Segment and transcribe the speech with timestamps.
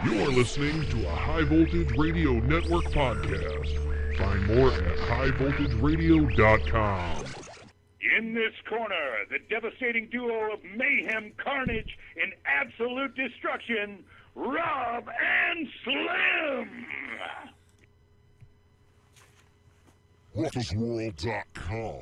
[0.00, 4.16] You're listening to a High Voltage Radio Network podcast.
[4.16, 7.24] Find more at highvoltageradio.com.
[8.18, 14.02] In this corner, the devastating duo of mayhem, carnage, and absolute destruction,
[14.34, 16.84] Rob and Slim.
[20.36, 22.00] RuckusWorld.com.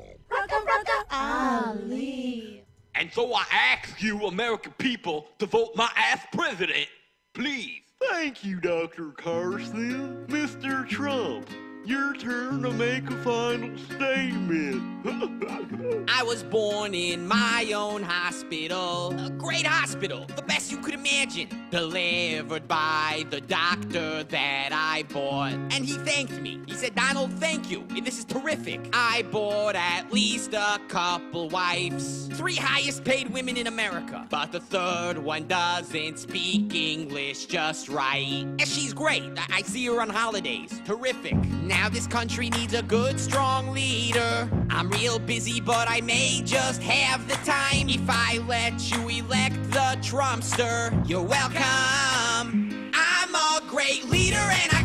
[1.11, 2.63] Ali.
[2.95, 6.87] And so I ask you, American people, to vote my ass president.
[7.33, 7.81] Please.
[8.09, 9.11] Thank you, Dr.
[9.11, 10.25] Carson.
[10.27, 10.87] Mr.
[10.87, 11.47] Trump,
[11.85, 14.91] your turn to make a final statement.
[16.07, 19.15] I was born in my own hospital.
[19.19, 21.47] A great hospital, the best you could imagine.
[21.71, 25.53] Delivered by the doctor that I bought.
[25.53, 26.61] And he thanked me.
[26.67, 27.85] He said, Donald, thank you.
[28.03, 28.79] This is terrific.
[28.93, 32.27] I bought at least a couple wives.
[32.33, 34.27] Three highest paid women in America.
[34.29, 38.43] But the third one doesn't speak English just right.
[38.43, 39.23] And she's great.
[39.37, 40.79] I, I see her on holidays.
[40.85, 41.35] Terrific.
[41.71, 44.49] Now this country needs a good, strong leader.
[44.69, 49.55] I'm real busy, but I may just have the time if I let you elect
[49.71, 50.91] the Trumpster.
[51.09, 52.91] You're welcome.
[52.93, 54.80] I'm a great leader and I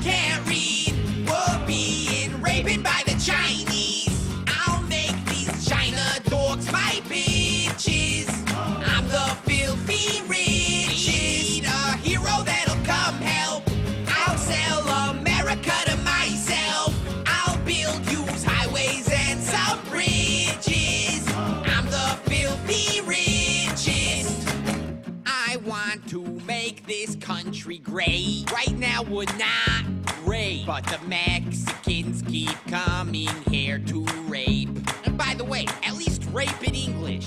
[27.96, 28.44] great.
[28.52, 29.86] Right now we're not
[30.22, 34.68] great, but the Mexicans keep coming here to rape.
[35.06, 37.24] And by the way, at least rape in English.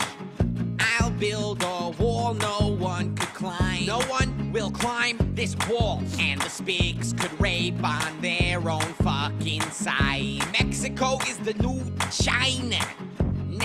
[0.79, 3.87] I'll build a wall no one could climb.
[3.87, 6.03] No one will climb this wall.
[6.19, 10.43] And the spigs could rape on their own fucking side.
[10.51, 13.08] Mexico is the new China.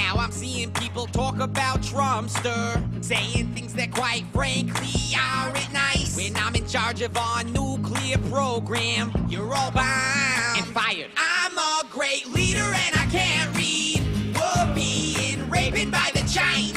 [0.06, 2.62] Now I'm seeing people talk about Trumpster,
[3.03, 6.15] saying things that quite frankly aren't nice.
[6.15, 11.10] When I'm in charge of our nuclear program, you're all bound and fired.
[11.16, 14.03] I'm a great leader and I can't read.
[14.37, 16.74] Whooping, raping by the Chinese.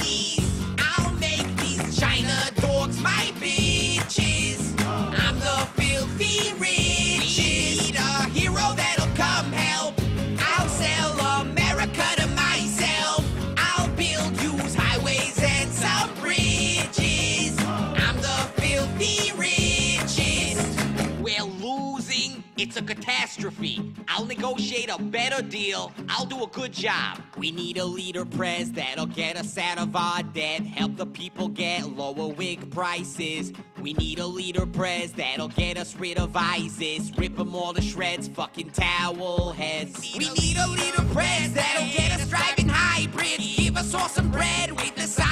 [22.57, 23.93] It's a catastrophe.
[24.07, 25.91] I'll negotiate a better deal.
[26.09, 27.19] I'll do a good job.
[27.37, 31.49] We need a leader prez that'll get us out of our debt, help the people
[31.49, 33.53] get lower wig prices.
[33.79, 37.81] We need a leader prez that'll get us rid of ISIS, rip them all to
[37.81, 40.01] shreds, fucking towel heads.
[40.17, 44.71] We need a leader prez that'll get us driving hybrids, give us all some bread
[44.71, 45.26] with the side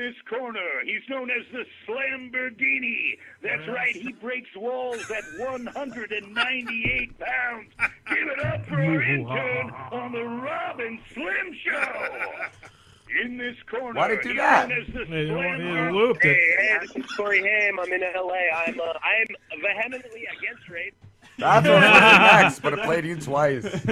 [0.00, 3.18] this corner, he's known as the Slamborghini.
[3.42, 7.68] That's right, he breaks walls at 198 pounds.
[8.08, 12.48] Give it up for our intern on the Rob and Slim Show.
[13.22, 14.68] In this corner, Why did you do he's that?
[14.68, 15.92] known as the Hey, you want me to Slamborghini.
[15.94, 16.36] loop it?
[16.36, 17.80] Hey, hey, this is Corey Haim.
[17.80, 18.34] I'm in LA.
[18.54, 20.94] I'm uh, I'm vehemently against rape.
[21.38, 21.82] That's what was
[22.42, 23.64] next, but it played you twice.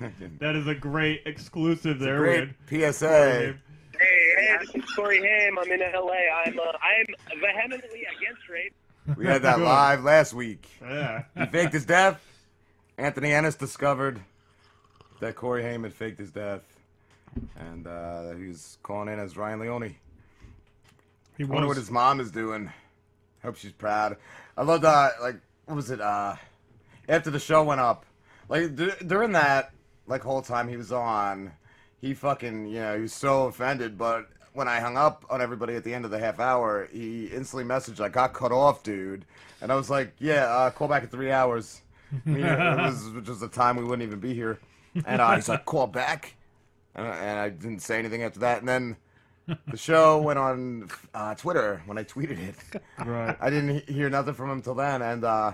[0.38, 2.18] That is a great exclusive there.
[2.18, 2.92] Great Wade.
[2.94, 3.54] PSA.
[4.00, 5.58] Hey, hey, this is Corey Haim.
[5.58, 6.12] I'm in LA.
[6.44, 8.74] I'm uh, I'm vehemently against rape.
[9.16, 10.68] We had that live last week.
[10.80, 11.24] Yeah.
[11.36, 12.20] He faked his death.
[12.96, 14.20] Anthony Ennis discovered
[15.20, 16.62] that Corey Haim had faked his death.
[17.56, 19.94] And uh, he was calling in as Ryan Leone.
[21.36, 22.70] He I wonder what his mom is doing.
[23.42, 24.16] Hope she's proud.
[24.56, 25.20] I love that.
[25.20, 25.36] Like,
[25.66, 26.00] what was it?
[26.00, 26.36] Uh,
[27.08, 28.04] after the show went up,
[28.48, 29.72] like d- during that
[30.06, 31.52] like whole time he was on,
[32.00, 33.96] he fucking you know he was so offended.
[33.98, 37.26] But when I hung up on everybody at the end of the half hour, he
[37.26, 39.24] instantly messaged, "I got cut off, dude,"
[39.60, 41.82] and I was like, "Yeah, uh, call back in three hours."
[42.26, 44.58] I mean, it was which was the time we wouldn't even be here,
[45.06, 46.34] and uh, he's like, "Call back,"
[46.94, 48.96] and, I- and I didn't say anything after that, and then.
[49.66, 52.54] The show went on uh, Twitter when I tweeted it.
[53.04, 53.36] Right.
[53.40, 55.52] I didn't he- hear nothing from him till then, and uh,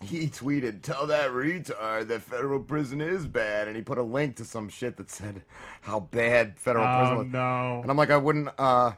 [0.00, 4.36] he tweeted, "Tell that retard that federal prison is bad," and he put a link
[4.36, 5.42] to some shit that said
[5.82, 7.26] how bad federal prison Oh was.
[7.26, 7.80] no.
[7.82, 8.92] And I'm like, I wouldn't uh,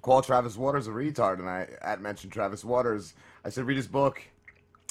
[0.00, 3.14] call Travis Waters a retard, and I at mentioned Travis Waters.
[3.44, 4.22] I said, read his book,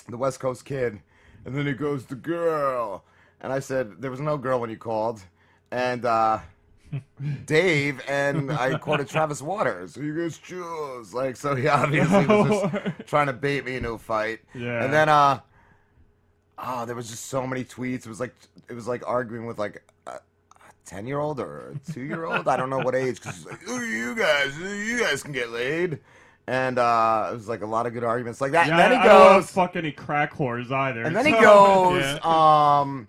[0.10, 1.00] The West Coast Kid,
[1.46, 3.04] and then he goes, the girl,
[3.40, 5.22] and I said, there was no girl when you called,
[5.72, 6.06] and.
[6.06, 6.40] uh
[7.46, 9.96] Dave and I quoted Travis Waters.
[9.96, 11.14] He goes, Jules.
[11.14, 14.40] Like, so he obviously was just trying to bait me into a fight.
[14.54, 14.84] Yeah.
[14.84, 15.40] And then, uh,
[16.58, 18.06] oh, there was just so many tweets.
[18.06, 18.36] It was like,
[18.70, 20.20] it was like arguing with like a
[20.86, 22.48] 10 year old or a two year old.
[22.48, 23.22] I don't know what age.
[23.22, 24.58] Cause he's like, you guys.
[24.60, 26.00] You guys can get laid.
[26.48, 28.68] And, uh, it was like a lot of good arguments like that.
[28.68, 31.04] Yeah, and then he I don't goes, fuck any crack whores either.
[31.04, 32.20] and then he goes, Yeah.
[32.82, 33.08] um,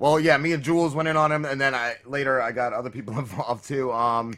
[0.00, 2.72] well, yeah, me and Jules went in on him, and then I later I got
[2.72, 3.92] other people involved too.
[3.92, 4.34] Um,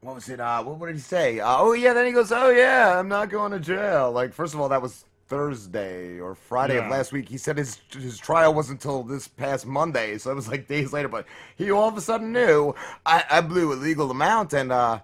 [0.00, 0.40] what was it?
[0.40, 1.40] Uh, what, what did he say?
[1.40, 4.12] Uh, oh yeah, then he goes, oh yeah, I'm not going to jail.
[4.12, 7.28] Like, first of all, that was Thursday or Friday of last week.
[7.28, 10.92] He said his his trial wasn't until this past Monday, so it was like days
[10.92, 11.08] later.
[11.08, 11.26] But
[11.56, 12.74] he all of a sudden knew
[13.04, 15.00] I, I blew a legal amount, and uh,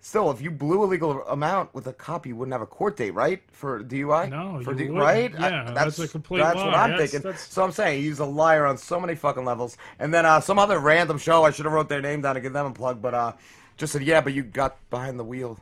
[0.00, 2.96] still, if you blew a legal amount with a cop, you wouldn't have a court
[2.96, 3.42] date, right?
[3.52, 4.30] For DUI?
[4.30, 4.98] No, for you D- wouldn't.
[4.98, 5.34] right?
[5.38, 6.64] I- Yeah, that's a complete That's lie.
[6.66, 7.24] what I'm That's- thinking.
[7.30, 9.76] that's- So I'm saying he's a liar on so many fucking levels.
[9.98, 12.40] And then uh, some other random show, I should have wrote their name down to
[12.40, 13.32] give them a plug, but uh,
[13.76, 15.58] just said, yeah, but you got behind the wheel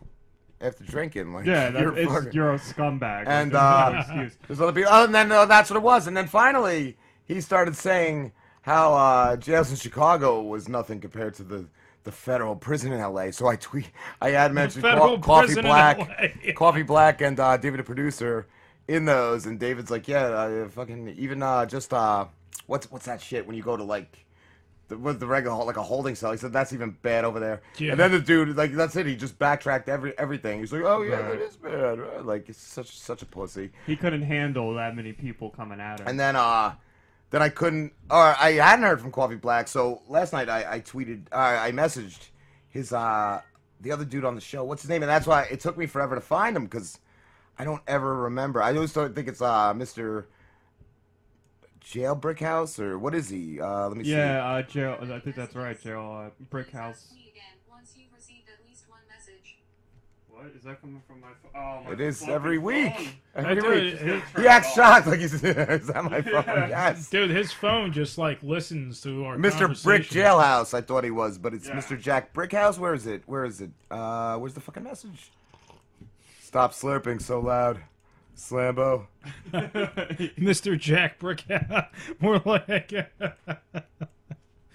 [0.60, 1.32] after drinking.
[1.32, 3.26] Like, Yeah, that, you're fucking- you're a scumbag.
[3.26, 4.36] and uh, excuse.
[4.46, 4.90] there's other people.
[4.92, 6.06] Oh, and then uh, that's what it was.
[6.06, 8.32] And then finally, he started saying
[8.62, 11.66] how uh, jails in Chicago was nothing compared to the
[12.04, 13.32] the federal prison in L.A.
[13.32, 13.90] So I tweet,
[14.20, 18.46] I had mentioned Co- Coffee Black, Coffee Black, and uh, David, the producer,
[18.86, 19.46] in those.
[19.46, 22.26] And David's like, yeah, uh, fucking even uh, just uh,
[22.66, 24.24] what's what's that shit when you go to like.
[24.88, 27.60] The, with the regular like a holding cell, he said that's even bad over there.
[27.76, 27.90] Yeah.
[27.90, 29.04] And then the dude, like that's it.
[29.04, 30.60] He just backtracked every everything.
[30.60, 31.38] He's like, "Oh yeah, Right.
[31.38, 32.24] that is bad." right?
[32.24, 33.68] Like it's such such a pussy.
[33.86, 36.06] He couldn't handle that many people coming at him.
[36.08, 36.72] And then uh
[37.30, 40.80] then I couldn't or I hadn't heard from Coffee Black, so last night I, I
[40.80, 42.28] tweeted uh, I messaged
[42.68, 43.40] his uh
[43.80, 44.64] the other dude on the show.
[44.64, 45.02] What's his name?
[45.02, 46.98] And that's why it took me forever to find him because
[47.58, 48.62] I don't ever remember.
[48.62, 50.24] I always think it's uh Mr.
[51.84, 53.60] Jailbrick House or what is he?
[53.60, 54.10] Uh let me see.
[54.10, 54.98] yeah, uh, jail.
[55.00, 55.80] I think that's right.
[55.80, 56.26] Jail.
[56.26, 57.12] Uh, brick house.
[57.14, 59.58] Me again once you've received at least one message.
[60.48, 61.50] What is that coming from my phone?
[61.54, 62.64] Oh, my It is fucking every phone.
[62.64, 63.20] week.
[63.36, 63.78] I Every do week.
[63.94, 66.44] it- it- He acts shocked like he's is that my phone?
[66.46, 66.68] Yeah.
[66.68, 67.10] Yes.
[67.10, 69.40] Dude, his phone just like listens to our Mr.
[69.82, 70.16] Brick conversation.
[70.22, 71.76] Jailhouse, I thought he was, but it's Yeah.
[71.76, 72.00] Mr.
[72.00, 72.78] Jack Brickhouse.
[72.78, 73.22] Where is it?
[73.26, 73.70] Where is it?
[73.90, 75.30] Uh, where's the fucking message?
[76.40, 77.80] Stop slurping so loud,
[78.36, 79.06] Slambo.
[79.52, 80.78] Mr.
[80.78, 81.44] Jack Brick.
[82.20, 82.92] More like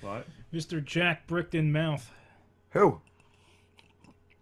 [0.01, 0.27] What?
[0.53, 0.83] Mr.
[0.83, 2.11] Jack Bricked in Mouth
[2.71, 3.01] Who?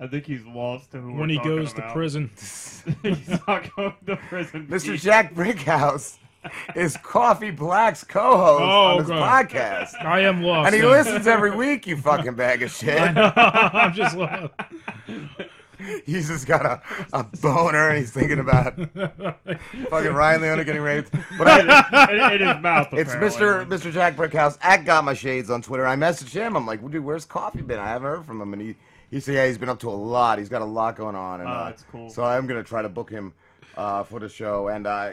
[0.01, 2.31] I think he's lost to who when we're he talking goes to prison.
[3.03, 4.65] he's not going to prison.
[4.67, 4.99] Mr.
[4.99, 6.17] Jack Brickhouse
[6.75, 9.19] is Coffee Black's co-host Oh, on this okay.
[9.19, 10.65] podcast, I am lost.
[10.67, 10.89] and he then.
[10.89, 11.85] listens every week.
[11.85, 12.99] You fucking bag of shit.
[13.15, 14.51] I'm just lost.
[16.05, 16.81] He's just got a,
[17.13, 18.75] a boner, and he's thinking about
[19.89, 21.11] fucking Ryan Leone getting raped.
[21.37, 22.87] But I, in, in his mouth.
[22.93, 23.65] It's Mr.
[23.67, 23.91] Mr.
[23.91, 25.85] Jack Brickhouse at Got My Shades on Twitter.
[25.87, 26.55] I messaged him.
[26.55, 27.79] I'm like, dude, where's Coffee been?
[27.79, 28.53] I haven't heard from him.
[28.53, 28.75] And he,
[29.11, 30.39] he said, yeah, he's been up to a lot.
[30.39, 31.41] He's got a lot going on.
[31.41, 32.09] And, Oh, uh, that's cool.
[32.09, 33.33] So I'm going to try to book him
[33.77, 34.69] uh, for the show.
[34.69, 35.11] And, uh,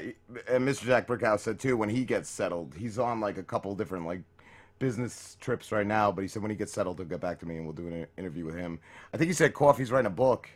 [0.49, 0.85] and Mr.
[0.87, 4.23] Jack Brickhouse said, too, when he gets settled, he's on like a couple different like
[4.79, 6.11] business trips right now.
[6.13, 7.89] But he said when he gets settled, he'll get back to me and we'll do
[7.89, 8.79] an interview with him.
[9.13, 10.49] I think he said Coffee's writing a book.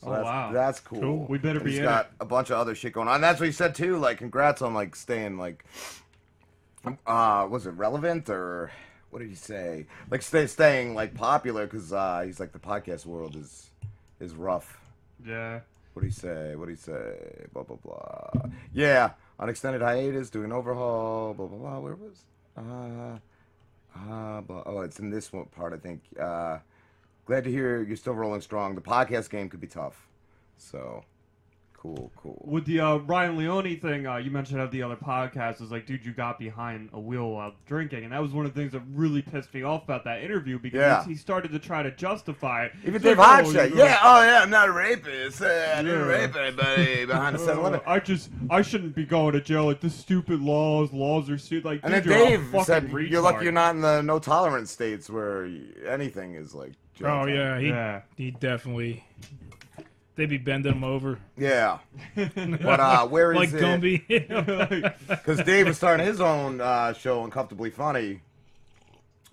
[0.00, 0.52] So Oh, that's, wow.
[0.52, 1.00] That's cool.
[1.00, 1.26] Cool.
[1.28, 2.12] We better And be He's in got it.
[2.20, 3.16] a bunch of other shit going on.
[3.16, 3.96] And that's what he said too.
[3.98, 5.64] Like, congrats on like staying like,
[7.06, 8.70] uh, was it relevant or
[9.10, 9.86] what did he say?
[10.10, 13.70] Like, stay, staying like popular because uh, he's like the podcast world is
[14.20, 14.78] is rough.
[15.24, 15.60] Yeah.
[15.92, 16.54] What did he say?
[16.56, 17.46] What did he say?
[17.52, 18.50] Blah blah blah.
[18.74, 21.32] Yeah, on extended hiatus, doing overhaul.
[21.34, 21.78] Blah blah blah.
[21.78, 22.24] Where was?
[22.56, 23.18] Uh,
[23.98, 26.02] uh, blah, oh, it's in this one part, I think.
[26.20, 26.58] Uh,
[27.24, 28.74] glad to hear you're still rolling strong.
[28.74, 30.06] The podcast game could be tough,
[30.58, 31.02] so
[31.94, 32.42] cool, cool.
[32.44, 35.86] With the uh, Ryan Leone thing, uh, you mentioned of the other podcast is like,
[35.86, 38.72] dude, you got behind a wheel while drinking, and that was one of the things
[38.72, 41.04] that really pissed me off about that interview because Yeah.
[41.04, 42.72] he started to try to justify it.
[42.84, 45.42] Even Dave like, Hodge "Oh, said, "Yeah, oh yeah, I'm not a rapist.
[45.42, 46.06] Uh, I didn't Yeah.
[46.06, 49.66] rape anybody behind the 7-Eleven." Uh, I just, I shouldn't be going to jail.
[49.66, 51.64] Like the stupid laws, laws are stupid.
[51.64, 54.18] Like, And then dude, you're Dave fucking said, "You're lucky you're not in the no
[54.18, 55.48] tolerance states where
[55.86, 58.00] anything is like." jail Oh time." yeah, he Yeah.
[58.16, 59.04] he definitely.
[60.16, 61.18] They be bending them over.
[61.36, 61.78] Yeah.
[62.16, 63.60] But uh, where is like it?
[63.62, 64.94] Gumby.
[65.08, 68.22] Because Dave was starting his own uh, show, Uncomfortably Funny.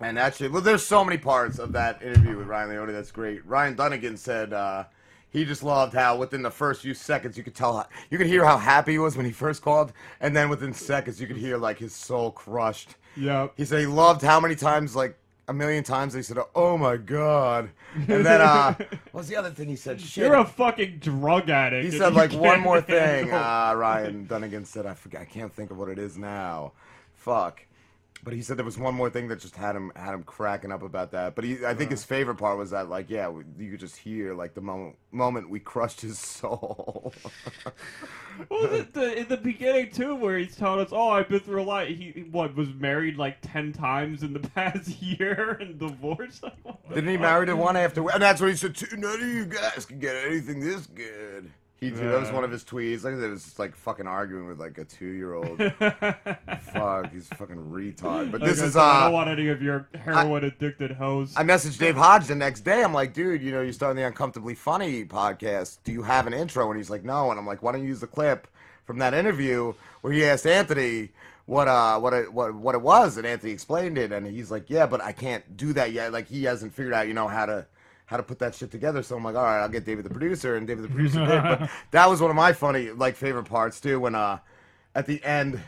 [0.00, 3.44] And actually, well, there's so many parts of that interview with Ryan Leone that's great.
[3.46, 4.84] Ryan Dunnigan said uh,
[5.30, 8.44] he just loved how within the first few seconds you could tell, you could hear
[8.44, 11.56] how happy he was when he first called, and then within seconds you could hear
[11.56, 12.96] like his soul crushed.
[13.16, 13.54] Yep.
[13.56, 15.16] He said he loved how many times, like
[15.48, 18.74] a million times, they said, "Oh my god," and then uh,
[19.12, 20.00] what's the other thing he said?
[20.00, 20.24] Shit.
[20.24, 21.92] You're a fucking drug addict.
[21.92, 23.30] He said like one more thing.
[23.44, 25.20] Uh, Ryan Dunnigan said, "I forget.
[25.20, 26.72] I can't think of what it is now.
[27.16, 27.62] Fuck."
[28.24, 30.72] But he said there was one more thing that just had him had him cracking
[30.72, 31.34] up about that.
[31.34, 32.08] But he, I think his uh-huh.
[32.08, 35.50] favorite part was that like yeah, we, you could just hear like the moment moment
[35.50, 37.12] we crushed his soul.
[38.50, 41.62] Well, the, the, in the beginning too, where he's telling us, "Oh, I've been through
[41.62, 46.42] a lot." He what was married like ten times in the past year and divorced.
[46.42, 46.54] Like,
[46.88, 48.10] Didn't he marry the one after?
[48.10, 48.74] And that's what he said.
[48.74, 51.48] "Too- None of you guys can get anything this good.
[51.80, 53.04] He did, that was one of his tweets.
[53.04, 55.58] Like it was just like fucking arguing with like a two year old.
[56.72, 58.30] Fuck, he's fucking retard.
[58.30, 59.04] But this is said, I uh.
[59.04, 61.34] don't want any of your heroin addicted hoes.
[61.36, 62.82] I messaged Dave Hodge the next day.
[62.82, 65.78] I'm like, dude, you know, you're starting the Uncomfortably Funny podcast.
[65.84, 66.70] Do you have an intro?
[66.70, 67.30] And he's like, no.
[67.30, 68.46] And I'm like, why don't you use the clip
[68.84, 71.10] from that interview where he asked Anthony
[71.46, 74.70] what uh what it what what it was, and Anthony explained it, and he's like,
[74.70, 76.12] yeah, but I can't do that yet.
[76.12, 77.66] Like he hasn't figured out, you know, how to
[78.14, 79.02] how to put that shit together.
[79.02, 81.42] So I'm like, all right, I'll get David the producer, and David the producer did.
[81.42, 84.38] But that was one of my funny like favorite parts too when uh
[84.94, 85.60] at the end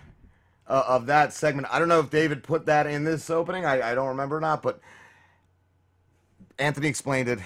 [0.69, 1.67] uh, of that segment.
[1.73, 3.65] I don't know if David put that in this opening.
[3.65, 4.79] I, I don't remember or not, but
[6.57, 7.41] Anthony explained it,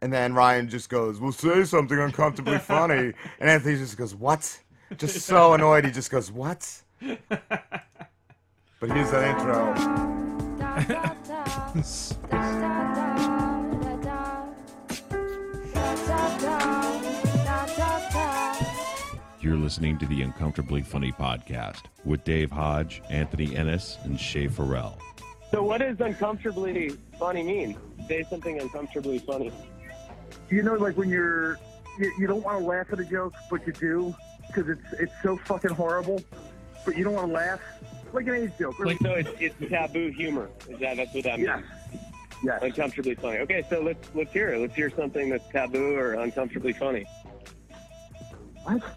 [0.00, 4.58] and then Ryan just goes, "We'll say something uncomfortably funny," and Anthony just goes, "What?"
[4.96, 9.72] Just so annoyed, he just goes, "What?" But here's that intro.
[19.40, 24.98] You're listening to the Uncomfortably Funny podcast with Dave Hodge, Anthony Ennis, and Shay Farrell.
[25.50, 27.76] So what does uncomfortably funny mean?
[28.08, 29.52] Say something uncomfortably funny.
[30.48, 31.58] you know, like when you're,
[31.98, 34.14] you, you don't want to laugh at a joke, but you do
[34.46, 36.22] because it's it's so fucking horrible,
[36.84, 37.60] but you don't want to laugh.
[38.12, 38.78] Like an age joke.
[38.78, 40.50] Or, so it's, it's taboo humor.
[40.68, 41.48] Is that that's what that means?
[41.48, 41.81] yes.
[42.42, 42.62] Yes.
[42.62, 43.38] Uncomfortably funny.
[43.38, 44.58] Okay, so let's let's hear it.
[44.58, 47.06] Let's hear something that's taboo or uncomfortably funny.
[48.64, 48.82] What?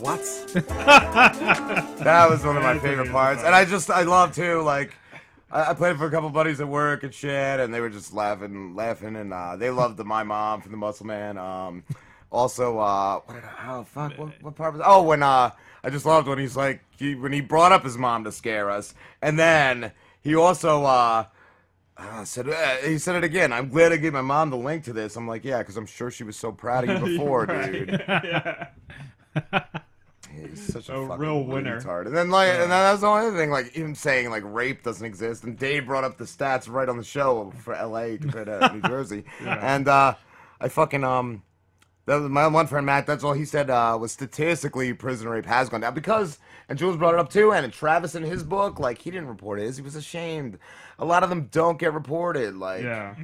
[0.00, 0.20] what?
[2.04, 4.62] that was one of my favorite parts, and I just I love too.
[4.62, 4.94] Like
[5.50, 8.12] I, I played for a couple buddies at work and shit, and they were just
[8.12, 11.38] laughing, laughing, and uh, they loved the My Mom from the Muscle Man.
[11.38, 11.84] Um,
[12.30, 14.82] also, uh, what did I, oh fuck, what, what part was?
[14.84, 15.50] Oh, when uh,
[15.84, 18.70] I just loved when he's like he, when he brought up his mom to scare
[18.70, 21.24] us, and then he also uh.
[21.94, 23.52] Uh, said uh, he said it again.
[23.52, 25.14] I'm glad I gave my mom the link to this.
[25.14, 27.90] I'm like, yeah, because I'm sure she was so proud of you before, dude.
[28.08, 28.68] yeah.
[30.34, 31.80] He's such a, A real winner.
[31.80, 32.06] retard.
[32.06, 33.50] And then like, and then that's the only thing.
[33.50, 35.44] Like him saying like rape doesn't exist.
[35.44, 38.16] And Dave brought up the stats right on the show for L.A.
[38.16, 39.24] compared to New Jersey.
[39.40, 40.14] And uh,
[40.60, 41.42] I fucking um,
[42.06, 43.06] that was my one friend Matt.
[43.06, 46.38] That's all he said uh, was statistically prison rape has gone down because.
[46.68, 47.52] And Jules brought it up too.
[47.52, 49.74] And Travis in his book, like he didn't report it.
[49.76, 50.58] He was ashamed.
[50.98, 52.56] A lot of them don't get reported.
[52.56, 53.14] Like Yeah.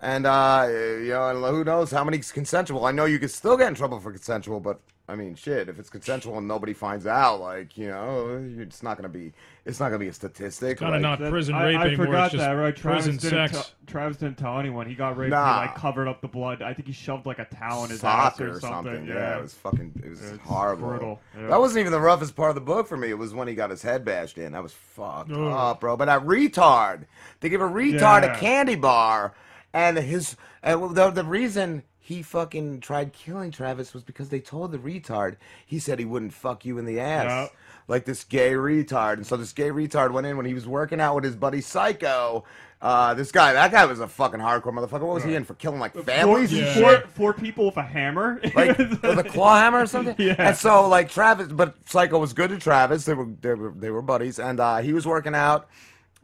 [0.00, 2.86] and uh, you know, who knows how many consensual?
[2.86, 5.78] I know you could still get in trouble for consensual, but I mean, shit, if
[5.78, 9.32] it's consensual and nobody finds out, like you know, it's not gonna be,
[9.64, 10.78] it's not gonna be a statistic.
[10.80, 12.06] Kinda like- not That- prison I, rape I anymore.
[12.06, 12.76] forgot it's just that, right?
[12.76, 13.52] Travis prison didn't, sex.
[13.52, 14.86] tell- Travis didn't tell anyone.
[14.86, 15.30] He got raped.
[15.30, 15.62] Nah.
[15.62, 16.60] He like covered up the blood.
[16.60, 19.06] I think he shoved like a towel in his soccer ass or or something.
[19.06, 19.38] Yeah.
[19.38, 20.88] it was fucking, it was It's horrible.
[20.88, 21.20] brutal.
[21.40, 21.46] Yeah.
[21.46, 23.08] That wasn't even the roughest part of the book for me.
[23.08, 24.52] It was when he got his head bashed in.
[24.52, 25.38] That was fucked Ugh.
[25.38, 25.96] up, bro.
[25.96, 27.04] But that retard,
[27.40, 28.36] they give a retard Yeah.
[28.36, 29.32] a candy bar,
[29.72, 31.82] and his, and the the reason.
[32.08, 35.36] He fucking tried killing Travis was because they told the retard
[35.66, 37.26] he said he wouldn't fuck you in the ass.
[37.50, 37.52] Yep.
[37.86, 39.14] Like this gay retard.
[39.18, 41.60] And so this gay retard went in when he was working out with his buddy
[41.60, 42.44] Psycho.
[42.80, 45.02] Uh, this guy, that guy was a fucking hardcore motherfucker.
[45.02, 47.00] What was he in for killing like families four, Yeah.
[47.00, 48.40] four, four people with a hammer.
[48.54, 50.14] like with a claw hammer or something.
[50.18, 50.34] Yeah.
[50.38, 53.04] And so like Travis, but Psycho was good to Travis.
[53.04, 55.68] They were they were they were buddies, and uh, he was working out,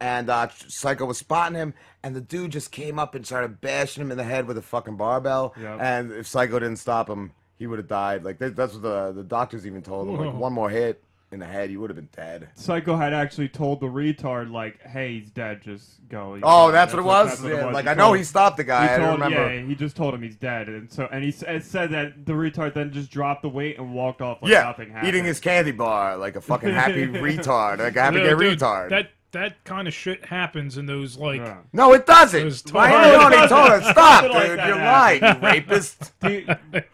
[0.00, 4.02] and uh, Psycho was spotting him, and the dude just came up and started bashing
[4.02, 5.54] him in the head with a fucking barbell.
[5.60, 5.78] Yep.
[5.80, 8.24] And if Psycho didn't stop him, he would have died.
[8.24, 10.16] Like that, that's what the the doctors even told him.
[10.16, 12.48] Like one more hit in the head, he would have been dead.
[12.54, 15.62] Psycho had actually told the retard like, "Hey, he's dead.
[15.62, 17.40] Just go." Oh, that's what it was?
[17.40, 19.52] that's Yeah, like, He I know told- he stopped the guy, I told- remember.
[19.54, 22.34] Yeah, he just told him he's dead, and so and he and said that the
[22.34, 25.08] retard then just dropped the weight and walked off like yeah, nothing happened.
[25.08, 28.90] eating his candy bar like a fucking happy retard, like a happy No, dude, retard.
[28.90, 31.42] That that kind of shit happens in those like.
[31.72, 32.42] No, it doesn't.
[32.42, 33.90] Those Why toy- you already told us?
[33.90, 34.56] Stop, Nothing like dude.
[34.66, 35.22] You're happened.
[35.22, 36.12] lying, you rapist.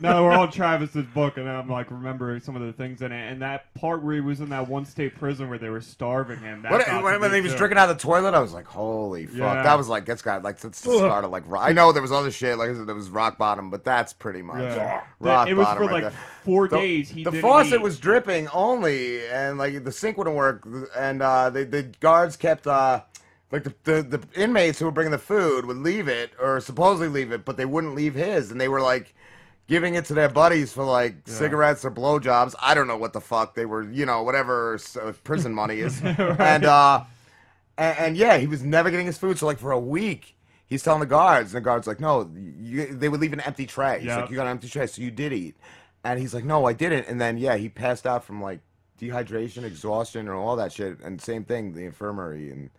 [0.00, 3.32] no, we're on Travis's book, and I'm like remembering some of the things in it,
[3.32, 6.38] and that part where he was in that one state prison where they were starving
[6.40, 6.62] him.
[6.62, 7.58] That What, got to when, when me he was too.
[7.58, 9.62] drinking out of the toilet, I was like, "Holy fuck!" Yeah.
[9.62, 10.96] That was like that's got like that's the Ugh.
[10.98, 11.44] start of like.
[11.58, 14.60] I know there was other shit like there was rock bottom, but that's pretty much
[14.60, 15.02] Yeah.
[15.20, 16.20] rock It was bottom for, right like, there.
[16.44, 17.82] four The- days he the didn't faucet eat.
[17.82, 22.66] was dripping only, and like the sink wouldn't work, and uh, the the guards kept.
[22.66, 23.02] Uh,
[23.52, 27.06] like the, the the inmates who were bringing the food would leave it or supposedly
[27.08, 29.14] leave it, but they wouldn't leave his, and they were like
[29.66, 32.54] giving it to their buddies for like cigarettes or blowjobs.
[32.60, 36.00] I don't know what the fuck they were, you know, whatever uh, prison money is,
[36.04, 37.04] and uh,
[37.78, 39.38] and, and yeah, he was never getting his food.
[39.38, 42.86] So like for a week, he's telling the guards, and the guards like, no, you,
[42.86, 43.98] they would leave an empty tray.
[43.98, 44.20] He's Yeah.
[44.22, 45.56] like, you got an empty tray, so you did eat,
[46.04, 47.06] and he's like, no, I didn't.
[47.08, 48.60] And then yeah, he passed out from like
[49.00, 51.00] dehydration, exhaustion, and all that shit.
[51.00, 52.70] And same thing, the infirmary and.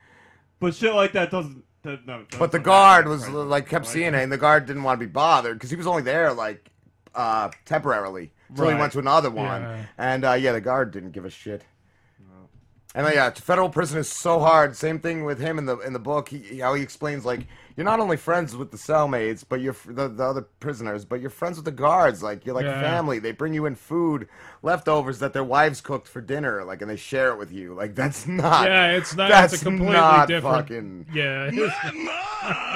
[0.60, 1.64] But shit like that doesn't.
[1.84, 5.00] That, no, But the guard was like kept seeing it, and the guard didn't want
[5.00, 6.72] to be bothered because he was only there like
[7.16, 8.80] uh temporarily until he Right.
[8.80, 9.62] went to another one.
[9.62, 9.86] Yeah.
[9.98, 11.64] And uh, yeah, the guard didn't give a shit.
[12.98, 14.74] And uh, yeah, federal prison is so hard.
[14.78, 16.30] Same thing with him in the in the book.
[16.30, 17.46] He, he- how he explains like
[17.76, 21.20] you're not only friends with the cellmates, but you're f- the, the other prisoners, but
[21.20, 22.24] you're friends with the guards.
[22.24, 22.80] Like you're like Yeah.
[22.80, 23.20] family.
[23.20, 24.30] They bring you in food,
[24.64, 27.74] leftovers that their wives cooked for dinner, like, and they share it with you.
[27.74, 28.68] Like that's not.
[28.70, 29.28] Yeah, it's not.
[29.30, 30.56] That's it's a completely not different.
[30.56, 31.06] fucking.
[31.14, 31.52] Yeah.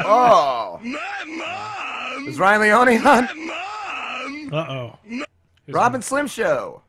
[0.05, 0.79] Oh.
[0.83, 2.27] Mad Mom!
[2.27, 3.29] Is Ryan Leone on?
[4.51, 4.99] Uh oh.
[5.67, 6.81] Rob and Slim Show.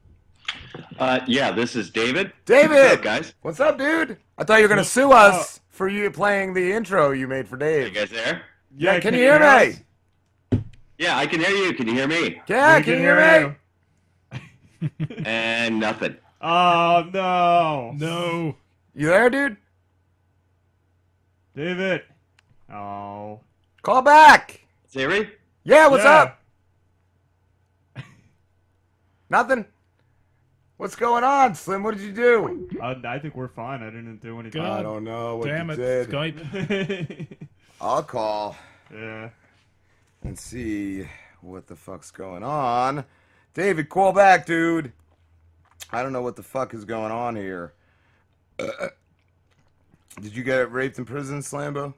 [0.98, 2.32] Uh, yeah, this is David.
[2.46, 2.70] David!
[2.76, 3.34] What's up, guys?
[3.42, 4.16] What's up, dude?
[4.38, 7.56] I thought you were gonna sue us for you playing the intro you made for
[7.56, 7.88] Dave.
[7.88, 8.42] You guys there?
[8.76, 10.60] Yeah, can, you hear me?
[10.98, 11.74] Yeah, I can hear you.
[11.74, 12.40] Can you hear me?
[12.46, 13.16] Yeah, can you hear
[13.50, 13.56] me?
[15.26, 16.16] And nothing.
[16.40, 17.92] Oh no!
[17.98, 18.56] No.
[18.94, 19.56] You there, dude?
[21.54, 22.02] David.
[22.72, 23.40] Oh.
[23.82, 24.64] Call back.
[24.88, 25.30] Siri?
[25.64, 26.10] Yeah, what's Yeah.
[26.10, 26.39] up?
[29.30, 29.64] Nothing.
[30.76, 31.84] What's going on, Slim?
[31.84, 32.68] What did you do?
[32.82, 33.82] Uh, I think we're fine.
[33.82, 34.62] I didn't do anything.
[34.62, 36.08] I don't know what Damn you it, did.
[36.08, 37.36] Skype.
[37.80, 38.56] I'll call
[38.92, 39.30] yeah.
[40.24, 41.06] and see
[41.42, 43.04] what the fuck's going on.
[43.54, 44.92] David, call back, dude.
[45.92, 47.72] I don't know what the fuck is going on here.
[50.20, 51.94] Did you get raped in prison, Slambo?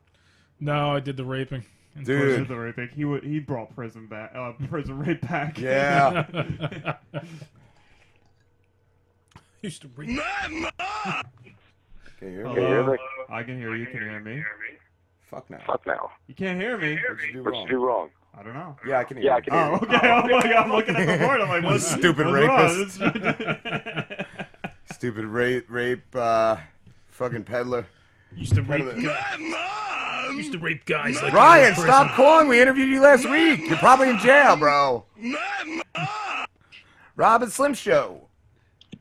[0.60, 1.64] No, I did the raping.
[1.96, 2.20] In Dude.
[2.22, 2.46] prison.
[2.48, 2.88] The raping.
[2.94, 3.24] He would.
[3.24, 4.32] He brought prison back.
[4.34, 5.58] Uh, prison rape back.
[5.58, 6.24] Yeah.
[9.62, 10.08] Used to rape.
[10.48, 10.70] Can
[12.22, 12.54] you hear me?
[12.54, 12.96] Hello?
[13.28, 13.86] I can hear you.
[13.86, 14.42] Can you hear me?
[15.30, 15.58] Fuck now.
[15.66, 16.10] Fuck now.
[16.26, 16.96] You can't hear me.
[16.96, 17.62] What'd you do What'd wrong?
[17.62, 18.10] you do wrong?
[18.36, 18.76] I don't know.
[18.86, 19.76] Yeah, I can hear Yeah, I can hear Oh, you.
[19.76, 20.10] okay.
[20.10, 21.40] Oh my god, I'm looking at the board.
[21.40, 24.16] I'm like, what's Stupid what's rapist.
[24.94, 26.56] Stupid rape, rape, uh,
[27.08, 27.86] fucking peddler.
[28.36, 28.84] Used to rape.
[28.84, 29.02] Peddler.
[29.02, 30.36] guys.
[30.36, 32.48] Used to rape guys like Ryan, stop calling.
[32.48, 33.60] We interviewed you last week.
[33.68, 35.04] You're probably in jail, bro.
[37.16, 38.28] Rob and Slim Show.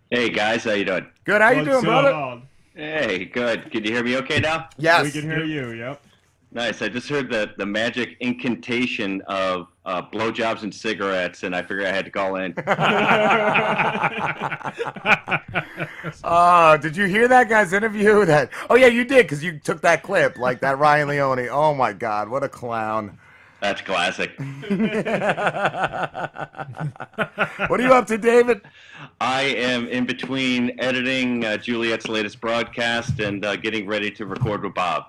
[0.09, 1.07] Hey guys, how you doing?
[1.23, 1.41] Good.
[1.41, 2.13] How you What's doing, going brother?
[2.13, 2.43] on?
[2.75, 3.71] Hey, good.
[3.71, 4.67] Can you hear me okay now?
[4.77, 5.05] Yes.
[5.05, 5.71] We can hear you.
[5.71, 6.03] Yep.
[6.51, 6.81] Nice.
[6.81, 11.85] I just heard the, the magic incantation of uh, blowjobs and cigarettes, and I figured
[11.85, 12.53] I had to call in.
[16.23, 18.25] Uh, did you hear that guy's interview?
[18.31, 21.47] That oh yeah, you did because you took that clip like that Ryan Leone.
[21.49, 23.17] Oh my God, what a clown!
[23.61, 24.31] That's classic.
[27.67, 28.61] What are you up to, David?
[29.19, 34.63] I am in between editing uh, Juliette's latest broadcast and uh, getting ready to record
[34.63, 35.05] with Bob.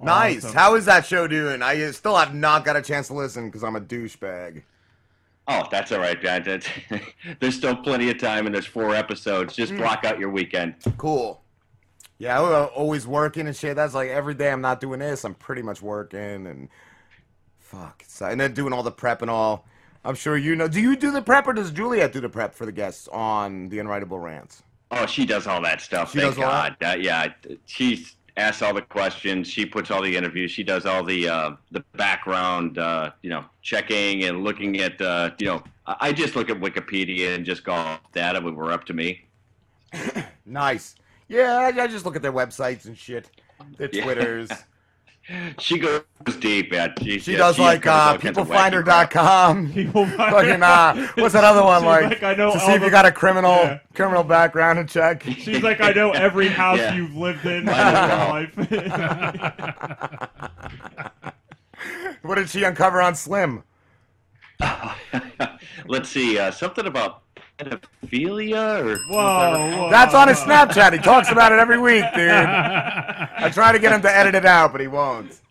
[0.00, 0.44] Nice.
[0.44, 0.56] Awesome.
[0.56, 1.62] How is that show doing?
[1.62, 4.62] I still have not got a chance to listen because I'm a douchebag.
[5.48, 6.44] Oh, that's all right, guys.
[6.44, 7.02] That's-
[7.40, 9.56] there's still plenty of time, and there's four episodes.
[9.56, 10.74] Just block out your weekend.
[10.98, 11.40] Cool.
[12.18, 13.76] Yeah, we're always working and shit.
[13.76, 15.24] That's like every day I'm not doing this.
[15.24, 16.68] I'm pretty much working and
[17.58, 18.02] fuck.
[18.06, 19.66] So, and then doing all the prep and all.
[20.04, 20.68] I'm sure you know.
[20.68, 23.68] Do you do the prep or does Juliette do the prep for the guests on
[23.68, 24.62] the Unwritable Rants?
[24.90, 26.12] Oh, she does all that stuff.
[26.12, 26.76] She thank does all God.
[26.82, 27.28] Uh, yeah,
[27.66, 28.06] she
[28.38, 29.48] asks all the questions.
[29.48, 30.50] She puts all the interviews.
[30.50, 35.00] She does all the uh, the background, uh, you know, checking and looking at.
[35.00, 38.72] Uh, you know, I just look at Wikipedia and just go off data when we're
[38.72, 39.24] up to me.
[40.50, 40.94] Nice.
[41.28, 43.28] Yeah, I, I just look at their websites and shit,
[43.76, 44.02] their Yeah.
[44.02, 44.50] Twitters.
[45.58, 46.02] She goes
[46.40, 46.94] deep, man.
[47.02, 49.12] She, She yeah, does she like uncovers uh, all kinds of wacky crap.
[49.12, 50.16] peoplefinder.com.
[50.16, 52.04] Fucking uh, what's that other one like?
[52.04, 53.78] like, I know to see all if you got a criminal Yeah.
[53.94, 55.22] criminal background and check.
[55.38, 56.94] She's like, I know every house Yeah.
[56.94, 58.54] you've lived in in your life.
[62.22, 63.62] What did she uncover on Slim?
[65.86, 67.22] Let's see, uh, something about
[67.58, 69.90] pedophilia or Whoa, whoa.
[69.90, 70.92] That's on his Snapchat.
[70.92, 72.30] He talks about it every week, dude.
[72.30, 75.40] I try to get him to edit it out, but he won't.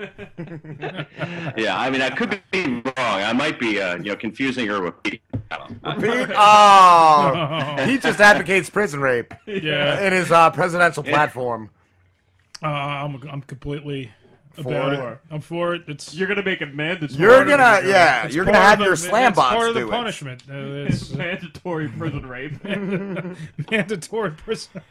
[1.58, 2.94] yeah, I mean, I could be wrong.
[2.98, 5.22] I might be, uh, you know, confusing her with Pete.
[5.52, 5.96] I don't know.
[5.96, 9.34] Pete, oh, he just advocates prison rape.
[9.46, 10.06] Yeah.
[10.06, 11.70] in his uh, presidential platform.
[12.64, 14.12] Uh, I'm, I'm completely
[14.64, 15.00] For about it.
[15.00, 15.20] it.
[15.32, 15.84] I'm for it.
[15.88, 17.20] It's You're gonna make it mandatory.
[17.22, 19.74] You're gonna, yeah, It's you're gonna have of your the- slam it's bots part of
[19.76, 19.92] the do it.
[19.92, 20.44] punishment.
[20.50, 20.54] Uh,
[20.88, 22.64] It's it's mandatory prison rape.
[23.72, 24.82] mandatory prison.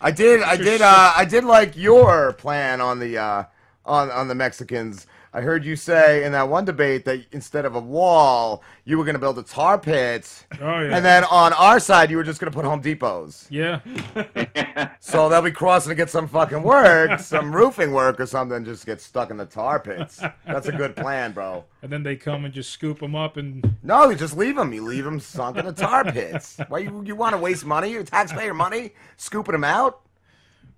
[0.00, 3.44] I did, I did, uh, I did like your plan on the uh,
[3.84, 5.06] on on the Mexicans.
[5.36, 9.04] I heard you say in that one debate that instead of a wall, you were
[9.04, 10.96] going to build a tar pit, Oh yeah.
[10.96, 13.46] and then on our side, you were just going to put Home Depots.
[13.50, 13.80] yeah.
[15.00, 18.84] So they'll be crossing to get some fucking work, some roofing work or something, just
[18.86, 20.20] get stuck in the tar pits.
[20.46, 21.64] That's a good plan, bro.
[21.82, 24.72] And then they come and just scoop them up and No, you just leave them.
[24.72, 26.58] You leave them sunk in the tar pits.
[26.68, 30.00] Why you you want to waste money, your taxpayer money, scooping them out?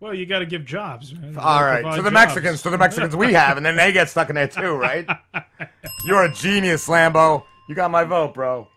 [0.00, 1.14] Well, you got to give jobs.
[1.14, 1.32] Man.
[1.32, 2.12] You All gotta to the jobs.
[2.12, 5.08] Mexicans, to the Mexicans we have, and then they get stuck in there too, right?
[6.06, 7.44] You're a genius, Lambo.
[7.68, 8.68] You got my vote, bro.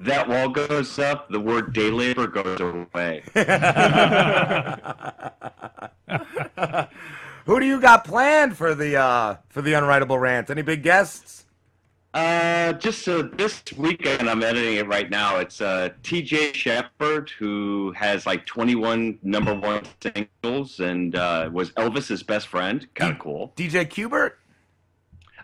[0.00, 3.22] That wall goes up, the word day labor goes away.
[7.46, 10.50] Who do you got planned for the uh for the unwritable rant?
[10.50, 11.46] Any big guests?
[12.12, 15.36] Uh, just uh, this weekend, I'm editing it right now.
[15.36, 16.52] It's uh, T.G.
[16.54, 22.86] Sheppard, who has like 21 number one singles and uh, was Elvis's best friend.
[22.94, 23.52] Kind of cool.
[23.56, 24.32] DJ Qbert?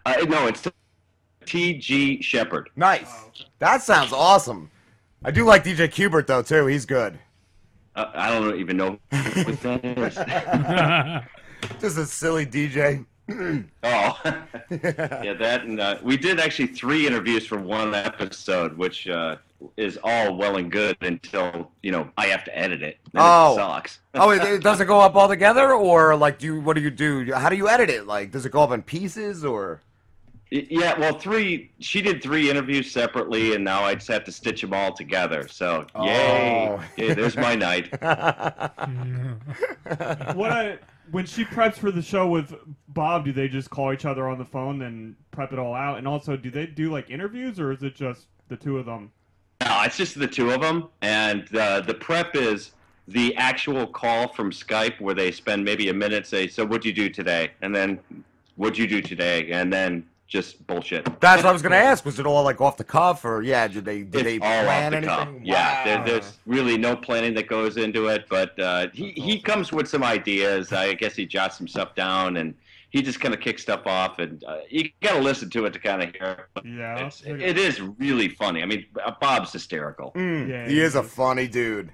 [0.04, 0.66] Uh, no, it's
[1.44, 2.20] T.G.
[2.22, 2.70] Sheppard.
[2.74, 3.12] Nice.
[3.60, 4.70] That sounds awesome.
[5.24, 6.66] I do like DJ Qbert though too.
[6.66, 7.18] He's good.
[7.94, 11.70] Uh, I don't even know what that is.
[11.80, 13.06] Just a silly DJ.
[13.82, 14.20] oh,
[14.70, 19.36] yeah, that and uh, we did actually three interviews for one episode, which uh,
[19.76, 22.98] is all well and good until you know I have to edit it.
[23.12, 23.52] Then Oh.
[23.52, 23.98] it sucks.
[24.14, 26.60] oh, it, it doesn't go up all together, or like, do you?
[26.60, 27.32] What do you do?
[27.32, 28.06] How do you edit it?
[28.06, 29.80] Like, does it go up in pieces, or?
[30.52, 31.72] Yeah, well, three.
[31.80, 35.48] She did three interviews separately, and now I just have to stitch them all together.
[35.48, 36.68] So, yay!
[36.70, 36.84] Oh.
[36.96, 37.90] Yeah, there's my night.
[40.36, 40.78] what I
[41.10, 42.54] when she preps for the show with
[42.88, 45.98] Bob, do they just call each other on the phone and prep it all out?
[45.98, 49.12] And also, do they do like interviews, or is it just the two of them?
[49.60, 52.72] No, it's just the two of them, and uh, the prep is
[53.08, 56.92] the actual call from Skype where they spend maybe a minute, say, "So, what'd you
[56.92, 57.98] do today?" and then,
[58.56, 61.04] "What'd you do today?" and then just bullshit.
[61.20, 62.04] That's what I was gonna ask.
[62.04, 63.68] Was it all like off the cuff, or yeah?
[63.68, 65.28] Did they did It's they all plan off the cuff.
[65.28, 65.46] anything?
[65.46, 69.72] Yeah, there, there's really no planning that goes into it, but uh, he he comes
[69.72, 70.72] with some ideas.
[70.72, 72.54] I guess he jots some stuff down, and
[72.90, 75.72] he just kind of kicks stuff off, and uh, you got to listen to it
[75.74, 76.48] to kind of hear.
[76.56, 76.64] It.
[76.64, 78.62] Yeah, It's, it is really funny.
[78.62, 80.12] I mean, uh, Bob's hysterical.
[80.16, 81.92] Mm, Yeah, he he is a funny dude.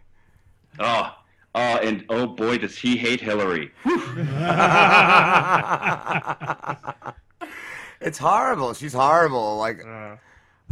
[0.79, 1.15] Oh,
[1.55, 3.73] oh, and oh boy, does he hate Hillary.
[8.03, 8.75] it's horrible.
[8.75, 9.57] She's horrible.
[9.59, 10.17] Like Uh,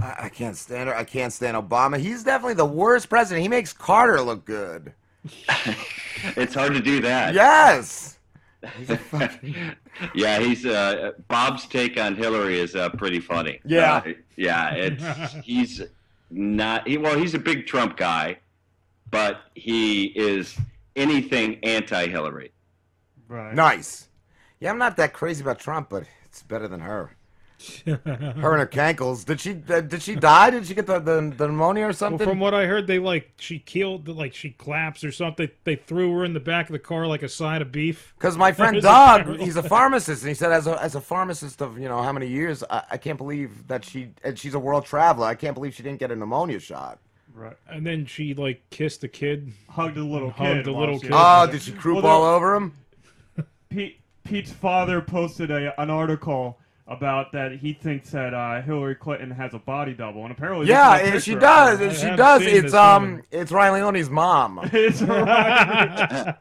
[0.01, 0.97] I, I can't stand her.
[0.97, 1.99] I can't stand Obama.
[1.99, 3.43] He's definitely the worst president.
[3.43, 4.93] He makes Carter look good.
[6.37, 7.33] It's hard to do that.
[7.35, 8.19] Yes.
[10.15, 13.61] yeah, he's uh, Bob's take on Hillary is uh, pretty funny.
[13.65, 14.03] Yeah.
[14.07, 15.81] Uh, yeah, it's he's
[16.31, 16.87] not.
[16.87, 18.39] He, well, he's a big Trump guy,
[19.11, 20.57] but he is
[20.97, 22.53] anything anti-Hillary.
[23.29, 23.55] right.
[23.55, 24.09] Nice.
[24.61, 27.17] Yeah, I'm not that crazy about Trump, but it's better than her.
[27.85, 29.25] her and her cankles.
[29.25, 29.61] Did she?
[29.69, 30.51] Uh, did she die?
[30.51, 32.27] Did she get the, the, the pneumonia or Well, something?
[32.27, 35.49] from what I heard, they like she killed, like she collapsed or something.
[35.65, 38.15] They threw her in the back of the car like a side of beef.
[38.17, 41.01] Because my friend It's Doug, he's a pharmacist, and he said, as a as a
[41.01, 44.55] pharmacist of you know how many years, I, I can't believe that she and she's
[44.55, 45.27] a world traveler.
[45.27, 46.99] I can't believe she didn't get a pneumonia shot.
[47.35, 47.57] Right.
[47.69, 50.65] And then she like kissed the kid, Hugged a little Hugged kid.
[50.67, 51.11] the while little kid.
[51.13, 52.73] Oh, did she croup Well, all over him?
[53.69, 56.59] Pete Pete's father posted a, an article
[56.91, 60.99] about that he thinks that uh, Hillary Clinton has a body double, and apparently Yeah,
[60.99, 61.81] is a eh, she does.
[61.81, 62.43] I She does.
[62.43, 63.23] It's um, woman.
[63.31, 64.61] it's Ryan Leone's mom.
[64.73, 66.37] It's right.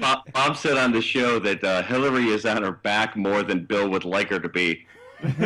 [0.00, 3.64] Bob, Bob said on the show that uh, Hillary is on her back more than
[3.64, 4.86] Bill would like her to be.
[5.22, 5.38] nice.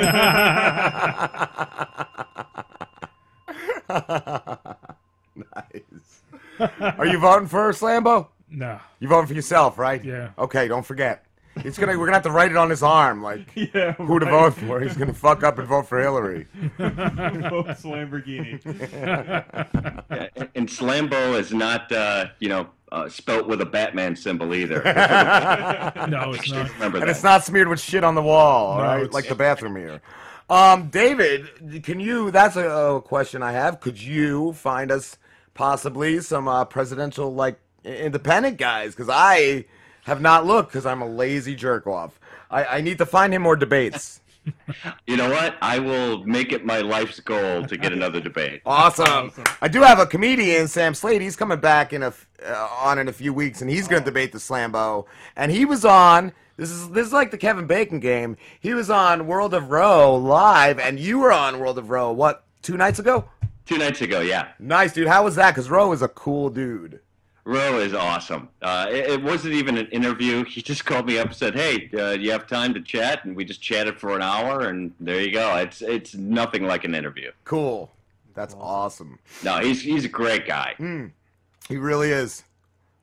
[6.81, 8.29] Are you voting for her, Slambo?
[8.51, 8.79] No.
[9.01, 10.05] You voting for yourself, right?
[10.05, 10.31] Yeah.
[10.38, 11.25] Okay, don't forget.
[11.57, 11.93] It's gonna.
[11.99, 14.31] We're gonna have to write it on his arm, like Yeah, who to right.
[14.53, 14.81] vote for.
[14.81, 16.47] He's gonna fuck up and vote for Hillary.
[16.79, 18.61] Votes Lamborghini.
[18.93, 24.55] Yeah, and- and Slambo is not, uh, you know, uh, spelt with a Batman symbol
[24.55, 24.83] either.
[24.85, 26.71] No, it's not.
[26.75, 27.09] Remember and that.
[27.09, 29.12] it's not smeared with shit on the wall, No, right?
[29.12, 30.01] Like the bathroom mirror.
[30.51, 32.31] Um, David, can you?
[32.31, 33.81] That's a, a question I have.
[33.81, 35.17] Could you find us
[35.55, 38.95] possibly some uh, presidential like independent guys?
[38.95, 39.65] Because I
[40.03, 42.19] have not looked because I'm a lazy jerk off.
[42.51, 44.21] I, I need to find him more debates.
[45.07, 45.55] You know what?
[45.62, 48.61] I will make it my life's goal to get another debate.
[48.67, 49.31] Awesome.
[49.61, 51.23] I do have a comedian, Sam Slade.
[51.23, 54.03] He's coming back in a f- uh, on in a few weeks, and he's going
[54.03, 55.07] to debate the Slambo.
[55.37, 56.33] And he was on.
[56.57, 58.37] This is this is like the Kevin Bacon game.
[58.59, 62.11] He was on World of Ro live, and you were on World of Ro.
[62.11, 63.27] What two nights ago?
[63.65, 64.49] Two nights ago, yeah.
[64.59, 65.07] Nice, dude.
[65.07, 65.53] How was that?
[65.53, 66.99] Because Ro is a cool dude.
[67.44, 68.48] Ro is awesome.
[68.61, 70.44] Uh, it, it wasn't even an interview.
[70.44, 73.35] He just called me up and said, "Hey, uh, you have time to chat?" And
[73.35, 75.57] we just chatted for an hour, and there you go.
[75.57, 77.33] It's it's nothing like an interview.
[77.44, 77.90] Cool.
[78.35, 79.18] That's awesome.
[79.44, 80.74] No, he's he's a great guy.
[80.78, 81.07] Hmm.
[81.68, 82.44] He really is.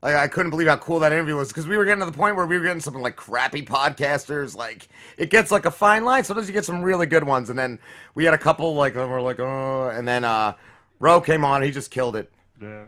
[0.01, 2.17] Like I couldn't believe how cool that interview was because we were getting to the
[2.17, 4.55] point where we were getting some like crappy podcasters.
[4.55, 6.23] Like it gets like a fine line.
[6.23, 7.77] Sometimes you get some really good ones, and then
[8.15, 10.53] we had a couple like that were like oh, and then uh,
[10.99, 11.61] Ro came on.
[11.61, 12.31] He just killed it.
[12.61, 12.85] Yeah.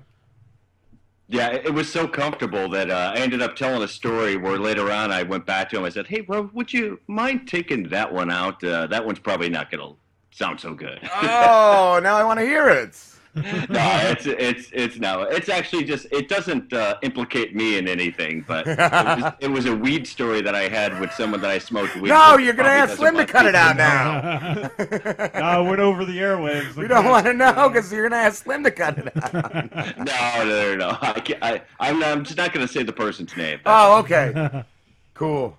[1.32, 4.92] Yeah, it was so comfortable that uh, I ended up telling a story where later
[4.92, 5.86] on I went back to him.
[5.86, 8.62] I said, "Hey, Ro, would you mind taking that one out?
[8.62, 9.96] Uh, that one's probably not going to
[10.38, 12.98] sound so good." oh, now I want to hear it.
[13.36, 15.22] no, it's it's it's no.
[15.22, 19.66] It's actually just it doesn't uh, implicate me in anything, but it was, it was
[19.68, 22.10] a weed story that I had with someone that I smoked weed.
[22.10, 22.44] No, with.
[22.44, 24.70] you're gonna ask Slim to cut it out now.
[24.80, 26.76] no, it went over the airwaves.
[26.76, 29.34] we don't want to know because you're gonna ask Slim to cut it out.
[29.34, 30.98] no, no, no, no.
[31.02, 33.60] I can't, I, I'm, not, I'm just not going to say the person's name.
[33.66, 34.66] oh, okay.
[35.14, 35.58] Cool.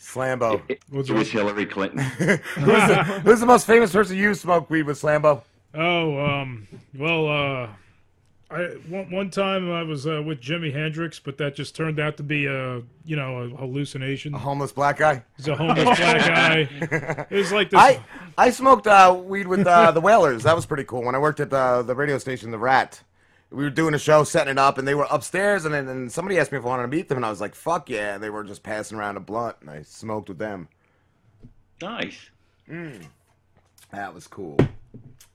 [0.00, 0.62] Slambo.
[0.68, 1.98] It, it was Hillary Clinton.
[2.00, 5.42] who's, the, who's the most famous person you smoked weed with, Slambo?
[5.74, 7.68] Oh, um, well, uh,
[8.50, 12.16] I one, one time I was uh, with Jimi Hendrix, but that just turned out
[12.18, 14.34] to be a you know a hallucination.
[14.34, 15.22] A homeless black guy.
[15.36, 17.26] He's a homeless black guy.
[17.30, 17.80] It was like this.
[17.80, 18.00] I
[18.38, 20.44] I smoked uh, weed with uh, the Wailers.
[20.44, 21.02] That was pretty cool.
[21.02, 23.02] When I worked at the the radio station, The Rat,
[23.50, 26.10] we were doing a show, setting it up, and they were upstairs, and then and
[26.10, 28.14] somebody asked me if I wanted to meet them, and I was like, "Fuck yeah!"
[28.14, 30.68] And they were just passing around a blunt, and I smoked with them.
[31.82, 32.30] nice.
[32.70, 33.04] Mm.
[33.92, 34.56] That was cool.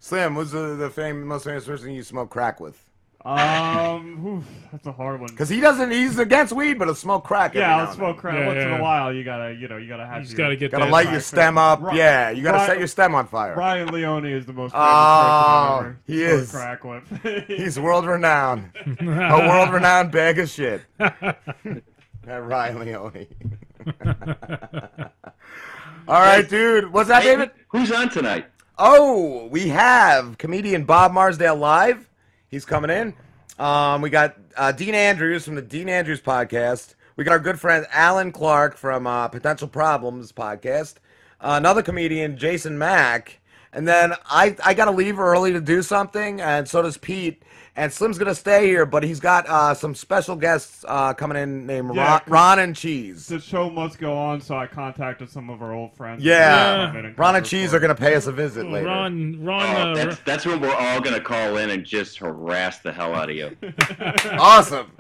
[0.04, 2.84] Slim who's the the fame, most famous person you smoke crack with.
[3.24, 5.30] Um, oof, that's a hard one.
[5.30, 7.54] Because he doesn't, he's against weed, but he'll smoke crack.
[7.54, 8.80] Yeah, now I'll smoke crack Yeah, once in yeah.
[8.80, 9.14] a while.
[9.14, 10.22] You gotta, you know, you gotta have.
[10.24, 11.84] He's your- gotta get Gotta that light your stem up.
[11.84, 13.54] Ri- yeah, you gotta Ri- set your stem on fire.
[13.56, 16.50] Ryan Leone is the most famous Oh, person I've he ever is.
[16.50, 17.48] smoked crack with.
[17.48, 18.72] He's world renowned.
[19.00, 19.06] a
[19.48, 20.82] world renowned bag of shit.
[20.98, 21.38] that
[22.26, 23.28] Ryan Leone.
[26.08, 26.92] All right, dude.
[26.92, 27.52] What's that, David?
[27.70, 28.48] Who's on tonight?
[28.78, 32.10] Oh, we have comedian Bob Marsdale live.
[32.48, 33.14] He's coming in.
[33.60, 36.96] Um, we got uh, Dean Andrews from the Dean Andrews podcast.
[37.16, 40.96] We got our good friend Allen Clark from uh, Potential Problems podcast.
[41.40, 43.41] Uh, another comedian, Jason Mack.
[43.74, 47.44] And then I, I got to leave early to do something, and so does Pete.
[47.74, 51.38] And Slim's going to stay here, but he's got uh, some special guests uh, coming
[51.42, 53.28] in named Yeah, Ron, 'cause- Ron and Cheese.
[53.28, 56.22] the show must go on, so I contacted some of our old friends.
[56.22, 58.88] Yeah, Come and Ron and Cheese are going to pay us a visit later.
[58.88, 62.18] Ron, Ron, Oh, uh, that's that's when we're all going to call in and just
[62.18, 63.56] harass the hell out of you.
[64.32, 64.92] Awesome.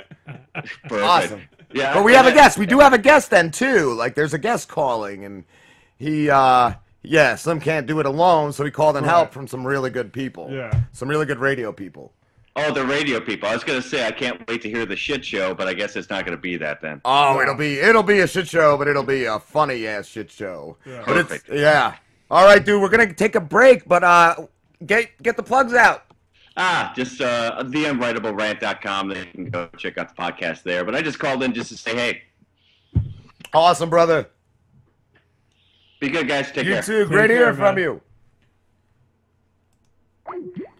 [0.53, 0.91] Perfect.
[1.03, 1.41] Awesome.
[1.73, 2.57] Yeah, But we have a guest.
[2.57, 3.93] We do have a guest then too.
[3.93, 5.43] Like there's a guest calling, and
[5.97, 9.65] he, uh yeah, Slim can't do it alone, so he called in help from some
[9.65, 10.49] really good people.
[10.51, 10.71] Yeah.
[10.91, 12.13] some really good radio people.
[12.55, 13.47] Oh, the radio people.
[13.47, 15.73] I was going to say I can't wait to hear the shit show, but I
[15.73, 16.99] guess it's not going to be that then.
[17.05, 20.29] Oh, it'll be it'll be a shit show, but it'll be a funny ass shit
[20.29, 20.75] show.
[20.85, 21.03] Yeah.
[21.05, 21.49] But it's Perfect.
[21.49, 21.95] yeah.
[22.29, 24.35] All right, dude, we're gonna take a break, but uh,
[24.85, 26.03] get get the plugs out.
[26.57, 29.09] Ah, just uh, theunwritablerant.com.
[29.09, 30.83] Then you can go check out the podcast there.
[30.83, 32.21] But I just called in just to say, hey,
[33.53, 34.29] Awesome, brother.
[36.01, 36.51] Be good, guys.
[36.51, 36.81] Take you care.
[36.81, 37.05] too.
[37.05, 37.83] Great care, hearing from man.
[37.83, 38.01] you.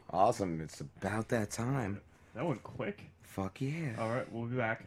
[0.09, 0.59] Awesome.
[0.61, 2.01] It's about that time.
[2.35, 3.09] That went quick.
[3.21, 3.93] Fuck yeah.
[3.97, 4.85] All right, we'll be back.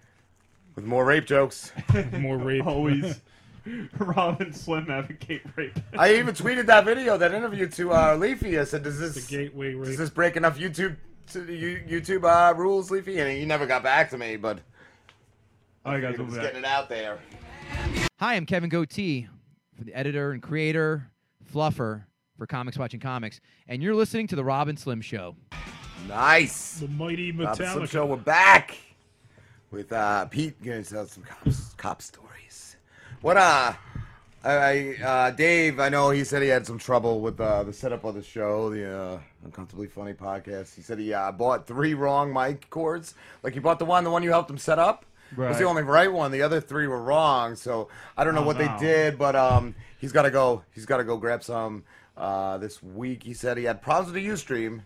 [0.74, 1.72] With more rape jokes.
[2.18, 2.66] more rape.
[2.66, 3.20] Always.
[3.98, 5.78] Robin Slim advocate rape.
[5.96, 8.58] I even tweeted that video, that interview to uh, Leafy.
[8.58, 10.96] I said, "Does this The gateway does this break enough YouTube
[11.32, 14.58] to the You- YouTube uh, rules, Leafy?" And he never got back to me, but
[15.86, 16.48] All right, guys, we'll was be back.
[16.48, 17.18] getting it out there.
[18.20, 19.28] Hi, I'm Kevin Goatee,
[19.78, 21.10] the editor and creator,
[21.52, 22.04] fluffer
[22.36, 25.36] for Comics Watching Comics, and you're listening to the Rob and Slim Show.
[26.08, 26.80] Nice.
[26.80, 28.76] The mighty Rob Slim Show, we're back.
[29.70, 30.60] with uh, Pete.
[30.62, 32.76] Gonna tell some cops, cop stories.
[33.20, 33.72] What uh,
[34.44, 35.80] I, I uh, Dave.
[35.80, 38.70] I know he said he had some trouble with uh, the setup of the show,
[38.70, 40.74] the uh, uncomfortably funny podcast.
[40.74, 43.14] He said he uh, bought three wrong mic cords.
[43.42, 45.06] Like he bought the one, the one you helped him set up.
[45.36, 46.30] Was the only right one.
[46.30, 47.56] The other three were wrong.
[47.56, 48.66] So I don't know Oh, what no.
[48.66, 50.62] they did, but um, he's got to go.
[50.72, 51.84] He's got to go grab some
[52.16, 53.22] uh, this week.
[53.24, 54.82] He said he had problems with the UStream.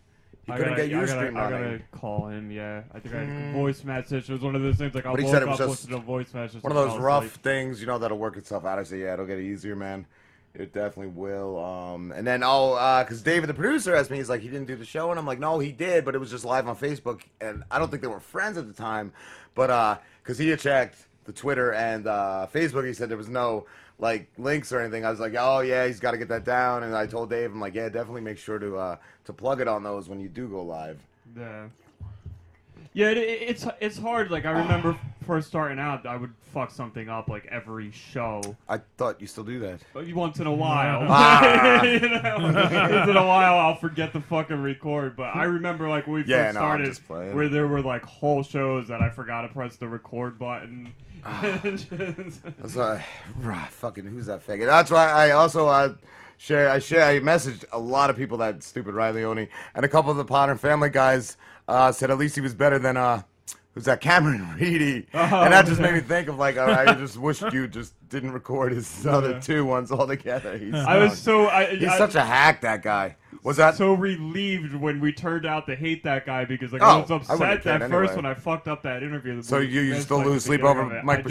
[0.46, 1.72] He I couldn't gotta, get I gotta, UStream I running.
[1.78, 2.50] gotta call him.
[2.50, 4.30] Yeah, I think I had a voice message.
[4.30, 5.68] It was one of those things like I But he woke said it was up,
[5.68, 6.62] just to a voice message.
[6.62, 7.42] one of those rough asleep.
[7.42, 8.78] things, you know, that'll work itself out.
[8.78, 10.06] I say, yeah, it'll get easier, man.
[10.54, 11.62] It definitely will.
[11.62, 14.66] Um, and then oh, uh 'cause David, the producer, asked me, he's like, he didn't
[14.68, 16.76] do the show, and I'm like, no, he did, but it was just live on
[16.76, 19.12] Facebook, and I don't think they were friends at the time,
[19.54, 23.30] but uh 'cause he had checked the Twitter and uh, Facebook, he said there was
[23.30, 23.64] no
[23.98, 25.04] like links or anything.
[25.04, 27.50] I was like, oh yeah, he's got to get that down, and I told Dave,
[27.50, 30.28] I'm like, yeah, definitely make sure to uh, to plug it on those when you
[30.28, 31.00] do go live.
[31.36, 31.68] Yeah.
[32.94, 34.30] Yeah, it, it- it's it's hard.
[34.30, 38.40] Like I remember first starting out, I would fuck something up like every show.
[38.68, 39.80] I thought you still do that.
[39.92, 41.82] But once in a while, Ah.
[41.84, 42.56] you know, once
[43.10, 45.16] in a while, I'll forget to fucking record.
[45.16, 47.34] But I remember like when we Yeah, first no, started, playing.
[47.36, 50.92] where there were like whole shows that I forgot to press the record button.
[51.24, 53.04] That's why,
[53.40, 54.66] rah, fucking who's that faggot?
[54.66, 55.94] That's why I also uh,
[56.38, 56.70] share.
[56.70, 57.04] I share.
[57.04, 60.24] I messaged a lot of people that stupid Ryan Leone and a couple of the
[60.24, 61.36] Potter Family guys
[61.68, 63.22] uh, said at least he was better than uh,
[63.74, 67.16] who's that Cameron Reedy, Oh, and that just made me think of like I just
[67.18, 69.40] wish you just didn't record his other Yeah.
[69.40, 70.56] two ones all together.
[70.56, 72.62] He's I was so I, he's I- such a hack.
[72.62, 73.76] That guy was that.
[73.76, 77.10] so relieved when we turned out to hate that guy because like Oh, I was
[77.10, 78.16] upset have cared first anyway.
[78.16, 79.40] when I fucked up that interview.
[79.42, 81.24] So you, you missed, still lose sleep over Mike it.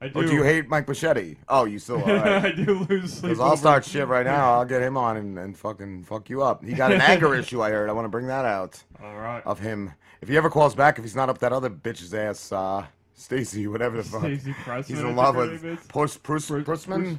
[0.00, 0.20] I do.
[0.20, 1.36] Or do you hate Mike Bichetti?
[1.48, 2.44] Oh, you still right.
[2.44, 3.22] I do lose sleep.
[3.30, 4.54] Because I'll start shit right now.
[4.54, 6.64] I'll get him on and, and fucking fuck you up.
[6.64, 7.88] He got an anger issue, I heard.
[7.90, 8.82] I want to bring that out.
[9.02, 9.42] All right.
[9.44, 9.92] Of him.
[10.20, 12.86] If he ever calls back, if he's not up that other bitch's ass, uh,
[13.18, 14.20] Stacy, whatever the fuck.
[14.20, 15.78] Stacey Pressman, He's in love with is.
[15.88, 17.18] Puss, Bruce, Prusman?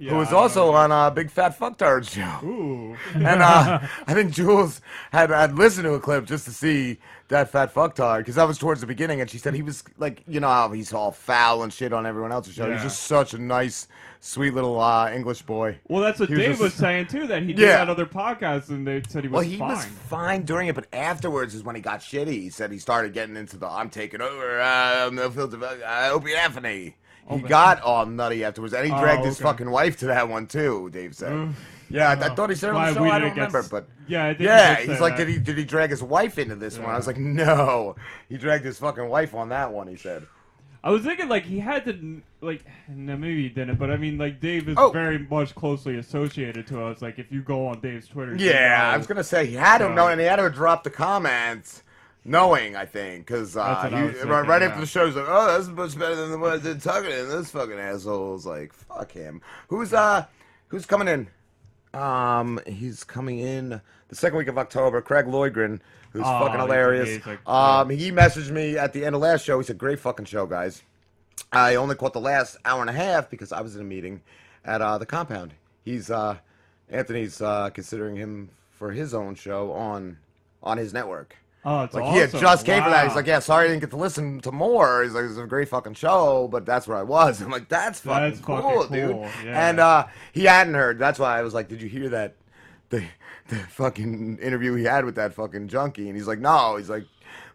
[0.00, 2.44] Yeah, who was also on uh, Big Fat Fucktard show.
[2.46, 2.96] Ooh.
[3.14, 4.80] and uh, I think Jules
[5.12, 6.98] had, had listened to a clip just to see
[7.30, 10.22] that fat fucktard because that was towards the beginning, and she said he was like,
[10.28, 12.70] you know how he's all foul and shit on everyone else's show.
[12.70, 13.88] He's just such a nice,
[14.20, 15.78] sweet little uh, English boy.
[15.88, 17.26] Well, that's what He was Dave just- was saying too.
[17.26, 17.78] That he did Yeah.
[17.78, 19.68] that other podcast, and they said he was Well, he fine.
[19.70, 22.28] was fine during it, but afterwards is when he got shitty.
[22.28, 26.34] He said he started getting into the "I'm taking over, uh, no filter, uh, Opie
[26.34, 26.96] Anthony."
[27.28, 27.48] Oh, He man.
[27.48, 30.90] got all nutty afterwards, and he Oh, dragged his fucking wife to that one too.
[30.92, 31.54] Dave said.
[31.90, 33.02] Yeah, I, I thought he said it on the show.
[33.02, 35.26] we I don't get remember, but Yeah, he yeah, he's like, that.
[35.26, 36.88] did he did he drag his wife into this one?
[36.90, 37.96] I was like, no,
[38.28, 39.88] he dragged his fucking wife on that one.
[39.88, 40.26] He said.
[40.82, 44.16] I was thinking like he had to like no maybe he didn't, but I mean
[44.16, 44.90] like Dave is Oh.
[44.90, 47.02] very much closely associated to us.
[47.02, 49.90] Like if you go on Dave's Twitter, Yeah, I was gonna say he had to
[49.90, 51.82] know, and he had to drop the comments,
[52.24, 54.68] knowing I think, because uh, That's what I he- was right, thinking, right yeah.
[54.68, 57.08] after the show, he's like, "Oh, that's much better than the one I did Tucker."
[57.08, 60.24] And this fucking asshole's like, "Fuck him." Who's uh,
[60.68, 61.28] who's coming in?
[61.94, 65.00] Um, he's coming in the second week of October.
[65.02, 65.80] Craig Loigren,
[66.12, 67.08] who's Oh, fucking he's hilarious.
[67.24, 67.38] amazing.
[67.46, 69.58] Um, he messaged me at the end of last show.
[69.58, 70.82] He said, "Great fucking show, guys."
[71.52, 74.22] I only caught the last hour and a half because I was in a meeting
[74.64, 75.54] at uh, the compound.
[75.84, 76.36] He's uh,
[76.88, 80.18] Anthony's uh, considering him for his own show on
[80.62, 81.36] on his network.
[81.64, 83.06] Oh, it's like he had just came for that.
[83.06, 85.02] He's like, yeah, sorry I didn't get to listen to more.
[85.02, 87.42] He's like, it's a great fucking show, but that's where I was.
[87.42, 89.10] I'm like, that's fucking, That's cool, fucking dude.
[89.12, 89.68] cool, yeah.
[89.68, 90.98] And uh, he hadn't heard.
[90.98, 92.36] That's why I was like, did you hear that?
[92.88, 93.04] The
[93.48, 96.76] the fucking interview he had with that fucking junkie, and he's like, no.
[96.76, 97.04] He's like,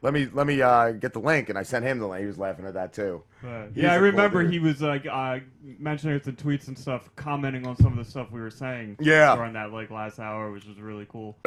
[0.01, 2.21] let me let me uh, get the link, and I sent him the link.
[2.21, 3.23] He was laughing at that too.
[3.41, 4.53] But, yeah, I remember dude.
[4.53, 5.39] he was like uh,
[5.79, 8.97] mentioning it in tweets and stuff, commenting on some of the stuff we were saying.
[8.99, 9.35] Yeah.
[9.35, 11.37] during that like last hour, which was really cool.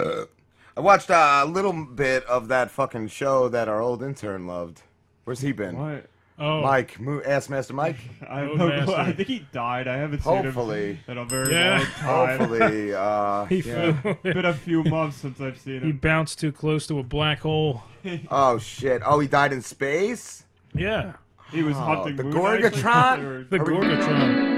[0.78, 4.82] I watched uh, a little bit of that fucking show that our old intern loved.
[5.24, 5.76] Where's he been?
[5.76, 6.06] What?
[6.38, 6.62] Oh.
[6.62, 7.96] Mike, Mo- Ass Master Mike.
[8.30, 8.94] I, have no clue.
[8.94, 9.88] I think he died.
[9.88, 10.92] I haven't seen Hopefully.
[10.94, 11.78] him in a very Yeah.
[11.78, 12.38] long time.
[12.38, 14.00] Hopefully, uh, He yeah.
[14.00, 15.82] flew- been a few months since I've seen it.
[15.82, 15.96] He him.
[15.98, 17.82] bounced too close to a black hole.
[18.30, 19.02] Oh shit!
[19.04, 20.44] Oh, he died in space.
[20.72, 21.14] Yeah.
[21.50, 23.50] He was Oh, hunting the moon Gorgatron?
[23.50, 24.56] The Are we- Gorgatron.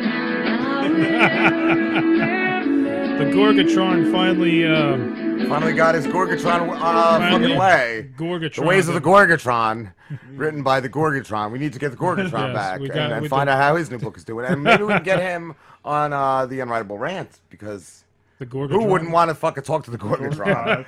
[3.18, 4.66] the Gorgatron finally.
[4.66, 8.10] Uh, Finally got his Gorgatron uh, fucking way.
[8.16, 8.54] Gorgatron.
[8.56, 9.92] The ways of the Gorgatron,
[10.34, 11.50] written by the Gorgatron.
[11.52, 13.76] We need to get the Gorgatron Yes, back and, got- and find did- out how
[13.76, 14.46] his new book is doing.
[14.46, 18.04] And maybe we can get him on uh, the Unwritable Rant because
[18.38, 18.70] The Gorgatron.
[18.70, 20.86] who wouldn't want to fucking talk to the Gorgatron?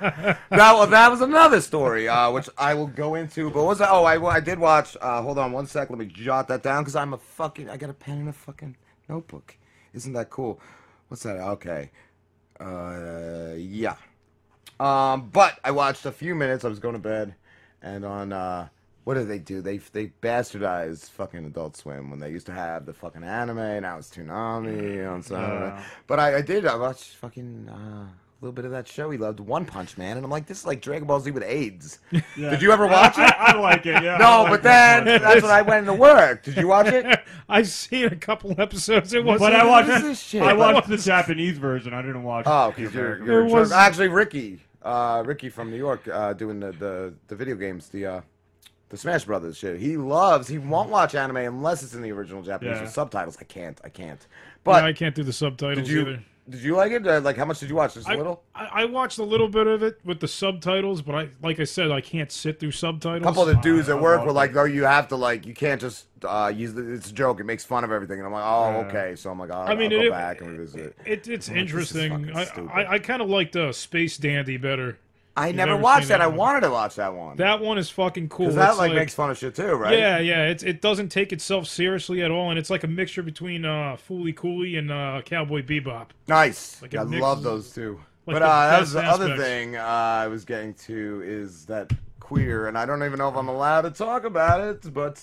[0.49, 3.49] that, was, that was another story, uh, which I will go into.
[3.49, 3.89] But what was that?
[3.91, 4.95] Oh, I, I did watch.
[5.01, 5.89] Uh, hold on one sec.
[5.89, 7.69] Let me jot that down because I'm a fucking.
[7.69, 8.75] I got a pen and a fucking
[9.09, 9.57] notebook.
[9.93, 10.59] Isn't that cool?
[11.09, 11.37] What's that?
[11.37, 11.91] Okay.
[12.59, 13.95] Uh, yeah.
[14.79, 16.65] Um, but I watched a few minutes.
[16.65, 17.35] I was going to bed,
[17.81, 18.67] and on uh,
[19.03, 19.61] what did they do?
[19.61, 23.81] They they bastardized fucking Adult Swim when they used to have the fucking anime.
[23.81, 25.75] Now it's Toonami on Saturday.
[25.75, 25.83] Yeah.
[26.07, 26.65] But I, I did.
[26.65, 28.07] I watched fucking uh,
[28.43, 29.09] little bit of that show.
[29.09, 31.43] He loved One Punch Man, and I'm like, this is like Dragon Ball Z with
[31.43, 31.99] AIDS.
[32.11, 32.49] Yeah.
[32.49, 33.33] Did you ever watch I- it?
[33.39, 36.43] I- I like it, yeah, No, like but then that's when I went into work.
[36.43, 37.19] Did you watch it?
[37.49, 39.13] I've seen a couple episodes.
[39.13, 39.39] It was.
[39.39, 40.41] But I watched this shit?
[40.41, 41.93] I watched the Japanese version.
[41.93, 42.45] I didn't watch.
[42.47, 46.59] Oh, because you're, you're It was- actually Ricky, uh, Ricky from New York, uh, doing
[46.59, 48.21] the, the, the video games, the uh,
[48.89, 49.79] the Smash Brothers shit.
[49.79, 50.47] He loves.
[50.47, 52.81] He won't watch anime unless it's in the original Japanese Yeah.
[52.83, 53.37] with subtitles.
[53.39, 53.79] I can't.
[53.83, 54.19] I can't.
[54.63, 56.23] But But I can't do the subtitles you either.
[56.49, 57.07] Did you like it?
[57.07, 57.93] Uh, like how much did you watch?
[57.93, 58.43] Just a I, little.
[58.53, 61.63] I, I watched a little bit of it with the subtitles, but I, like I
[61.63, 63.23] said, I can't sit through A subtitles.
[63.23, 65.53] couple of the dudes Uh, at work were like, "Oh, you have to like, you
[65.53, 67.39] can't just uh, use the, it's a joke.
[67.39, 68.87] It makes fun of everything." And I'm like, "Oh, Yeah.
[68.87, 71.49] okay." So I'm like, "I'll, mean, I'll go it- back and revisit it." It, it's
[71.49, 72.35] I'm like, "This is interesting.
[72.35, 72.43] I.
[72.83, 74.97] I, I kind of liked uh, Space Dandy better.
[75.35, 76.21] I You've never watched seen that.
[76.21, 77.37] I wanted to watch that one.
[77.37, 78.45] That one is fucking cool.
[78.47, 79.97] Because that It's like, makes fun of shit too, right?
[79.97, 80.45] Yeah, yeah.
[80.45, 83.97] It's it doesn't take itself seriously at all, and it's like a mixture between uh,
[84.07, 86.07] Fooly Cooly and uh, Cowboy Bebop.
[86.27, 86.81] Nice.
[86.81, 87.99] Like it I love those two.
[88.27, 91.65] like but the uh, that was the other thing uh, I was getting to is
[91.65, 95.19] that queer, and I don't even know if I'm allowed to talk about it, but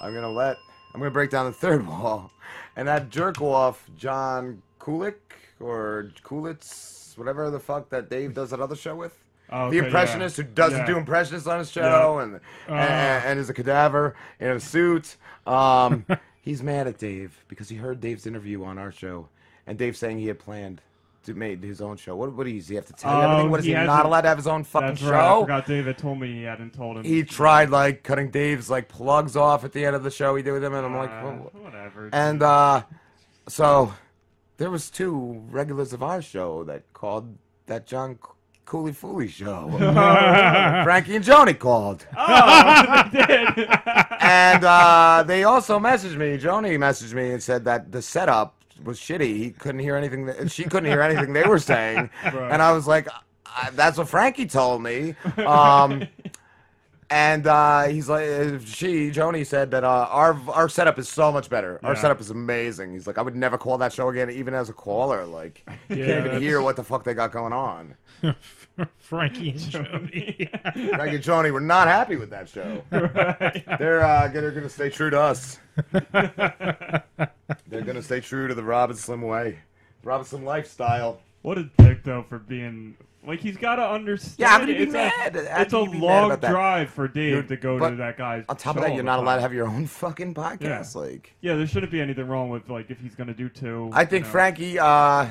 [0.00, 0.56] I'm gonna let
[0.94, 2.32] I'm gonna break down the third wall,
[2.74, 5.14] and that jerk off John Kulik
[5.60, 9.16] or Kulitz, whatever the fuck that Dave does that other show with.
[9.52, 10.44] Oh, the impressionist yeah.
[10.44, 10.86] who doesn't Yeah.
[10.86, 12.22] do impressionists on his show Yeah.
[12.22, 12.34] and,
[12.68, 12.72] Uh.
[12.72, 15.16] and and is a cadaver in a suit.
[15.44, 16.06] Um,
[16.40, 19.28] he's mad at Dave because he heard Dave's interview on our show,
[19.66, 20.82] and Dave saying he had planned
[21.24, 22.14] to make his own show.
[22.14, 23.46] What what does he have to tell you everything?
[23.46, 25.10] Oh, What is he, not hasn't- allowed to have his own fucking That's show?
[25.10, 25.36] right.
[25.36, 27.02] I forgot David told me he hadn't told him.
[27.04, 30.44] He tried like cutting Dave's like plugs off at the end of the show he
[30.44, 32.08] did with him, and I'm like, Uh, well, whatever.
[32.12, 32.84] And uh,
[33.48, 33.92] so
[34.60, 38.18] there was two regulars of our show that called that John
[38.66, 39.70] Cooley Fooey show.
[40.84, 42.06] Frankie and Joni called.
[42.14, 43.68] Oh, they did.
[44.20, 46.36] and uh, they also messaged me.
[46.36, 49.34] Joni messaged me and said that the setup was shitty.
[49.34, 50.26] He couldn't hear anything.
[50.26, 52.10] That, she couldn't hear anything they were saying.
[52.24, 52.52] Right.
[52.52, 53.08] And I was like,
[53.46, 56.06] I, "That's what Frankie told me." Um,
[57.10, 61.32] and uh, he's like, uh, she Joni said that uh, our our setup is so
[61.32, 61.80] much better.
[61.82, 62.00] Our Yeah.
[62.00, 62.92] setup is amazing.
[62.92, 65.24] He's like, I would never call that show again, even as a caller.
[65.26, 67.96] Like, you Yeah, can't even that's- hear what the fuck they got going on.
[68.98, 70.50] Frankie and Joni.
[70.94, 72.82] Frankie and Joni were not happy with that show.
[72.90, 75.58] They're uh, gonna, gonna stay true to us.
[75.92, 79.58] They're gonna stay true to the Rob and Slim way,
[80.02, 81.20] Rob and Slim lifestyle.
[81.42, 82.96] What a dick though for being
[83.26, 84.36] like he's got to understand.
[84.38, 85.36] Yeah, how can you be it's mad?
[85.36, 88.44] A, it's a you mad long drive for Dave You're- to go to that guy's.
[88.48, 90.94] On top of that, you're not allowed to have your own fucking podcast.
[90.94, 91.00] Yeah.
[91.00, 93.90] Like, Yeah, there shouldn't be anything wrong with like if he's gonna do two.
[93.92, 94.32] I think you know.
[94.32, 95.26] Frankie uh,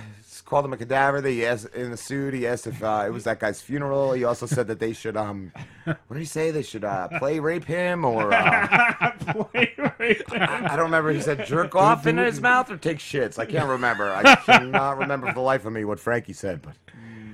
[0.45, 1.21] called him a cadaver.
[1.21, 2.33] That he asked in the suit.
[2.33, 4.13] He asked if uh, it was that guy's funeral.
[4.13, 5.51] He also said that they should um,
[5.85, 6.51] what did he say?
[6.51, 10.41] They should uh, play rape him or uh, play rape him.
[10.41, 11.11] I, I don't remember.
[11.11, 13.39] He said jerk off in his mouth or take shits.
[13.39, 14.11] I can't remember.
[14.11, 16.73] I cannot remember for the life of me what Frankie said, but.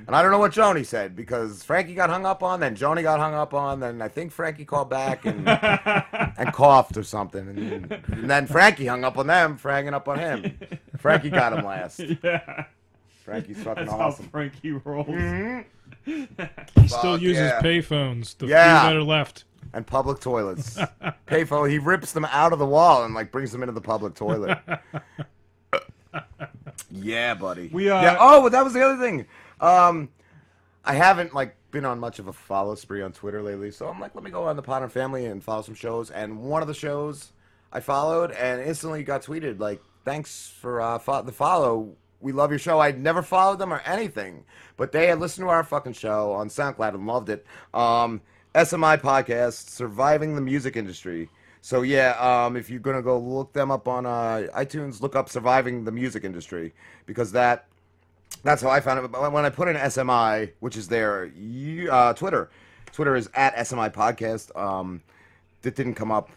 [0.08, 3.02] And I don't know what Joni said because Frankie got hung up on, then Joni
[3.02, 5.48] got hung up on, then I think Frankie called back and
[6.38, 10.08] and coughed or something, and, and then Frankie hung up on them for hanging up
[10.08, 10.58] on him.
[10.98, 12.00] Frankie got him last.
[12.24, 12.66] Yeah.
[13.24, 14.26] Frankie's fucking That's awesome.
[14.26, 15.08] how Frankie rolls.
[16.06, 17.60] He still uses yeah.
[17.60, 18.38] payphones.
[18.38, 18.82] The Yeah.
[18.82, 19.46] few that are left.
[19.74, 20.78] And public toilets.
[21.28, 24.14] Payphone, he rips them out of the wall and like brings them into the public
[24.14, 24.60] toilet.
[26.92, 27.70] yeah, buddy.
[27.74, 28.18] We, uh, yeah.
[28.20, 29.26] Oh, but that was the other thing.
[29.60, 30.10] Um,
[30.84, 34.00] I haven't like been on much of a follow spree on Twitter lately, so I'm
[34.00, 36.12] like, let me go on the Potter Family and follow some shows.
[36.12, 37.34] And one of the shows
[37.72, 41.96] I followed and instantly got tweeted like, "Thanks for uh, fo- the follow.
[42.22, 44.46] We love your show." I'd never followed them or anything,
[44.78, 47.46] but they had listened to our fucking show on SoundCloud and loved it.
[47.74, 48.22] Um,
[48.54, 51.30] SMI podcast, surviving the music industry.
[51.62, 55.28] So yeah, um, if you're gonna go look them up on uh, iTunes, look up
[55.30, 56.74] "Surviving the Music Industry"
[57.06, 57.66] because that
[58.46, 59.12] that's how I found it.
[59.12, 61.32] But when I put in SMI, which is their
[61.92, 62.50] uh, Twitter,
[62.94, 64.58] Twitter is at SMI Podcast.
[64.58, 65.02] Um,
[65.64, 66.30] that didn't come up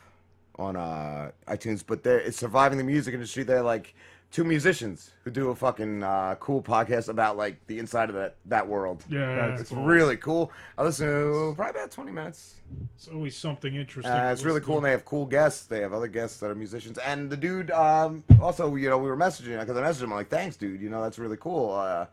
[0.58, 3.42] on uh, iTunes, but they're it's surviving the music industry.
[3.44, 3.94] They're like
[4.30, 8.36] two musicians who do a fucking uh, cool podcast about like the inside of that
[8.46, 9.04] that world.
[9.08, 9.84] Yeah, it's cool.
[9.84, 10.52] really cool.
[10.76, 12.56] I listen to probably about twenty minutes.
[12.94, 14.12] It's always something interesting.
[14.12, 15.66] Uh, it's really cool, and they have cool guests.
[15.66, 19.08] They have other guests that are musicians, and the dude um, also, you know, we
[19.08, 20.80] were messaging because I messaged him I'm like, "Thanks, dude.
[20.80, 22.06] You know, that's really cool." Uh,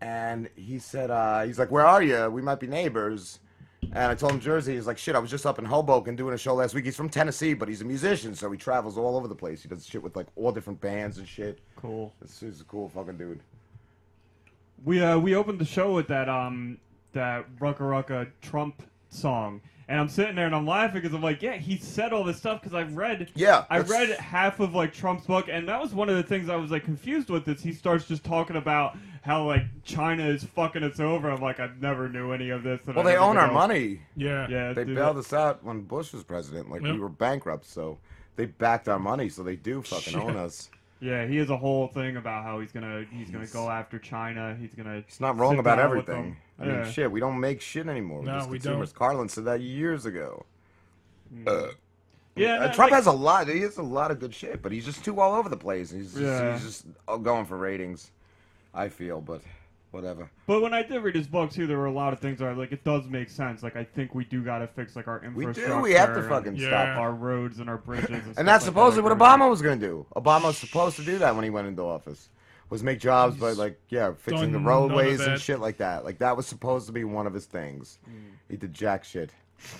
[0.00, 2.30] and he said, uh, "He's like, where are you?
[2.30, 3.40] We might be neighbors."
[3.92, 4.74] And I told him Jersey.
[4.74, 6.84] He's like, "Shit, I was just up in Hoboken doing a show last week.
[6.84, 9.62] He's from Tennessee, but he's a musician, so he travels all over the place.
[9.62, 11.60] He does shit with like all different bands and shit.
[11.76, 12.12] Cool.
[12.20, 13.40] This is a cool fucking dude.
[14.84, 16.78] We uh we opened the show with that um
[17.12, 21.40] that Rucka Rucka Trump song, And I'm sitting there and I'm laughing because I'm like,
[21.40, 24.74] yeah, he said all this stuff because I've read, Yeah, I that's- read half of
[24.74, 27.48] like Trump's book, and that was one of the things I was like confused with.
[27.48, 31.30] Is he starts just talking about how like China is fucking us over.
[31.30, 32.80] I'm like, I never knew any of this.
[32.86, 33.52] Well, I they own our know.
[33.54, 34.00] money.
[34.16, 34.46] Yeah.
[34.48, 36.70] Yeah, They dude, bailed us out when Bush was president.
[36.70, 36.94] Like Yep.
[36.94, 37.98] we were bankrupt, so
[38.36, 39.28] they backed our money.
[39.28, 40.70] So they do fucking own us.
[41.00, 44.56] Yeah, he has a whole thing about how he's gonna he's gonna go after China.
[44.58, 44.94] He's gonna.
[44.96, 46.36] It's not wrong about everything.
[46.58, 46.90] I mean, Yeah.
[46.90, 48.20] shit, we don't make shit anymore.
[48.20, 48.92] We're No, just we consumers.
[48.92, 48.98] don't.
[48.98, 50.46] Carlin said that years ago.
[51.46, 51.66] Uh,
[52.34, 53.48] Yeah, uh, no, Trump like- has a lot.
[53.48, 55.90] He has a lot of good shit, but he's just too all over the place.
[55.90, 56.52] He's just, Yeah.
[56.52, 58.10] he's just uh, going for ratings.
[58.76, 59.42] I feel, but
[59.90, 60.30] whatever.
[60.46, 62.44] But when I did read his book too, there were a lot of things that
[62.46, 63.62] are like it does make sense.
[63.62, 65.72] Like I think we do got to fix like our infrastructure.
[65.72, 66.98] We do, we have to fucking stop.
[66.98, 68.10] our roads and our bridges.
[68.10, 69.18] And, stuff And that's like supposedly that.
[69.18, 70.06] what Obama was going to do.
[70.14, 72.28] Obama was supposed to do that when he went into office.
[72.68, 75.78] Was make jobs by like yeah, fixing the done none of roadways and shit like
[75.78, 76.04] that.
[76.04, 77.98] Like that was supposed to be one of his things.
[78.08, 78.32] Mm.
[78.50, 79.32] He did jack shit.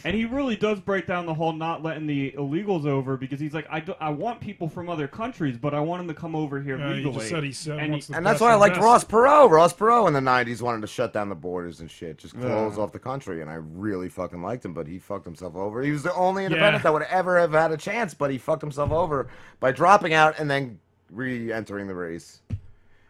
[0.04, 3.54] And he really does break down the whole not letting the illegals over because he's
[3.54, 6.34] like, I, do, I want people from other countries, but I want them to come
[6.34, 7.14] over here Yeah, he legally.
[7.14, 8.84] just said he said and he- And that's why I liked best.
[8.84, 9.50] Ross Perot.
[9.50, 12.40] Ross Perot in the '90s wanted to shut down the borders and shit, just Yeah.
[12.42, 14.72] close off the country, and I really fucking liked him.
[14.72, 15.82] But he fucked himself over.
[15.82, 16.82] He was the only independent Yeah.
[16.82, 19.28] that would ever have had a chance, but he fucked himself over
[19.60, 20.78] by dropping out and then
[21.10, 22.40] re-entering the race.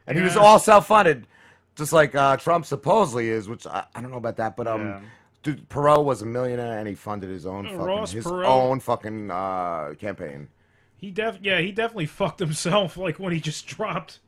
[0.07, 1.27] And he was all self-funded,
[1.75, 5.03] just like uh, Trump supposedly is, which I, I don't know about that, but um.
[5.43, 8.81] Dude, Perot was a millionaire and he funded his own fucking Ross his Perot- own
[8.81, 10.49] fucking uh, campaign.
[10.97, 14.19] He def yeah, he definitely fucked himself like when he just dropped.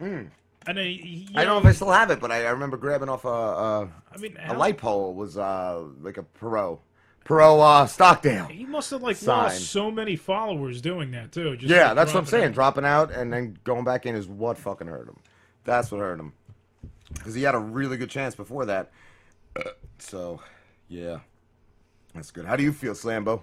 [0.00, 0.30] And
[0.66, 2.76] then he, he- I don't know if I still have it, but I, I remember
[2.76, 6.78] grabbing off a, a, I mean, a light pole was uh, like a Perot.
[7.24, 8.46] Perot uh, Stockdale.
[8.46, 9.36] He must have like Sign.
[9.44, 11.56] lost so many followers doing that too.
[11.56, 12.44] Just yeah, like, that's what I'm saying.
[12.48, 12.52] out.
[12.54, 15.16] Dropping out and then going back in is what fucking hurt him.
[15.64, 16.32] That's what hurt him.
[17.12, 18.90] Because he had a really good chance before that.
[20.00, 20.40] So,
[20.88, 21.18] yeah.
[22.14, 22.46] That's good.
[22.46, 23.42] How do you feel, Slambo?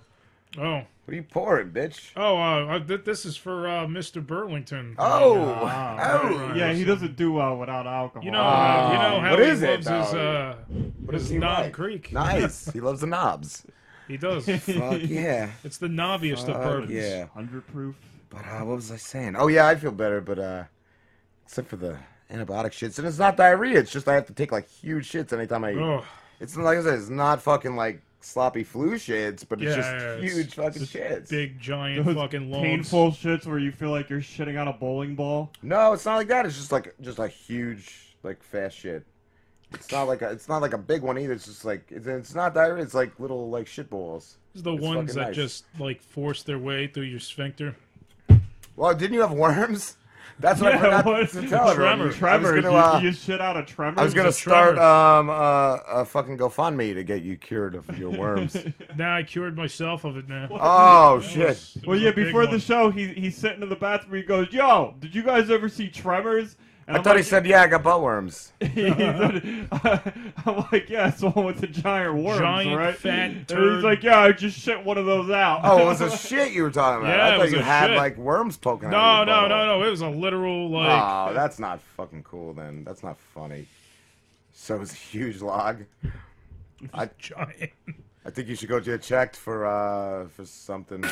[0.58, 0.82] Oh.
[1.06, 2.10] What are you pouring, bitch?
[2.16, 4.26] Oh, uh, th- this is for uh, Mr.
[4.26, 4.96] Burlington.
[4.98, 6.54] Oh, Uh, oh.
[6.56, 8.24] yeah, he doesn't do well without alcohol.
[8.24, 10.56] You know, uh, you know how What he is it, loves his uh,
[11.04, 11.74] What his does Knob like?
[11.74, 12.12] Creek.
[12.12, 12.72] Nice.
[12.74, 13.66] he loves the knobs.
[14.08, 14.46] He does.
[14.46, 15.52] Fuck yeah.
[15.64, 16.92] It's the knobbiest of Fuck bourbons.
[16.92, 17.26] yeah.
[17.28, 17.96] hundred proof.
[18.30, 19.36] But uh, what was I saying?
[19.36, 20.64] Oh yeah, I feel better, but uh,
[21.46, 21.98] except for the
[22.32, 23.78] antibiotic shits, and it's not diarrhea.
[23.80, 25.74] It's just I have to take like huge shits anytime I.
[25.74, 26.04] Oh.
[26.40, 29.90] It's like I said, it's not fucking like sloppy flu shits, but it's Yeah, just
[29.90, 31.30] yeah, it's huge fucking just shits.
[31.30, 32.64] Big giant Those fucking loads.
[32.64, 35.52] painful shits where you feel like you're shitting on a bowling ball.
[35.62, 36.46] No, it's not like that.
[36.46, 39.06] It's just like just a huge like fast shit.
[39.74, 41.34] It's not like a, it's not like a big one either.
[41.34, 42.84] It's just like it's, it's not diarrhea.
[42.84, 44.38] It's like little like shit balls.
[44.54, 45.36] This is the It's ones that nice.
[45.36, 47.76] just like force their way through your sphincter.
[48.76, 49.98] Well, didn't you have worms?
[50.40, 52.02] That's what I Yeah, forgot what- to tell everyone.
[52.10, 52.62] I Tremors.
[52.62, 54.00] gonna, you, uh, you shit out of tremors.
[54.00, 58.10] I was gonna start um uh, a fucking GoFundMe to get you cured of your
[58.20, 58.58] worms.
[58.98, 60.50] Now I cured myself of it, man.
[60.52, 61.48] oh That shit!
[61.48, 62.12] was- Well, yeah.
[62.12, 62.60] Before the one.
[62.60, 64.16] show, he he's sitting in the bathroom.
[64.18, 66.58] He goes, "Yo, did you guys ever see Tremors?"
[66.88, 69.68] And I I'm thought he said, "Yeah, I got butt worms." He said-
[70.46, 72.96] I'm like, yeah, it's the one with the giant worms, Giant right?
[72.96, 73.76] fat And turd.
[73.76, 75.62] he's like, yeah, I just shit one of those out.
[75.64, 77.18] Oh, it was a shit you were talking about.
[77.18, 77.98] Yeah, I it thought was you a had shit.
[77.98, 79.22] like worms poking No, out.
[79.24, 79.88] of your no, no, no.
[79.88, 81.02] It was a literal like.
[81.02, 82.54] Oh, that's not fucking cool.
[82.54, 83.66] Then that's not funny.
[84.54, 85.86] So it's a huge log.
[86.94, 87.72] I, giant.
[88.26, 91.04] I think you should go get checked for uh for something.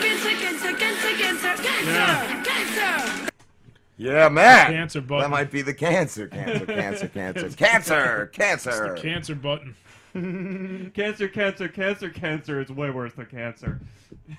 [3.97, 4.71] Yeah, man.
[4.71, 5.21] Cancer button.
[5.21, 8.93] That might be the cancer, cancer, cancer, cancer, cancer, cancer.
[8.93, 9.75] It's the cancer button.
[10.93, 13.79] cancer, cancer, cancer, cancer is way worse than cancer.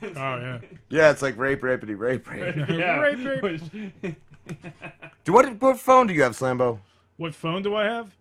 [0.03, 0.59] Oh yeah.
[0.89, 2.57] Yeah, it's like rape, rapity, rape, rape.
[2.69, 3.01] yeah.
[3.01, 4.17] Rape, rape.
[5.25, 5.61] Do what?
[5.61, 6.79] What phone do you have, Slambo?
[7.17, 8.15] What phone do I have?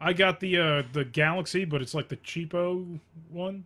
[0.00, 2.98] I got the uh the Galaxy, but it's like the cheapo
[3.30, 3.64] one.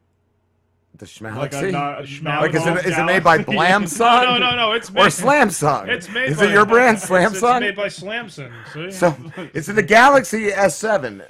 [0.96, 1.72] The Like a Schmalaxy?
[1.72, 4.22] not- Schmal- Like, is it, it made by Blamsung?
[4.24, 5.88] No, no, no, it's Or made- Slamsung?
[5.88, 7.56] It's made Is by, it your brand, it's- Slamsung?
[7.56, 8.52] It's made by Slamsung.
[8.72, 8.90] See?
[8.92, 9.16] So
[9.54, 11.26] it's in the Galaxy S7.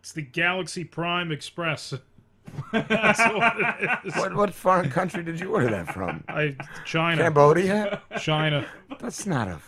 [0.00, 1.94] It's the Galaxy Prime Express.
[2.72, 4.16] That's what it is.
[4.16, 6.24] What what foreign country did you order that from?
[6.28, 6.56] I
[6.86, 7.22] China.
[7.22, 8.00] Cambodia?
[8.18, 8.66] China.
[8.98, 9.58] That's not a.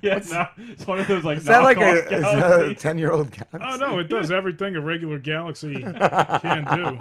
[0.00, 1.38] Yeah, no, it's one of those like.
[1.38, 3.58] Is that like a, is that a ten year old Galaxy?
[3.60, 7.00] Oh no, it does everything a regular Galaxy can do.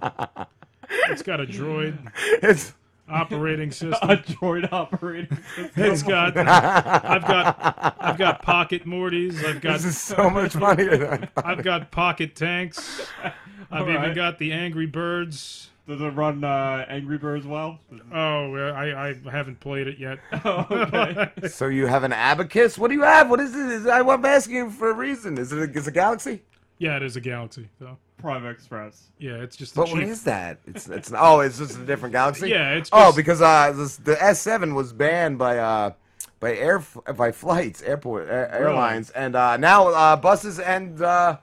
[1.09, 1.97] It's got a droid
[2.43, 2.73] It's
[3.09, 4.09] operating system.
[4.09, 5.71] a droid operating system.
[5.83, 6.37] It's got.
[6.37, 7.95] I've got.
[7.99, 9.43] I've got pocket Mortys.
[9.45, 9.73] I've got.
[9.73, 13.07] this is so much funnier than I I've got pocket tanks.
[13.71, 14.15] I've even Alright.
[14.15, 15.69] got the Angry Birds.
[15.87, 17.79] Does it run uh, Angry Birds well?
[18.13, 20.19] Oh, I I haven't played it yet.
[20.43, 21.47] Oh, okay.
[21.47, 22.77] So you have an abacus?
[22.77, 23.29] What do you have?
[23.29, 23.87] What is this?
[23.87, 25.37] I'm asking for a reason.
[25.37, 26.41] Is it a, is it a Galaxy?
[26.77, 27.69] yeah, it is a Galaxy.
[27.79, 29.09] So Prime Express.
[29.19, 29.75] Yeah, it's just.
[29.75, 30.59] But cheap- is that?
[30.65, 32.49] It's it's oh, it's just a different galaxy.
[32.57, 35.91] Yeah, it's oh because uh this, the S7 was banned by uh
[36.39, 36.83] by air
[37.15, 38.65] by flights airport air, Really?
[38.65, 41.37] airlines and uh now uh buses and uh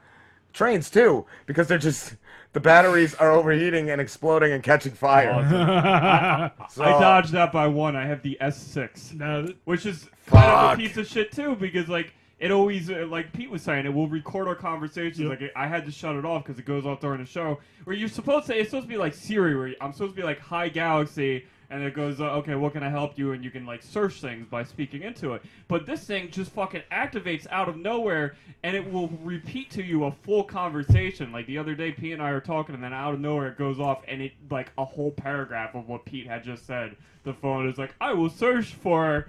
[0.53, 2.17] trains too because they're just
[2.53, 5.33] the batteries are overheating and exploding and catching fire.
[5.33, 7.97] I, So- I dodged that by one.
[7.97, 11.89] I have the S6, No, which is kind of a piece of shit too because
[11.89, 15.19] like it always uh, like Pete was saying it will record our conversations.
[15.21, 17.61] Like I had to shut it off because it goes off during the show.
[17.85, 20.27] Where you're supposed to, it's supposed to be like Siri, where I'm supposed to be
[20.27, 21.47] like Hi Galaxy.
[21.71, 23.33] And it goes, uh, okay, what can I help you?
[23.33, 25.43] And you can like search things by speaking into it.
[25.67, 30.05] But this thing just fucking activates out of nowhere, and it will repeat to you
[30.05, 31.33] a full conversation.
[31.33, 33.59] Like the other day, Pete and I were talking, and then out of nowhere it
[33.59, 36.97] goes off, and it like a whole paragraph of what Pete had just said.
[37.25, 39.27] The phone is like, I will search for.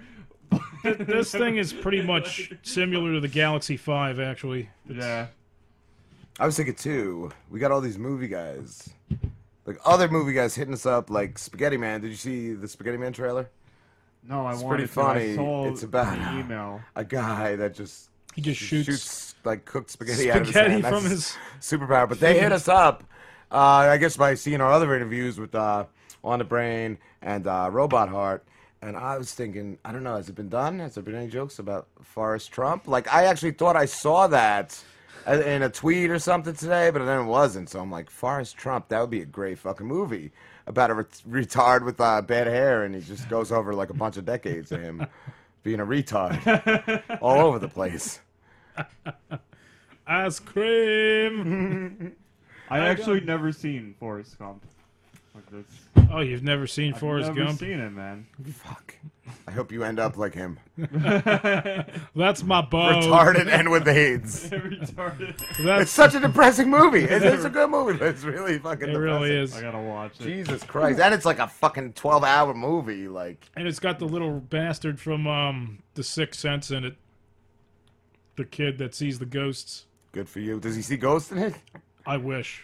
[0.82, 4.68] This thing is pretty much similar to the Galaxy Five, actually.
[4.88, 5.26] Yeah.
[6.38, 7.30] I was thinking too.
[7.50, 8.90] We got all these movie guys,
[9.64, 12.00] like other movie guys hitting us up, like Spaghetti Man.
[12.02, 13.48] Did you see the Spaghetti Man trailer?
[14.22, 15.00] No, I it's wanted pretty to.
[15.00, 15.34] I funny.
[15.36, 16.80] saw it's about the email.
[16.94, 20.84] a guy that just He just shoots like cooked spaghetti, out of his spaghetti hand.
[20.84, 22.08] That's from his superpower.
[22.08, 23.04] But they hit us up,
[23.50, 25.86] uh, I guess by seeing our other interviews with uh,
[26.22, 28.44] On the Brain and uh, Robot Heart.
[28.86, 30.78] And I was thinking, I don't know, has it been done?
[30.78, 32.86] Has there been any jokes about Forrest Trump?
[32.86, 34.80] Like, I actually thought I saw that
[35.26, 37.68] in a tweet or something today, but then it wasn't.
[37.68, 40.30] So I'm like, Forrest Trump, that would be a great fucking movie
[40.68, 43.94] about a ret- retard with uh, bad hair, and he just goes over like a
[43.94, 45.04] bunch of decades of him
[45.64, 48.20] being a retard all over the place.
[50.06, 52.14] ice cream.
[52.70, 54.62] I I actually got- never seen Forrest Gump.
[55.36, 56.08] Like this.
[56.10, 57.58] Oh, you've never seen I've Forrest never Gump?
[57.60, 58.26] seen it, man.
[58.54, 58.94] Fuck.
[59.46, 60.58] I hope you end up like him.
[60.78, 63.00] That's my bow.
[63.00, 64.48] Retarded and with AIDS.
[64.50, 65.36] Retarded.
[65.58, 67.02] That's- It's such a depressing movie.
[67.04, 68.88] It's, it's a good movie, but it's really fucking.
[68.88, 69.54] It really is.
[69.54, 70.24] I gotta watch it.
[70.24, 73.08] Jesus Christ, and it's like a fucking twelve-hour movie.
[73.08, 76.94] Like, And it's got the little bastard from um The Sixth Sense in it.
[78.36, 79.86] The kid that sees the ghosts.
[80.12, 80.60] good for you.
[80.60, 81.54] Does he see ghosts in it?
[82.06, 82.62] I wish.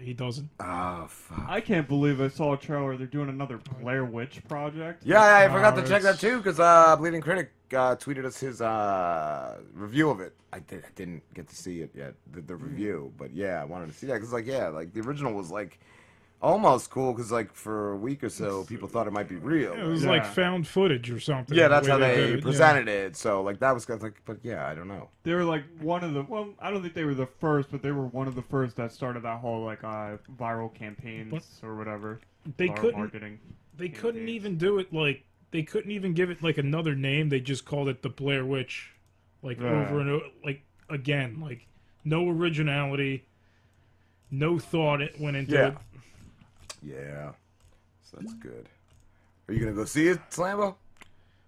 [0.00, 0.48] He doesn't.
[0.60, 1.44] Oh fuck.
[1.48, 2.96] I can't believe I saw a trailer.
[2.96, 5.02] They're doing another Blair Witch project.
[5.04, 8.38] Yeah, I forgot Oh, to check that too because uh, Bleeding Critic uh, tweeted us
[8.40, 10.34] his uh, review of it.
[10.52, 13.64] I, did, I didn't get to see it yet, the, the review, but yeah, I
[13.64, 15.78] wanted to see that because like yeah, like the original was like
[16.46, 19.72] almost cool because like for a week or so people thought it might be real.
[19.72, 21.56] It was like found footage or something.
[21.56, 22.42] yeah, that's the how way they did it, yeah.
[22.42, 23.16] presented it.
[23.16, 25.08] So like that was kind of like, but yeah, I don't know.
[25.24, 27.82] They were like one of the well, I don't think they were the first, but
[27.82, 31.74] they were one of the first that started that whole like uh, viral campaigns or
[31.74, 32.20] whatever.
[32.56, 32.98] They couldn't.
[32.98, 33.40] marketing.
[33.76, 37.28] They couldn't even do it like they couldn't even give it like another name.
[37.28, 38.92] They just called it the Blair Witch,
[39.42, 39.70] like Yeah.
[39.82, 41.66] over and over, like again, like
[42.04, 43.24] no originality,
[44.30, 45.68] no thought it went into Yeah.
[45.68, 45.74] it.
[46.86, 47.32] Yeah,
[48.02, 48.68] so that's good.
[49.48, 50.76] Are you gonna go see it, Slambo?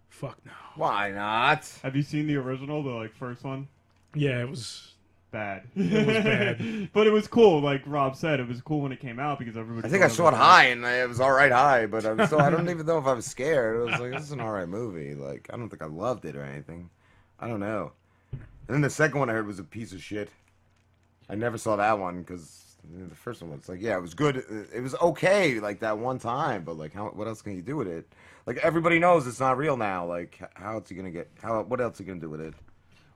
[0.08, 0.52] Fuck no.
[0.74, 1.68] Why not?
[1.82, 3.68] Have you seen the original, the like first one?
[4.14, 4.94] Yeah, it was
[5.30, 5.64] Bad.
[5.76, 6.88] It was bad.
[6.92, 7.60] but it was cool.
[7.60, 9.86] Like Rob said, it was cool when it came out because everybody.
[9.86, 12.28] I think I saw it high and it was all right high, but I was
[12.28, 13.76] still, I don't even know if I was scared.
[13.76, 15.14] It was like this is an all right movie.
[15.14, 16.88] Like I don't think I loved it or anything.
[17.38, 17.92] I don't know.
[18.32, 20.30] And then the second one I heard was a piece of shit.
[21.28, 22.67] I never saw that one because
[23.08, 24.36] the first one was like yeah, it was good.
[24.74, 27.76] It was okay like that one time, but like how what else can you do
[27.76, 28.10] with it?
[28.46, 30.06] Like everybody knows it's not real now.
[30.06, 32.54] Like how else you gonna get how what else are you gonna do with it?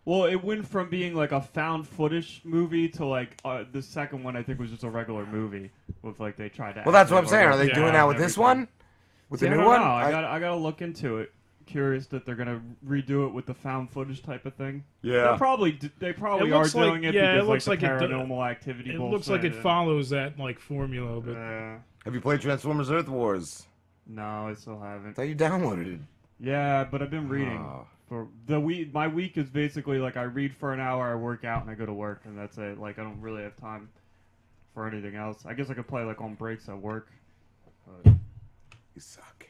[0.05, 4.25] Well, it went from being like a found footage movie to like uh, the second
[4.25, 4.37] one.
[4.37, 5.71] I think was just a regular movie
[6.03, 6.83] with like they tried to.
[6.85, 7.47] Well, that's what I'm saying.
[7.47, 8.67] Are they doing that with this one?
[9.31, 9.81] With the I new don't one?
[9.81, 9.87] know.
[9.87, 11.33] I I- got I got to look into it.
[11.73, 14.85] Curious that they're gonna redo it with the found footage type of thing.
[15.01, 15.33] Yeah.
[15.33, 17.81] they probably d- they probably It are looks like- doing it yeah, it looks like,
[17.83, 18.95] like the it do- paranormal activity.
[18.95, 21.35] It looks like it bullshit follows that like formula, but
[22.05, 23.67] Have you played Transformers Earth Wars?
[24.07, 25.11] No, I still haven't.
[25.11, 26.01] I thought you downloaded it.
[26.41, 27.57] Yeah, but I've been reading.
[27.59, 27.87] Oh.
[28.09, 31.45] For the week, my week is basically like I read for an hour, I work
[31.45, 32.79] out, and I go to work, and that's it.
[32.79, 33.89] Like I don't really have time
[34.75, 35.47] for anything else.
[35.47, 37.09] I guess I could play like on breaks at work.
[38.05, 38.13] But
[38.95, 39.47] You suck.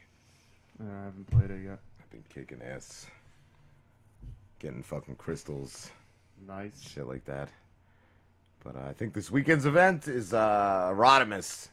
[0.79, 1.79] uh, I haven't played it yet.
[2.13, 3.07] Been kicking ass.
[4.59, 5.89] Getting fucking crystals.
[6.47, 6.79] Nice.
[6.93, 7.49] Shit like that.
[8.63, 11.69] But uh, I think this weekend's event is uh, Rodimus.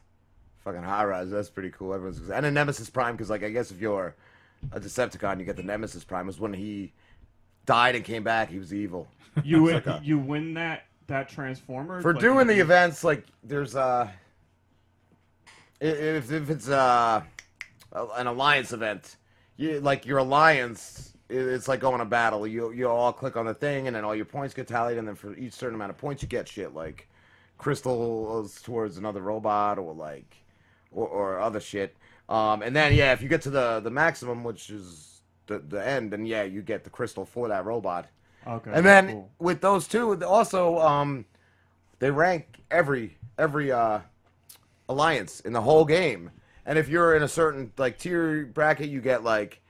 [0.65, 1.29] Fucking high rise.
[1.31, 1.93] That's pretty cool.
[1.93, 4.15] Everyone's and a Nemesis Prime because like I guess if you're
[4.73, 6.25] a Decepticon, you get the Nemesis Prime.
[6.25, 6.93] It was when he
[7.67, 8.49] died and came back.
[8.51, 9.09] He was evil.
[9.45, 13.05] You win, like a- you win that that transformer for Like, doing the you- events
[13.05, 14.09] like there's uh
[15.81, 17.23] if, if it's uh
[17.93, 19.17] an alliance event
[19.61, 23.55] you like your alliance it's like going to battle you you all click on the
[23.55, 25.99] thing and then all your points get tallied and then for each certain amount of
[25.99, 27.09] points you get shit like
[27.59, 30.37] crystals towards another robot or like
[30.93, 31.97] or, or other shit.
[32.29, 35.85] Um, and then yeah, if you get to the the maximum, which is the the
[35.87, 38.07] end, then yeah, you get the crystal for that robot.
[38.47, 39.31] Okay, And then cool.
[39.39, 41.27] with those two, also um,
[41.99, 44.01] they rank every every uh
[44.89, 46.31] alliance in the whole game.
[46.67, 49.61] And if you're in a certain like tier bracket, you get like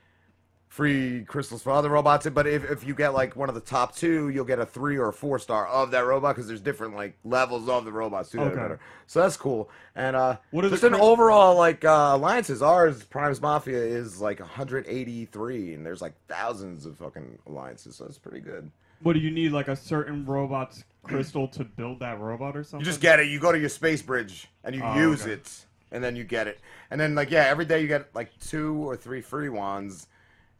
[0.67, 2.27] free crystals for other robots.
[2.29, 4.97] But if, if you get like one of the top two, you'll get a three
[4.97, 8.29] or a four star of that robot because there's different like levels of the robots
[8.29, 8.37] too.
[8.37, 8.61] that are Okay.
[8.61, 8.79] better.
[9.07, 9.69] So that's cool.
[9.95, 12.61] And uh, What are the just an overall like uh, alliances.
[12.61, 17.95] Ours Primes Mafia is like 183, and there's like thousands of fucking alliances.
[17.97, 18.71] So it's pretty good.
[19.03, 19.51] What do you need?
[19.51, 22.79] Like a certain robot's crystal to build that robot or something?
[22.81, 23.27] You just get it.
[23.27, 25.33] You go to your space bridge and you Oh, use okay.
[25.33, 26.59] it, and then you get it.
[26.89, 30.07] And then like yeah, every day you get like two or three free ones,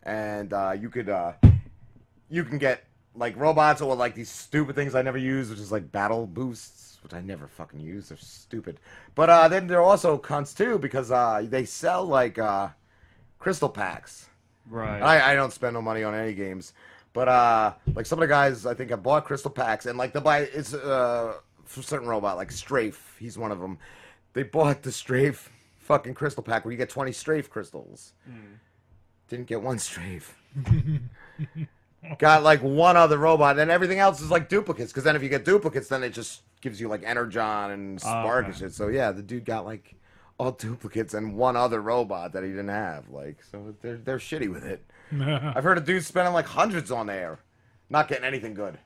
[0.04, 1.34] and uh, you could uh,
[2.30, 2.84] you can get
[3.16, 7.00] like robots or like these stupid things I never use, which is like battle boosts,
[7.04, 8.10] which I never fucking use.
[8.10, 8.80] They're stupid.
[9.16, 12.70] But uh, then they're also cunts too because uh, they sell like uh,
[13.40, 14.28] crystal packs.
[14.70, 15.02] Right.
[15.02, 16.74] I, I don't spend no money on any games,
[17.14, 20.14] but uh, like some of the guys I think have bought crystal packs, and like
[20.14, 23.78] the buy it's uh for a certain robot like Strafe, he's one of them.
[24.34, 28.14] They bought the Strafe fucking crystal pack where you get twenty Strafe crystals.
[28.26, 28.56] Hmm.
[29.28, 30.36] Didn't get one Strafe.
[32.18, 34.92] Got like one other robot, and everything else is like duplicates.
[34.92, 38.00] Because then if you get duplicates, then it just gives you like Energon and Oh,
[38.00, 38.74] Spark and shit.
[38.74, 39.96] So yeah, the dude got like
[40.40, 43.10] all duplicates and one other robot that he didn't have.
[43.10, 44.84] Like, so they're they're shitty with it.
[45.22, 47.38] I've heard of dudes spending like hundreds on there,
[47.90, 48.80] not getting anything good.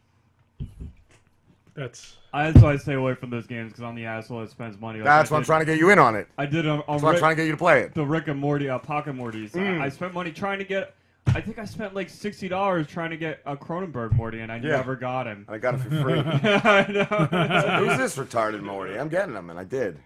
[1.75, 4.49] That's I, that's why I stay away from those games because I'm the asshole that
[4.49, 4.99] spends money.
[4.99, 6.27] Like That's I why I'm did- trying to get you in on it.
[6.37, 7.93] I did on, on That's why I'm Rick- trying to get you to play it.
[7.93, 9.51] The Rick and Morty, uh, Pocket Mortys.
[9.51, 9.81] Mm.
[9.81, 10.95] I, I spent money trying to get.
[11.27, 14.55] I think I spent like sixty dollars trying to get a Cronenberg Morty, and I
[14.57, 14.77] Yeah.
[14.77, 15.45] never got him.
[15.49, 16.19] I got it for free.
[16.19, 17.85] I know.
[17.87, 18.97] Who's this retarded Morty?
[18.97, 19.99] I'm getting them, and I did.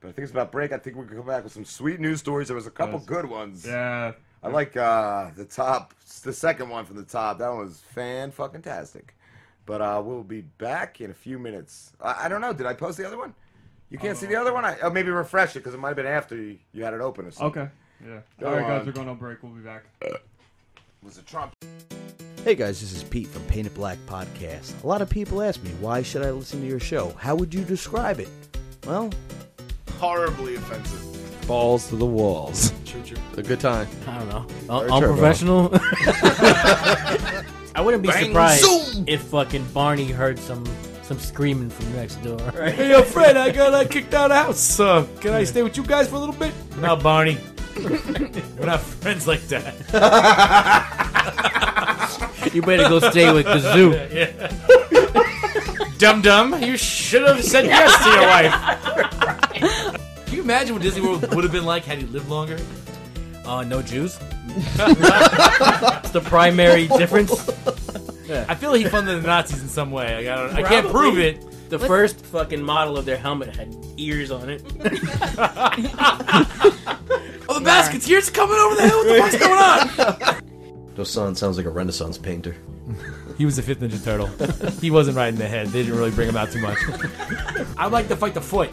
[0.00, 0.72] But I think it's about break.
[0.72, 2.48] I think we can come back with some sweet news stories.
[2.48, 3.06] There was a couple Yes.
[3.06, 3.66] good ones.
[3.66, 4.12] Yeah.
[4.42, 5.92] I like uh, the top,
[6.24, 7.36] the second one from the top.
[7.38, 9.14] That one was fan fucking tastic.
[9.70, 11.92] But uh, we'll be back in a few minutes.
[12.02, 12.52] I, I don't know.
[12.52, 13.32] Did I post the other one?
[13.88, 14.64] You can't see the other one.
[14.64, 17.00] I, oh, maybe refresh it because it might have been after you, you had it
[17.00, 17.62] open or something.
[17.62, 17.70] Okay.
[18.04, 18.18] Yeah.
[18.40, 19.40] Go All right, guys, we're going on break.
[19.44, 19.84] We'll be back.
[21.04, 21.52] Was it Trump?
[22.44, 24.82] Hey guys, this is Pete from Painted Black Podcast.
[24.82, 27.10] A lot of people ask me, why should I listen to your show?
[27.10, 28.28] How would you describe it?
[28.88, 29.12] Well,
[30.00, 31.46] Horribly offensive.
[31.46, 32.72] Balls to the walls.
[33.36, 33.86] A good time.
[34.08, 34.46] I don't know.
[34.68, 35.72] Uh, Very unprofessional.
[37.80, 39.04] I wouldn't be Bang, surprised zoom!
[39.06, 40.66] if fucking Barney heard some
[41.00, 42.38] some screaming from next door.
[42.52, 44.78] Hey, yo, Fred, I got uh, kicked out of the house.
[44.78, 46.52] Uh, can I stay with you guys for a little bit?
[46.76, 47.38] No, Barney.
[47.78, 49.74] We're not friends like that.
[52.52, 53.94] You better go stay with Kazoo.
[55.98, 58.52] Dum dum, you should have said yes to your wife.
[60.26, 62.58] Can you imagine what Disney World would have been like had he lived longer?
[63.46, 64.18] Uh, no Jews.
[66.00, 67.32] It's the primary difference.
[68.30, 70.26] I feel like he funded the Nazis in some way.
[70.26, 71.44] Like, I, don't, I can't prove it.
[71.70, 74.62] The first fucking model of their helmet had ears on it.
[77.52, 78.98] Oh, the Basketeers are coming over the hill.
[78.98, 79.76] What the fuck's going on?
[80.94, 82.54] Dosan sounds like a Renaissance painter.
[83.36, 84.28] He was the fifth Ninja Turtle.
[84.80, 85.66] he wasn't right in the head.
[85.68, 86.78] They didn't really bring him out too much.
[87.76, 88.70] I'd like to fight the foot.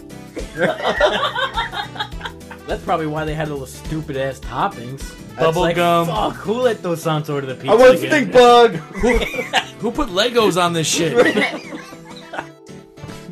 [2.68, 5.16] That's probably why they had all the stupid ass toppings.
[5.38, 6.08] Bubble like, gum.
[6.08, 7.72] Fuck, who let those Sans order the pizza?
[7.72, 8.10] I want again?
[8.12, 8.72] stink bug.
[8.76, 9.18] Who,
[9.80, 11.14] who put Legos on this shit?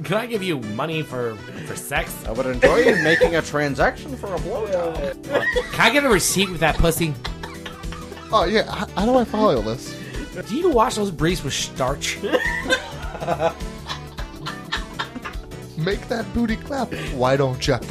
[0.03, 2.15] Can I give you money for for sex?
[2.27, 5.23] I would enjoy you making a transaction for a blowjob.
[5.71, 7.15] Can I get a receipt with that pussy?
[8.31, 9.99] Oh yeah, how, how do I follow this?
[10.47, 12.19] Do you wash those briefs with starch?
[15.77, 16.91] Make that booty clap.
[17.13, 17.77] Why don't you?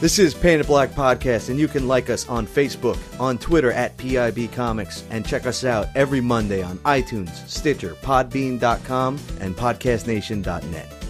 [0.00, 3.94] This is Painted Black Podcast, and you can like us on Facebook, on Twitter at
[3.98, 11.04] PIB Comics, and check us out every Monday on iTunes, Stitcher, Podbean.com, and PodcastNation.net.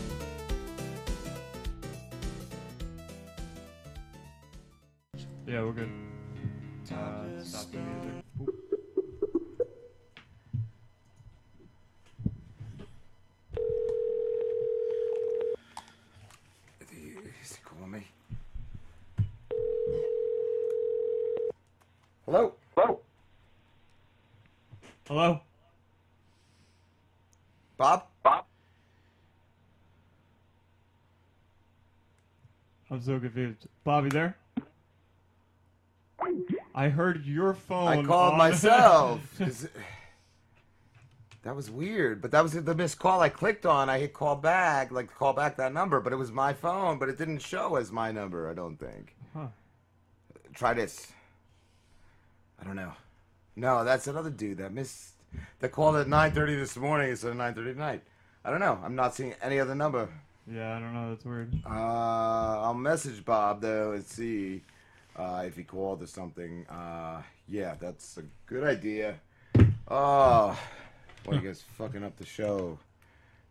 [5.47, 6.00] Yeah, we're good.
[22.31, 22.55] Hello?
[22.77, 23.01] Hello?
[25.09, 25.41] Hello?
[27.77, 28.05] Bob?
[28.23, 28.45] Bob?
[32.89, 33.67] I'm so confused.
[33.83, 34.37] Bobby, there?
[36.73, 37.89] I heard your phone.
[37.89, 39.21] I called on- myself.
[39.37, 39.67] 'cause-
[41.43, 43.89] That was weird, but that was the missed call I clicked on.
[43.91, 47.09] I hit call back, like call back that number, but it was my phone, but
[47.09, 48.49] it didn't show as my number.
[48.49, 49.17] I don't think.
[49.35, 49.49] Huh.
[50.55, 51.11] Try this.
[52.61, 52.93] I don't know.
[53.57, 55.13] No, that's another dude that missed.
[55.61, 58.03] That called at 9:30 this morning instead of 9:30 tonight.
[58.45, 58.79] I don't know.
[58.83, 60.09] I'm not seeing any other number.
[60.51, 61.11] Yeah, I don't know.
[61.11, 61.55] That's weird.
[61.65, 64.63] Uh, I'll message Bob though and see
[65.17, 66.67] uh, if he called or something.
[66.69, 69.17] Uh, yeah, that's a good idea.
[69.89, 70.59] Oh,
[71.27, 72.79] well, you guys fucking up the show,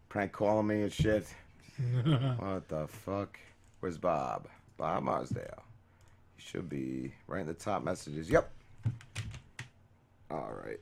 [0.07, 1.27] prank calling me and shit.
[2.37, 3.37] what the fuck?
[3.79, 4.47] Where's Bob?
[4.77, 5.63] Bob Marsdale.
[6.37, 8.29] He should be right in the top messages.
[8.29, 8.49] Yep.
[10.31, 10.79] All right.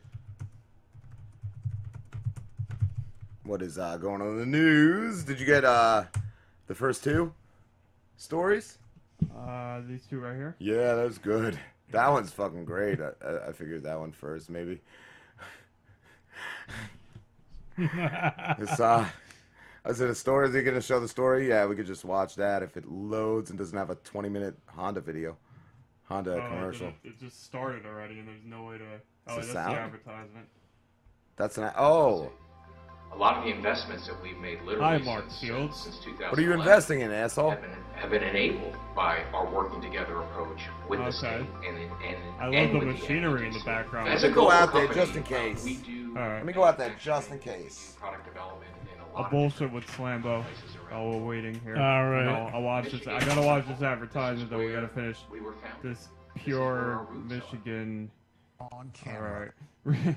[3.43, 5.23] What is uh, going on in the news?
[5.23, 6.03] Did you get uh,
[6.67, 7.33] the first two
[8.17, 8.77] stories?
[9.35, 10.55] Uh, these two right here.
[10.59, 11.57] Yeah, that was good.
[11.91, 12.99] That one's fucking great.
[12.99, 14.81] I, I, I figured that one first, maybe.
[17.77, 19.07] it's, uh,
[19.85, 20.49] I said, a story.
[20.49, 21.47] Is he going to show the story?
[21.47, 24.55] Yeah, we could just watch that if it loads and doesn't have a 20 minute
[24.65, 25.37] Honda video.
[26.07, 26.87] Honda Oh, commercial.
[27.03, 28.83] didn't- It just started already, and there's no way to.
[29.27, 29.75] Oh, a that's sound?
[29.75, 30.47] the advertisement.
[31.35, 31.71] That's an.
[31.77, 32.31] Oh.
[33.11, 35.77] A lot of the investments that we've made literally Hi, Mark since, Fields.
[35.81, 37.51] since 2011 What are you investing in, asshole?
[37.51, 41.17] have been, have been enabled by our working together approach with the Okay.
[41.17, 44.09] state and, and, and I love and the with machinery in the background.
[44.09, 45.63] As Let a me go global out there just in uh, case.
[45.63, 47.95] we do Let me go out there just in case.
[47.97, 50.43] product development in a A lot of bullshit with Slambo.
[50.91, 51.75] Oh, we're waiting here.
[51.77, 52.25] All right.
[52.25, 53.07] No, I'll watch this.
[53.07, 54.59] I gotta watch this advertisement though.
[54.59, 55.17] We gotta finish
[55.83, 58.11] this pure Michigan.
[58.71, 59.51] On camera.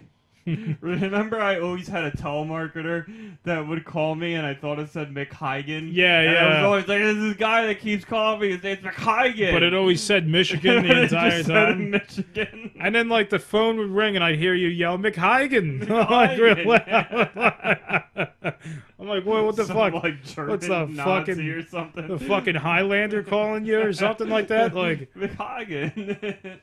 [0.81, 5.13] Remember, I always had a telemarketer that would call me, and I thought it said
[5.15, 5.91] McHeigen.
[5.93, 8.53] Yeah, and I was always like, "This is this guy that keeps calling me.
[8.53, 11.91] His name's McHeigen." But it always said Michigan the It entire just said time.
[11.91, 12.71] Michigan.
[12.81, 15.87] And then like the phone would ring and I'd hear you yell McHeigen.
[16.11, 18.55] like, real loud.
[19.01, 19.45] I'm like, what?
[19.45, 19.95] What the Some, fuck?
[19.95, 22.07] like, What's the Nazi fucking or something.
[22.07, 24.75] The fucking Highlander calling you or something like that?
[24.75, 26.59] Like McHeigen.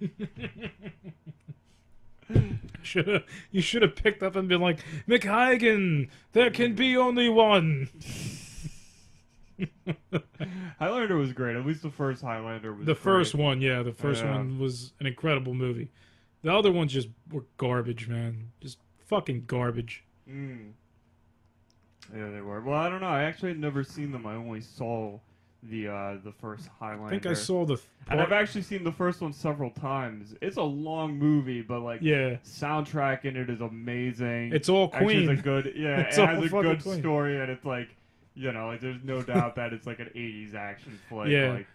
[2.82, 6.08] should have you should have picked up and been like McHeigen.
[6.32, 7.88] There can be only one.
[10.78, 11.56] Highlander was great.
[11.56, 13.02] At least the first Highlander was The great.
[13.02, 14.36] first one, yeah, the first Yeah.
[14.36, 15.90] one was an incredible movie.
[16.42, 18.52] The other ones just were garbage, man.
[18.60, 20.04] Just fucking garbage.
[20.30, 20.72] Mm.
[22.16, 22.60] Yeah, they were.
[22.60, 23.06] Well, I don't know.
[23.08, 24.26] I actually had never seen them.
[24.26, 25.18] I only saw
[25.62, 27.06] the uh, the first Highlander.
[27.06, 27.78] I think I saw the
[28.08, 30.34] And I've actually seen the first one several times.
[30.40, 32.36] It's a long movie, but like Yeah.
[32.44, 34.52] soundtrack in it is amazing.
[34.52, 35.28] It's all Queen.
[35.28, 36.00] It's a good yeah.
[36.08, 37.00] It has a good Queen.
[37.00, 37.88] story, and it's like
[38.34, 41.28] you know, like there's no doubt that it's like an '80s action flick.
[41.28, 41.52] yeah.
[41.54, 41.66] Like,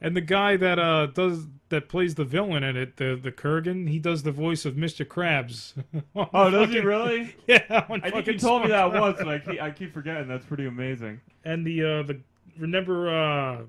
[0.00, 3.88] and the guy that uh does that plays the villain in it, the the Kurgan,
[3.88, 5.04] he does the voice of Mr.
[5.06, 5.74] Krabs.
[6.34, 7.34] oh, does he really?
[7.46, 7.86] Yeah.
[7.90, 10.28] I think you told me that once, and I keep, I keep forgetting.
[10.28, 11.20] That's pretty amazing.
[11.44, 12.20] And the uh the
[12.58, 13.62] remember uh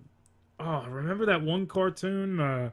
[0.60, 2.70] oh remember that one cartoon uh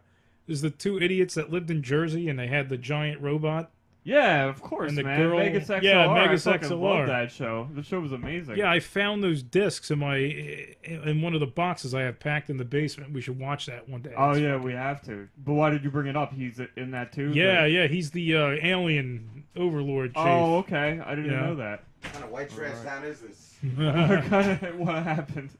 [0.46, 3.70] is the two idiots that lived in Jersey and they had the giant robot.
[4.06, 5.18] Yeah, of course, And the man.
[5.18, 5.82] girl- Megas XLR.
[5.82, 6.78] yeah, I Megas fucking XLR.
[6.98, 7.68] love that show.
[7.74, 8.56] The show was amazing.
[8.58, 12.50] Yeah, I found those discs in my in one of the boxes I have packed
[12.50, 13.12] in the basement.
[13.14, 14.12] We should watch that one day.
[14.14, 15.26] Oh It's yeah, we have to.
[15.38, 16.34] But why did you bring it up?
[16.34, 17.30] He's in that too.
[17.34, 20.22] Yeah, The- yeah, he's the uh, alien overlord chief.
[20.22, 21.00] Oh, okay.
[21.04, 21.40] I didn't Yeah.
[21.40, 21.84] know that.
[22.02, 23.54] What kind of white trash town is this?
[24.76, 25.50] what happened?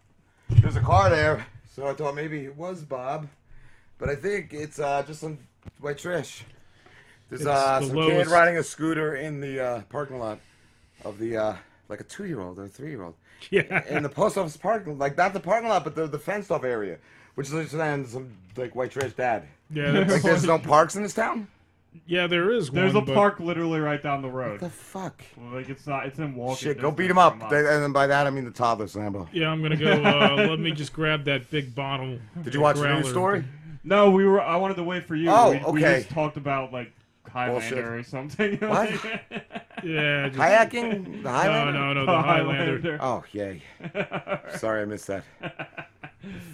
[0.50, 3.26] There's a car there, so I thought maybe it was Bob,
[3.96, 5.38] but I think it's uh, just some
[5.80, 6.44] white trash.
[7.28, 10.38] There's It's uh, the some lowest- kid riding a scooter in the uh, parking lot
[11.04, 11.56] of the uh,
[11.88, 13.14] like a two-year-old or a three-year-old.
[13.50, 13.84] Yeah.
[13.88, 16.98] In the post office parking, like not the parking lot, but the, the fenced-off area,
[17.34, 19.44] which is then some like white trash dad.
[19.70, 21.48] Yeah, that's- like there's no parks in this town.
[22.06, 23.04] Yeah, there is There's one.
[23.04, 24.60] a but- park literally right down the road.
[24.60, 25.22] What the fuck?
[25.36, 26.06] Well, like it's not.
[26.06, 26.56] It's in walking.
[26.56, 27.38] Shit, go beat him up.
[27.50, 29.28] They- and then by that I mean the toddler Sambo.
[29.32, 29.92] Yeah, I'm gonna go.
[30.02, 32.18] Uh, let me just grab that big bottle.
[32.42, 33.00] Did you watch the growler.
[33.00, 33.44] news story?
[33.84, 34.40] No, we were.
[34.40, 35.28] I wanted to wait for you.
[35.30, 36.00] Oh, we, we okay.
[36.02, 36.92] just talked about like
[37.34, 37.84] Highlander Bullshit.
[37.84, 38.58] or something.
[38.68, 38.90] What?
[39.82, 41.22] Yeah, just- Kayaking?
[41.22, 41.72] The Highlander?
[41.72, 42.78] No, no, no, The the Highlander.
[42.78, 42.98] Highlander.
[43.02, 43.60] Oh, yay.
[44.56, 45.24] Sorry, I missed that.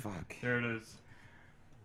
[0.02, 0.34] Fuck.
[0.42, 0.96] There it is.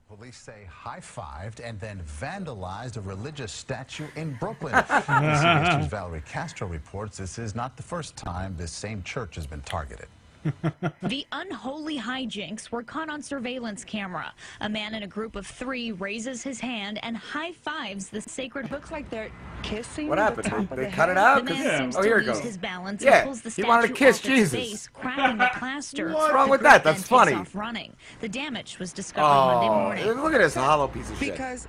[0.07, 4.73] Police say high-fived and then vandalized a religious statue in Brooklyn.
[4.73, 9.45] ABC History's Valerie Castro reports this is not the first time this same church has
[9.45, 10.07] been targeted.
[11.03, 14.33] The unholy hijinks were caught on surveillance camera.
[14.61, 18.71] A man in a group of three raises his hand and high fives the sacred.
[18.71, 19.29] Looks like they're
[19.63, 20.07] kissing.
[20.07, 20.45] What happened?
[20.69, 21.45] The They, they cut it out?
[21.45, 22.43] The 'Cause- man oh, seems oh, to here it lose goes.
[22.45, 24.51] his balance Yeah, and pulls the he statue wanted to kiss off its Jesus.
[24.53, 26.11] base, cracking the plaster.
[26.13, 26.83] What's wrong with that?
[26.83, 27.31] That's funny.
[27.33, 27.93] takes Off running.
[28.21, 29.73] The damage was discovered Monday Oh,
[30.07, 30.23] morning.
[30.23, 31.33] look at this hollow piece of shit.
[31.33, 31.67] Because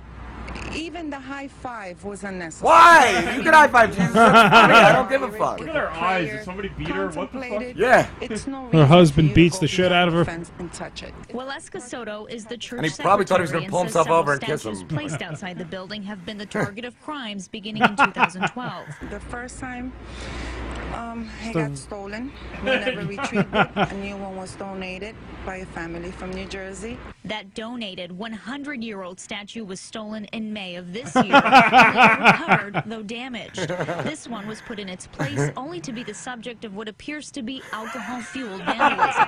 [0.75, 2.67] Even the high five was unnecessary.
[2.67, 3.33] Why?
[3.35, 4.13] You can high five Jesus.
[4.13, 4.73] That's funny.
[4.73, 5.59] I don't give a fuck.
[5.59, 6.29] Look at her eyes.
[6.29, 7.07] Did somebody beat her?
[7.09, 7.63] What the fuck?
[7.75, 8.07] Yeah.
[8.21, 10.29] It's no Her husband beats the shit out of her.
[10.59, 11.13] and touch it.
[11.29, 14.33] Waleska Soto is the church And he probably thought he was gonna pull himself over
[14.33, 14.87] and kiss statues him.
[14.87, 18.85] placed outside the building have been the target of crimes beginning in 2012.
[19.09, 19.91] The first time
[20.93, 22.31] um, it got stolen.
[22.63, 23.69] We never retrieved it.
[23.75, 26.97] A new one was donated by a family from New Jersey.
[27.25, 33.57] That donated 100-year-old statue was stolen in May of this year, later recovered, though damaged.
[34.03, 37.31] This one was put in its place only to be the subject of what appears
[37.31, 39.25] to be alcohol-fueled vandalism.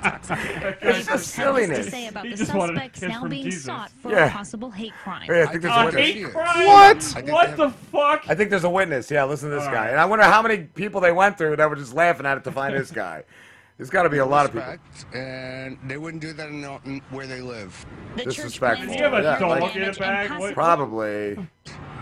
[0.00, 1.84] It's just Neighbors have this silliness.
[1.86, 3.64] to say about He the just wanted a suspects kiss now from being Jesus.
[3.64, 4.26] sought for Yeah.
[4.26, 5.26] a possible hate crime.
[5.28, 6.06] Yeah, I think there's a Uh, witness.
[6.06, 6.66] hate crime?
[6.66, 7.02] What?
[7.32, 8.24] What the fuck?
[8.28, 9.10] I think there's a witness.
[9.10, 9.88] Yeah, listen to this guy.
[9.88, 12.44] And I wonder how many people they went through that were just laughing at it
[12.44, 13.24] to find this guy.
[13.80, 15.18] There's got to be a lot of people.
[15.18, 17.86] And they wouldn't do that in, in where they live.
[18.14, 18.84] The church Disrespectful.
[18.88, 21.38] plans to repair Yeah, the like- damage and possibly- Probably.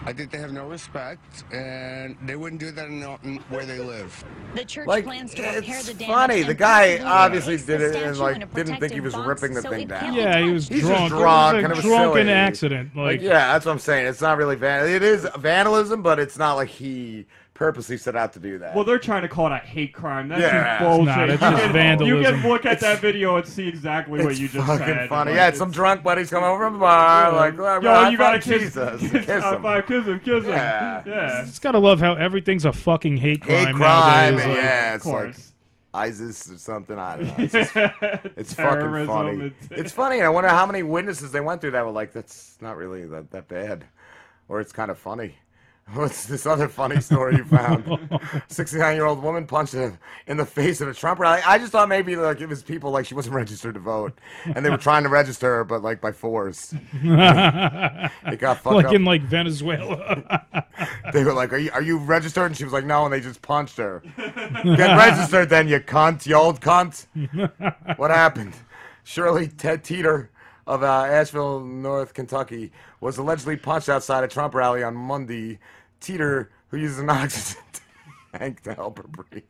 [0.04, 3.78] I think they have no respect, and they wouldn't do that in, in where they
[3.78, 4.24] live.
[4.56, 6.42] The church Like, plans to repair the damage funny.
[6.42, 9.62] The guy obviously did it and statue like didn't think he was protective ripping the
[9.62, 10.14] box thing so down.
[10.14, 10.98] Yeah, he was He's drunk.
[10.98, 12.32] just It was drunk, a and it was drunken silly.
[12.32, 14.06] accident, like- yeah, that's what I'm saying.
[14.08, 14.88] It's not really van.
[14.88, 17.26] It is vandalism, but it's not like he
[17.58, 18.72] purposely set out to do that.
[18.76, 20.28] Well, they're trying to call it a hate crime.
[20.28, 20.78] That's Yeah.
[20.78, 21.06] just bullshit.
[21.06, 22.16] Nah, that's You just can- vandalism.
[22.16, 24.78] You can look at It's- that video and see exactly what you just said.
[24.78, 25.08] fucking said.
[25.08, 25.30] funny.
[25.32, 28.16] Like, yeah, some drunk buddies come over from the bar, like, "Well, Yo, high you
[28.16, 30.50] gotta kiss, Jesus, kiss, kiss him." five, kiss him, kiss him.
[30.50, 31.02] Yeah.
[31.04, 31.42] yeah.
[31.44, 34.46] Just gotta love how everything's a fucking hate crime Hate crime, nowadays.
[34.46, 35.34] like- yeah, it's Of like.
[35.94, 36.96] ISIS or something.
[36.98, 37.34] I don't know.
[37.38, 37.72] It's, just-
[38.36, 39.46] it's fucking funny.
[39.46, 42.12] it's- It's funny, and I wonder how many witnesses they went through that were like,
[42.12, 43.84] "That's not really that, that bad,"
[44.48, 45.34] or it's kind of funny.
[45.94, 48.20] What's this other funny story you found?
[48.48, 51.40] 69 year old woman punched her in the face at a Trump rally.
[51.46, 54.64] I just thought maybe like it was people like she wasn't registered to vote, and
[54.64, 56.74] they were trying to register her, but like by force.
[56.92, 58.92] it got fucked like up.
[58.94, 60.44] in like Venezuela.
[61.12, 63.20] They were like, "Are you are you registered?" And she was like, "No," and they
[63.20, 64.02] just punched her.
[64.16, 67.06] Get registered, then you cunt, you old cunt.
[67.96, 68.54] what happened?
[69.04, 70.30] Shirley Ted Teeter
[70.66, 72.70] of uh, Asheville, North Kentucky,
[73.00, 75.58] was allegedly punched outside a Trump rally on Monday.
[76.00, 77.62] Teeter, who uses an oxygen
[78.36, 79.42] tank to help her breathe,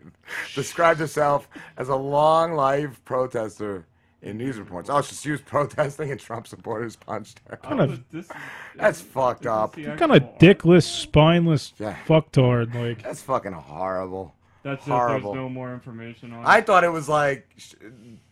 [0.54, 3.86] described herself as a long life protester.
[4.20, 7.56] In news reports, oh, she was protesting and Trump supporters punched her.
[7.56, 8.02] Kind of-
[8.74, 9.74] That's fucked up.
[9.76, 12.74] kind of dickless, spineless fucktard.
[12.74, 14.34] Like That's fucking horrible.
[14.64, 14.90] That's it.
[14.90, 15.34] horrible.
[15.34, 16.48] There's no more information on it.
[16.48, 17.46] I thought it was like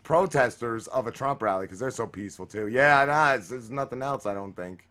[0.03, 2.67] protesters of a Trump rally because they're so peaceful too.
[2.67, 4.27] Yeah, nah, it's, it's nothing else.
[4.27, 4.89] I don't think.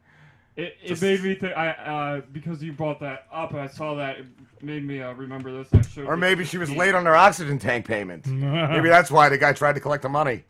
[0.57, 1.55] It, it made me think.
[1.57, 4.19] I uh, because you brought that up, I saw that.
[4.19, 4.25] It
[4.61, 5.67] made me uh, remember this.
[5.73, 8.25] I showed Or maybe she was late on her oxygen tank payment.
[8.27, 10.45] maybe that's why the guy tried to collect the money.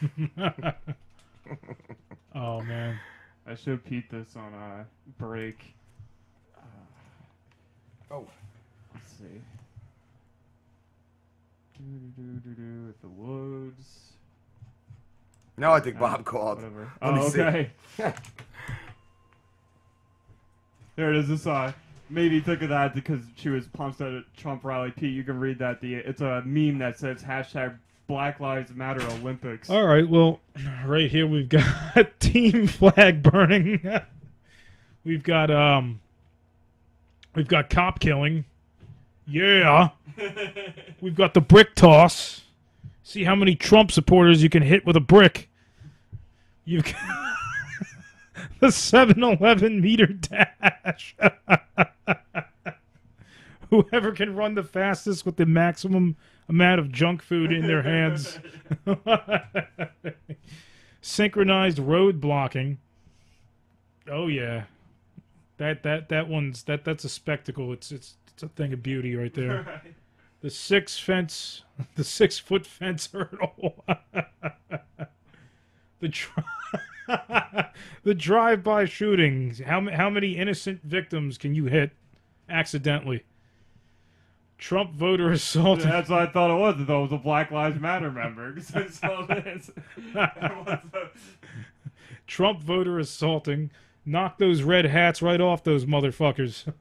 [2.34, 3.00] oh man.
[3.48, 4.86] I showed Pete this on a
[5.18, 5.74] break.
[6.54, 8.26] Uh, oh.
[8.94, 9.40] Let's see.
[11.78, 14.12] Do-do-do-do-do, If it loads.
[15.56, 16.58] No, I think Uh, Bob called.
[16.58, 16.92] Whatever.
[17.00, 17.70] Let me oh, see.
[20.98, 21.28] there it is.
[21.28, 21.72] This uh,
[22.10, 24.90] me think of that because she was pumped at a Trump rally.
[24.90, 25.80] Pete, you can read that.
[25.80, 27.78] The it's a meme that says hashtag
[28.08, 29.70] Black Lives Matter Olympics.
[29.70, 30.40] All right, well,
[30.84, 31.64] right here we've got
[32.18, 33.80] team flag burning.
[35.04, 36.00] we've got um
[37.36, 38.44] we've got cop killing.
[39.24, 39.90] Yeah.
[41.00, 42.42] we've got the brick toss.
[43.04, 45.48] See how many Trump supporters you can hit with a brick.
[46.64, 47.27] You've got
[48.60, 51.16] the 7-Eleven meter dash.
[53.70, 56.16] Whoever can run the fastest with the maximum
[56.48, 58.40] amount of junk food in their hands.
[61.02, 62.78] Synchronized road blocking.
[64.10, 64.64] Oh yeah.
[65.58, 67.72] That that that one's that that's a spectacle.
[67.72, 69.64] It's it's it's a thing of beauty right there.
[69.66, 69.94] Right.
[70.40, 71.62] The six fence
[71.94, 73.84] the six foot fence hurdle.
[76.00, 76.42] the dri-
[78.02, 79.60] the drive by shootings.
[79.60, 81.92] How how many innocent victims can you hit
[82.48, 83.24] accidentally?
[84.58, 85.80] Trump voter assault.
[85.80, 86.74] That's what I thought it was.
[86.78, 88.54] I thought it was a Black Lives Matter member.
[88.74, 89.70] I saw this.
[92.26, 93.70] Trump voter assaulting.
[94.04, 96.72] Knock those red hats right off those motherfuckers.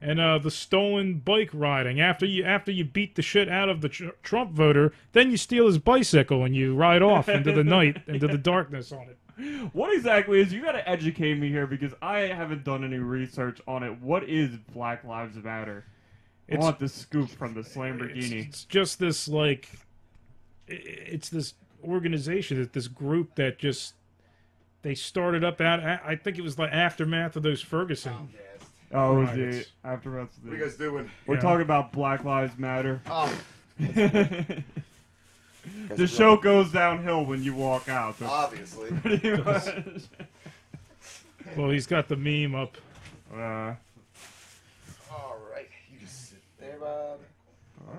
[0.00, 2.00] And uh, the stolen bike riding.
[2.00, 5.38] After you after you beat the shit out of the tr- Trump voter, then you
[5.38, 9.18] steal his bicycle and you ride off into the night, into the darkness on it.
[9.72, 10.52] What exactly is?
[10.52, 14.00] You got to educate me here because I haven't done any research on it.
[14.00, 15.84] What is Black Lives Matter?
[16.50, 18.46] I want the scoop from the Lamborghini.
[18.48, 19.68] It's just this like,
[20.66, 23.94] it's this organization, that this group that just
[24.82, 25.80] they started up out.
[25.80, 28.30] I think it was the aftermath of those Ferguson.
[28.92, 30.28] Oh, it was the aftermath.
[30.38, 31.10] of the, What are you guys doing?
[31.26, 31.40] We're Yeah.
[31.40, 33.02] talking about Black Lives Matter.
[33.06, 33.36] Oh.
[35.90, 38.18] the show goes downhill when you walk out.
[38.18, 38.90] That's Obviously.
[39.02, 39.64] pretty much.
[41.56, 42.76] Well, he's got the meme up.
[43.32, 43.74] Uh,
[45.10, 47.20] All right, you just sit there, Bob.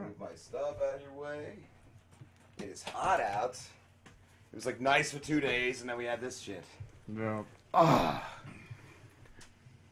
[0.01, 1.53] Move my stuff out of your way.
[2.59, 3.59] It is hot out.
[4.51, 6.63] It was like nice for two days, and then we had this shit.
[7.15, 7.43] yeah.
[7.74, 8.34] Ah.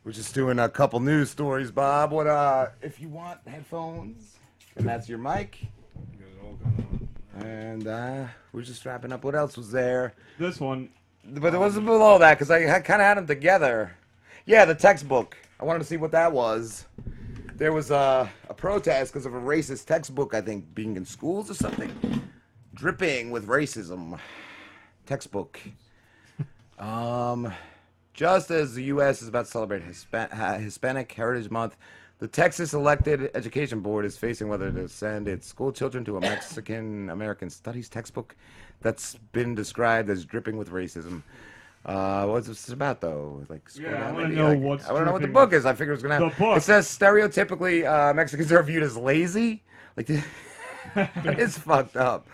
[0.04, 2.12] We're just doing a couple news stories, Bob.
[2.12, 4.36] What uh if you want headphones,
[4.76, 5.60] and that's your mic.
[7.36, 9.24] And uh we're just wrapping up.
[9.24, 10.14] What else was there?
[10.40, 10.90] This one.
[11.26, 13.96] But it wasn't below that because I kind of had them together.
[14.46, 15.36] Yeah, the textbook.
[15.60, 16.86] I wanted to see what that was.
[17.56, 21.50] There was a, a protest because of a racist textbook, I think, being in schools
[21.50, 21.92] or something.
[22.74, 24.20] Dripping with racism.
[25.06, 25.60] Textbook.
[26.78, 27.54] Um,
[28.14, 29.22] just as the U.S.
[29.22, 31.78] is about to celebrate Hispa- Hispanic Heritage Month,
[32.20, 36.22] the Texas Elected Education Board is facing whether to send its school children to a
[36.22, 38.36] Mexican American Studies textbook
[38.82, 41.24] that's been described as dripping with racism.
[41.86, 43.46] Uh, what's this about though?
[43.48, 45.54] Like, Yeah, I down wanna know Like, what's I want to know what the book
[45.54, 45.66] is.
[45.66, 46.32] I figure it's gonna have.
[46.36, 46.58] The book.
[46.58, 49.64] It says stereotypically uh, Mexicans are viewed as lazy.
[49.96, 50.10] Like,
[50.96, 52.28] it's fucked up.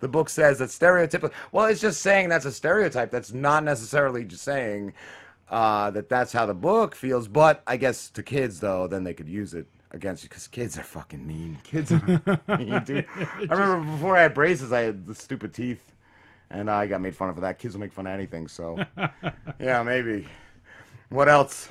[0.00, 1.32] The book says that stereotypically.
[1.50, 3.10] Well, it's just saying that's a stereotype.
[3.10, 4.92] That's not necessarily just saying
[5.52, 7.28] uh, that that's how the book feels.
[7.28, 10.78] But I guess to kids though, then they could use it against you because kids
[10.78, 11.58] are fucking mean.
[11.62, 12.00] Kids are
[12.58, 13.06] mean, dude.
[13.48, 15.92] I remember before I had braces, I had the stupid teeth,
[16.50, 17.58] and I got made fun of for that.
[17.58, 18.48] Kids will make fun of anything.
[18.48, 18.82] So,
[19.60, 20.26] yeah, maybe.
[21.10, 21.68] What else?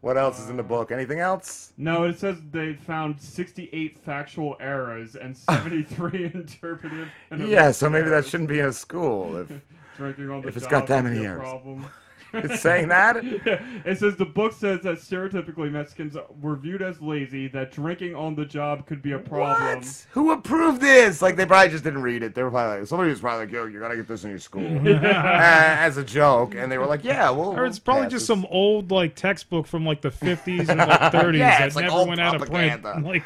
[0.00, 0.92] What else is in the book?
[0.92, 1.72] Anything else?
[1.76, 7.08] No, it says they found 68 factual errors and 73 interpretive.
[7.30, 9.52] and Yeah, so maybe that shouldn't be in a school if
[9.96, 11.40] drinking on the if it's got that many errors.
[11.40, 11.84] problem.
[12.34, 13.24] It's saying that?
[13.24, 18.14] Yeah, it says the book says that stereotypically Mexicans were viewed as lazy, that drinking
[18.14, 19.78] on the job could be a problem.
[19.78, 20.06] What?
[20.10, 21.22] Who approved this?
[21.22, 22.34] Like they probably just didn't read it.
[22.34, 24.38] They were probably like, somebody was probably like, "Yo, you gotta get this in your
[24.38, 28.26] school," uh, as a joke, and they were like, "Yeah, well." Or it's probably just
[28.26, 31.96] some old like textbook from like the 50s and like 30s Yeah, that like never
[31.96, 32.84] old went out of print.
[32.84, 33.24] Like,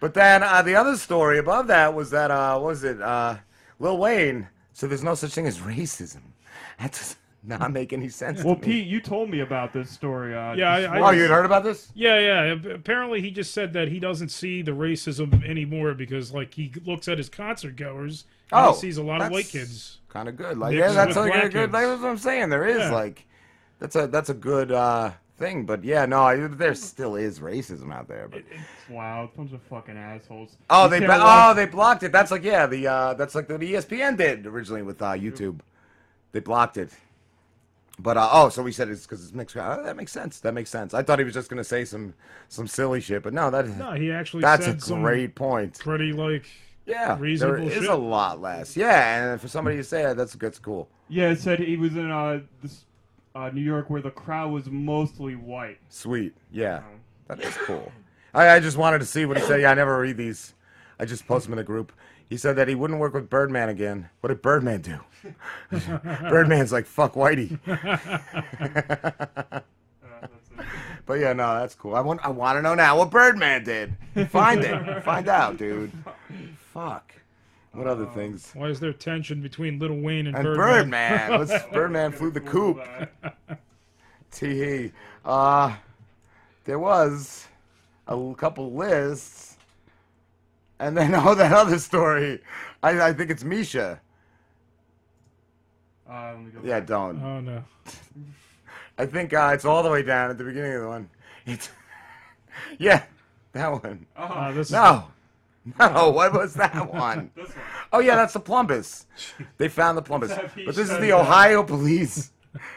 [0.00, 3.36] But then uh, the other story above that was that uh, what was it uh,
[3.78, 4.48] Lil Wayne?
[4.72, 6.22] So there's no such thing as racism.
[6.78, 8.42] That does not make any sense.
[8.44, 8.66] Well, to me.
[8.66, 10.34] Pete, you told me about this story.
[10.36, 11.90] Uh, yeah, I, I Oh, you had heard about this?
[11.94, 12.72] Yeah, yeah.
[12.74, 17.08] Apparently, he just said that he doesn't see the racism anymore because, like, he looks
[17.08, 19.98] at his concert goers and Oh, he sees a lot of white kids.
[20.08, 20.58] Kind of good.
[20.58, 21.52] Like, yeah, that's like a good.
[21.52, 21.72] kids.
[21.72, 22.48] That's what I'm saying.
[22.50, 22.90] There is Yeah.
[22.92, 23.26] like,
[23.78, 25.64] that's a that's a good uh, thing.
[25.64, 28.28] But yeah, no, I, there still is racism out there.
[28.28, 28.42] But
[28.90, 30.56] Wow, bunch of fucking assholes.
[30.68, 32.10] oh, You they ba- oh they blocked it.
[32.12, 35.60] That's like yeah, the uh, that's like what ESPN did originally with uh, YouTube.
[36.32, 36.90] They blocked it.
[38.02, 39.56] But uh, oh, so we said it's because it's mixed.
[39.56, 40.40] Oh, that makes sense.
[40.40, 40.94] That makes sense.
[40.94, 42.14] I thought he was just gonna say some
[42.48, 45.78] some silly shit, but no, that is No, he actually that's a great point.
[45.78, 46.46] Pretty, like,
[46.86, 47.90] Yeah, there reasonable is shit.
[47.90, 48.76] a lot less.
[48.76, 50.88] Yeah, and for somebody to say that, that's that's cool.
[51.08, 52.84] Yeah, it said he was in uh, this,
[53.34, 55.78] uh, New York where the crowd was mostly white.
[55.88, 56.34] Sweet.
[56.52, 56.82] Yeah.
[57.28, 57.92] That is cool.
[58.32, 59.60] I, I just wanted to see what he said.
[59.60, 60.54] Yeah, I never read these.
[60.98, 61.92] I just post them in a group.
[62.30, 64.08] He said that he wouldn't work with Birdman again.
[64.20, 65.00] What did Birdman do?
[66.28, 67.58] Birdman's like, fuck Whitey.
[71.06, 71.96] but yeah, no, that's cool.
[71.96, 73.96] I want I want to know now what Birdman did.
[74.28, 75.02] Find it.
[75.02, 75.90] Find out, dude.
[76.72, 77.14] Fuck.
[77.72, 78.52] What other things?
[78.54, 81.28] Why is there tension between Little Wayne and, And Birdman?
[81.28, 81.38] Birdman.
[81.40, 82.80] What's Birdman flew the coop.
[84.30, 84.92] Tee
[85.24, 85.74] Uh
[86.64, 87.48] there was
[88.06, 89.49] a couple lists.
[90.80, 92.40] And then oh that other story.
[92.82, 94.00] I, I think it's Misha.
[96.08, 96.88] Uh, go Yeah, back.
[96.88, 97.22] don't.
[97.22, 97.64] Oh no.
[98.98, 101.08] I think uh, it's all the way down at the beginning of the one.
[101.46, 101.70] It's
[102.78, 103.04] Yeah,
[103.52, 104.06] that one.
[104.16, 105.04] Uh, this is no.
[105.78, 107.30] No, what was that one?
[107.36, 107.64] This one.
[107.92, 109.04] Oh yeah, that's the Plumbus.
[109.58, 110.28] They found the Plumbus.
[110.64, 111.12] But this is the.
[111.12, 112.32] Ohio police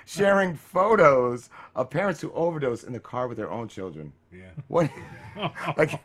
[0.05, 4.11] sharing photos of parents who overdose in the car with their own children.
[4.31, 4.49] Yeah.
[4.67, 4.91] What?
[5.77, 5.99] like,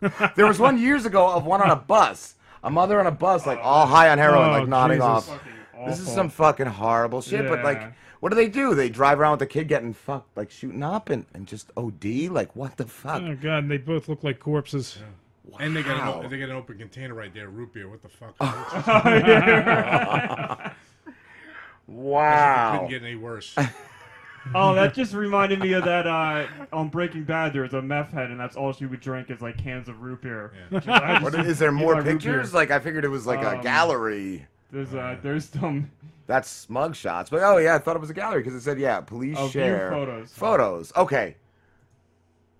[0.36, 2.34] there was one years ago of one on a bus.
[2.62, 5.28] A mother on a bus, like all oh, high on heroin, Oh, like nodding Jesus.
[5.28, 5.40] off.
[5.86, 7.48] This is some fucking horrible shit.
[7.48, 8.74] But like, what do they do?
[8.74, 12.28] They drive around with the kid getting fucked, like shooting up and, and just OD.
[12.30, 13.22] Like, what the fuck?
[13.22, 14.98] Oh god, and they both look like corpses.
[15.60, 17.88] And they got an, they got an open container right there, root beer.
[17.88, 18.34] What the fuck?
[21.86, 22.72] Wow.
[22.72, 23.56] Couldn't get any worse.
[24.54, 27.52] Oh, that just reminded me of that uh, on Breaking Bad.
[27.52, 30.22] There's a meth head, and that's all she would drink is like cans of root
[30.22, 30.52] beer.
[30.72, 32.54] She's like, What just is there more pictures?
[32.54, 34.46] Like I figured it was like a Um, gallery.
[34.70, 35.90] There's uh, there's some.
[36.26, 37.30] That's mug shots.
[37.30, 39.48] But oh yeah, I thought it was a gallery because it said yeah, police view
[39.48, 40.32] share photos.
[40.32, 40.92] Photos.
[40.96, 41.36] Okay.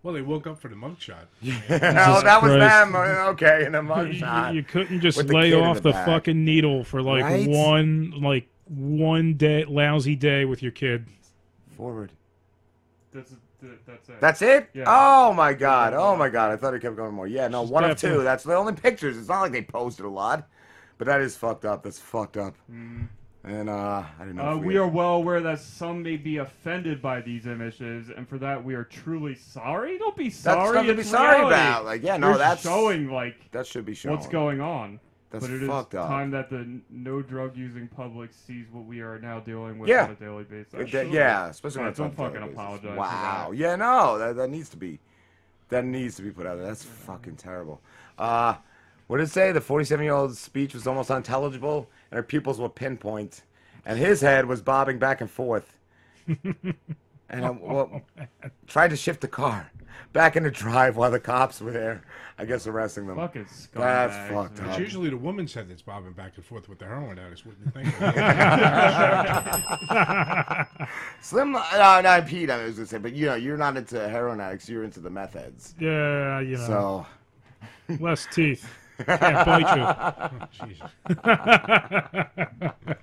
[0.03, 1.25] Well, they woke up for the mugshot.
[1.43, 2.95] oh, that was them.
[3.33, 4.55] Okay, in a mug You- shot.
[4.55, 6.07] You, couldn't just With the lay off the, back.
[6.07, 7.49] fucking needle for like Right?
[7.49, 11.07] one like one day lousy day with your kid.
[11.77, 12.13] Forward.
[13.13, 13.33] That's
[13.87, 14.21] that's it.
[14.21, 14.69] That's it?
[14.75, 14.85] Yeah.
[14.87, 15.95] Oh my god.
[15.95, 16.53] Oh my god.
[16.53, 17.27] I thought it kept going more.
[17.27, 18.23] Yeah, no, Just one of two.
[18.23, 19.17] That's the only pictures.
[19.17, 20.47] It's not like they posted a lot.
[20.99, 21.83] But that is fucked up.
[21.83, 22.55] That's fucked up.
[22.69, 24.51] And uh I didn't know.
[24.53, 28.29] Uh, if we are well aware that some may be offended by these images, and
[28.29, 29.99] for that we are truly sorry.
[29.99, 30.75] Don't be sorry.
[30.75, 31.85] nothing to be it's sorry about.
[31.85, 34.99] Like, yeah, no, We're that's- showing like that should be what's going on.
[35.31, 36.09] That's but it is fucked up.
[36.09, 40.05] time that the no drug using public sees what we are now dealing with Yeah.
[40.05, 40.73] on a daily basis.
[41.13, 42.55] Yeah, especially when Yeah, it's on don't fucking daily basis.
[42.55, 42.99] apologize.
[42.99, 43.47] Wow.
[43.49, 43.59] For that.
[43.59, 44.99] Yeah, no, that, that needs to be
[45.69, 46.67] that needs to be put out there.
[46.67, 47.81] That's fucking terrible.
[48.19, 48.55] Uh
[49.09, 49.53] what did it say?
[49.53, 53.43] The 47 year old's speech was almost unintelligible, and her pupils were pinpoint,
[53.85, 55.77] and his head was bobbing back and forth.
[57.29, 58.01] and I well,
[58.67, 59.71] tried to shift the car
[60.13, 62.03] back in the drive while the cops were there.
[62.39, 63.17] I guess arresting them.
[63.17, 64.79] Fucking That's scumbags, fucked It's up.
[64.79, 67.47] usually the woman's head that's bobbing back and forth with the heroin addicts.
[67.47, 67.95] Wouldn't you think?
[71.21, 72.51] Slim, no, no, Pete.
[72.51, 74.69] I was gonna say, but you know, you're not into heroin addicts.
[74.69, 75.75] You're into the meth heads.
[75.81, 77.07] Yeah, you know.
[77.89, 78.69] So less teeth.
[79.05, 79.85] Can't bite you.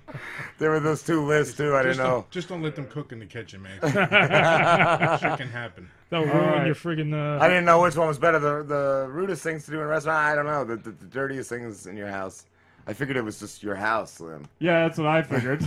[0.58, 1.74] there were those two lists too.
[1.74, 2.26] I didn't know.
[2.30, 3.78] Just don't let them cook in the kitchen, man.
[3.82, 5.90] Shit can happen.
[6.10, 8.38] That'll ruin your friggin' uh, I didn't know which one was better.
[8.38, 10.18] The the rudest things to do in a restaurant.
[10.18, 10.64] I don't know.
[10.64, 12.46] The, the, the dirtiest things in your house.
[12.86, 14.46] I figured it was just your house, Slim.
[14.58, 15.62] Yeah, that's what I figured.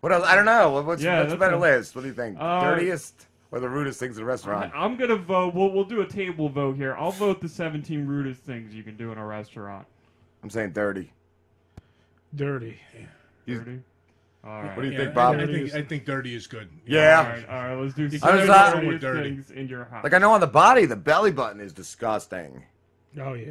[0.00, 0.24] What else?
[0.26, 0.82] I don't know.
[0.82, 1.94] What's, Yeah, what's a better a- list?
[1.94, 2.36] What do you think?
[2.40, 4.72] Uh, dirtiest or the rudest things in a restaurant?
[4.74, 5.54] I'm gonna vote.
[5.54, 6.96] We'll we'll do a table vote here.
[6.98, 9.86] I'll vote the 17 rudest things you can do in a restaurant.
[10.42, 11.12] I'm saying dirty.
[12.34, 12.80] dirty.
[13.46, 13.80] Dirty.
[14.44, 14.76] All right.
[14.76, 15.36] What do you Yeah, think, Bob?
[15.36, 16.68] I, I think I think dirty is good.
[16.86, 17.18] Yeah.
[17.20, 19.28] All right, all right, let's do You seven can not- with dirtiest dirty.
[19.30, 20.02] things in your house.
[20.02, 22.64] Like I know on the body, the belly button is disgusting.
[23.20, 23.50] Oh yeah.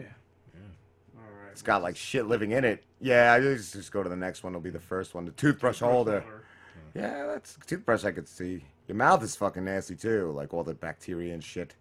[1.15, 1.51] All right.
[1.51, 2.83] It's got like shit living in it.
[2.99, 4.51] Yeah, I just, just go to the next one.
[4.53, 5.25] It'll be the first one.
[5.25, 6.23] The toothbrush holder.
[6.93, 8.03] Yeah, that's toothbrush.
[8.03, 8.65] I could see.
[8.87, 11.75] Your mouth is fucking nasty too, like all the bacteria and shit.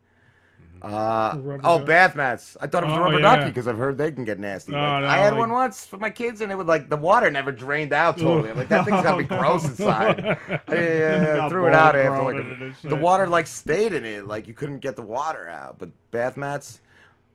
[0.83, 1.87] Uh, oh, duck.
[1.87, 2.57] bath mats.
[2.59, 3.37] I thought it was Oh, rubber yeah.
[3.37, 4.73] ducky because I've heard they can get nasty.
[4.73, 6.89] Oh, Like, no, I had like- one once for my kids, and it would like
[6.89, 8.51] the water never drained out totally.
[8.51, 10.25] I'm like that thing's gotta be gross inside.
[10.69, 14.27] I uh, threw it out after like in it the water like stayed in it,
[14.27, 15.79] like you couldn't get the water out.
[15.79, 16.81] But bath mats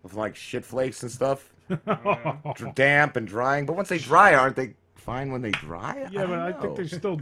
[0.01, 1.53] with like shit flakes and stuff,
[2.73, 3.65] damp and drying.
[3.67, 6.07] But once they dry, aren't they fine when they dry?
[6.11, 7.21] Yeah, but I think they're still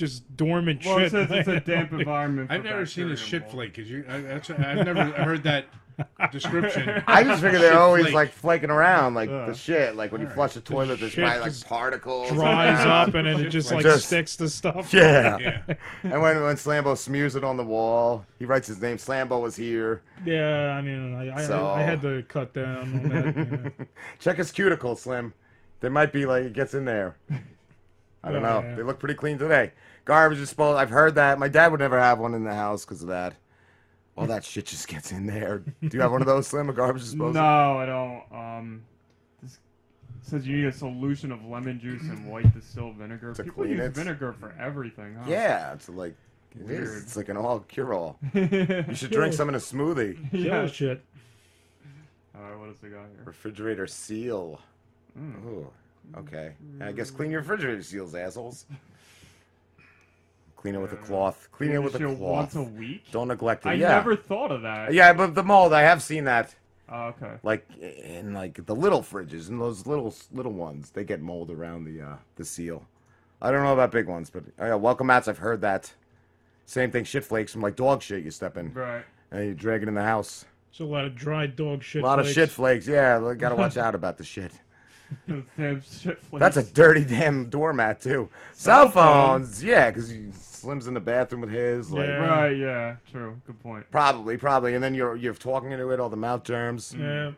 [0.00, 1.10] just dormant Well, it shit.
[1.12, 2.50] says it's a damp environment.
[2.50, 3.52] I've never seen a shit mold.
[3.52, 3.74] flake.
[3.76, 5.66] Cause you, I, that's, I've never heard that
[6.32, 7.02] description.
[7.06, 8.14] I just figure they're Shit always flake.
[8.14, 9.48] like flaking around, like Ugh.
[9.48, 9.94] the shit.
[9.96, 10.34] Like when you Alright.
[10.34, 12.30] flush the toilet, there's shit probably like particles.
[12.30, 14.92] dries up and then it just like Just- sticks to stuff.
[14.94, 15.36] Yeah.
[15.38, 15.74] Yeah.
[16.02, 18.96] and when when Slambo smears it on the wall, he writes his name.
[18.96, 20.02] Slambo was here.
[20.24, 23.36] Yeah, I mean, I, I, So- I had to cut down on that.
[23.36, 23.70] you know.
[24.18, 25.34] Check his cuticle, Slim.
[25.80, 27.16] There might be like it gets in there.
[28.22, 28.68] I don't Oh, know.
[28.68, 28.74] yeah.
[28.74, 29.72] They look pretty clean today.
[30.04, 30.76] Garbage disposal.
[30.78, 31.38] I've heard that.
[31.38, 33.34] My dad would never have one in the house because of that.
[34.16, 35.58] All that shit just gets in there.
[35.58, 36.68] Do you have one of those, Slim?
[36.68, 37.32] A garbage disposal?
[37.34, 38.22] No, I don't.
[38.38, 38.82] Um,
[39.42, 39.58] this
[40.20, 43.32] says you need a solution of lemon juice and white distilled vinegar.
[43.34, 43.94] To People clean use it?
[43.94, 45.24] vinegar for everything, huh?
[45.28, 46.14] Yeah, it's like
[46.54, 46.66] it is.
[46.68, 47.02] Weird.
[47.02, 48.18] It's like an all cure all.
[48.34, 50.18] you should drink some in a smoothie.
[50.32, 51.02] Yeah, shit.
[52.34, 53.22] All right, what else we got here?
[53.24, 54.60] Refrigerator seal.
[55.18, 55.44] Mm.
[55.46, 55.70] Ooh,
[56.18, 56.52] okay.
[56.80, 58.66] I guess clean your refrigerator seals, assholes.
[60.60, 61.48] Clean it with a cloth.
[61.52, 62.18] Clean it with a cloth.
[62.18, 63.04] once a week?
[63.10, 63.70] Don't neglect it.
[63.70, 63.88] I yeah.
[63.88, 64.92] never thought of that.
[64.92, 66.54] Yeah, but the mold, I have seen that.
[66.90, 67.32] Oh, okay.
[67.42, 71.84] Like in like the little fridges and those little little ones, they get mold around
[71.84, 72.84] the uh, the seal.
[73.40, 75.28] I don't know about big ones, but oh yeah, welcome mats.
[75.28, 75.90] I've heard that.
[76.66, 79.04] Same thing, shit flakes from like dog shit you step in, Right.
[79.30, 80.44] and you drag it in the house.
[80.72, 82.02] So a lot of dry dog shit.
[82.02, 82.86] a lot of shit flakes.
[82.86, 84.52] Yeah, gotta watch out about the shit.
[85.26, 86.38] Damn shit flakes.
[86.40, 88.28] That's a dirty damn doormat too.
[88.52, 90.26] Cell Cell phones, yeah, because he
[90.62, 91.90] slims in the bathroom with his.
[91.90, 93.40] Like, Right, yeah, true.
[93.46, 93.90] Good point.
[93.90, 96.94] Probably, probably, and then you're you're talking into it, all the mouth germs.
[96.96, 97.32] Yeah.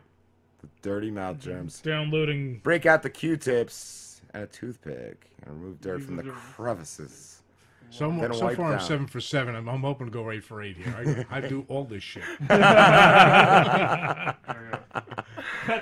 [0.61, 1.81] The dirty mouth germs.
[1.81, 2.59] Downloading.
[2.63, 7.41] Break out the Q-tips and a toothpick and remove dirt from the crevices.
[7.89, 9.55] So, I'm, so wipe far, I'm seven for seven.
[9.55, 11.27] I'm, I'm hoping to go eight for eight here.
[11.29, 12.23] I, I do all this shit.
[12.47, 12.57] Pet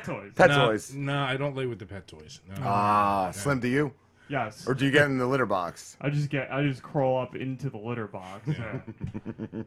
[0.04, 0.32] toys.
[0.36, 0.94] Pet no, toys.
[0.94, 2.42] No, I don't lay with the pet toys.
[2.50, 2.56] No.
[2.64, 3.94] Ah, Slim, do you?
[4.32, 4.66] Yes.
[4.66, 5.98] Or do you get in the litter box?
[6.00, 8.48] I just get I just crawl up into the litter box.
[8.48, 8.80] Yeah.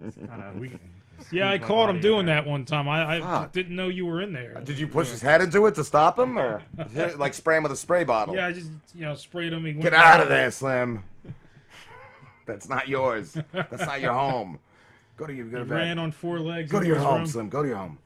[0.00, 0.54] It's kinda-
[1.30, 2.36] Yeah, I caught him doing there.
[2.36, 2.88] that one time.
[2.88, 3.52] I, I Fuck.
[3.52, 4.60] didn't know you were in there.
[4.64, 6.62] Did you push his head into it to stop him, or
[6.92, 8.34] hit like spray him with a spray bottle?
[8.34, 9.64] Yeah, I just you know sprayed him.
[9.64, 11.04] He went Get out of there, Slim.
[12.46, 13.36] That's not yours.
[13.52, 14.58] That's not your home.
[15.16, 15.74] Go to your go to bed.
[15.74, 16.70] ran on four legs.
[16.72, 17.26] Go to your home, room.
[17.26, 17.48] Slim.
[17.48, 17.98] Go to your home.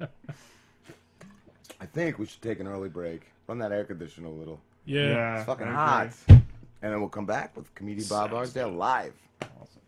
[0.00, 3.22] I think we should take an early break.
[3.48, 4.60] Run that air conditioner a little.
[4.88, 5.00] Yeah.
[5.02, 6.06] Yeah, it's fucking hot.
[6.06, 6.42] agree.
[6.80, 9.12] And then we'll come back with comedian Bob Marsdale live.
[9.42, 9.82] Awesome.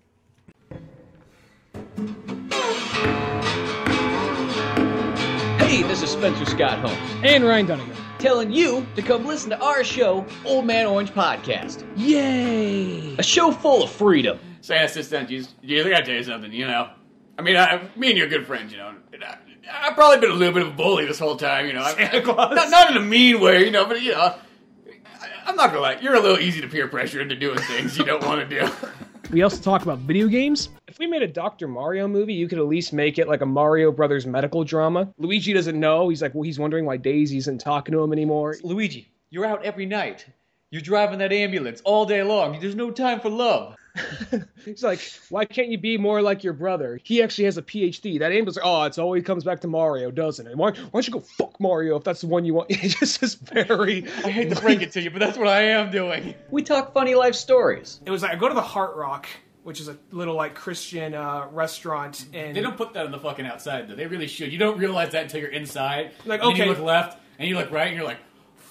[5.59, 6.99] Hey, this is Spencer Scott Holmes.
[7.25, 7.97] And Ryan Dunnigan.
[8.19, 11.83] Telling you to come listen to our show, Old Man Orange Podcast.
[11.97, 13.17] Yay!
[13.17, 14.39] A show full of freedom.
[14.61, 15.55] Say, I sit down, Jesus.
[15.65, 16.91] Jesus, I gotta tell you something, you know.
[17.39, 18.95] I mean, I, me and you are good friends, you know.
[19.15, 19.39] And I,
[19.73, 21.81] I've probably been a little bit of a bully this whole time, you know.
[21.83, 24.39] I, Not, not in a mean way, you know, but, you know, I,
[25.51, 28.05] I'm not gonna lie, you're a little easy to peer pressure into doing things you
[28.05, 28.71] don't want to do.
[29.33, 30.71] We also talk about video games.
[30.89, 31.69] If we made a Dr.
[31.69, 35.09] Mario movie, you could at least make it like a Mario Brothers medical drama.
[35.19, 36.09] Luigi doesn't know.
[36.09, 38.57] He's like, well, he's wondering why Daisy isn't talking to him anymore.
[38.65, 40.27] Luigi, you're out every night.
[40.73, 42.59] You're driving that ambulance all day long.
[42.59, 43.77] There's no time for love.
[44.65, 45.01] He's like,
[45.31, 47.01] why can't you be more like your brother?
[47.03, 48.19] He actually has a PhD.
[48.19, 50.57] That ambulance, oh, it's always comes back to Mario, doesn't it?
[50.57, 52.71] Why, why don't you go fuck Mario if that's the one you want?
[52.83, 54.07] It's just is very.
[54.25, 56.35] I hate to break it to you, but that's what I am doing.
[56.51, 58.01] We talk funny life stories.
[58.07, 59.29] It was like I go to the Heart Rock,
[59.65, 63.19] which is a little like Christian uh, restaurant, and They don't put that on the
[63.19, 63.95] fucking outside, though.
[63.95, 64.53] They really should.
[64.53, 66.13] You don't realize that until you're inside.
[66.25, 66.65] Like, and then okay.
[66.65, 68.19] you look left, and you look right, and you're like,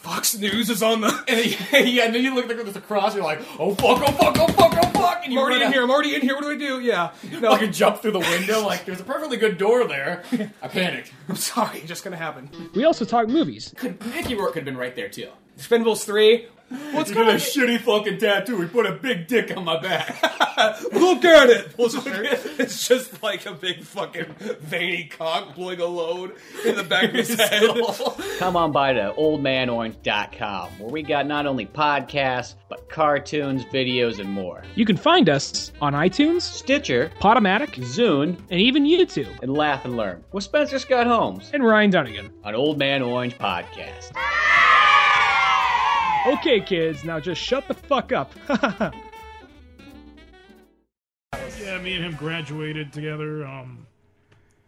[0.01, 1.07] Fox News is on the.
[1.27, 1.39] and
[1.71, 4.11] then, yeah, and then you look like there's a cross, you're like, oh fuck, oh
[4.13, 5.73] fuck, oh fuck, oh fuck, and I'm you already in out.
[5.73, 5.83] here.
[5.83, 6.35] I'm already in here.
[6.35, 6.79] What do I do?
[6.79, 7.11] Yeah.
[7.39, 7.51] No.
[7.51, 10.23] fucking jump through the window, like there's a perfectly good door there.
[10.61, 11.11] I panicked.
[11.27, 11.81] I'm sorry.
[11.85, 12.49] Just gonna happen.
[12.73, 13.73] We also talk movies.
[14.13, 15.29] Mickey Rourke could have been right there too.
[15.57, 16.47] Expendables three.
[16.91, 17.35] What's going on?
[17.35, 18.61] a shitty fucking tattoo.
[18.61, 20.21] He put a big dick on my back.
[20.91, 21.71] Look at it.
[21.77, 26.35] It's just like a big fucking veiny cock blowing a load
[26.65, 27.63] in the back of his head.
[28.39, 34.29] Come on by to oldmanorange.com, where we got not only podcasts, but cartoons, videos, and
[34.29, 34.63] more.
[34.75, 39.39] You can find us on iTunes, Stitcher, Podomatic, Zune, and even YouTube.
[39.41, 43.37] And laugh and learn with Spencer Scott Holmes and Ryan Dunnigan on Old Man Orange
[43.37, 44.11] Podcast.
[46.29, 48.31] Okay, kids, now just shut the fuck up.
[51.61, 53.45] Yeah, me and him graduated together.
[53.45, 53.85] Um,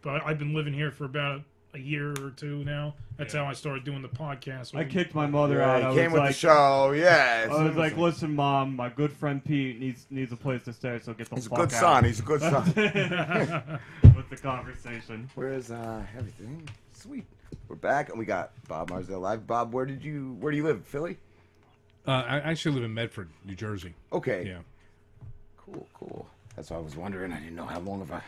[0.02, 1.42] but I've been living here for about
[1.74, 2.94] a year or two now.
[3.18, 4.76] That's how I started doing the podcast.
[4.76, 5.80] I kicked my mother Yeah, out.
[5.82, 7.50] he I came was with the show, yes.
[7.50, 11.00] I was like, listen, mom, my good friend Pete needs needs a place to stay,
[11.02, 11.72] so get the He's a good out.
[11.72, 12.66] son, he's a good son.
[14.16, 15.30] with the conversation.
[15.36, 16.68] Where's uh everything?
[16.94, 17.26] Sweet.
[17.68, 19.48] We're back and we got Bob Marsdale live.
[19.48, 20.86] Bob, where did you where do you live?
[20.86, 21.18] Philly?
[22.08, 23.94] Uh, I actually live in Medford, New Jersey.
[24.12, 24.46] Okay.
[24.48, 24.60] Yeah.
[25.58, 26.28] Cool, cool.
[26.56, 27.32] That's what I was wondering.
[27.32, 28.24] I didn't know how long of a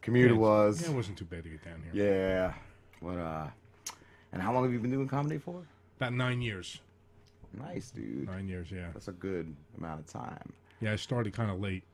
[0.00, 0.82] commute it was.
[0.82, 2.04] Yeah, it wasn't too bad to get down here.
[2.04, 2.52] Yeah.
[3.00, 3.46] What uh
[4.32, 5.62] and how long have you been doing comedy for?
[5.98, 6.80] About nine years.
[7.56, 8.26] Nice, dude.
[8.26, 8.88] Nine years, yeah.
[8.92, 10.52] That's a good amount of time.
[10.80, 11.84] Yeah, I started kind of late.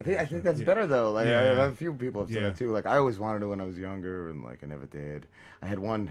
[0.00, 0.66] I think I think that's Yeah.
[0.66, 1.12] better though.
[1.12, 1.66] Like Yeah, I, yeah.
[1.66, 2.48] a few people have said Yeah.
[2.50, 2.70] that too.
[2.72, 5.26] Like I always wanted to when I was younger, and like I never did.
[5.62, 6.10] I had one.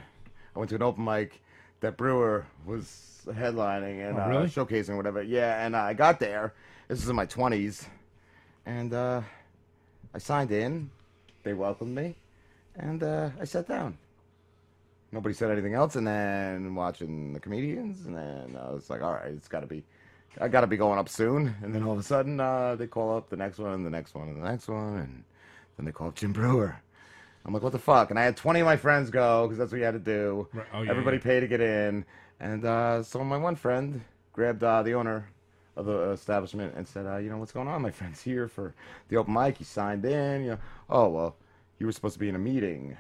[0.55, 1.41] I went to an open mic
[1.81, 5.21] that Breuer was headlining and Oh, uh, showcasing or whatever.
[5.21, 6.53] Yeah, and I got there.
[6.87, 7.85] This was in my twenties,
[8.65, 9.21] and uh,
[10.13, 10.89] I signed in.
[11.43, 12.15] They welcomed me,
[12.75, 13.97] and uh, I sat down.
[15.11, 19.13] Nobody said anything else, and then watching the comedians, and then I was like, all
[19.13, 19.83] right, it's got to be.
[20.39, 21.55] I got to be going up soon.
[21.63, 23.89] And then all of a sudden, uh, they call up the next one, and the
[23.89, 25.23] next one, and the next one, and
[25.77, 26.79] then they call up Jim Breuer.
[27.47, 28.09] I'm like, what the fuck?
[28.09, 30.47] And I had 20 of my friends go because that's what you had to do.
[30.53, 30.65] Right.
[30.73, 31.23] Oh, yeah, Everybody yeah.
[31.23, 32.05] paid to get in,
[32.41, 34.01] and uh, so my one friend
[34.33, 35.29] grabbed uh, the owner
[35.77, 37.81] of the establishment and said, uh, you know, what's going on?
[37.81, 38.75] My friend's here for
[39.09, 39.57] the open mic.
[39.57, 40.43] He signed in.
[40.43, 40.57] You know,
[40.89, 41.35] oh well,
[41.79, 42.97] you were supposed to be in a meeting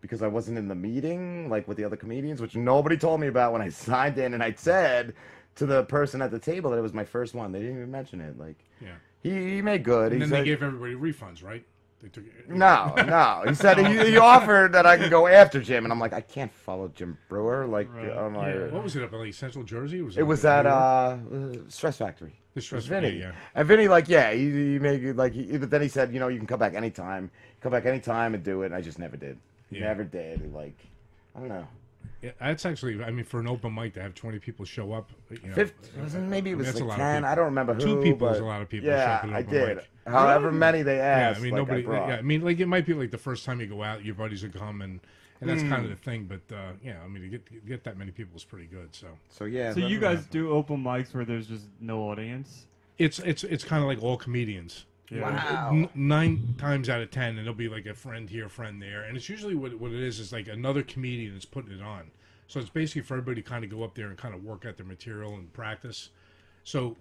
[0.00, 3.26] because I wasn't in the meeting like with the other comedians, which nobody told me
[3.28, 5.14] about when I signed in, and I said
[5.56, 7.52] to the person at the table that it was my first one.
[7.52, 8.38] They didn't even mention it.
[8.38, 8.94] Like, Yeah.
[9.22, 10.12] he, he made good.
[10.12, 11.64] And He then they gave everybody refunds, right?
[12.00, 13.42] They took no, no.
[13.48, 16.20] He said he, he offered that I could go after Jim, and I'm like, I
[16.20, 17.66] can't follow Jim Breuer.
[17.66, 18.66] Like, on my, Yeah.
[18.68, 20.00] What was it up in like Central Jersey?
[20.02, 22.34] Was it was at uh, uh, Stress Factory.
[22.54, 22.90] The Stress It.
[22.90, 23.32] Factory, yeah.
[23.56, 26.28] And Vinny, like, yeah, he, he made like, he, but then he said, you know,
[26.28, 28.66] you can come back anytime, come back anytime and do it.
[28.66, 29.36] And I just never did.
[29.70, 29.80] Yeah.
[29.80, 30.54] Never did.
[30.54, 30.78] Like,
[31.34, 31.66] I don't know.
[32.22, 33.02] Yeah, that's actually.
[33.04, 35.90] I mean, for an open mic to have twenty people show up, you know, Fifth,
[35.96, 37.24] uh, maybe it I mean, was a like lot 10.
[37.24, 37.80] I don't remember who.
[37.80, 38.88] Two people is a lot of people.
[38.88, 39.76] to show Yeah, up at I did.
[39.76, 39.90] mic.
[40.06, 41.36] However many they asked.
[41.36, 41.82] Yeah, I mean like, nobody.
[41.82, 42.08] brought.
[42.08, 44.14] yeah, I mean, like it might be like the first time you go out, your
[44.16, 45.00] buddies will come and
[45.40, 45.84] and that's kind Hmm.
[45.84, 46.24] of the thing.
[46.24, 48.88] But uh, yeah, I mean, to get to get that many people is pretty good.
[48.94, 49.72] So So yeah.
[49.72, 52.66] So you guys do open mics where there's just no audience?
[52.98, 54.86] It's it's it's kind of like all comedians.
[55.10, 55.22] Yeah.
[55.22, 55.70] Wow.
[55.72, 59.02] N- nine times out of ten, and it'll be like a friend here, friend there,
[59.02, 62.10] and it's usually what what it is is like another comedian that's putting it on.
[62.46, 64.64] So it's basically for everybody to kind of go up there and kind of work
[64.64, 66.10] out their material and practice.
[66.64, 66.96] So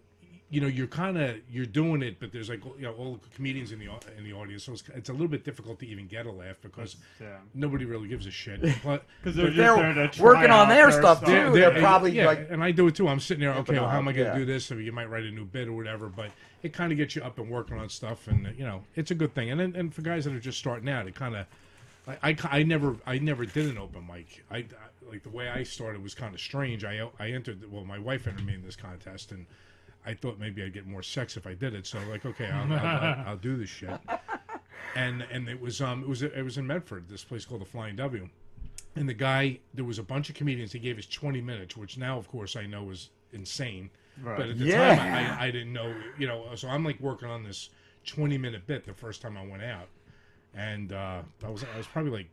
[0.49, 3.35] you know you're kind of you're doing it, but there's like you know all the
[3.35, 3.87] comedians in the
[4.17, 6.55] in the audience, so it's, it's a little bit difficult to even get a laugh
[6.61, 7.37] because Yeah.
[7.53, 8.61] nobody really gives a shit.
[8.83, 11.29] But 'Cause they're but just there to try working on their their stuff, stuff.
[11.29, 11.51] too.
[11.51, 13.07] They're probably, yeah, like- and I do it too.
[13.09, 14.37] I'm sitting there, okay, well, how am I going to yeah.
[14.39, 14.65] do this?
[14.65, 16.31] So you might write a new bit or whatever, but
[16.63, 19.15] it kind of gets you up and working on stuff, and you know, it's a
[19.15, 19.51] good thing.
[19.51, 21.45] And and for guys that are just starting out, it kind of,
[22.07, 24.45] I, I, I never, I never did an open mic.
[24.49, 24.65] I, I
[25.11, 26.85] like the way I started was kind of strange.
[26.85, 29.45] I, I entered, well, my wife entered me in this contest, and
[30.07, 31.85] I thought maybe I'd get more sex if I did it.
[31.85, 33.99] So like, okay, I'll, I'll, I'll, I'll do this shit.
[34.95, 37.65] And and it was um it was it was in Medford, this place called the
[37.65, 38.27] Flying W.
[38.95, 40.71] And the guy, there was a bunch of comedians.
[40.71, 43.91] He gave us 20 minutes, which now, of course, I know is insane.
[44.23, 44.37] Right.
[44.37, 44.95] But at the Yeah.
[44.95, 46.47] time, I, I didn't know, you know.
[46.55, 47.69] So I'm like working on this
[48.07, 49.87] 20 minute bit the first time I went out,
[50.55, 52.29] and uh, I was I was probably like,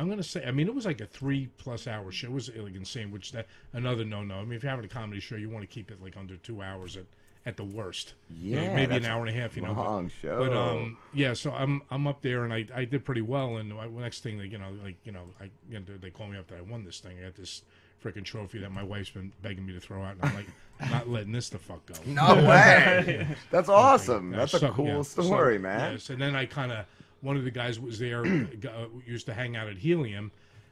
[0.00, 2.28] I'm gonna say, I mean, it was like a three plus hour show.
[2.28, 3.10] It was like insane.
[3.10, 4.36] Which that another no no.
[4.36, 6.36] I mean, if you're having a comedy show, you want to keep it like under
[6.38, 7.04] two hours at
[7.46, 8.14] at the worst.
[8.30, 9.56] You know, Yeah, maybe an hour and a half.
[9.56, 10.52] You know, but- long But show.
[10.52, 13.58] um, yeah, so I'm I'm up there and I, I did pretty well.
[13.58, 16.26] And I, next thing, like, you know, like you know, I you know, they call
[16.28, 17.18] me up that I won this thing.
[17.20, 17.62] I got this
[18.02, 20.46] freaking trophy that my wife's been begging me to throw out, and I'm like,
[20.80, 21.94] I'm not letting this the fuck go.
[22.06, 23.26] No way.
[23.50, 24.32] That's awesome.
[24.32, 25.92] Yeah, That's a so- cool yeah, so- story, man.
[25.92, 26.86] Yes, and then I kind of
[27.22, 30.30] one of the guys was there, uh, used to hang out at Helium,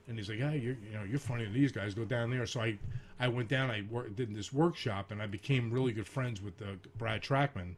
[0.08, 1.94] and he's like, "Hey, you're you know you're funny these guys.
[1.94, 2.78] Go down there." So I
[3.20, 3.70] I went down.
[3.70, 7.74] I wor- did this workshop, and I became really good friends with uh, Brad Trackman.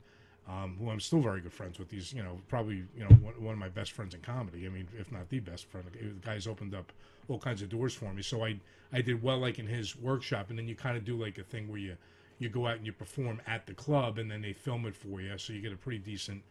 [0.48, 1.92] Um, who I'm still very good friends with.
[1.92, 4.66] He's, you know, probably, you know, one, one of my best friends in comedy.
[4.66, 5.86] I mean, if not the best friend.
[5.92, 6.92] The guy's opened up
[7.28, 8.22] all kinds of doors for me.
[8.22, 8.58] So I,
[8.92, 11.44] I did well, like in his workshop, and then you kind of do like a
[11.44, 11.96] thing where you,
[12.40, 15.20] you go out and you perform at the club, and then they film it for
[15.20, 16.42] you, so you get a pretty decent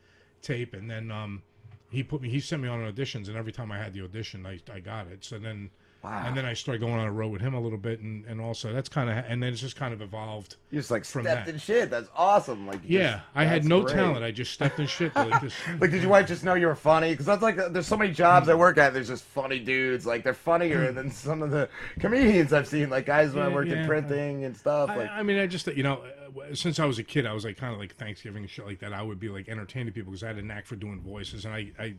[0.42, 0.74] tape.
[0.74, 1.42] And then um,
[1.90, 4.46] he put me, he sent me on auditions, and every time I had the audition,
[4.46, 5.26] I, I got it.
[5.26, 5.72] So then,
[6.02, 6.24] Wow.
[6.26, 8.40] and then I started going on a road with him a little bit, and, and
[8.40, 10.56] also that's kind of, and then it's just kind of evolved.
[10.72, 11.54] You just like from stepped that.
[11.54, 11.90] in shit.
[11.90, 12.66] That's awesome.
[12.68, 13.96] Like Yeah, just- I had no great.
[13.96, 14.24] talent.
[14.24, 15.14] I just stepped in shit.
[15.16, 15.54] Like, this.
[15.80, 17.12] Like, did your wife just know you were funny?
[17.12, 18.94] Because that's like, there's so many jobs I work at.
[18.94, 20.06] There's just funny dudes.
[20.06, 21.68] Like, they're funnier than some of the
[22.00, 22.90] comedians I've seen.
[22.90, 23.82] Like guys when I worked yeah.
[23.82, 24.90] in printing and stuff.
[24.90, 27.34] I, Like, I mean, I just you know, uh, since I was a kid, I
[27.34, 28.94] was like kind of like Thanksgiving and shit like that.
[28.94, 31.54] I would be like entertaining people because I had a knack for doing voices, and
[31.54, 31.96] I, I,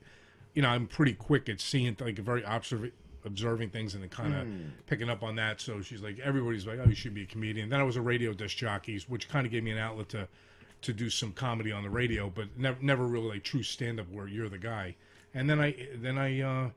[0.54, 2.92] you know, I'm pretty quick at seeing like a very observ-
[3.24, 4.68] observing things and then kind of Hmm.
[4.86, 5.60] picking up on that.
[5.60, 7.68] So she's like, everybody's like, oh, you should be a comedian.
[7.68, 10.28] Then I was a radio disc jockey, which kind of gave me an outlet to,
[10.82, 14.10] to do some comedy on the radio, but never, never really like true stand up
[14.10, 14.94] where you're the guy.
[15.34, 16.40] And then I, then I.
[16.40, 16.70] uh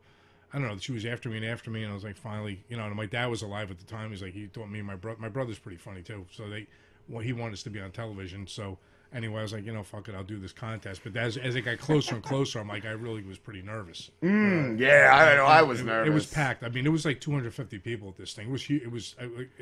[0.55, 0.77] I don't know.
[0.77, 2.83] She was after me and after me, and I was like, finally, you know.
[2.85, 4.11] And my dad was alive at the time.
[4.11, 5.17] He's like, he taught me and my brother.
[5.19, 6.27] My brother's pretty funny too.
[6.31, 6.67] So they,
[7.09, 8.45] well, he wanted us to be on television.
[8.45, 8.77] So
[9.13, 11.01] anyway, I was like, you know, fuck it, I'll do this contest.
[11.03, 14.11] But as as it got closer and closer, I'm like, I really was pretty nervous.
[14.21, 16.63] Mm, yeah, I know, I was It- It, was packed.
[16.63, 18.47] I mean, it was like 250 people at this thing.
[18.47, 18.69] It was.
[18.69, 19.15] It was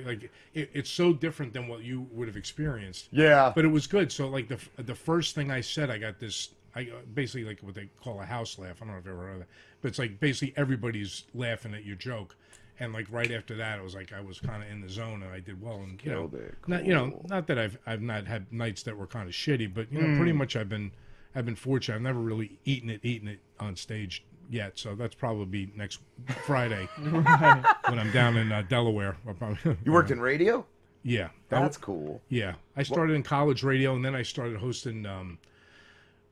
[0.05, 3.07] like- it, it's so different than what you would have experienced.
[3.11, 3.51] Yeah.
[3.55, 4.11] but it was good.
[4.11, 6.49] So like the the first thing I said, I got this.
[6.73, 8.77] I uh, basically like what they call a house laugh.
[8.81, 9.47] I don't know if you've ever heard of that,
[9.81, 12.35] but it's like basically everybody's laughing at your joke.
[12.79, 15.21] And like right after that, it was like I was kind of in the zone,
[15.23, 15.75] and I did well.
[15.81, 16.55] And you know, Killed it.
[16.67, 19.73] not you know, not that I've I've not had nights that were kind of shitty,
[19.73, 20.17] but you know, Mm.
[20.17, 20.91] pretty much I've been
[21.35, 21.95] I've been fortunate.
[21.95, 24.79] I've never really eaten it, eaten it on stage yet.
[24.79, 25.99] So that's probably be next
[26.45, 27.25] Friday when
[27.99, 29.15] I'm down in uh, Delaware.
[29.85, 30.65] You worked in radio?
[31.03, 32.21] Yeah, That's I- cool.
[32.29, 35.05] Yeah, I started in college radio, and then I started hosting.
[35.05, 35.37] Um,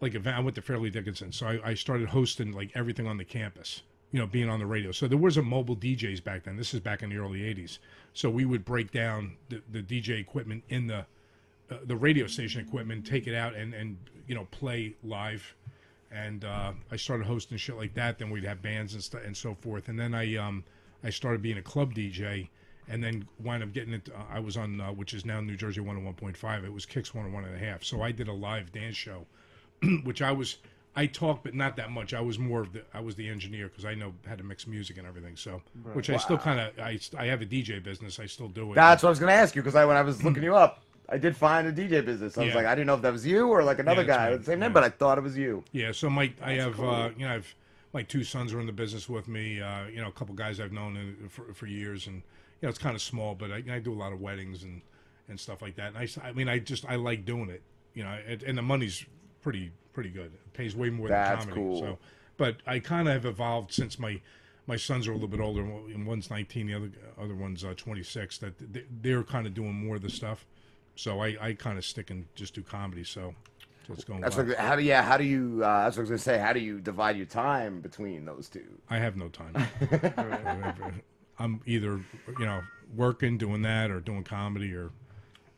[0.01, 3.17] like event, I went to Fairleigh Dickinson, so I, I started hosting like everything on
[3.17, 3.81] the campus.
[4.11, 4.91] You know, being on the radio.
[4.91, 6.57] So there wasn't mobile DJs back then.
[6.57, 7.77] This is back in the early '80s.
[8.13, 11.05] So we would break down the, the DJ equipment in the
[11.71, 15.55] uh, the radio station equipment, take it out, and and you know play live.
[16.11, 18.17] And uh, I started hosting shit like that.
[18.17, 19.89] Then we'd have bands and stuff and so forth.
[19.89, 20.63] And then I um
[21.03, 22.49] I started being a club DJ,
[22.87, 24.09] and then wound up getting it.
[24.09, 26.65] Uh, I was on uh, which is now New Jersey 101.5.
[26.65, 27.83] It was Kicks 101 and.
[27.83, 29.25] So I did a live dance show,
[30.03, 30.57] which I was.
[30.95, 32.13] I talked, but not that much.
[32.13, 32.83] I was more of the.
[32.93, 35.35] I was the engineer because I know how to mix music and everything.
[35.37, 35.95] So, Right.
[35.95, 36.77] which I still kind of.
[36.79, 38.19] I I have a DJ business.
[38.19, 38.75] I still do it.
[38.75, 40.83] That's what I was gonna ask you because I when I was looking you up,
[41.07, 42.37] I did find a DJ business.
[42.37, 44.29] I was like, I didn't know if that was you or like another Yeah, guy
[44.31, 44.65] with the same me.
[44.65, 45.63] name, but I thought it was you.
[45.71, 46.89] Yeah, so my I That's have cool.
[46.89, 47.55] uh, you know I've
[47.93, 49.61] my two sons are in the business with me.
[49.61, 52.21] Uh, you know, a couple guys I've known in, for for years, and you
[52.63, 54.81] know it's kind of small, but I, I do a lot of weddings and
[55.27, 55.93] and stuff like that.
[55.93, 57.61] And I I mean I just I like doing it.
[57.93, 59.05] You know, and, and the money's
[59.41, 60.27] pretty pretty good.
[60.33, 61.67] It pays way more That's than comedy.
[61.69, 61.79] cool.
[61.81, 61.97] So,
[62.37, 64.21] but I kind of have evolved since my
[64.67, 67.73] my sons are a little bit older, and one's 19, the other other one's uh,
[67.75, 68.37] 26.
[68.39, 70.45] That they- they're kind of doing more of the stuff.
[70.95, 73.03] So I, I kind of stick and just do comedy.
[73.05, 73.33] So,
[73.87, 74.45] it's going That's well.
[74.47, 75.01] what, how do yeah?
[75.01, 75.61] How do you?
[75.63, 76.37] Uh, that's what I was gonna say.
[76.37, 78.79] How do you divide your time between those two?
[78.89, 79.55] I have no time.
[81.39, 81.99] I'm either
[82.37, 82.61] you know
[82.95, 84.91] working, doing that, or doing comedy, or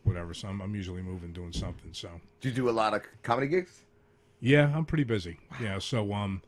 [0.03, 0.33] whatever.
[0.33, 1.93] So I'm, I'm usually moving, doing something.
[1.93, 2.09] So
[2.41, 3.81] Do you do a lot of comedy gigs?
[4.39, 5.37] yeah, I'm pretty busy.
[5.61, 6.41] Yeah, so um,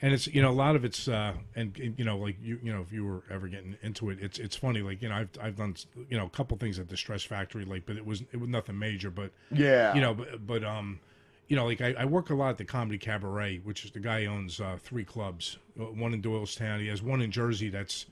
[0.00, 2.58] and it's you know a lot of it's uh, and, and, you know like you
[2.62, 5.16] you know if you were ever getting into it, it's it's funny like you know
[5.16, 5.74] I've I've done
[6.08, 8.48] you know a couple things at the Stress Factory like, but it was it was
[8.48, 9.94] nothing major, but Yeah.
[9.94, 11.00] you know but but um.
[11.48, 14.00] You know, like I, I work a lot at the Comedy Cabaret, which is the
[14.00, 15.58] guy owns uh, three clubs.
[15.78, 18.06] uh, One in Doylestown, he has one in Jersey that's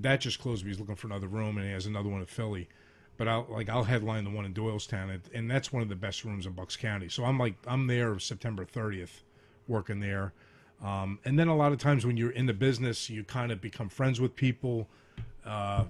[0.00, 0.62] that just closed.
[0.62, 2.68] But he's looking for another room, and he has another one in Philly.
[3.18, 5.94] But I'll like I'll headline the one in Doylestown, and, and that's one of the
[5.96, 7.08] best rooms in Bucks County.
[7.08, 9.22] So I'm like I'm there September 30th,
[9.68, 10.32] working there.
[10.82, 13.60] Um, and then a lot of times when you're in the business, you kind of
[13.60, 14.88] become friends with people,
[15.46, 15.84] uh,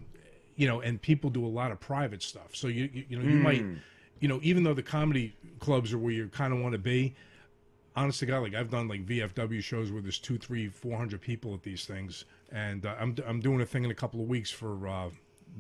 [0.56, 2.54] you know, and people do a lot of private stuff.
[2.54, 3.78] So you you, you know you might, Mm.
[4.20, 7.14] you know, even though the comedy clubs are where you kind of want to be,
[7.96, 11.20] honest to God, like I've done like VFW shows where there's two, three, four hundred
[11.22, 14.28] people at these things, and uh, I'm I'm doing a thing in a couple of
[14.28, 15.08] weeks for uh,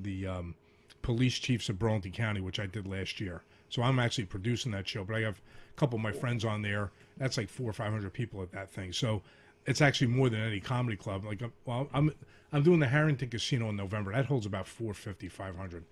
[0.02, 0.54] the um,
[1.02, 3.42] police chiefs of Burlington County, which I did last year.
[3.68, 5.40] So I'm actually producing that show, but I have
[5.74, 6.90] a couple of my friends on there.
[7.16, 8.92] That's like four or five hundred people at that thing.
[8.92, 9.22] So
[9.66, 11.24] it's actually more than any comedy club.
[11.24, 12.12] Like, I'm- well, I'm
[12.52, 14.12] I'm doing the Harrington Casino in November.
[14.12, 15.84] That holds about 450, 500.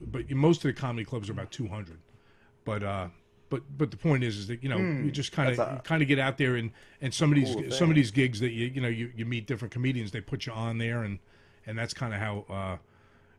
[0.00, 1.98] But most of the comedy clubs are about 200.
[2.64, 3.08] But uh,
[3.50, 6.02] but but the point is, is that you know Hmm, you just kind of kind
[6.02, 6.70] of get out there and
[7.02, 9.26] and some of these cool some of these gigs that you you know you, you
[9.26, 11.18] meet different comedians, they put you on there, and
[11.66, 12.76] and that's kind of how uh,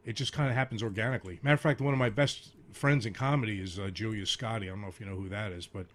[0.07, 1.37] it just kind of happens organically.
[1.43, 4.63] Matter of fact, one of my best friends in comedy is uh, Julia Scotti.
[4.63, 5.85] I don't know if you know who that is, but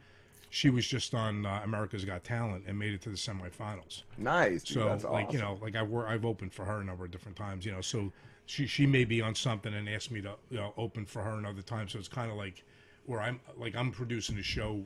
[0.50, 4.02] she was just on uh, America's Got Talent and made it to the semifinals.
[4.18, 7.06] Nice, So that's like you know, like I've wor- I've opened for her a number
[7.06, 7.64] of different times.
[7.64, 8.12] You know, so
[8.44, 11.38] she she may be on something and ask me to you know open for her
[11.38, 11.88] another time.
[11.88, 12.64] So it's kind of like
[13.06, 14.84] where I'm like I'm producing a show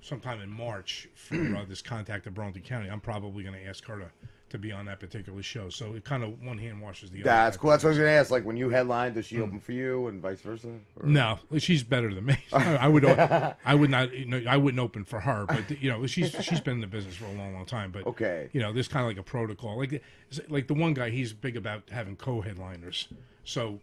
[0.00, 2.88] sometime in March for uh, this contact of Burlington County.
[2.88, 4.10] I'm probably going to ask her to
[4.50, 5.70] to be on that particular show.
[5.70, 7.24] So it kind of one hand washes the other.
[7.24, 7.70] That's cool.
[7.70, 8.30] That's what I was gonna ask.
[8.30, 9.42] Like when you headline, does she Hmm.
[9.42, 10.68] open for you and vice versa?
[10.96, 12.36] Or- No, she's better than me.
[12.52, 16.06] I would, I would not, you know, I wouldn't open for her, but you know,
[16.06, 17.90] she's she's been in the business for a long, long time.
[17.92, 18.48] But Okay.
[18.52, 19.78] you know, there's kind of like a protocol.
[19.78, 20.02] Like,
[20.48, 23.08] like the one guy, he's big about having co-headliners.
[23.44, 23.80] So,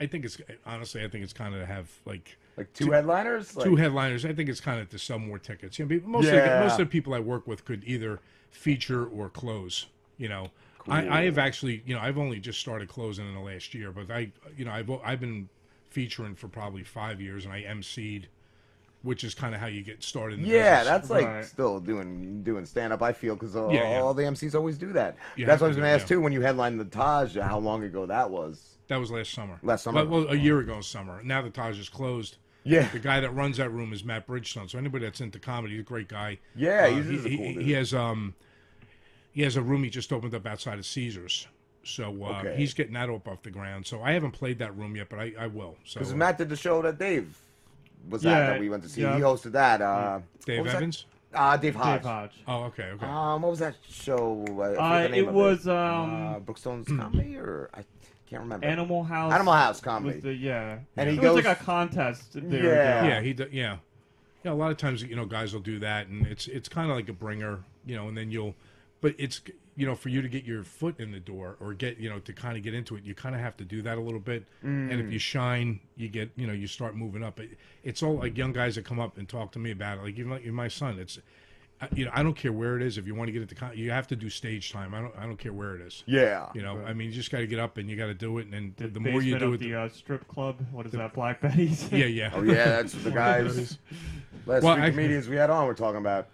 [0.00, 3.54] I think it's honestly, I think it's kind of to have like Like two headliners?
[3.54, 4.24] two headliners.
[4.24, 5.78] I think it's kind of to sell more tickets.
[5.78, 8.20] You know, people- most of the, most of the people I work with could either
[8.50, 9.86] feature or close.
[10.18, 10.48] You know,
[10.88, 13.90] I, I have actually, you know, I've only just started closing in the last year,
[13.92, 15.48] but I, you know, I've I've been
[15.88, 18.24] featuring for probably five years, and I emceed,
[19.02, 20.38] which is kind of how you get started.
[20.40, 20.86] In the Yeah, business.
[20.86, 23.02] that's like still doing doing stand up.
[23.02, 24.00] I feel because all, Yeah, yeah.
[24.00, 25.16] all the MCs always do that.
[25.36, 26.08] You that's have what I was gonna ask yeah.
[26.16, 26.20] too.
[26.20, 28.76] When you headlined the Taj, how long ago that was?
[28.90, 29.56] That was last summer.
[29.62, 30.04] Last summer.
[30.04, 31.22] Well, well, a year ago summer.
[31.22, 32.38] Now the Taj is closed.
[32.64, 32.88] Yeah.
[32.88, 34.68] The guy that runs that room is Matt Bridgestone.
[34.68, 36.38] So anybody that's into comedy, he's a great guy.
[36.56, 37.62] Yeah, Uh, he's- he, a cool he- dude.
[37.62, 38.34] he has um
[39.30, 41.46] he has a room he just opened up outside of Caesars.
[41.84, 42.56] So uh, Okay.
[42.56, 43.86] he's getting that up off the ground.
[43.86, 45.76] So I haven't played that room yet, but I, I will.
[45.84, 47.40] So Because uh, Matt did the show that Dave
[48.08, 49.02] was at that we went to see.
[49.02, 49.14] yeah.
[49.14, 49.80] He hosted that.
[49.80, 50.76] Uh, Dave what was that?
[50.78, 51.06] Evans?
[51.32, 52.00] Uh, Dave Hodge.
[52.02, 52.32] Dave Hodge.
[52.48, 53.06] Oh, okay, okay.
[53.06, 54.44] Um, what was that show?
[54.48, 55.70] I Uh, the name it of was, it.
[55.72, 57.84] um, uh, Brookstone's comedy, or I
[58.30, 58.66] can't remember.
[58.66, 59.32] Animal House.
[59.32, 60.20] Animal House was comedy.
[60.20, 60.78] the- yeah.
[60.96, 62.32] and it he was goes like a contest.
[62.34, 63.00] they were Yeah.
[63.00, 63.10] doing.
[63.12, 63.76] yeah, he do, yeah,
[64.44, 64.52] yeah.
[64.52, 66.96] A lot of times, you know, guys will do that, and it's it's kind of
[66.96, 68.54] like a bringer, you know, and then you'll,
[69.00, 69.40] but it's
[69.76, 72.18] you know, for you to get your foot in the door or get you know
[72.20, 74.20] to kind of get into it, you kind of have to do that a little
[74.20, 74.44] bit.
[74.62, 75.12] And if Mm.
[75.12, 77.40] you shine, you get you know you start moving up.
[77.40, 80.02] It, it's all like young guys that come up and talk to me about it.
[80.04, 81.18] Like even like my son, it's.
[81.94, 82.98] You know, I don't care where it is.
[82.98, 84.94] If you want to get into, con- you have to do stage time.
[84.94, 85.14] I don't.
[85.16, 86.02] I don't care where it is.
[86.06, 86.48] Yeah.
[86.54, 88.36] You know, I mean, you just got to get up and you got to do
[88.38, 88.44] it.
[88.46, 90.56] And then the, The more you do of it, the uh, strip club.
[90.72, 91.14] What is that?
[91.14, 91.90] Black Betty's.
[91.90, 92.30] Yeah, yeah.
[92.34, 93.78] Oh yeah, that's the guys.
[94.46, 96.28] Last Well, three I- comedians we had on were talking about.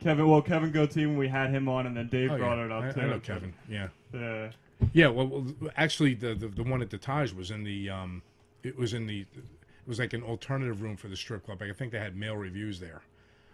[0.00, 2.64] Kevin, well, Kevin Gootee, when we had him on, and then Dave Oh, brought yeah.
[2.66, 3.88] it up I- I know Kevin, yeah.
[4.12, 4.50] Yeah.
[4.92, 8.22] Yeah, well, well, actually, the, the the one at the Taj was in the um,
[8.62, 11.62] it was in the it was like an alternative room for the strip club.
[11.62, 13.00] I think they had male reviews there,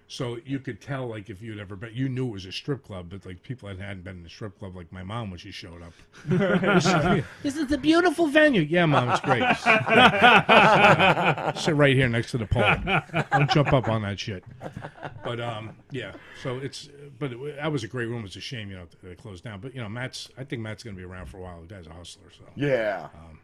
[0.09, 2.85] so you could tell like if you'd ever been, you knew it was a strip
[2.85, 5.39] club, but like people that hadn't been in a strip club, like my mom when
[5.39, 5.93] she showed up.
[7.43, 8.63] this is a beautiful venue.
[8.63, 9.43] Yeah, mom, it's great.
[11.63, 13.23] Sit right here next to the pole.
[13.33, 14.45] Don't jump up on that shit.
[15.25, 16.13] But um, yeah.
[16.43, 16.89] So it's
[17.19, 18.25] but it, that was a great room.
[18.25, 19.61] It's a shame, you know, they closed down.
[19.61, 20.29] But you know, Matt's.
[20.37, 21.61] I think Matt's going to be around for a while.
[21.61, 22.31] The guy's a hustler.
[22.37, 23.09] So Yeah.
[23.15, 23.39] Um,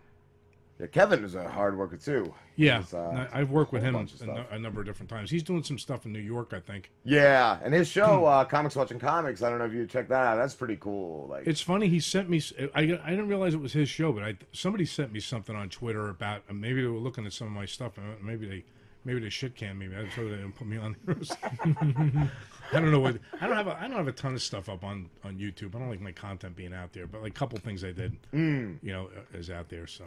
[0.81, 2.33] Yeah, Kevin is a hard worker too.
[2.55, 5.29] Yeah, uh, I've worked with him a, a number of different times.
[5.31, 6.91] He's doing some stuff in New York, I think.
[7.05, 9.43] Yeah, and his show, uh, Comics Watching Comics.
[9.43, 10.37] I don't know if you check that out.
[10.37, 11.27] That's pretty cool.
[11.29, 11.89] Like, It's funny.
[11.89, 12.41] He sent me.
[12.75, 15.69] I, I didn't realize it was his show, but I somebody sent me something on
[15.69, 17.99] Twitter about maybe they were looking at some of my stuff.
[17.99, 18.65] and Maybe they
[19.05, 19.89] maybe they shit can me.
[19.89, 20.95] That's why they didn't put me on.
[22.73, 23.19] I don't know what.
[23.41, 23.67] I don't have.
[23.67, 25.75] A, I don't have a ton of stuff up on on YouTube.
[25.75, 28.17] I don't like my content being out there, but like a couple things I did,
[28.33, 28.79] Mm.
[28.83, 29.87] you know, is out there.
[29.87, 30.05] So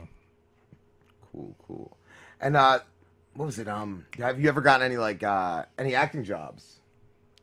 [1.31, 1.97] cool, cool.
[2.39, 2.79] And uh,
[3.35, 3.67] what was it?
[3.67, 6.79] Um, have you ever gotten any like uh any acting jobs?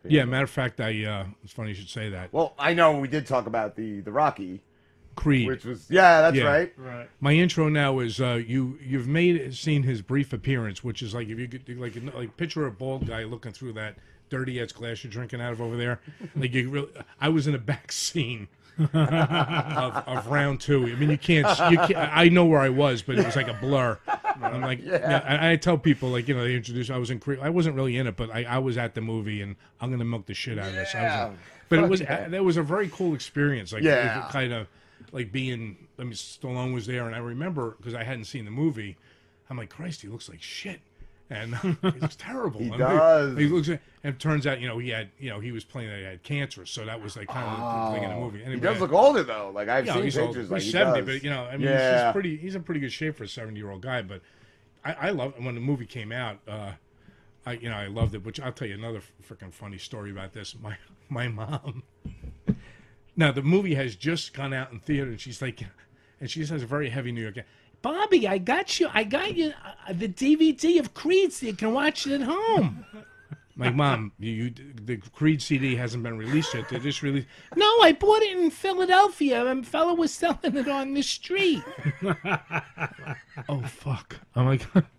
[0.05, 0.24] yeah.
[0.24, 1.05] Matter of fact, I.
[1.05, 2.32] Uh, it's funny you should say that.
[2.32, 4.62] Well, I know we did talk about the the Rocky,
[5.16, 6.73] Creed, which was yeah, that's right.
[6.77, 7.09] Right.
[7.20, 8.78] My intro now is uh, you.
[8.82, 12.66] You've made seen his brief appearance, which is like if you could like like picture
[12.66, 13.97] a bald guy looking through that
[14.28, 16.01] dirty ass glass you're drinking out of over there.
[16.36, 16.89] Like you really,
[17.20, 18.48] I was in a back scene
[18.79, 20.85] of, of round two.
[20.87, 21.97] I mean, you can't, you can't.
[21.97, 23.99] I know where I was, but it was like a blur.
[24.43, 24.99] I'm like, Yeah.
[25.01, 25.39] yeah.
[25.41, 26.91] I, I tell people like you know they introduced.
[26.91, 27.21] I was in.
[27.43, 30.05] I wasn't really in it, but I, I was at the movie, and I'm gonna
[30.05, 30.95] milk the shit out of this.
[30.95, 31.27] I was Yeah.
[31.29, 31.39] in-
[31.69, 32.29] but it was yeah.
[32.29, 33.73] that was a very cool experience.
[33.73, 34.29] Like Yeah.
[34.31, 34.67] kind of
[35.13, 35.89] like being.
[35.99, 38.97] I mean, Stallone was there, and I remember because I hadn't seen the movie.
[39.51, 40.81] I'm like, Christ, he looks like shit.
[41.31, 42.61] And he looks terrible.
[42.61, 43.37] He And does.
[43.37, 45.91] He looks, and it turns out, you know, he had, you know, he was playing
[45.91, 48.21] that he had cancer, so that was like kind of the thing in the Oh.
[48.31, 48.43] movie.
[48.45, 49.51] He does look older though.
[49.55, 50.37] Like I've yeah, seen he's pictures.
[50.47, 50.51] Old.
[50.51, 51.17] Like he's he seventy, does.
[51.17, 52.07] but you know, I mean, he's, yeah.
[52.07, 52.37] he's pretty.
[52.39, 54.01] He's in pretty good shape for a seventy-year-old guy.
[54.03, 54.23] But
[54.85, 56.39] I, I love when the movie came out.
[56.49, 56.73] Uh,
[57.45, 58.25] I, you know, I loved it.
[58.25, 60.55] Which I'll tell you another freaking funny story about this.
[60.61, 60.77] My,
[61.11, 61.83] my mom.
[63.17, 65.61] Now the movie has just gone out in theater, and she's like,
[66.21, 67.39] and she has a very heavy New York.
[67.83, 68.89] Bobby, I got you.
[68.93, 72.85] I got you uh, the DVD of Creed, so you can watch it at home.
[73.57, 76.69] Like, mom, you, you the Creed CD hasn't been released yet.
[76.69, 77.27] They just released.
[77.57, 79.45] No, I bought it in Philadelphia.
[79.45, 81.63] A fellow was selling it on the street.
[83.49, 84.17] oh fuck!
[84.37, 84.67] Oh my like,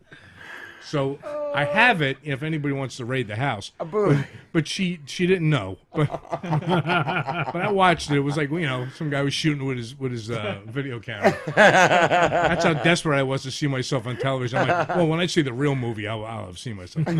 [0.84, 1.20] so
[1.54, 2.18] I have it.
[2.24, 5.78] If anybody wants to raid the house, but, but she she didn't know.
[5.92, 6.08] But
[6.42, 8.18] but I watched it.
[8.18, 11.00] It was like you know some guy was shooting with his with his uh, video
[11.00, 11.38] camera.
[11.56, 14.60] That's how desperate I was to see myself on television.
[14.60, 17.06] I'm like, well, when I see the real movie, I'll, I'll have seen myself.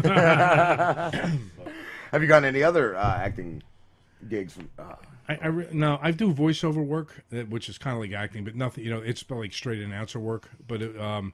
[2.12, 3.62] Have you gotten any other uh, acting
[4.28, 4.54] gigs?
[4.54, 4.96] From, uh,
[5.28, 8.44] I, I re- no, I do voiceover work, uh, which is kind of like acting,
[8.44, 8.84] but nothing.
[8.84, 10.50] You know, it's like straight announcer work.
[10.68, 11.34] But it, um,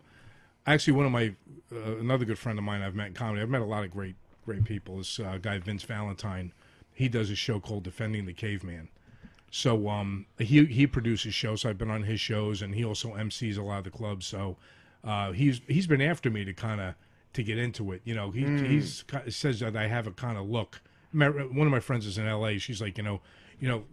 [0.67, 1.33] actually, one of my
[1.71, 3.41] uh, another good friend of mine I've met in comedy.
[3.41, 4.15] I've met a lot of great
[4.45, 4.97] great people.
[4.97, 6.51] This uh, guy Vince Valentine.
[6.93, 8.87] He does a show called Defending the Caveman.
[9.51, 11.61] So um, he he produces shows.
[11.61, 14.25] So I've been on his shows, and he also MCs a lot of the clubs.
[14.25, 14.57] So
[15.03, 16.95] uh, he's he's been after me to kind of
[17.33, 18.01] to get into it.
[18.05, 18.67] You know, he Mm.
[18.69, 20.81] he's says that I have a kind of look.
[21.13, 22.57] One of my friends is in L.A.
[22.57, 23.21] She's like, you know,
[23.59, 23.85] you know,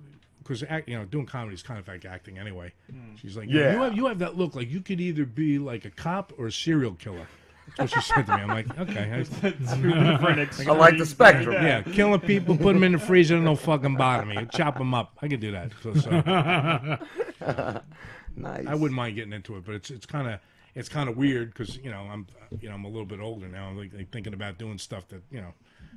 [0.43, 2.73] because you know, doing comedy is kind of like acting anyway.
[2.93, 3.19] Mm.
[3.19, 3.73] She's like, Yeah.
[3.73, 4.55] you have you have that look.
[4.55, 7.27] Like you could either be like a cop or a serial killer.
[7.77, 8.43] That's what she said to me.
[8.43, 9.25] I'm like, okay.
[9.41, 11.55] Two different I like the spectrum.
[11.55, 14.47] Yeah, killing people, put them in the freezer, and no fucking bother me.
[14.53, 15.17] Chop them up.
[15.23, 15.73] I could do that.
[15.83, 16.11] So, so.
[18.37, 18.67] nice.
[18.67, 20.41] I wouldn't mind getting into it, but it's it's kind of
[20.75, 22.27] it's kind of weird because you know I'm
[22.61, 23.69] you know I'm a little bit older now.
[23.69, 25.55] I'm like, like thinking about doing stuff that you know,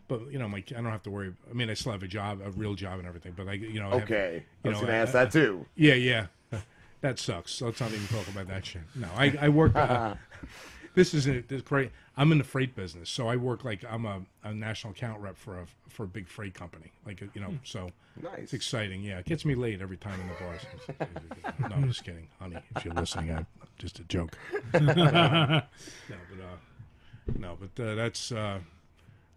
[0.08, 1.34] but you know my I don't have to worry.
[1.50, 3.34] I mean I still have a job, a real job, and everything.
[3.36, 4.44] But I you know I have- Okay.
[4.64, 5.66] you I was know, gonna ask that too.
[5.76, 6.28] Yeah, yeah.
[7.02, 7.52] That sucks.
[7.52, 8.82] So let's not even talk about that shit.
[8.96, 9.76] No, I I work.
[9.76, 10.16] Uh,
[10.96, 11.92] this is a, this great.
[12.18, 15.38] I'm in the freight business, so I work like I'm a, a national account rep
[15.38, 16.92] for a for a big freight company.
[17.06, 17.92] Like you know, so
[18.24, 18.40] Nice.
[18.40, 19.04] it's exciting.
[19.04, 20.62] Yeah, it gets me laid every time in the bars.
[21.70, 22.58] no, I'm just kidding, honey.
[22.76, 23.46] If you're listening, I'm
[23.78, 24.36] just a joke.
[24.74, 25.62] no, but uh,
[27.38, 28.60] no, but uh, that's uh,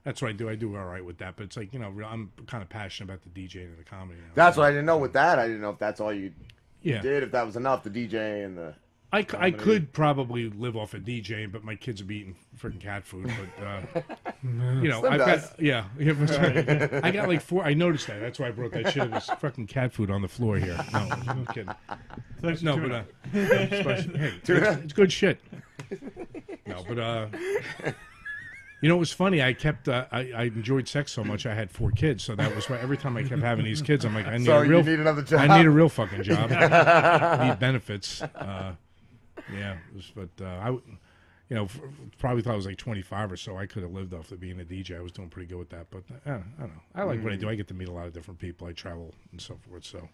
[0.04, 0.48] that's what I do.
[0.48, 1.36] I do all right with that.
[1.36, 4.18] But it's like you know, I'm kind of passionate about the DJing and the comedy.
[4.20, 4.32] Now.
[4.34, 5.38] That's what I didn't know with that.
[5.38, 6.32] I didn't know if that's all you
[6.82, 7.00] Yeah.
[7.02, 7.22] did.
[7.22, 8.74] If that was enough, the DJ and the.
[9.10, 9.56] I, comedy.
[9.56, 13.32] could probably live off of DJing, but my kids would be eating freaking cat food.
[13.58, 13.80] But uh,
[14.42, 15.46] you know, Slim I've does.
[15.46, 16.92] got yeah, yeah that's right.
[17.04, 17.64] I got like four.
[17.64, 18.20] I noticed that.
[18.20, 19.04] That's why I brought that shit.
[19.04, 20.78] It was fucking cat food on the floor here.
[20.92, 21.74] No, I'm kidding.
[22.42, 23.02] That's No, but uh,
[23.32, 25.40] hey, it's, it's good shit.
[26.66, 27.26] No, but uh,
[28.80, 29.42] you know, it was funny.
[29.42, 31.46] I kept uh, I, I enjoyed sex so much.
[31.46, 34.04] I had four kids, so that was why every time I kept having these kids,
[34.04, 35.40] I'm like, I need So a you real, need another job?
[35.50, 36.50] I need a real fucking job.
[36.52, 38.22] I need benefits.
[38.22, 38.74] Uh,
[39.52, 40.82] yeah, it was, but uh, I, w-
[41.48, 41.80] you know, f-
[42.18, 43.56] probably thought I was like 25 or so.
[43.56, 44.96] I could have lived off of being a DJ.
[44.96, 46.82] I was doing pretty good with that, but uh, I don't know.
[46.94, 47.48] I like what I do.
[47.48, 48.66] I get to meet a lot of different people.
[48.68, 49.84] I travel and so forth.
[49.84, 50.08] So,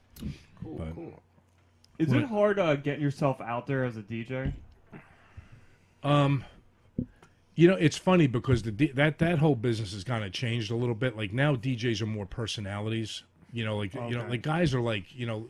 [0.63, 1.23] Cool, but- cool.
[1.99, 4.53] Is What- it hard uh, getting yourself out there as a DJ?
[6.03, 6.45] Um,
[7.57, 10.77] you know, it's funny because the that that whole business has kind of changed a
[10.77, 11.17] little bit.
[11.17, 13.23] Like now, DJs are more personalities.
[13.53, 14.29] You know, like you know, Okay.
[14.31, 15.47] like guys are like you know.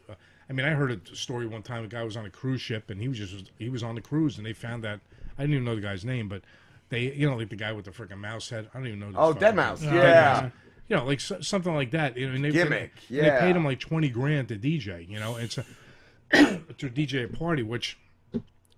[0.49, 1.85] I mean, I heard a story one time.
[1.85, 4.03] A guy was on a cruise ship, and he was just he was on the
[4.03, 5.01] cruise, and they found that
[5.39, 6.43] I didn't even know the guy's name, but
[6.91, 8.69] they, you know, like the guy with the freaking mouse head.
[8.75, 9.11] I don't even know.
[9.15, 10.43] Oh, fucking- Deadmau5, Dead.
[10.43, 10.53] Mouse.
[10.89, 12.19] You know, like so, something like that.
[12.19, 13.41] You know, and they, Gimmick, and They yeah.
[13.41, 15.09] paid him like twenty grand to DJ.
[15.09, 15.63] You know, it's a
[16.35, 17.97] to DJ a party, which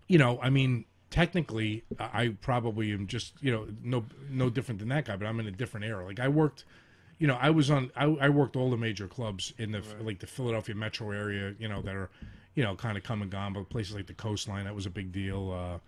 [0.07, 0.85] you know, I mean,
[1.17, 5.41] technically, I probably am just, you know, no no different than that guy, but I'm
[5.41, 6.05] in a different era.
[6.05, 6.67] Like I worked,
[7.19, 10.19] you know, I was on, I, I worked all the major clubs in the like
[10.19, 12.11] the Philadelphia metro area, you know, that are,
[12.55, 14.91] you know, kind of come and gone, but places like the Coastline, that was a
[14.91, 15.53] big deal.
[15.53, 15.79] Uh,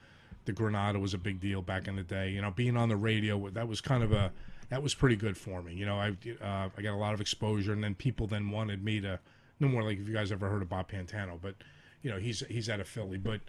[0.47, 2.31] the Granada was a big deal back in the day.
[2.31, 4.33] You know, being on the radio, that was kind of a,
[4.71, 5.75] that was pretty good for me.
[5.75, 8.83] You know, I uh, I got a lot of exposure, and then people then wanted
[8.83, 9.21] me to,
[9.61, 11.55] no more like if you guys ever heard of Bob Pantano, but
[12.01, 13.43] you know he's he's out of Philly, but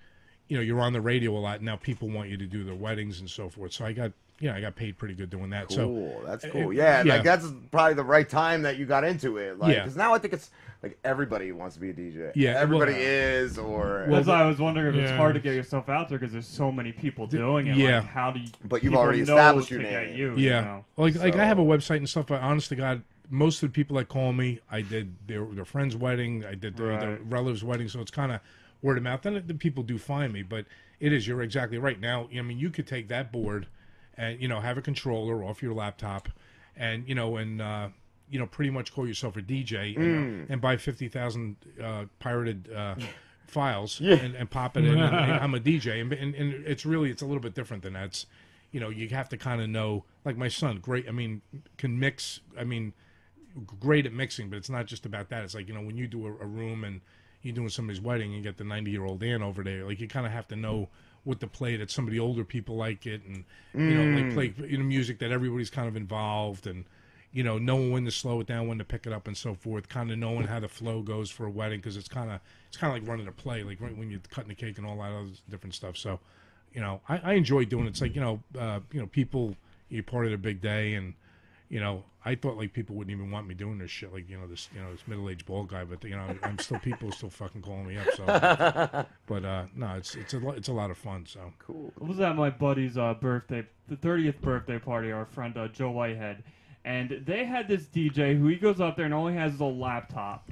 [0.50, 1.78] you know you're on the radio a lot now.
[1.78, 3.72] People want you to do their weddings and so forth.
[3.72, 5.68] So I got you know I got paid pretty good doing that.
[5.70, 5.78] Cool.
[5.78, 6.72] So that's uh, cool.
[6.72, 9.58] it- yeah, like that's probably the right time that you got into it.
[9.58, 9.84] Like, Yeah.
[9.84, 10.50] because now I think it's
[10.82, 12.32] like everybody wants to be a DJ.
[12.36, 15.54] Yeah, everybody well- is, or That's why I was wondering if it's hard to get
[15.56, 17.76] yourself out there because there's so many people doing it.
[17.78, 18.00] yeah.
[18.00, 18.50] Like, how do you?
[18.64, 20.18] But you've already know established your get name.
[20.18, 20.86] You, you yeah, know?
[20.98, 22.28] like like I have a website and stuff.
[22.28, 25.66] But honest to God, most of the people that call me, I did their their
[25.66, 28.40] friend's wedding, I did their, their relatives' wedding, so it's kind of
[28.82, 29.22] word of mouth.
[29.22, 30.66] Then the people do find me, but
[31.00, 32.00] it is you're exactly right.
[32.00, 33.68] Now, I mean, you could take that board
[34.18, 36.30] and you know have a controller off your laptop,
[36.76, 37.62] and you know and.
[37.62, 37.90] uh
[38.32, 40.50] you know, pretty much call yourself a DJ and, Mm.
[40.52, 42.94] and buy fifty thousand uh, pirated uh,
[43.48, 44.18] files Yeah.
[44.18, 45.00] and, and pop it in.
[45.00, 47.82] and, and I'm a DJ, and, and, and it's really it's a little bit different
[47.82, 48.06] than that.
[48.06, 48.28] It's
[48.72, 51.42] you know you have to kind of know like my son great i mean
[51.78, 52.94] can mix i mean
[53.80, 56.06] great at mixing but it's not just about that it's like you know when you
[56.06, 57.02] do a, a room and
[57.42, 60.08] you're doing somebody's wedding and get the 90 year old aunt over there like you
[60.08, 60.88] kind of have to know
[61.24, 63.44] what to play that some of the older people like it and
[63.74, 66.86] you know like play you know music that everybody's kind of involved and
[67.32, 69.54] you know knowing when to slow it down when to pick it up and so
[69.54, 72.40] forth kind of knowing how the flow goes for a wedding because it's kind of
[72.68, 74.98] it's kind of like running a play like when you're cutting the cake and all
[74.98, 76.20] that other different stuff so
[76.74, 77.90] you know, I, I enjoy doing it.
[77.90, 79.56] It's like you know, uh, you know, people
[79.90, 81.14] you're part of their big day, and
[81.70, 84.38] you know, I thought like people wouldn't even want me doing this shit, like you
[84.38, 87.10] know, this you know, this middle aged bald guy, but you know, I'm still people
[87.10, 88.08] are still fucking calling me up.
[88.16, 91.26] So, but uh, no, it's it's a lo- it's a lot of fun.
[91.28, 91.94] So cool.
[92.02, 95.92] I was at my buddy's uh, birthday, the 30th birthday party, our friend uh, Joe
[95.92, 96.44] Whitehead,
[96.84, 100.50] and they had this DJ who he goes up there and only has a laptop.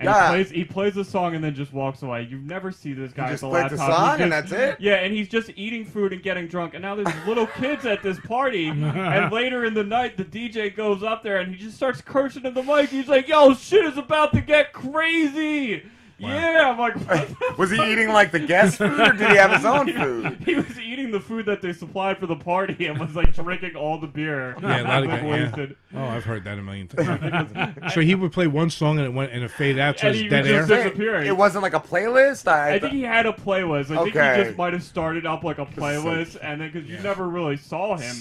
[0.00, 0.28] And Yeah.
[0.28, 2.22] he plays he plays a song and then just walks away.
[2.30, 3.98] You never see this guy just with a plays the laptop.
[3.98, 4.76] song He's and that's it?
[4.80, 6.74] Yeah, and he's just eating food and getting drunk.
[6.74, 8.68] And now there's little kids at this party.
[8.68, 12.44] and later in the night, the DJ goes up there and he just starts cursing
[12.44, 12.90] in the mic.
[12.90, 15.82] He's like, "Yo, shit is about to get crazy."
[16.20, 19.52] Yeah, I'm like, what Was he eating like the guest food, or did he have
[19.52, 20.38] his own food?
[20.44, 23.76] he was eating the food that they supplied for the party and was like drinking
[23.76, 24.56] all the beer.
[24.60, 25.54] yeah, a lot of Like, guys.
[25.92, 26.00] Yeah.
[26.00, 27.92] Oh, I've heard that a million times.
[27.94, 30.16] so he would play one song and it went and it faded out, so And
[30.16, 30.66] it's dead would air.
[30.66, 31.26] just.
[31.26, 32.48] It wasn't like a playlist.
[32.48, 33.90] I, I think he had a playlist.
[33.96, 34.38] I think Okay.
[34.38, 37.56] he just might have started up like a playlist, and then because you never really
[37.56, 38.16] saw him.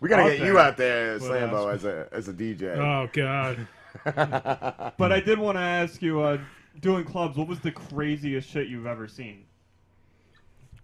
[0.00, 2.76] we gotta out get you out there, But, uh, Slambo, as a as a DJ.
[2.76, 3.66] Oh God.
[4.98, 6.38] But I did want to ask you, uh,
[6.80, 9.44] doing clubs, what was the craziest shit you've ever seen?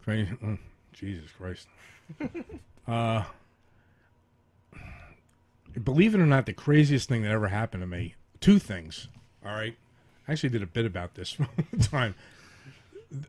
[0.02, 0.30] Crazy.
[0.44, 0.58] oh,
[0.92, 1.68] Jesus Christ.
[2.88, 3.24] uh,
[5.82, 8.14] believe it or not, the craziest thing that ever happened to me.
[8.40, 9.08] Two things.
[9.44, 9.76] All right.
[10.26, 11.48] I actually did a bit about this one
[11.80, 12.14] time.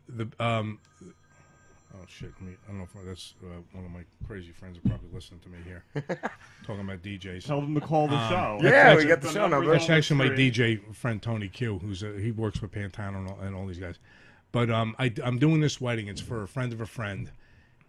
[0.08, 0.78] The um.
[1.94, 2.32] Oh shit!
[2.40, 5.08] let me- I don't know if that's uh, one of my crazy friends are probably
[5.12, 5.84] listening to me here,
[6.66, 7.44] talking about DJs.
[7.44, 8.58] Tell them to call the Um, show.
[8.62, 9.70] that's Yeah, we actually- got the show number.
[9.72, 10.54] That's actually my Street.
[10.54, 13.78] DJ friend Tony Q, who's a, he works with Pantano and all, and all these
[13.78, 13.98] guys.
[14.52, 16.08] But um, I, I'm doing this wedding.
[16.08, 17.30] It's for a friend of a friend,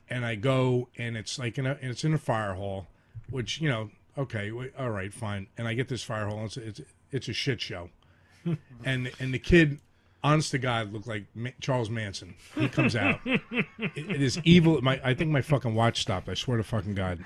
[0.09, 2.87] and I go and it's like in a and it's in a fire hall,
[3.29, 5.47] which you know, okay, w- all right, fine.
[5.57, 6.39] And I get this fire hall.
[6.39, 6.81] And it's it's
[7.11, 7.89] it's a shit show,
[8.83, 9.79] and and the kid.
[10.23, 12.35] Honest to God, looked like Ma- Charles Manson.
[12.55, 13.19] He comes out.
[13.25, 14.81] it, it is evil.
[14.81, 16.29] My, I think my fucking watch stopped.
[16.29, 17.19] I swear to fucking God,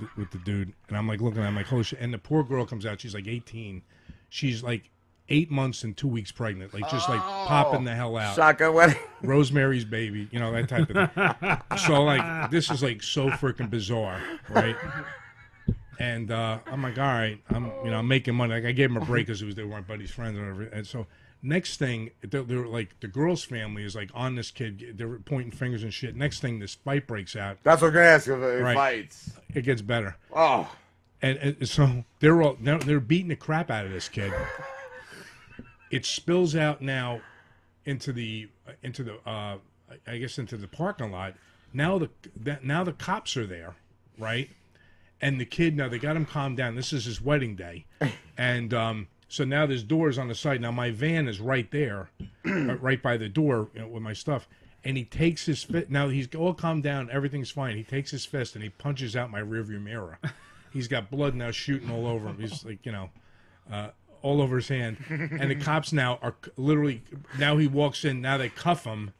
[0.00, 0.72] with- with the dude.
[0.88, 1.98] And I'm like looking at him like, holy shit.
[2.00, 3.00] And the poor girl comes out.
[3.00, 3.80] She's like 18.
[4.28, 4.90] She's like
[5.30, 6.74] eight months and two weeks pregnant.
[6.74, 8.34] Like just like popping the hell out.
[8.36, 8.96] Shotgun wedding.
[9.22, 10.28] Rosemary's baby.
[10.30, 11.78] You know, that type of thing.
[11.78, 14.20] so like, this is like so freaking bizarre,
[14.50, 14.76] right?
[15.98, 18.54] And uh, I'm like, all right, I'm you know I'm making money.
[18.54, 20.40] Like I gave him a break because it was they were my buddy's friends or
[20.42, 20.62] whatever.
[20.74, 21.06] And so
[21.42, 24.94] next thing, they're, they're like the girl's family is like on this kid.
[24.96, 26.16] They're pointing fingers and shit.
[26.16, 27.58] Next thing, this fight breaks out.
[27.62, 28.74] That's what I'm gonna ask if it Right.
[28.74, 29.32] fights.
[29.54, 30.16] It gets better.
[30.34, 30.70] Oh,
[31.22, 34.32] And, and so they're all they're, they're beating the crap out of this kid.
[35.90, 37.20] It spills out now
[37.84, 38.48] into the
[38.82, 39.56] into the uh,
[40.06, 41.34] I guess into the parking lot.
[41.72, 43.74] Now the that now the cops are there,
[44.18, 44.48] right?
[45.20, 46.76] And the kid now they got him calmed down.
[46.76, 47.86] This is his wedding day,
[48.38, 50.60] and um, So now there's doors on the side.
[50.60, 52.10] Now my van is right there,
[52.46, 54.48] uh, right by the door you know, with my stuff.
[54.82, 55.88] And he takes his fist.
[55.88, 57.08] Now he's all calmed down.
[57.12, 57.76] Everything's fine.
[57.76, 60.18] He takes his fist and he punches out my rearview mirror.
[60.72, 62.38] He's got blood now shooting all over him.
[62.38, 63.10] He's like, you know,
[63.72, 63.88] uh,
[64.22, 64.98] all over his hand.
[65.08, 67.02] And the cops now are literally.
[67.40, 68.20] Now he walks in.
[68.20, 69.12] Now they cuff him.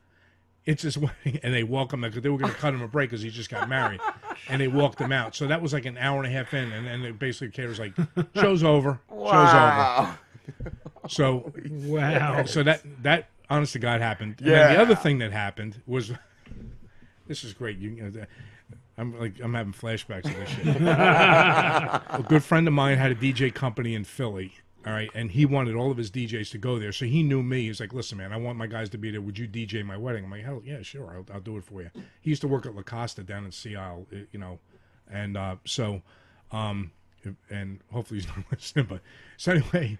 [0.66, 2.88] It's his wedding, and they walk him because they were going to cut him a
[2.88, 4.00] break because he just got married,
[4.48, 5.34] and they walked him out.
[5.34, 7.78] So that was like an hour and a half in, and then it basically caterers
[7.78, 7.94] like,
[8.36, 9.30] "Show's over, Wow.
[9.30, 10.18] show's over."
[11.08, 12.44] So Wow.
[12.44, 14.36] So that that honest to God happened.
[14.38, 14.74] And then Yeah.
[14.74, 16.12] the other thing that happened was,
[17.26, 17.78] this is great.
[17.78, 18.24] You, know,
[18.98, 20.66] I'm like I'm having flashbacks of this shit.
[20.82, 24.52] a good friend of mine had a DJ company in Philly.
[24.86, 27.42] All right, and he wanted all of his DJs to go there, so he knew
[27.42, 27.66] me.
[27.66, 29.20] He's like, "Listen, man, I want my guys to be there.
[29.20, 31.82] Would you DJ my wedding?" I'm like, "Hell yeah, sure, I'll, I'll do it for
[31.82, 31.90] you."
[32.22, 34.58] He used to work at La Costa down in Sea Isle, uh, you know,
[35.10, 36.00] and uh, so,
[36.50, 36.92] um,
[37.50, 38.86] and hopefully he's not listening.
[38.86, 39.02] But
[39.36, 39.98] so anyway,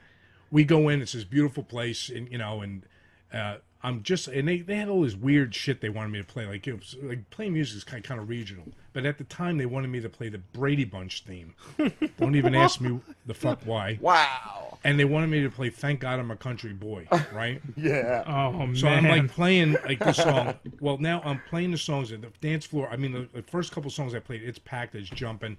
[0.50, 1.02] we go in.
[1.02, 2.86] It's this beautiful place, and you know, and
[3.34, 6.24] uh, I'm just and they, they had all this weird shit they wanted me to
[6.24, 6.44] play.
[6.44, 9.56] Like it was like playing music is kind kind of regional, but at the time
[9.56, 11.54] they wanted me to play the Brady Bunch theme.
[12.18, 13.98] Don't even ask me the fuck why.
[14.00, 14.78] Wow.
[14.84, 17.62] And they wanted me to play "Thank God I'm a Country Boy," right?
[17.74, 18.22] Yeah.
[18.26, 18.76] Oh man.
[18.76, 20.54] So I'm like playing like the song.
[20.80, 22.88] Well, now I'm playing the songs at the dance floor.
[22.90, 25.58] I mean, the, the first couple songs I played, it's packed, it's jumping.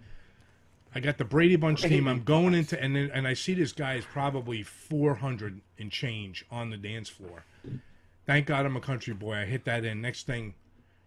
[0.93, 2.07] I got the Brady Bunch team.
[2.07, 6.45] I'm going into and then and I see this guy is probably 400 and change
[6.51, 7.45] on the dance floor.
[8.31, 9.35] Thank God I'm a country boy.
[9.35, 9.99] I hit that in.
[9.99, 10.53] Next thing,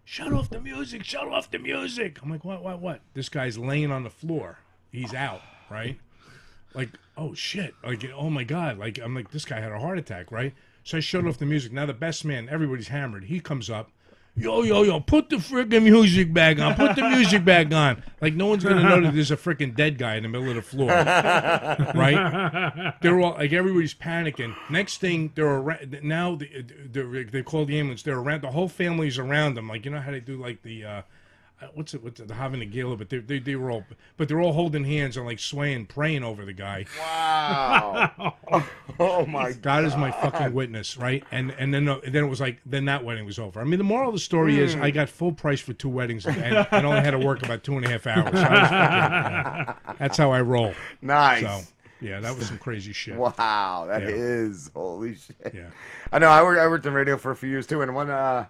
[0.03, 1.03] shut off the music.
[1.03, 2.19] Shut off the music.
[2.21, 2.61] I'm like, what?
[2.61, 2.79] What?
[2.79, 3.01] What?
[3.15, 4.59] This guy's laying on the floor.
[4.91, 5.41] He's out.
[5.67, 5.97] Right.
[6.75, 7.73] Like, oh shit.
[7.83, 8.77] Like, oh my god.
[8.77, 10.31] Like, I'm like, this guy had a heart attack.
[10.31, 10.53] Right.
[10.83, 11.73] So I shut off the music.
[11.73, 13.23] Now the best man, everybody's hammered.
[13.23, 13.89] He comes up.
[14.37, 16.75] Yo, yo, yo, put the freaking music back on.
[16.75, 18.03] Put the music back on.
[18.19, 20.49] Like, no one's going to know that there's a freaking dead guy in the middle
[20.49, 20.89] of the floor.
[21.95, 22.93] right?
[23.01, 24.53] They're all, like, everybody's panicking.
[24.69, 28.03] Next thing, they're around, now the, the, they call the ambulance.
[28.03, 29.69] They're around, the whole family's around them.
[29.69, 31.01] Like, you know how they do, like, the, uh,
[31.61, 33.85] uh, what's it, what's it, the Hava Nagila, but they, they, they were all,
[34.17, 36.85] but they're all holding hands and, like, swaying, praying over the guy.
[36.99, 38.35] Wow.
[38.99, 41.23] oh my God is my fucking witness, right?
[41.31, 43.59] And and then uh, then it was like then that wedding was over.
[43.59, 44.83] I mean, the moral of the story is Hmm.
[44.83, 46.37] I got full price for two weddings and,
[46.71, 48.33] and only had to work about two and a half hours.
[48.33, 49.93] So I was fucking- yeah.
[49.99, 50.73] That's how I roll.
[51.01, 51.41] Nice.
[51.41, 51.61] So
[52.01, 53.15] yeah, that was some crazy shit.
[53.15, 54.09] Wow, that Yeah.
[54.09, 55.53] is holy shit.
[55.53, 55.69] Yeah.
[56.11, 56.27] I know.
[56.29, 56.59] I worked.
[56.59, 58.45] I worked in radio for a few years too, and one uh,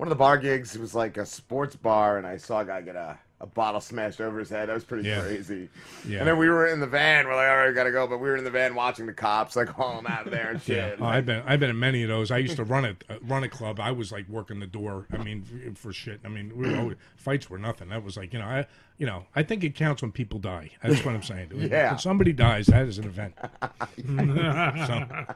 [0.00, 2.80] one of the bar gigs was like a sports bar, and I saw a guy
[2.80, 4.70] get a, a bottle smashed over his head.
[4.70, 5.20] That was pretty Yeah.
[5.20, 5.68] crazy.
[6.08, 6.20] Yeah.
[6.20, 7.26] And then we were in the van.
[7.26, 8.06] We're like, all right, we gotta go.
[8.06, 10.52] But we were in the van watching the cops like haul him out of there
[10.52, 11.02] and Yeah, shit.
[11.02, 12.30] oh, I've been I've been in many of those.
[12.30, 13.78] I used to run a uh, run a club.
[13.78, 15.06] I was like working the door.
[15.12, 16.20] I mean, for shit.
[16.24, 17.90] I mean, we were always, fights were nothing.
[17.90, 18.66] That was like you know I
[18.96, 20.70] you know I think it counts when people die.
[20.82, 21.50] That's what I'm saying.
[21.56, 21.90] Yeah.
[21.90, 23.34] When somebody dies, that is an event.
[24.86, 25.26] so,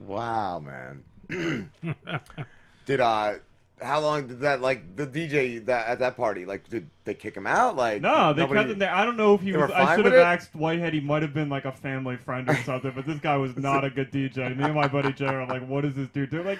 [0.00, 1.02] Wow, man.
[2.86, 3.34] did uh,
[3.80, 7.36] how long did that like the DJ that at that party like did they kick
[7.36, 8.94] him out like No, they nobody- kept him there.
[8.94, 9.70] I don't know if he was.
[9.72, 10.18] I should have it?
[10.20, 10.94] asked Whitehead.
[10.94, 12.92] He might have been like a family friend or something.
[12.94, 14.56] But this guy was not a good DJ.
[14.56, 16.58] Me and my buddy Jay are like, "What is this dude doing?" Like,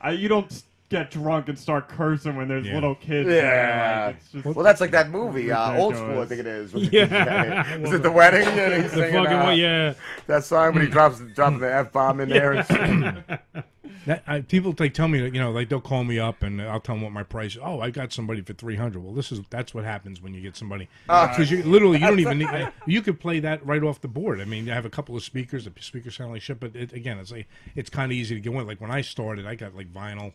[0.00, 2.74] I, you don't get drunk and start cursing when there's Yeah.
[2.74, 3.28] little kids.
[3.28, 3.32] Yeah.
[3.40, 4.06] there.
[4.06, 6.20] Like, it's just well, that's like that movie, uh, Old School.
[6.20, 6.72] I think it is.
[6.74, 7.76] Yeah.
[7.78, 8.42] Is it the wedding?
[8.42, 9.94] Yeah, The singing, fucking uh, yeah.
[10.28, 12.52] That song, when he drops dropping the f bomb in there.
[12.52, 12.66] And
[13.26, 13.64] shit.
[14.06, 16.60] That, I, people like tell me that you know like they'll call me up and
[16.62, 17.52] I'll tell them what my price.
[17.52, 17.60] is.
[17.62, 19.02] Oh, I got somebody for three hundred.
[19.04, 22.06] Well, this is that's what happens when you get somebody Uh, because you literally you
[22.06, 22.48] don't even need.
[22.86, 24.40] You could play that right off the board.
[24.40, 25.64] I mean, I have a couple of speakers.
[25.66, 27.46] The speakers sound like shit, but it, again, it's like
[27.76, 28.66] it's kind of easy to get in.
[28.66, 30.32] Like when I started, I got like vinyl.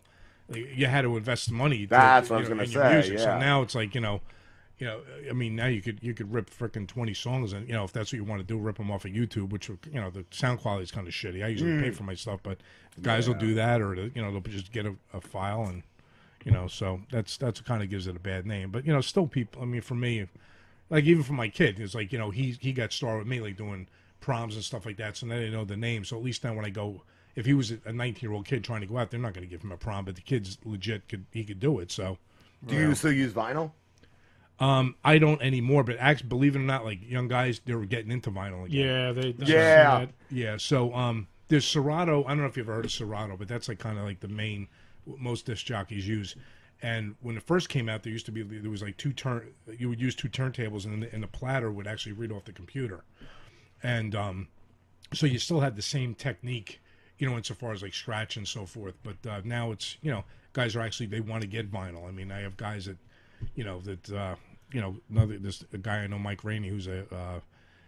[0.48, 1.82] Like, you had to invest money.
[1.86, 3.18] to- That's what I was in your say, music.
[3.18, 3.38] So yeah.
[3.38, 4.20] now it's like you know.
[4.78, 5.00] You know,
[5.30, 7.92] I mean, now you could you could rip frickin' twenty songs, and you know if
[7.92, 10.24] that's what you want to do, rip them off of YouTube, which you know the
[10.30, 11.42] sound quality is kind of shitty.
[11.42, 11.94] I usually pay Mm.
[11.94, 12.58] for my stuff, but
[13.00, 15.82] guys will do that, or you know they'll just get a, a file and
[16.44, 18.70] you know so that's that's kind of gives it a bad name.
[18.70, 19.62] But you know, still people.
[19.62, 20.26] I mean, for me,
[20.90, 23.40] like even for my kid, it's like you know he he got started with me
[23.40, 23.88] like doing
[24.20, 26.04] proms and stuff like that, so now they know the name.
[26.04, 27.00] So at least now when I go,
[27.34, 29.46] if he was a 19 year old kid trying to go out, they're not going
[29.46, 31.90] to give him a prom, but the kid's legit could he could do it.
[31.90, 32.18] So
[32.66, 33.72] Do you still use vinyl?
[34.58, 37.84] Um, I don't anymore, but actually, believe it or not, like young guys, they were
[37.84, 38.86] getting into vinyl again.
[38.86, 39.98] Yeah, they- they- Yeah.
[40.00, 40.10] that.
[40.30, 40.56] yeah.
[40.56, 42.24] So, um, there's Serato.
[42.24, 44.20] I don't know if you've ever heard of Serato, but that's like kind of like
[44.20, 44.66] the main
[45.18, 46.34] most disc jockeys use.
[46.82, 49.48] And when it first came out, there used to be there was like two turn.
[49.78, 52.52] You would use two turntables, and the, and the platter would actually read off the
[52.52, 53.04] computer.
[53.82, 54.48] And um,
[55.12, 56.80] so you still had the same technique,
[57.18, 58.94] you know, insofar as like scratch and so forth.
[59.02, 62.06] But uh, now it's you know, guys are actually they want to get vinyl.
[62.08, 62.96] I mean, I have guys that,
[63.54, 64.36] you know, that uh,
[64.72, 67.40] you know, another this a guy I know, Mike Rainey, who's a uh,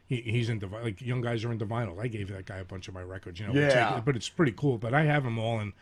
[0.06, 2.00] he, he's into like young guys are into vinyl.
[2.00, 3.52] I gave that guy a bunch of my records, you know.
[3.52, 4.00] Yeah.
[4.04, 4.78] but it's pretty cool.
[4.78, 5.72] But I have them all, and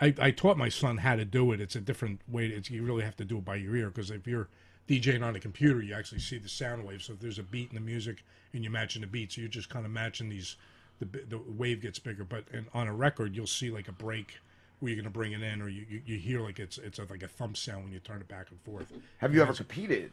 [0.00, 1.60] I, I taught my son how to do it.
[1.60, 2.46] It's a different way.
[2.46, 4.48] It's you really have to do it by your ear because if you're
[4.88, 7.02] DJing on a computer, you actually see the sound wave.
[7.02, 9.50] So if there's a beat in the music and you're matching the beat, so you're
[9.50, 10.56] just kind of matching these.
[11.00, 14.38] The the wave gets bigger, but and on a record, you'll see like a break
[14.84, 16.98] where you're going to bring it in, or you, you, you hear like it's it's
[16.98, 18.92] a, like a thump sound when you turn it back and forth.
[19.18, 20.12] Have you And ever competed,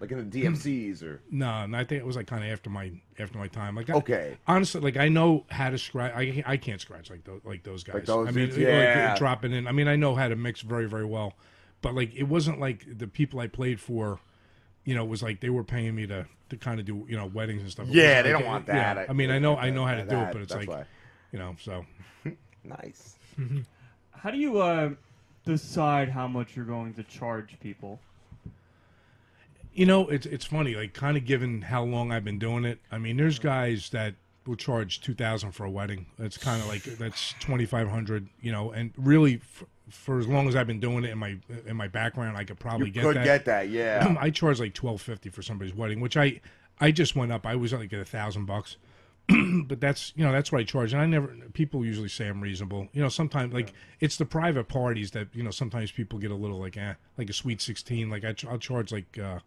[0.00, 0.54] like in the hmm.
[0.54, 1.20] DMCs or?
[1.30, 3.76] no, no, I think it was like kind of after my after my time.
[3.76, 4.36] Like, I, Okay.
[4.46, 6.12] honestly, like I know how to scratch.
[6.14, 7.94] I, I can't scratch like those like those guys.
[7.94, 9.16] Like those I mean, dudes, like, yeah.
[9.16, 9.66] dropping in.
[9.66, 11.34] I mean, I know how to mix very very well,
[11.80, 14.20] but like it wasn't like the people I played for.
[14.84, 17.16] You know, it was like they were paying me to to kind of do you
[17.16, 17.86] know weddings and stuff.
[17.88, 19.10] Yeah, wasn't they like- don't want yeah, that.
[19.10, 20.84] I mean, I know I know how to do That- it, but it's like, why.
[21.32, 21.84] you know, so
[22.64, 23.16] nice.
[23.38, 23.60] Mm-hmm.
[24.22, 24.90] How do you uh,
[25.44, 28.00] decide how much you're going to charge people?
[29.72, 32.80] You know, it's it's funny, like kind of given how long I've been doing it.
[32.90, 34.14] I mean, there's guys that
[34.46, 36.06] will charge two thousand for a wedding.
[36.18, 38.28] That's kind of like that's twenty five hundred.
[38.42, 41.36] You know, and really f- for as long as I've been doing it in my
[41.66, 43.24] in my background, I could probably You get could that.
[43.24, 44.16] get that, yeah.
[44.18, 46.40] I charge like twelve fifty for somebody's wedding, which I
[46.80, 47.46] I just went up.
[47.46, 48.76] I was like at a thousand bucks.
[49.66, 51.28] but that's you know that's what I charge, and I never.
[51.52, 52.88] People usually say I'm reasonable.
[52.92, 56.36] You know, sometimes like it's the private parties that you know sometimes people get a
[56.36, 58.10] little like eh, like a sweet sixteen.
[58.10, 59.40] Like I, ch- I'll charge like uh,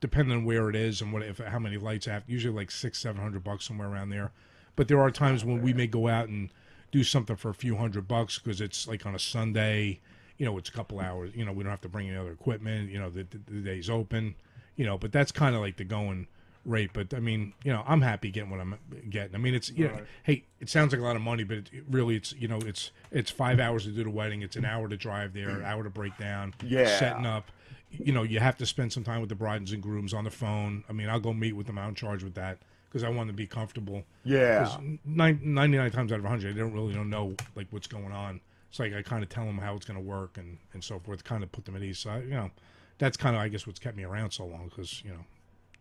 [0.00, 2.24] depending on where it is and what if how many lights I have.
[2.26, 4.32] Usually like six seven hundred bucks somewhere around there.
[4.76, 6.50] But there are times when we may go out and
[6.90, 10.00] do something for a few hundred bucks because it's like on a Sunday.
[10.36, 11.32] You know, it's a couple hours.
[11.34, 12.90] You know, we don't have to bring any other equipment.
[12.90, 14.36] You know, the, the, the day's open.
[14.76, 16.28] You know, but that's kind of like the going
[16.64, 16.90] rate.
[16.92, 18.76] But I mean, you know, I'm happy getting what I'm
[19.10, 19.34] getting.
[19.34, 20.04] I mean, it's you know, Right.
[20.24, 22.58] hey, it sounds like a lot of money, but it, it really, it's you know,
[22.58, 24.42] it's it's five hours to do the wedding.
[24.42, 26.98] It's an hour to drive there, an hour to break down, Yeah.
[26.98, 27.50] setting up.
[27.90, 30.30] You know, you have to spend some time with the brides and grooms on the
[30.30, 30.84] phone.
[30.90, 31.78] I mean, I'll go meet with them.
[31.78, 32.58] I'm in charge with that
[32.90, 34.04] because I want to be comfortable.
[34.24, 34.76] Yeah.
[35.06, 38.40] nine- 99 times out of 100, they don't really don't know like what's going on.
[38.68, 40.98] It's like I kind of tell them how it's going to work and, and so
[40.98, 42.00] forth, kind of put them at ease.
[42.00, 42.50] So, I, you know,
[42.98, 45.24] that's kind of, I guess, what's kept me around so long because, you know,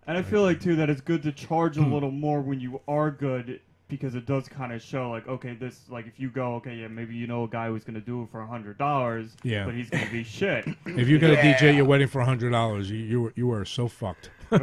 [0.08, 1.84] And I feel like too that it's good to charge Hmm.
[1.84, 3.60] a little more when you are good
[3.90, 6.90] because it does kind of show like okay this like if you go okay yeah
[6.90, 9.64] maybe you know a guy who's gonna do it for a hundred dollars Yeah.
[9.64, 10.68] but he's gonna be shit.
[10.86, 13.88] if you got to DJ your wedding for $100, you, you, were, you were so
[13.88, 14.30] fucked.
[14.52, 14.58] no.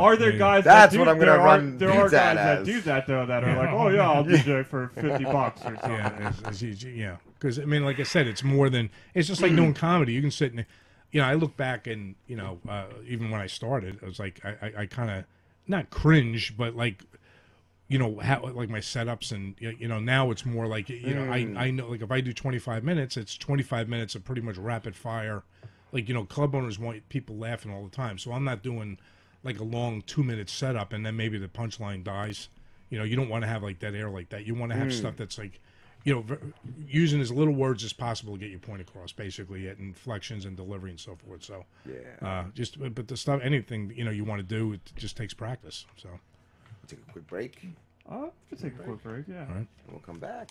[0.00, 0.38] Are there yeah.
[0.38, 0.64] guys?
[0.64, 2.58] That's that do, what I'm gonna there run Are, there are Pizza guys Hut that
[2.60, 2.66] as.
[2.66, 5.90] do that though that are like, oh yeah, I'll DJ for fifty bucks or something.
[5.92, 7.16] Yeah, it's, it's easy, yeah.
[7.38, 10.12] Because I mean, like I said, it's more than it's just like doing comedy.
[10.12, 10.64] You can sit and,
[11.16, 14.18] you know, I look back and you know, uh, even when I started, I was
[14.18, 15.24] like, I, I, I kind of
[15.66, 17.04] not cringe, but like,
[17.88, 21.22] you know, how like my setups and you know now it's more like you know
[21.22, 21.56] Mm.
[21.56, 24.24] I I know like if I do twenty five minutes, it's twenty five minutes of
[24.26, 25.42] pretty much rapid fire.
[25.90, 28.98] Like you know, club owners want people laughing all the time, so I'm not doing
[29.42, 32.50] like a long two minute setup and then maybe the punchline dies.
[32.90, 34.44] You know, you don't want to have like that air like that.
[34.44, 34.92] You want to have Mm.
[34.98, 35.60] stuff that's like,
[36.06, 36.24] you know,
[36.86, 40.56] using as little words as possible to get your point across, basically, at inflections and
[40.56, 41.42] delivery and so forth.
[41.42, 42.26] So, Yeah.
[42.26, 45.34] uh, just but the stuff, anything you know you want to do, it just takes
[45.34, 45.84] practice.
[45.96, 47.66] So, we Take a quick break.
[48.08, 49.24] Uh, we'll take a quick break.
[49.26, 49.40] Yeah.
[49.40, 49.56] all right.
[49.56, 50.50] And we'll come back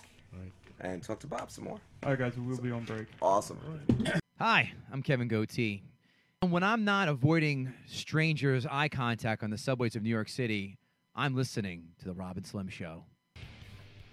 [0.80, 1.80] and talk to Bob some more.
[2.02, 3.06] All right, guys, we'll be on break.
[3.22, 3.58] Awesome.
[4.38, 5.80] Hi, I'm Kevin Gootee.
[6.42, 10.76] And when I'm not avoiding strangers' eye contact on the subways of New York City,
[11.14, 13.04] I'm listening to the Rob and Slim Show.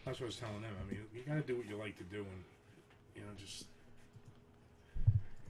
[0.06, 0.72] That's what I was telling them.
[0.86, 2.44] I mean, you got to do what you like to do, and
[3.16, 3.66] you know, just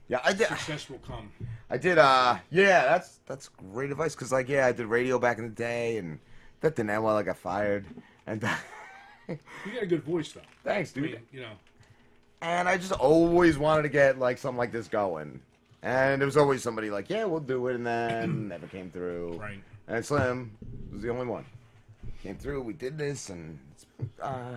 [0.07, 0.47] Yeah, I did.
[0.47, 1.31] success will come.
[1.69, 1.97] I did.
[1.97, 4.15] Uh, yeah, that's that's great advice.
[4.15, 6.19] Cause like, yeah, I did radio back in the day, and
[6.61, 7.17] that didn't end well.
[7.17, 7.85] I got fired,
[8.27, 8.41] and
[9.27, 9.37] You
[9.73, 10.41] got a good voice, though.
[10.63, 11.03] thanks, I dude.
[11.11, 11.53] mean, you know,
[12.41, 15.39] And I just always wanted to get like something like this going.
[15.81, 19.37] And there was always somebody like, yeah, we'll do it, and then never came through.
[19.39, 19.59] Right.
[19.87, 20.51] And Slim
[20.91, 21.45] was the only one.
[22.21, 22.61] Came through.
[22.61, 23.57] We did this, and
[24.21, 24.55] uh,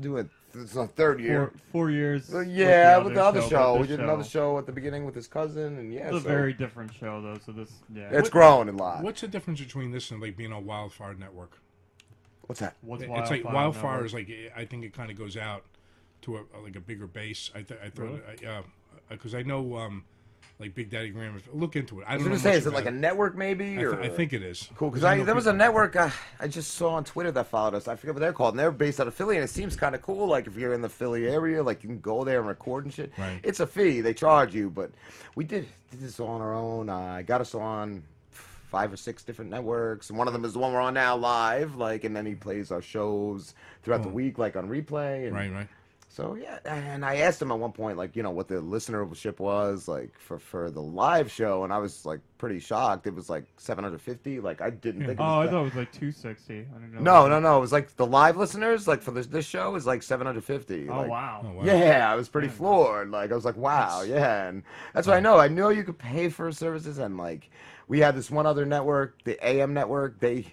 [0.00, 0.28] do it.
[0.54, 1.48] It's the third year.
[1.48, 2.30] Four, four years.
[2.30, 5.04] Well, with yeah, with the other but show, we did another show at the beginning
[5.04, 7.38] with his cousin, and yeah, It's a very different show though.
[7.44, 8.08] So this, yeah.
[8.10, 9.02] It's growing a lot.
[9.02, 11.58] What's the difference between this and like being on Wildfire Network?
[12.46, 12.76] What's that?
[12.80, 14.06] What's it's like Wildfire Wildfire Network?
[14.06, 15.64] is like I think it kind of goes out
[16.22, 17.50] to a, a- like a bigger base.
[17.54, 18.62] I th- I thought Really?
[19.10, 20.04] because I know um,
[20.58, 21.40] like Big Daddy Graham.
[21.52, 22.04] Look into it.
[22.08, 23.74] I I was don't gonna know say, is it like a network maybe?
[23.78, 24.68] I, th- I think it is.
[24.76, 26.08] Cool, because I I, there was a network uh,
[26.40, 27.88] I just saw on Twitter that followed us.
[27.88, 28.54] I forget what they're called.
[28.54, 30.26] And they're based out of Philly, and it seems kind of cool.
[30.28, 32.94] Like if you're in the Philly area, like you can go there and record and
[32.94, 33.12] shit.
[33.18, 33.38] Right.
[33.42, 34.70] It's a fee; they charge you.
[34.70, 34.90] But
[35.34, 36.88] we did did this all on our own.
[36.88, 40.54] Uh, I got us on five or six different networks, and one of them is
[40.54, 41.76] the one we're on now live.
[41.76, 44.12] Like, and then he plays our shows throughout the Oh.
[44.12, 45.26] week, like on replay.
[45.26, 45.68] And Right, right.
[46.16, 49.38] So yeah, and I asked him at one point, like, you know, what the listenership
[49.38, 53.06] was, like, for for the live show, and I was like pretty shocked.
[53.06, 54.40] It was like 750.
[54.40, 55.20] Like, I didn't think.
[55.20, 56.54] It Oh, was I that- thought it was like 260.
[56.54, 57.00] I didn't know.
[57.02, 57.58] No, no, no.
[57.58, 60.88] It was like the live listeners, like for this this show, is like 750.
[60.88, 61.42] Oh, like- wow.
[61.44, 61.64] Oh, wow.
[61.64, 63.10] Yeah, I was pretty floored.
[63.10, 64.62] Like I was like, wow, yeah, and
[64.94, 65.38] that's what I know.
[65.38, 67.50] I know you could pay for services, and like
[67.88, 70.18] we had this one other network, the AM network.
[70.20, 70.46] They,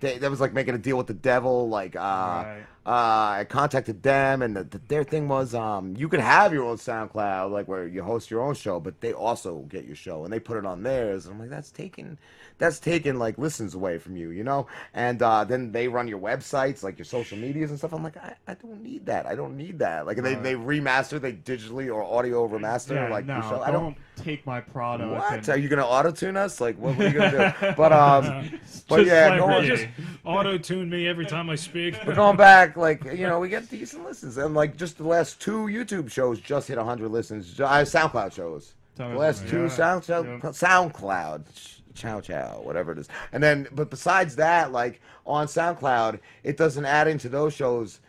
[0.00, 1.68] they that was like making a deal with the devil.
[1.68, 2.44] Like uh,
[2.88, 6.64] uh, I contacted them, and the, the, their thing was um, you can have your
[6.64, 10.24] own SoundCloud, like where you host your own show, but they also get your show
[10.24, 11.26] and they put it on theirs.
[11.26, 12.16] And I'm like, that's taking,
[12.58, 14.66] that's taking like listens away from you, you know.
[14.94, 17.92] And uh, then they run your websites, like your social medias and stuff.
[17.92, 19.26] I'm like, I, I don't need that.
[19.26, 20.06] I don't need that.
[20.06, 20.42] Like they, Right.
[20.42, 23.96] they remaster, they digitally or audio remaster, Yeah, like no, your don't, I don't.
[24.16, 25.10] take my product.
[25.12, 26.60] What and- are you gonna auto tune us?
[26.60, 27.72] Like what, what are you gonna do?
[27.76, 28.50] But um,
[28.88, 29.86] but Just yeah, like going, just
[30.24, 31.94] auto tune me every time I speak.
[32.06, 35.40] we're going back, like you know, we get decent listens, and like just the last
[35.40, 37.52] two YouTube shows just hit hundred listens.
[37.54, 38.74] Ju- Uh, SoundCloud shows.
[38.96, 39.68] The last two Yeah.
[39.68, 43.08] SoundCloud, SoundCloud, ch- chow chow, whatever it is.
[43.32, 48.00] And then, but besides that, like on SoundCloud, it doesn't add into those shows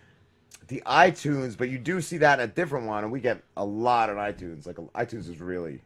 [0.68, 3.66] the iTunes, but you do see that in a different one, and we get a
[3.66, 4.68] lot on iTunes.
[4.68, 5.82] Like iTunes is really,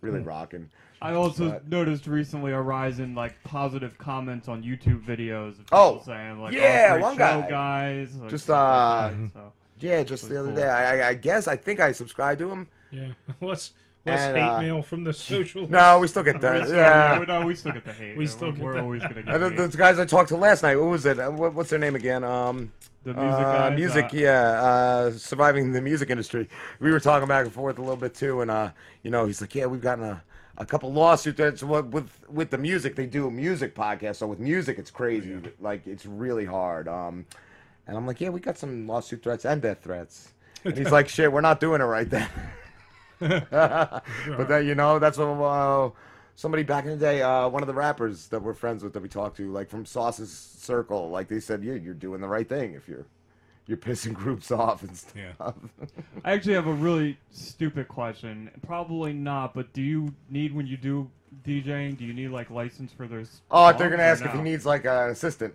[0.00, 0.70] really rocking.
[1.02, 5.58] I also But- noticed recently a rise in like positive comments on YouTube videos of
[5.66, 7.50] people Oh, saying like, yeah, oh, great one show, guy.
[7.50, 8.16] guys.
[8.16, 9.52] like, just uh, like so.
[9.80, 10.56] yeah, just the other cool.
[10.56, 10.68] day.
[10.68, 12.68] I, I, I guess I think I subscribed to him.
[12.92, 13.08] Yeah,
[13.40, 13.72] less
[14.06, 15.68] less And, hate uh, mail from the social.
[15.68, 16.60] No, we still get that.
[16.60, 18.16] We still- yeah, yeah, no, we still get the hate.
[18.16, 19.50] We Yeah, still we're- get we're always gonna get And hate.
[19.50, 20.76] the, those guys I talked to last night.
[20.76, 21.18] What was it?
[21.18, 22.24] Uh, What, what's their name again?
[22.24, 22.72] Um,
[23.04, 24.62] The music uh, guys, music, uh, yeah.
[24.62, 26.48] Uh, surviving the music industry.
[26.80, 28.70] We were talking back and forth a little bit too, and uh,
[29.02, 30.22] you know, he's like, yeah, we've gotten a.
[30.58, 31.38] A couple lawsuits.
[31.38, 34.16] That's what with with the music they do a music podcast.
[34.16, 35.38] So with music, it's crazy.
[35.58, 36.86] Like it's really hard.
[36.86, 37.24] Um,
[37.86, 40.32] and I'm like, yeah, we got some lawsuit threats and death threats.
[40.66, 42.28] And he's like, shit, we're not doing it right then.
[43.50, 45.90] but then you know that's what uh,
[46.40, 49.02] somebody back in the day, uh, one of the rappers that we're friends with that
[49.02, 52.48] we talked to, like from Sauce's circle, like they said, yeah, you're doing the right
[52.48, 53.06] thing if you're
[53.66, 55.54] you're pissing groups off and stuff.
[56.24, 58.50] I actually have a really stupid question.
[58.66, 61.10] Probably not, but do you need when you do
[61.46, 61.98] DJing?
[61.98, 63.42] Do you need like license for those?
[63.50, 65.54] oh, they're gonna or ask if he needs like an assistant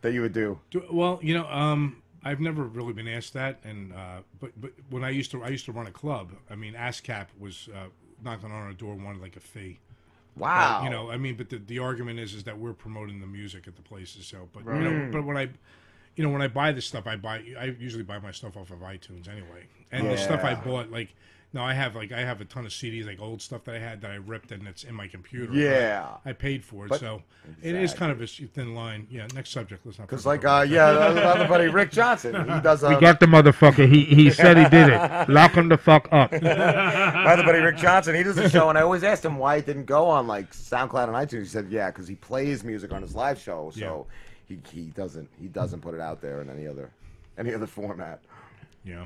[0.00, 0.58] that you would do.
[0.70, 4.72] Do, well, you know, um, I've never really been asked that, and uh, but but
[4.90, 6.32] when I used to I used to run a club.
[6.50, 7.88] I mean, ASCAP was uh,
[8.22, 9.78] knocking on our door, wanted like a fee.
[10.36, 10.80] Wow.
[10.80, 13.26] Uh, you know, I mean, but the, the argument is is that we're promoting the
[13.26, 14.26] music at the places.
[14.26, 14.82] So, but Right.
[14.82, 15.48] you know, but when I,
[16.16, 18.70] you know, when I buy this stuff, I buy I usually buy my stuff off
[18.70, 21.14] of iTunes anyway, and the stuff I bought like.
[21.54, 23.78] No, I have like I have a ton of CDs, like old stuff that I
[23.78, 25.52] had that I ripped and it's in my computer.
[25.54, 26.08] Yeah.
[26.24, 27.22] I paid for it, But- so
[27.62, 29.06] it is kind of a thin line.
[29.08, 29.86] Yeah, next subject.
[29.86, 30.08] Let's not.
[30.08, 32.82] Because forget like uh, yeah, another buddy Rick Johnson, he does.
[32.82, 33.88] We Um, got the motherfucker.
[33.88, 35.28] He he said he did it.
[35.28, 36.32] Lock him the fuck up.
[36.42, 39.54] My other buddy Rick Johnson, he does a show, and I always asked him why
[39.56, 41.42] it didn't go on like SoundCloud and iTunes.
[41.42, 44.06] He said, "Yeah, because he plays music on his live show, so
[44.48, 46.90] he he doesn't he doesn't put it out there in any other
[47.38, 48.20] any other format."
[48.84, 49.04] Yeah.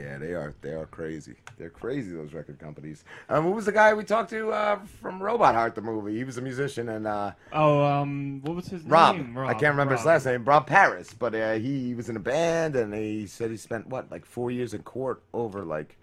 [0.00, 1.34] But yeah, they are they are crazy.
[1.58, 3.04] They're crazy those record companies.
[3.28, 6.16] Um, who was the guy we talked to uh, from Robot Heart the movie?
[6.16, 9.16] He was a musician and uh, Oh, um, what was his Rob.
[9.16, 9.36] name?
[9.36, 9.50] Rob.
[9.50, 10.44] I can't remember his last name.
[10.44, 14.10] Rob Paris, but uh, he was in a band and he said he spent what
[14.10, 15.96] like four years in court over like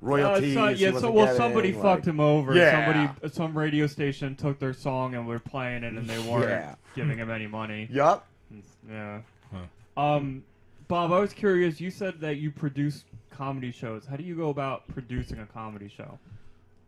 [0.00, 0.56] royalties.
[0.56, 2.54] Uh, so, yeah, so well, getting, somebody like- fucked him over.
[2.54, 2.84] Yeah.
[2.92, 6.74] Somebody, some radio station took their song and were playing it, and they weren't Yeah.
[6.96, 7.88] giving him any money.
[7.90, 8.26] Yup.
[8.90, 9.20] Yeah.
[9.96, 10.42] Um,
[10.88, 11.80] Bob, I was curious.
[11.80, 13.04] You said that you produce
[13.36, 14.06] comedy shows.
[14.06, 16.18] How do you go about producing a comedy show?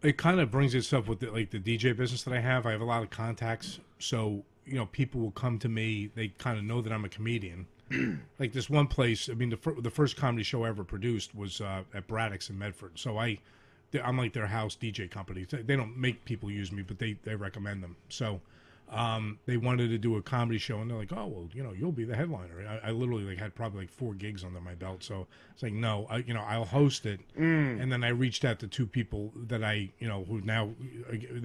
[0.02, 2.66] it kind of brings itself with the, like the DJ business that I have.
[2.66, 6.10] I have a lot of contacts, so you know people will come to me.
[6.14, 7.66] They kind of know that I'm a comedian.
[8.38, 9.28] like this one place.
[9.28, 12.50] I mean, the fir- the first comedy show I ever produced was uh, at Braddock's
[12.50, 12.92] in Medford.
[12.98, 13.38] So I,
[14.02, 15.44] I'm like their house DJ company.
[15.48, 17.96] They they don't make people use me, but they they recommend them.
[18.08, 18.40] So.
[18.88, 21.72] Um, they wanted to do a comedy show, and they're like, "Oh, well, you know,
[21.72, 24.76] you'll be the headliner." I, I literally like had probably like four gigs under my
[24.76, 27.20] belt, so it's like, no, I, you know, I'll host it.
[27.36, 27.82] Mm.
[27.82, 30.70] And then I reached out to two people that I, you know, who now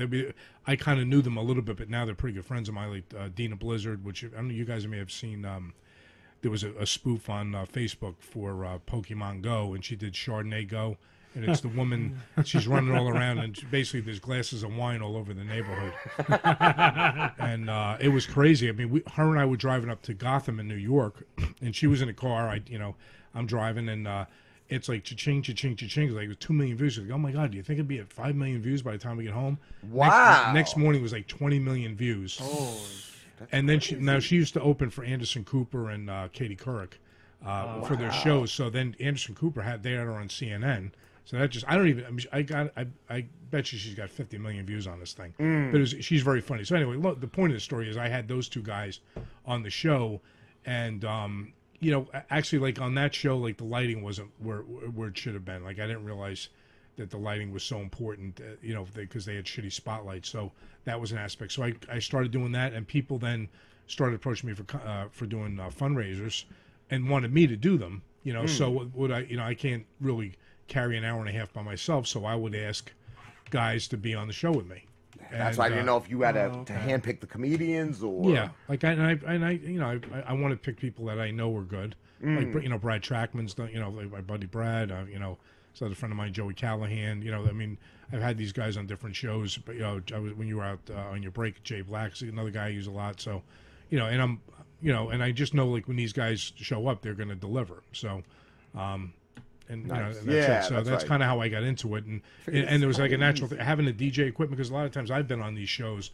[0.08, 0.32] be,
[0.68, 2.76] I kind of knew them a little bit, but now they're pretty good friends of
[2.76, 5.44] mine, like uh, Dena Blizzard, which I don't know you guys may have seen.
[5.44, 5.74] Um,
[6.42, 10.14] there was a, a spoof on uh, Facebook for uh, Pokemon Go, and she did
[10.14, 10.98] Chardonnay Go,
[11.36, 12.20] and it's the woman.
[12.46, 15.94] she's running all around, and she- basically there's glasses of wine all over the neighborhood,
[17.40, 18.70] and uh, it was crazy.
[18.70, 21.26] I mean, we, her and I were driving up to Gotham in New York,
[21.62, 22.48] and she was in a car.
[22.50, 22.96] I, you know,
[23.34, 24.26] I'm driving, and uh,
[24.70, 26.08] it's like cha-ching, cha-ching, cha-ching.
[26.10, 26.98] It's like two million views.
[26.98, 28.98] Like, oh my god, do you think it'd be at five million views by the
[28.98, 29.58] time we get home?
[29.84, 30.52] Next- Wow.
[30.54, 32.40] Next, morning it was like 20 million views.
[32.42, 32.80] Oh.
[33.52, 36.92] And then she now she used to open for Anderson Cooper and uh, Katie Couric.
[37.44, 38.52] uh, Oh, for their shows.
[38.52, 40.92] So then Anderson Cooper had they had her on CNN.
[41.26, 43.94] So that just I don't even I, mean, I got I, I bet you she's
[43.94, 45.34] got 50 million views on this thing.
[45.40, 45.72] Mm.
[45.72, 46.64] But it was, she's very funny.
[46.64, 49.00] So anyway, look, the point of the story is I had those two guys
[49.46, 50.22] on the show,
[50.66, 55.10] and um, you know actually like on that show like the lighting wasn't where where
[55.10, 55.64] it should have been.
[55.64, 56.50] Like I didn't realize
[56.98, 58.40] that the lighting was so important.
[58.42, 60.30] Uh, you know because they, had shitty spotlights.
[60.30, 60.52] So
[60.86, 61.52] that was an aspect.
[61.54, 63.48] So I I started doing that, and people then
[63.88, 66.46] started approaching me for uh, for doing uh, fundraisers
[66.90, 68.02] and wanted me to do them.
[68.24, 68.48] You know, Hmm.
[68.48, 69.20] so what would I?
[69.22, 70.34] You know, I can't really
[70.72, 72.92] carry an hour and a half by myself, so I would ask
[73.50, 74.86] guys to be on the show with me.
[75.30, 78.02] That's And, why I didn't uh, know if you had to, to handpick the comedians
[78.02, 80.80] or yeah, like I and I and I you know I I want to pick
[80.80, 81.96] people that I know are good.
[82.24, 82.54] Mm.
[82.54, 84.92] Like you know Brad Trackman's done you know like my buddy Brad.
[84.92, 85.38] Uh, you know,
[85.74, 87.22] so a friend of mine Joey Callahan.
[87.22, 87.78] You know, I mean
[88.14, 89.58] I've had these guys on different shows.
[89.58, 92.22] But you know I was, when you were out uh, on your break, Jay Black's
[92.22, 93.20] another guy I use a lot.
[93.20, 93.44] So
[93.90, 94.40] you know, and I'm
[94.82, 97.36] you know, and I just know like when these guys show up, they're going to
[97.36, 97.84] deliver.
[97.92, 98.24] So.
[98.76, 99.14] um
[99.72, 100.18] and you know, Nice.
[100.20, 100.64] and that's Yeah, it.
[100.66, 101.08] So that's that's, right.
[101.10, 103.18] kind of how I got into it, and Figured and, and there was like a
[103.18, 105.70] natural thing, having a DJ equipment because a lot of times I've been on these
[105.70, 106.12] shows,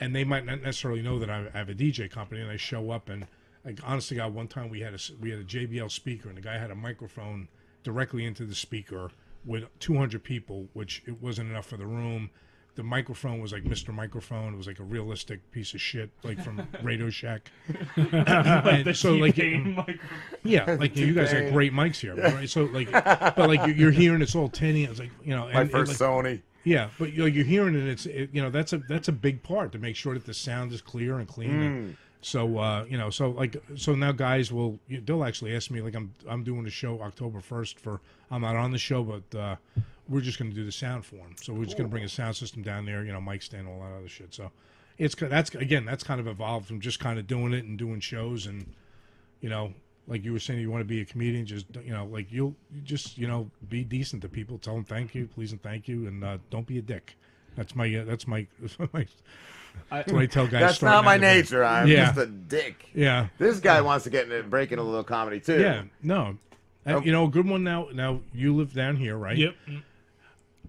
[0.00, 2.56] and they might not necessarily know that I I have a DJ company, and I
[2.56, 3.26] show up and
[3.64, 6.42] like honestly, God, one time we had a we had a JBL speaker, and the
[6.42, 7.48] guy had a microphone
[7.84, 9.10] directly into the speaker
[9.44, 12.30] with 200 people, which it wasn't enough for the room.
[12.78, 13.92] The microphone was like Mr.
[13.92, 14.54] Microphone.
[14.54, 17.50] It was like a realistic piece of shit, like from Radio Shack.
[17.96, 19.98] Like the so, like, T-Pain microphone.
[20.44, 22.48] yeah, like you guys got great mics here, right?
[22.48, 24.84] So like, but like you're- you're hearing it's all tinny.
[24.84, 26.42] It's like you know, My and- and, first like- Sony.
[26.62, 27.82] Yeah, but you know, you're hearing it.
[27.88, 30.34] It's it, you know that's a that's a big part to make sure that the
[30.34, 31.50] sound is clear and clean.
[31.50, 31.96] And Mm.
[32.20, 35.94] So uh, you know, so like so now guys will they'll actually ask me like
[35.94, 38.00] I'm I'm doing a show October first for
[38.30, 39.56] I'm not on the show, but uh,
[40.08, 41.36] we're just going to do the sound for them.
[41.40, 43.68] So we're just going to bring a sound system down there, you know, mic stand,
[43.68, 44.34] all that other shit.
[44.34, 44.50] So
[44.98, 48.00] it's that's again that's kind of evolved from just kind of doing it and doing
[48.00, 48.66] shows and
[49.40, 49.72] you know
[50.08, 52.54] like you were saying you want to be a comedian just you know like you'll
[52.74, 55.86] you just you know be decent to people tell them thank you please and thank
[55.86, 57.16] you and uh, don't be a dick
[57.56, 58.46] that's my uh, that's my,
[58.92, 59.06] my
[59.90, 61.64] that's what I tell guys That's not my out to nature.
[61.64, 62.06] I'm yeah.
[62.06, 62.88] just a dick.
[62.94, 65.60] yeah This guy wants to get into breaking a little comedy too.
[65.60, 66.36] yeah no
[67.02, 69.54] you know a good one now now you live down here right Yep.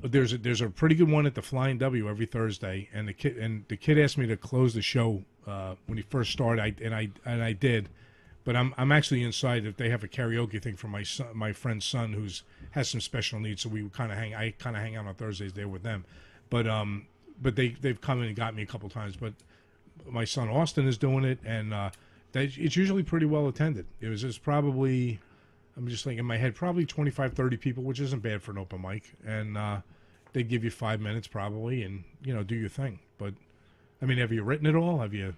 [0.04, 3.14] there's a, there's a pretty good one at the Flying W every Thursday, and the
[3.14, 6.62] kid and the kid asked me to close the show uh, when he first started,
[6.62, 7.90] I, and I and I did,
[8.46, 9.66] but I'm I'm actually inside.
[9.66, 13.02] If they have a karaoke thing for my son, my friend's son, who's has some
[13.02, 14.34] special needs, so we kind of hang.
[14.36, 16.06] I kind of hang out on Thursdays there with them,
[16.50, 17.08] but um,
[17.42, 19.34] but they they've come in and got me a couple times, but
[20.10, 21.90] my son Austin is doing it, and uh,
[22.32, 23.86] they, it's usually pretty well attended.
[24.02, 25.20] It was just probably,
[25.78, 28.58] I'm just thinking in my head, probably 25, 30 people, which isn't bad for an
[28.58, 29.82] open mic, and uh,
[30.34, 33.00] they give you five minutes probably, and you know do your thing.
[33.18, 33.34] But
[34.02, 35.00] I mean, have you written it all?
[35.00, 35.36] Have you?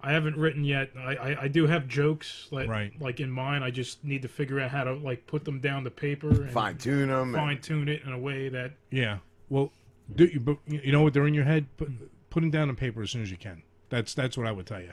[0.00, 0.90] I haven't written yet.
[0.96, 2.92] I, I, I do have jokes like Right.
[3.00, 3.64] like in mind.
[3.64, 6.50] I just need to figure out how to like put them down to paper and
[6.52, 9.18] Fine-tune 'em and- Fine tune it in a way that Yeah.
[9.48, 9.72] Well,
[10.14, 11.12] do you, but you you know what?
[11.14, 11.66] They're in your head.
[11.76, 11.90] Put
[12.30, 13.62] put them down on paper as soon as you can.
[13.90, 14.92] That's that's what I would tell you.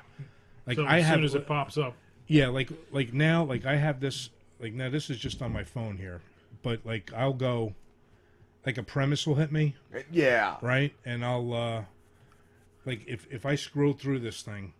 [0.65, 1.95] Like so I as have, soon as it pops up.
[2.27, 4.29] Yeah, like like now, like I have this.
[4.59, 6.21] Like now, this is just on my phone here,
[6.63, 7.73] but like I'll go,
[8.65, 9.75] like a premise will hit me.
[10.11, 10.55] Yeah.
[10.61, 11.83] Right, and I'll uh,
[12.85, 14.73] like if if I scroll through this thing,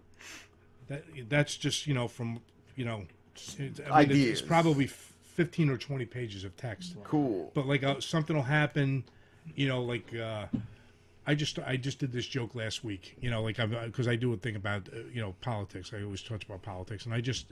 [0.88, 2.40] that that's just you know from
[2.76, 3.06] you know,
[3.36, 4.40] it's, I mean, it's- Ideas.
[4.40, 6.96] it's probably fifteen or twenty pages of text.
[7.04, 7.52] Cool.
[7.54, 9.04] But like uh, something will happen,
[9.56, 10.14] you know, like.
[10.16, 10.48] uh
[11.28, 14.16] I just I just did this joke last week, you know, like I because I
[14.16, 15.92] do a thing about uh, you know politics.
[15.92, 17.48] I always touch about politics, and I just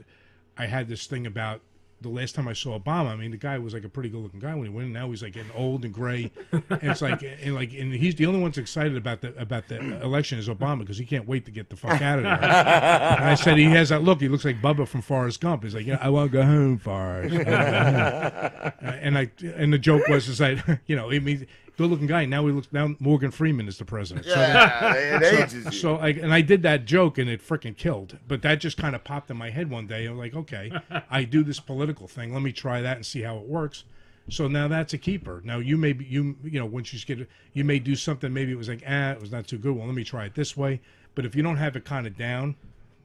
[0.56, 1.60] I had this thing about
[2.00, 3.08] the last time I saw Obama.
[3.08, 4.90] I mean, the guy was like a pretty good looking guy when he went.
[4.90, 8.26] Now he's like getting old and gray, and it's like and like and he's the
[8.26, 11.44] only one that's excited about the about the election is Obama because he can't wait
[11.46, 12.34] to get the fuck out of there.
[12.34, 14.20] and I said he has that look.
[14.20, 15.64] He looks like Bubba from Forrest Gump.
[15.64, 17.34] He's like, yeah, I want to go home, Forrest.
[17.34, 21.18] I go home." Uh, and I and the joke was is that you know I
[21.18, 21.46] mean
[21.76, 24.26] good looking guy now he looks now Morgan Freeman is the president.
[24.26, 25.70] So- Yeah, so, ages you.
[25.72, 28.18] So I and I did that joke and it freaking killed.
[28.28, 30.06] But that just kind of popped in my head one day.
[30.06, 30.70] I'm like, okay,
[31.10, 32.32] I do this political thing.
[32.32, 33.84] Let me try that and see how it works.
[34.30, 35.42] So now that's a keeper.
[35.44, 38.52] Now you may be you you know once you get you may do something maybe
[38.52, 39.74] it was like ah it was not too good.
[39.76, 40.80] Well let me try it this way.
[41.14, 42.56] But if you don't have it kind of down,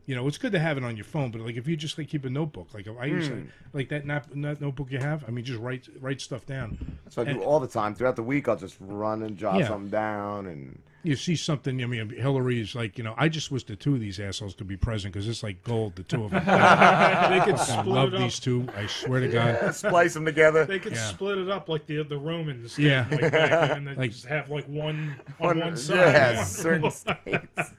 [0.09, 1.29] you know it's good to have it on your phone.
[1.29, 3.47] But like if you just like keep a notebook, like I used to, Mm.
[3.73, 5.23] like that nap, that notebook you have.
[5.27, 6.77] I mean just write write stuff down.
[7.03, 7.93] That's what I do all the time.
[7.93, 9.67] Throughout the week, I'll just run and jot Yeah.
[9.67, 10.79] something down and.
[11.03, 11.81] you see something.
[11.81, 14.67] I mean, Hillary's like, you know, I just wish the two of these assholes could
[14.67, 15.95] be president because it's like gold.
[15.95, 16.43] The two of them.
[16.45, 18.21] They could I split love it up.
[18.21, 18.67] these two.
[18.75, 19.75] I swear to God.
[19.85, 20.65] Splice them together.
[20.65, 21.05] They could Yeah.
[21.07, 22.75] split it up like the the Romans.
[22.75, 23.05] did, Yeah.
[23.11, 23.21] like
[23.77, 25.95] and then Like- just have like one on One- one, side.
[25.95, 27.71] yeah, one- certain states.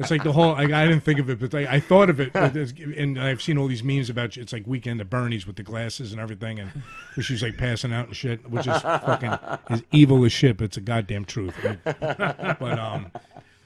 [0.00, 0.52] It's like the whole.
[0.52, 3.58] Like, I didn't think of it, but like, I thought of it, and I've seen
[3.58, 6.70] all these memes about it's like weekend at Bernie's with the glasses and everything, and
[7.14, 9.36] where she's like passing out and shit, which is fucking
[9.70, 11.54] is evil as shit, but it's a goddamn truth.
[11.84, 13.12] but um,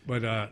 [0.07, 0.49] but uh,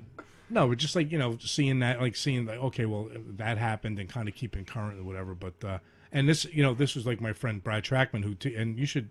[0.49, 3.99] no, but just like you know, seeing that, like seeing like, okay, well, that happened,
[3.99, 5.35] and kind of keeping current or whatever.
[5.35, 5.79] But uh,
[6.13, 8.87] and this, you know, this was like my friend Brad Trackman, who t- and you
[8.87, 9.09] should,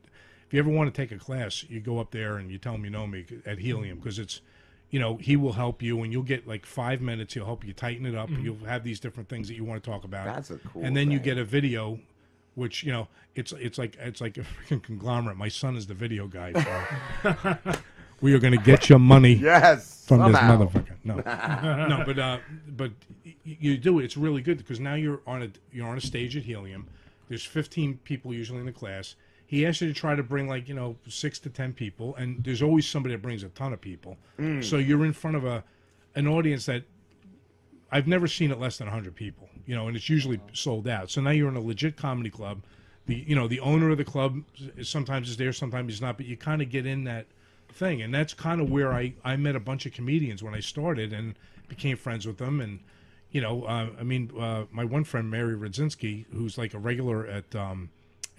[0.48, 2.76] if you ever want to take a class, you go up there and you tell
[2.76, 4.41] him you know me at Helium because it's,
[4.91, 7.34] you know, he will help you and you'll get like five minutes.
[7.34, 8.30] He'll help you tighten it up.
[8.30, 8.43] Mhm.
[8.43, 10.26] You'll have these different things that you want to talk about.
[10.26, 11.99] That's a cool And then you get a video.
[12.55, 15.38] Which you know, it's it's like it's like a freaking conglomerate.
[15.38, 16.51] My son is the video guy.
[17.23, 17.57] So
[18.22, 19.35] we are going to get your money.
[19.35, 20.57] Yes, from somehow.
[20.57, 20.95] this motherfucker.
[21.05, 21.15] No,
[21.88, 22.91] no, but uh, but
[23.45, 24.03] you do it.
[24.03, 26.88] It's really good because now you're on a you're on a stage at Helium.
[27.30, 29.15] There's 15 people usually in the class.
[29.52, 32.41] He asks you to try to bring like you know six to ten people, and
[32.41, 34.18] there's always somebody that brings a ton of people.
[34.40, 34.64] Mm.
[34.64, 35.61] So you're in front of a
[36.15, 36.84] an audience that
[37.91, 41.11] I've never seen it less than 100 people, you know, and it's usually sold out.
[41.11, 42.64] So now you're in a legit comedy club.
[43.07, 44.41] The you know the owner of the club
[44.78, 47.26] is- sometimes is there, sometimes he's not, but you kind of get in that
[47.73, 50.61] thing, and that's kind of where I I met a bunch of comedians when I
[50.61, 51.36] started and
[51.68, 52.80] became friends with them, and
[53.32, 57.28] you know, uh, I mean, uh, my one friend Mary Radzinski, who's like a regular
[57.28, 57.90] at um,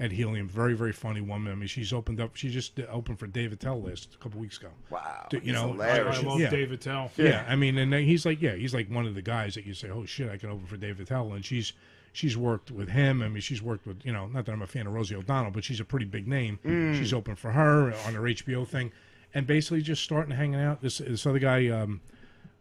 [0.02, 1.52] at Helium, very very funny woman.
[1.52, 2.34] I mean, she's opened up.
[2.34, 4.70] She just opened for Dave Attell list a couple weeks ago.
[4.90, 6.18] Wow, you he's know, hilarious.
[6.18, 6.50] I love yeah.
[6.50, 7.12] Dave Attell.
[7.16, 7.46] Yeah.
[7.48, 9.74] I mean, and then he's like, yeah, he's like one of the guys that you
[9.74, 11.72] say, oh shit, I can open for Dave Attell, and she's
[12.12, 13.22] she's worked with him.
[13.22, 15.52] I mean, she's worked with you know, not that I'm a fan of Rosie O'Donnell,
[15.52, 16.58] but she's a pretty big name.
[16.64, 16.98] Mm.
[16.98, 18.90] She's open for her on her HBO thing,
[19.32, 20.82] and basically just starting hanging out.
[20.82, 22.00] This this other guy, um,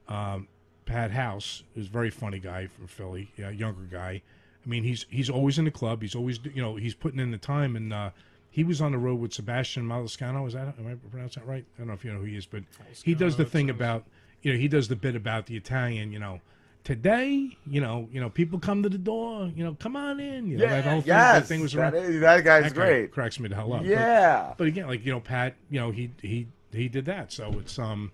[0.08, 0.48] um,
[0.86, 4.22] Pat House, is a very funny guy from Philly, yeah, younger guy.
[4.66, 6.02] I mean, he's he's always in the club.
[6.02, 8.10] He's always you know he's putting in the time, and uh,
[8.50, 10.46] he was on the road with Sebastian Maniscalco.
[10.48, 11.66] Is that am I pronouncing that right?
[11.76, 12.64] I don't know if you know who he is, but
[13.04, 14.06] he does the thing about
[14.42, 16.12] you know he does the bit about the Italian.
[16.12, 16.42] You know,
[16.84, 19.52] today, you know, you know, people come to the door.
[19.56, 20.48] You know, come on in.
[20.48, 22.04] You know, Yeah, that whole thing, yes, that thing was that around.
[22.06, 23.12] is- that guy's guy great.
[23.12, 23.80] cracks me the hell up.
[23.82, 24.54] But- Yeah.
[24.58, 27.32] but again, like you know, Pat, you know, he he he did that.
[27.32, 28.12] So it's um,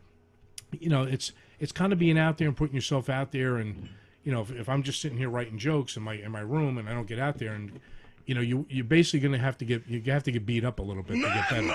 [0.80, 3.90] you know, it's it's kind of being out there and putting yourself out there, and
[4.27, 6.77] you know, if, if I'm just sitting here writing jokes in my in my room
[6.77, 7.79] and I don't get out there, and
[8.25, 10.65] you know, you you're basically going to have to get you have to get beat
[10.65, 11.73] up a little bit to get better.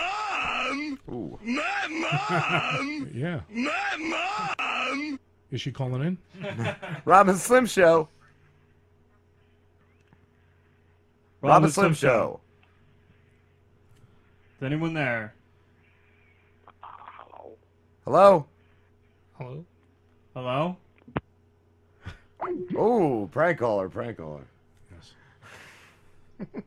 [1.11, 1.39] Ooh.
[1.43, 1.87] My
[2.79, 3.11] mom!
[3.15, 5.19] Yeah, My mom!
[5.51, 6.77] is she calling in?
[7.07, 8.11] Rob and Slim Show.
[11.41, 12.41] Rob and, Slim, Show.
[14.59, 15.33] Is anyone there?
[16.83, 17.57] Hello.
[18.05, 18.47] Hello.
[19.39, 19.65] Hello.
[20.35, 20.77] Hello?
[22.77, 24.45] Oh, prank caller, prank caller.
[24.93, 25.13] Yes.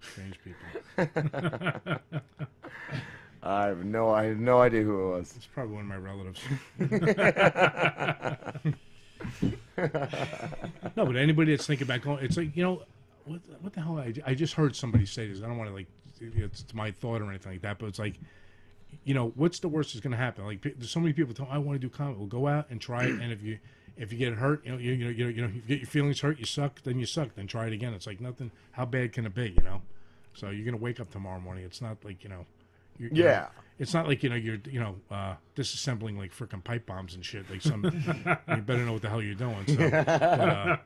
[0.00, 0.98] Strange people.
[3.44, 5.34] I have no, I have no idea who it was.
[5.36, 6.40] It's probably one of my relatives.
[10.96, 12.82] no, but anybody that's thinking about going, it's like you know,
[13.24, 13.98] what what the hell?
[13.98, 15.42] I, I just heard somebody say this.
[15.42, 15.88] I don't want to like,
[16.20, 18.20] it's my thought or anything like that, but it's like,
[19.04, 20.44] you know, what's the worst that's going to happen?
[20.44, 22.18] Like, there's so many people tell, I want to do comedy.
[22.18, 23.58] Well, go out and try it, and if you
[23.96, 25.78] if you get hurt, you know, you, you know, you know, you know, you get
[25.80, 27.94] your feelings hurt, you suck, then you suck, then try it again.
[27.94, 28.50] It's like nothing.
[28.72, 29.50] How bad can it be?
[29.56, 29.82] You know.
[30.34, 31.64] So you're gonna wake up tomorrow morning.
[31.64, 32.46] It's not like you know.
[32.98, 33.46] You're, Yeah.
[33.78, 37.24] it's not like you know you're you know uh, disassembling like freaking pipe bombs and
[37.24, 37.50] shit.
[37.50, 37.84] Like some,
[38.48, 39.64] you better know what the hell you're doing.
[39.66, 40.76] So, but, uh,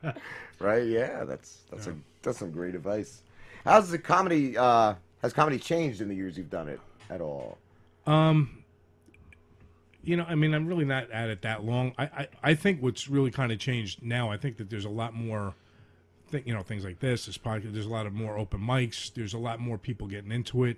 [0.59, 0.85] right?
[0.85, 3.21] Yeah, that's that's a that's some great advice.
[3.65, 4.57] How's the comedy?
[4.57, 6.79] uh Has comedy changed in the years you've done it
[7.09, 7.57] at all?
[8.05, 8.56] Um,
[10.07, 11.93] you know, I mean, I'm really not at it that long.
[11.97, 14.31] I, I, I think what's really kind of changed now.
[14.31, 15.53] I think that there's a lot more,
[16.31, 17.25] th- you know, things like this.
[17.25, 17.73] This podcast.
[17.73, 19.13] There's a lot of more open mics.
[19.13, 20.77] There's a lot more people getting into it.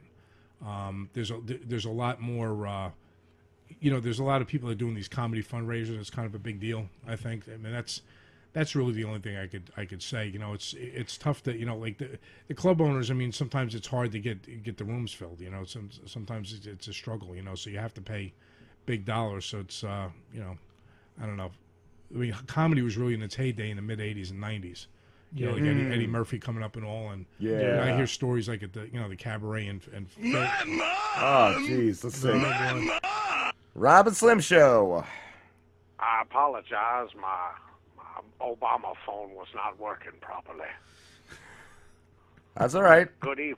[0.66, 2.66] Um, there's a th- there's a lot more.
[2.66, 2.90] Uh,
[3.80, 6.00] you know, there's a lot of people that are doing these comedy fundraisers.
[6.00, 6.90] It's kind of a big deal.
[7.08, 7.48] I think.
[7.48, 8.02] I mean, that's
[8.54, 10.28] that's really the only thing I could I could say.
[10.28, 13.12] You know, it's it's tough that you know like the the club owners.
[13.12, 15.40] I mean, sometimes it's hard to get get the rooms filled.
[15.40, 17.36] You know, some, sometimes it's, it's a struggle.
[17.36, 18.34] You know, so you have to pay
[18.86, 19.46] big dollars.
[19.46, 20.58] So it's uh, you know,
[21.22, 21.52] I don't know.
[22.14, 24.88] I mean, comedy was really in its heyday in the mid '80s and '90s.
[25.36, 25.94] You know, like Eddie, Mm.
[25.94, 27.60] Eddie Murphy coming up and all, and Yeah.
[27.60, 30.08] and I hear stories like at the you know the cabaret and and
[31.22, 33.52] Oh, jeez, let's see.
[33.76, 35.04] Rob and Slim Show.
[36.00, 37.10] I apologize.
[37.22, 37.52] My,
[37.96, 40.66] my Obama phone was not working properly.
[42.56, 43.08] That's all right.
[43.20, 43.58] Good eve.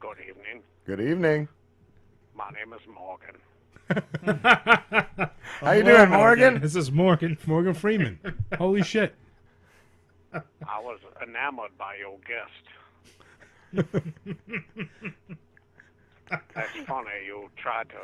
[0.00, 0.62] Good evening.
[0.84, 1.48] Good evening.
[2.36, 3.34] My name is Morgan.
[5.60, 6.60] How you doing, Morgan?
[6.60, 7.38] This is Morgan.
[7.46, 8.18] Morgan Freeman.
[8.58, 9.14] Holy shit.
[10.32, 12.50] I was enamored by your guest.
[16.54, 17.10] That's funny.
[17.26, 17.96] You tried to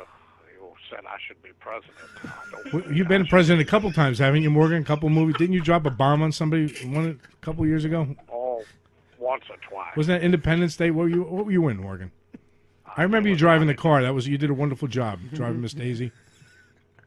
[0.53, 1.97] you said I should be president.
[2.23, 4.81] I don't Well, You've been president a couple times, haven't you, Morgan?
[4.81, 5.35] A couple movies.
[5.37, 8.15] Didn't you drop a bomb on somebody one a couple years ago?
[8.31, 8.63] Oh,
[9.19, 9.95] once or twice.
[9.97, 10.91] Wasn't that Independence Day?
[10.91, 12.11] What were you What were you in, Morgan?
[12.95, 14.01] I remember you driving the car.
[14.03, 16.11] That was you did a wonderful job driving Miss Daisy.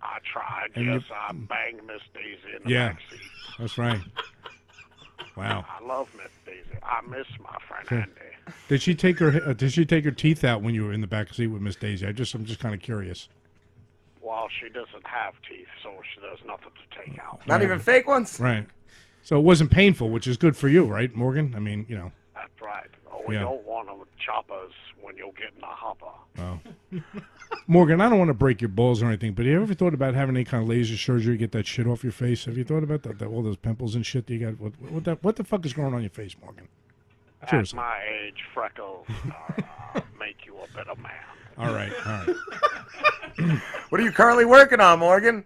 [0.03, 0.69] I tried.
[0.75, 3.59] And yes, you- I banged Miss Daisy in the Yeah, backseat.
[3.59, 4.01] that's right.
[5.37, 5.67] Wow.
[5.69, 6.79] I love Miss Daisy.
[6.83, 7.97] I miss my friend Okay.
[7.97, 8.57] Andy.
[8.69, 11.03] Did she take her uh, Did she take her teeth out when you were in
[11.03, 12.07] the back seat with Miss Daisy?
[12.07, 13.29] I just I'm just kind of curious.
[14.23, 17.47] Well, she doesn't have teeth, so she, there's nothing to take out.
[17.47, 18.41] Not even fake ones.
[18.41, 18.67] Right.
[19.23, 21.53] So it wasn't painful, which is good for you, right, Morgan?
[21.55, 22.13] I mean, you know.
[22.67, 22.91] That's right.
[23.13, 23.43] Oh, we Yeah.
[23.43, 26.07] don't want them choppers when you're getting a hopper.
[26.39, 26.61] Oh.
[27.67, 29.95] Morgan, I don't want to break your balls or anything, but have you ever thought
[29.95, 32.45] about having any kind of laser surgery, to get that shit off your face?
[32.47, 33.19] Have you thought about that?
[33.19, 34.61] that all those pimples and shit that you got.
[34.61, 36.69] What, what, the, what the fuck is going on your face, Morgan?
[37.43, 37.77] At Seriously.
[37.77, 39.65] my age, freckles are,
[39.95, 41.13] uh, make you a better man.
[41.59, 42.37] All right, all right.
[43.91, 45.45] What are you currently working on, Morgan?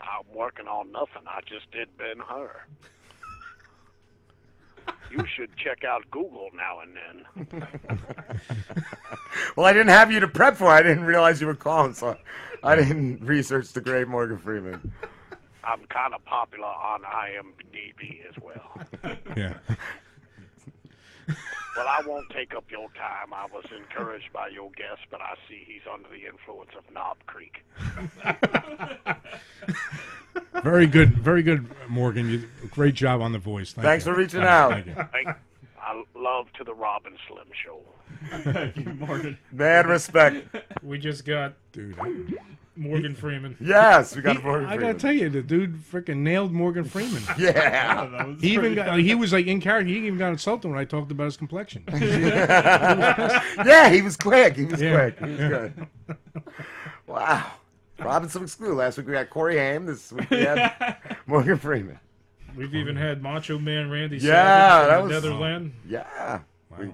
[0.00, 1.22] I'm working on nothing.
[1.26, 2.50] I just did Ben Hur.
[5.10, 6.96] You should check out Google now and
[7.52, 7.66] then.
[9.56, 10.66] Well, I didn't have you to prep for.
[10.68, 12.16] I didn't realize you were calling, so
[12.62, 14.92] I didn't research the great Morgan Freeman.
[15.62, 19.16] I'm kind of popular on IMDb as well.
[19.36, 19.54] Yeah.
[21.76, 23.32] Well, I won't take up your time.
[23.32, 27.16] I was encouraged by your guest, but I see he's under the influence of Knob
[27.26, 27.64] Creek.
[30.62, 32.30] Very good, very good, Morgan.
[32.30, 33.72] You, great job on the voice.
[33.72, 34.12] Thank Thanks you.
[34.12, 34.70] for reaching out.
[34.70, 34.94] Thank you.
[35.12, 35.28] Thank,
[35.78, 37.80] I love to the Rob and Slim Show.
[38.52, 39.38] Thank you, Morgan.
[39.52, 40.56] Mad respect.
[40.82, 41.96] We just got dude
[42.76, 43.56] Morgan Freeman.
[43.60, 44.84] Yes, we got He- Morgan Freeman.
[44.84, 47.22] I gotta tell you, the dude freaking nailed Morgan Freeman.
[47.38, 48.06] Yeah.
[48.06, 49.88] That he even got, he was like in character.
[49.90, 51.84] He even got insulted when I talked about his complexion.
[51.92, 54.56] yeah, he was quick.
[54.56, 55.18] He was Yeah, quick.
[55.18, 55.48] He was yeah.
[55.48, 55.86] good.
[57.06, 57.50] Wow.
[57.98, 58.74] Robinson exclude.
[58.74, 59.86] Last week we got Corey Haim.
[59.86, 60.96] This week we had
[61.26, 61.98] Morgan Freeman.
[62.56, 65.72] We've even had Macho Man Randy Yeah, Savage that from was the Netherland.
[65.88, 66.40] Yeah.
[66.78, 66.90] We,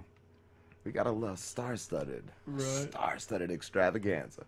[0.85, 2.63] we got a little star-studded, Right.
[2.63, 4.45] star-studded extravaganza.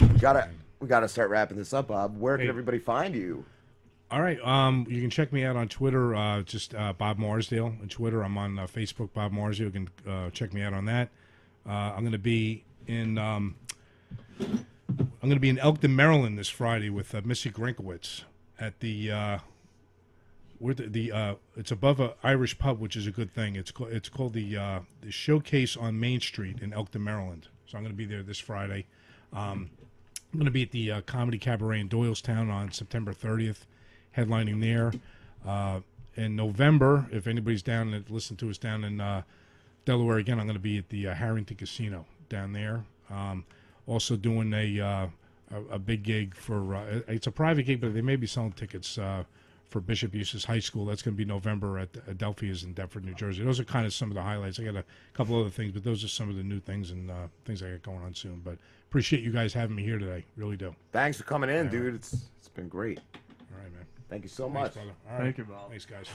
[0.00, 0.48] We gotta,
[0.80, 2.18] we gotta start wrapping this up, Bob.
[2.18, 2.50] Where can Hey.
[2.50, 3.44] everybody find you?
[4.10, 4.40] All right.
[4.46, 6.14] Um, you can check me out on Twitter.
[6.14, 8.22] Uh, just uh, Bob Marsdale on Twitter.
[8.22, 9.66] I'm on uh, Facebook, Bob Marsdale.
[9.66, 11.08] You can uh, check me out on that.
[11.68, 13.18] Uh, I'm going to be in.
[13.18, 13.56] Um,
[14.40, 14.64] I'm
[15.22, 18.22] going to be in Elkton, Maryland this Friday with uh, Missy Grinkowitz
[18.60, 19.10] at the.
[19.10, 19.38] Uh,
[20.58, 23.56] where the, the uh, it's above a Irish pub, which is a good thing.
[23.56, 27.48] It's called it's called the uh, the Showcase on Main Street in Elkton, Maryland.
[27.66, 28.86] So I'm going to be there this Friday.
[29.34, 29.68] Um,
[30.36, 33.60] I'm going to be at the uh, Comedy Cabaret in Doylestown on September 30th,
[34.14, 34.92] headlining there.
[35.46, 35.80] Uh,
[36.14, 39.22] in November, if anybody's down and listen to us down in uh,
[39.86, 42.84] Delaware again, I'm going to be at the uh, Harrington Casino down there.
[43.08, 43.46] Um,
[43.86, 45.06] also doing a, uh,
[45.54, 48.52] a a big gig for uh, it's a private gig, but they may be selling
[48.52, 48.98] tickets
[49.70, 50.84] for Bishop Eustace High School.
[50.84, 53.42] That's going to be November at Adelphia's in Deptford, New Jersey.
[53.42, 54.60] Those are kind of some of the highlights.
[54.60, 54.84] I got a
[55.14, 57.70] couple other things, but those are some of the new things and uh, things I
[57.70, 58.42] got going on soon.
[58.44, 58.58] But
[58.88, 60.24] appreciate you guys having me here today.
[60.36, 60.74] Really do.
[60.92, 61.70] Thanks for coming in, Yeah.
[61.70, 61.94] dude.
[61.94, 62.98] It's it's been great.
[62.98, 63.84] All right, man.
[64.08, 64.74] Thank you so Thanks, much.
[64.74, 64.90] brother.
[65.08, 65.22] All right.
[65.24, 65.70] Thank you, Bob.
[65.70, 66.06] Thanks, guys.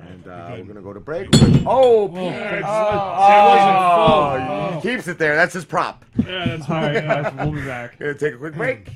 [0.00, 1.28] And uh, we're gonna go to break.
[1.66, 2.48] Oh, Whoa, Pete.
[2.48, 5.34] Craig's- oh, oh, he keeps it there.
[5.36, 6.04] That's his prop.
[6.18, 7.98] Yeah, that's All right, guys, we'll be back.
[7.98, 8.90] Gonna take a quick break.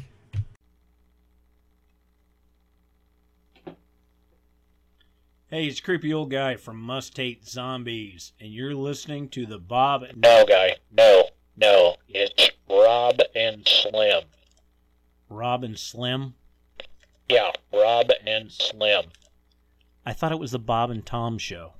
[5.51, 10.02] Hey, it's creepy old guy from Must Hate Zombies, and you're listening to the Bob.
[10.14, 10.76] No, guy.
[10.90, 11.24] No,
[11.56, 11.97] no.
[12.09, 14.24] It's Rob and Slim.
[15.28, 16.35] Rob and Slim.
[17.28, 19.05] Yeah, Rob and Slim.
[20.07, 21.74] I thought it was the Bob and Tom show.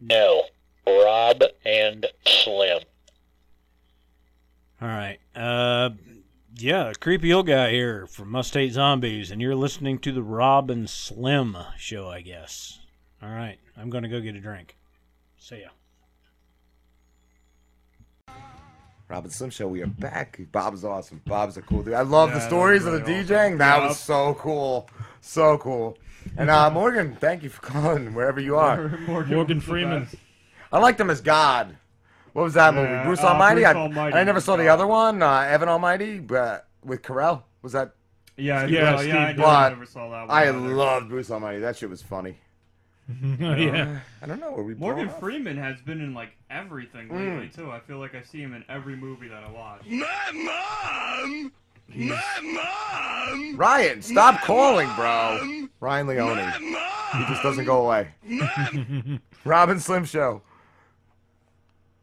[0.00, 0.44] No,
[0.86, 2.80] Rob and Slim.
[4.82, 5.18] All right.
[5.34, 5.90] Uh,
[6.56, 10.70] yeah, creepy old guy here from Must Hate Zombies, and you're listening to the Rob
[10.70, 12.80] and Slim show, I guess.
[13.22, 14.76] All right, I'm gonna go get a drink.
[15.38, 15.68] See ya.
[19.10, 20.38] Rob and Slim Show, we are back.
[20.52, 21.20] Bob's awesome.
[21.26, 21.94] Bob's a cool dude.
[21.94, 23.44] I love Yeah, the stories was of the really DJing.
[23.46, 23.58] awesome.
[23.58, 23.88] That Yep.
[23.88, 24.88] was so cool.
[25.20, 25.98] So cool.
[26.36, 28.88] And uh, Morgan, thank you for calling wherever you are.
[29.08, 30.06] Morgan, Morgan Freeman.
[30.70, 31.76] I liked him as God.
[32.34, 33.04] What was that Yeah, movie?
[33.04, 33.62] Bruce uh, Almighty?
[33.62, 37.42] Bruce I, Almighty I never saw the other one, uh, Evan Almighty, but with Carell.
[37.62, 37.90] Was that?
[38.36, 40.30] Yeah, Yeah, well, yeah, I, Steve know, I never saw that one.
[40.30, 40.52] I either.
[40.56, 41.58] loved Bruce Almighty.
[41.58, 42.38] That shit was funny.
[43.40, 44.00] yeah.
[44.22, 44.52] I don't know.
[44.52, 45.20] Were we Morgan blown off?
[45.20, 47.32] Freeman has been in like everything Mm.
[47.40, 47.70] lately too.
[47.70, 49.82] I feel like I see him in every movie that I watch.
[49.86, 51.52] My mom!
[51.94, 53.56] My mom!
[53.56, 55.68] Ryan, stop calling, bro.
[55.80, 56.52] Ryan Leone.
[56.60, 58.08] He just doesn't go away.
[59.44, 60.42] Rob and Slim Show.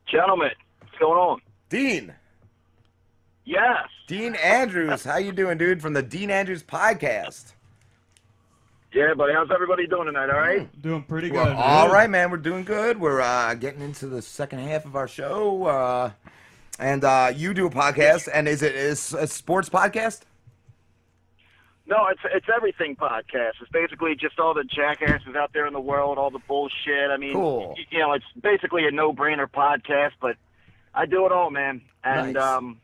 [0.08, 0.52] Gentlemen,
[0.82, 1.40] what's going on?
[1.70, 2.14] Dean.
[3.46, 3.88] Yes.
[4.08, 5.82] Dean Andrews, how you doing, dude?
[5.82, 7.54] From the Dean Andrews podcast.
[8.94, 9.34] Yeah, buddy.
[9.34, 10.30] How's everybody doing tonight?
[10.30, 10.82] All right.
[10.82, 12.32] Doing pretty Well, all right, man.
[12.32, 13.00] We're doing good.
[13.00, 16.12] We're uh, getting into the second half of our show, uh,
[16.80, 20.22] and uh, you do a podcast, and is it is a sports podcast?
[21.86, 23.54] No, it's it's everything podcast.
[23.62, 27.12] It's basically just all the jackasses out there in the world, all the bullshit.
[27.12, 27.76] I mean, Cool.
[27.78, 30.38] y- you know, it's basically a no-brainer podcast, but
[30.94, 31.82] I do it all, man.
[32.04, 32.44] And Nice.
[32.44, 32.80] um,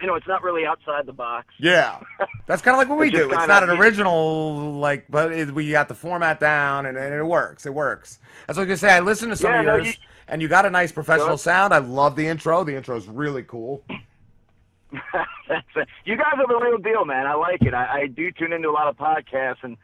[0.00, 1.48] you know, it's not really outside the box.
[1.58, 2.00] Yeah,
[2.46, 3.30] that's kind of like what we do.
[3.30, 7.24] It's not an original, like, but it, we got the format down, and, and it
[7.24, 7.66] works.
[7.66, 8.18] It works.
[8.46, 8.96] That's what I was gonna say.
[8.96, 9.92] I listened to some Yeah, of no, yours, you-
[10.28, 11.40] and you got a nice professional Good.
[11.40, 11.72] sound.
[11.72, 12.64] I love the intro.
[12.64, 13.82] The intro is really cool.
[16.04, 17.26] You guys are the real deal, man.
[17.26, 17.74] I like it.
[17.74, 19.76] I, I do tune into a lot of podcasts, and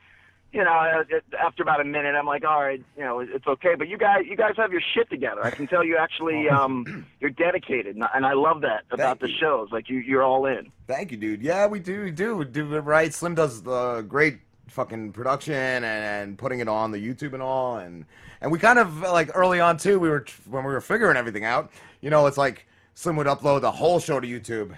[0.52, 1.04] you know, uh,
[1.40, 3.74] after about a minute, I'm like, all right, you know, it's okay.
[3.76, 5.44] But you guys, you guys have your shit together.
[5.44, 9.20] I can tell you actually, um, you're dedicated, and I- and I love that about
[9.20, 9.70] the shows.
[9.72, 10.70] Like you, you're all in.
[10.86, 11.42] Thank you, dude.
[11.42, 12.02] Yeah, we do.
[12.02, 12.36] We do.
[12.36, 13.12] We do it right.
[13.14, 17.76] Slim does the great fucking production and, and putting it on the YouTube and all.
[17.78, 18.04] And
[18.40, 19.98] and we kind of like early on too.
[19.98, 21.70] We were when we were figuring everything out.
[22.00, 24.74] You know, it's like Slim would upload the whole show to YouTube.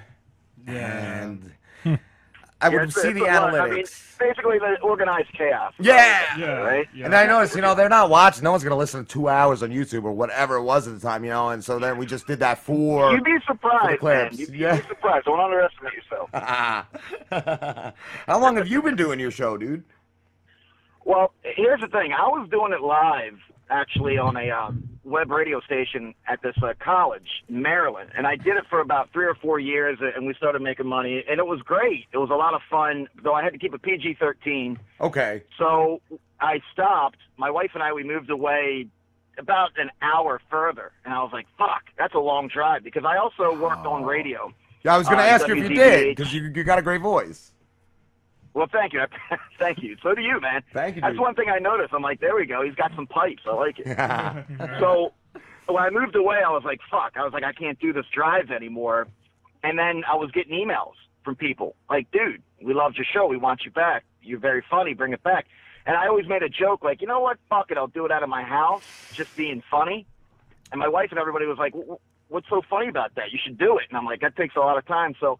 [0.66, 1.52] And
[2.64, 3.52] I would Yeah, it's- see the a lot.
[3.52, 3.60] analytics.
[3.60, 3.84] I mean,
[4.18, 5.72] basically the organized chaos.
[5.78, 6.62] Yeah.
[6.62, 6.88] Right.
[6.94, 7.04] yeah.
[7.06, 8.42] And I noticed, you know, they're not watching.
[8.44, 11.00] No one's gonna listen to two hours on YouTube or whatever it was at the
[11.00, 11.50] time, you know.
[11.50, 13.10] And so then we just did that for.
[13.12, 13.58] You'd be for the
[13.98, 14.28] surprised, man.
[14.32, 14.74] You'd, Yeah.
[14.76, 15.26] you'd be surprised.
[15.26, 16.30] Don't underestimate yourself.
[18.26, 19.84] How long have you been doing your show, dude?
[21.04, 22.12] Well, here's the thing.
[22.12, 23.38] I was doing it live,
[23.70, 24.70] actually, on a uh,
[25.04, 29.10] web radio station at this uh, college in Maryland, and I did it for about
[29.12, 32.06] three or four years, and we started making money, and it was great.
[32.12, 34.76] It was a lot of fun, though I had to keep a PG-13.
[35.00, 35.42] Okay.
[35.58, 36.00] So
[36.40, 37.18] I stopped.
[37.36, 38.86] My wife and I, we moved away
[39.38, 43.16] about an hour further, and I was like, "Fuck, that's a long drive." Because I
[43.16, 44.52] also worked on radio.
[44.84, 46.82] Yeah, I was gonna Uh, ask you if you did because you you got a
[46.82, 47.53] great voice.
[48.54, 49.02] Well, thank you.
[49.58, 49.96] thank you.
[50.02, 50.62] So do you, man.
[50.72, 51.02] Thank you.
[51.02, 51.20] That's dude.
[51.20, 51.92] one thing I noticed.
[51.92, 52.62] I'm like, there we go.
[52.62, 53.42] He's got some pipes.
[53.46, 53.86] I like it.
[54.80, 55.12] so
[55.66, 57.12] when I moved away, I was like, fuck.
[57.16, 59.08] I was like, I can't do this drive anymore.
[59.64, 60.92] And then I was getting emails
[61.24, 63.26] from people like, dude, we loved your show.
[63.26, 64.04] We want you back.
[64.22, 64.94] You're very funny.
[64.94, 65.46] Bring it back.
[65.86, 67.38] And I always made a joke like, you know what?
[67.50, 67.76] Fuck it.
[67.76, 70.06] I'll do it out of my house, just being funny.
[70.70, 73.32] And my wife and everybody was like, "Wh- wh- what's so funny about that?
[73.32, 73.84] You should do it.
[73.90, 75.14] And I'm like, that takes a lot of time.
[75.20, 75.38] So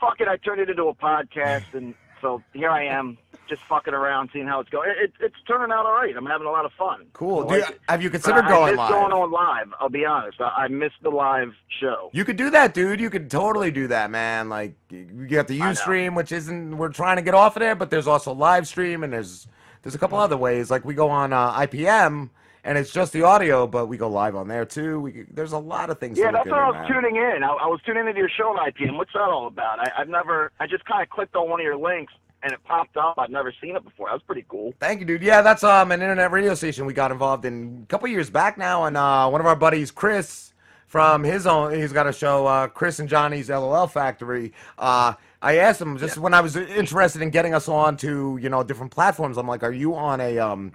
[0.00, 0.28] fuck it.
[0.28, 1.72] I turned it into a podcast.
[1.72, 3.18] And so here I am
[3.48, 4.90] just fucking around, seeing how it's going.
[5.02, 6.14] It, it's turning out all right.
[6.16, 7.06] I'm having a lot of fun.
[7.12, 7.48] Cool.
[7.50, 8.90] I you- have you considered I going miss live?
[8.90, 9.72] going on live.
[9.80, 10.40] I'll be honest.
[10.40, 12.10] I, I missed the live show.
[12.12, 13.00] You could do that, dude.
[13.00, 14.48] You could totally do that, man.
[14.48, 15.72] Like you got the I.
[15.72, 19.02] UStream, which isn't we're trying to get off of there, but there's also live stream
[19.02, 19.46] and there's
[19.82, 20.70] there's a couple other ways.
[20.70, 22.30] Like we go on uh, IPM
[22.68, 25.00] and it's just the audio, but we go live on there too.
[25.00, 26.18] We there's a lot of things.
[26.18, 26.86] Yeah, that's what I was man.
[26.86, 27.42] tuning in.
[27.42, 28.98] I, I was tuning into your show on IPM.
[28.98, 29.80] What's that all about?
[29.80, 30.52] I, I've never.
[30.60, 32.12] I just kind of clicked on one of your links
[32.42, 33.14] and it popped up.
[33.16, 34.08] I've never seen it before.
[34.08, 34.74] That was pretty cool.
[34.80, 35.22] Thank you, dude.
[35.22, 38.58] Yeah, that's um an internet radio station we got involved in a couple years back
[38.58, 40.52] now, and uh, one of our buddies, Chris,
[40.86, 44.52] from his own, he's got a show, uh, Chris and Johnny's LOL Factory.
[44.76, 48.50] Uh, I asked him just when I was interested in getting us on to you
[48.50, 49.38] know different platforms.
[49.38, 50.72] I'm like, are you on a um,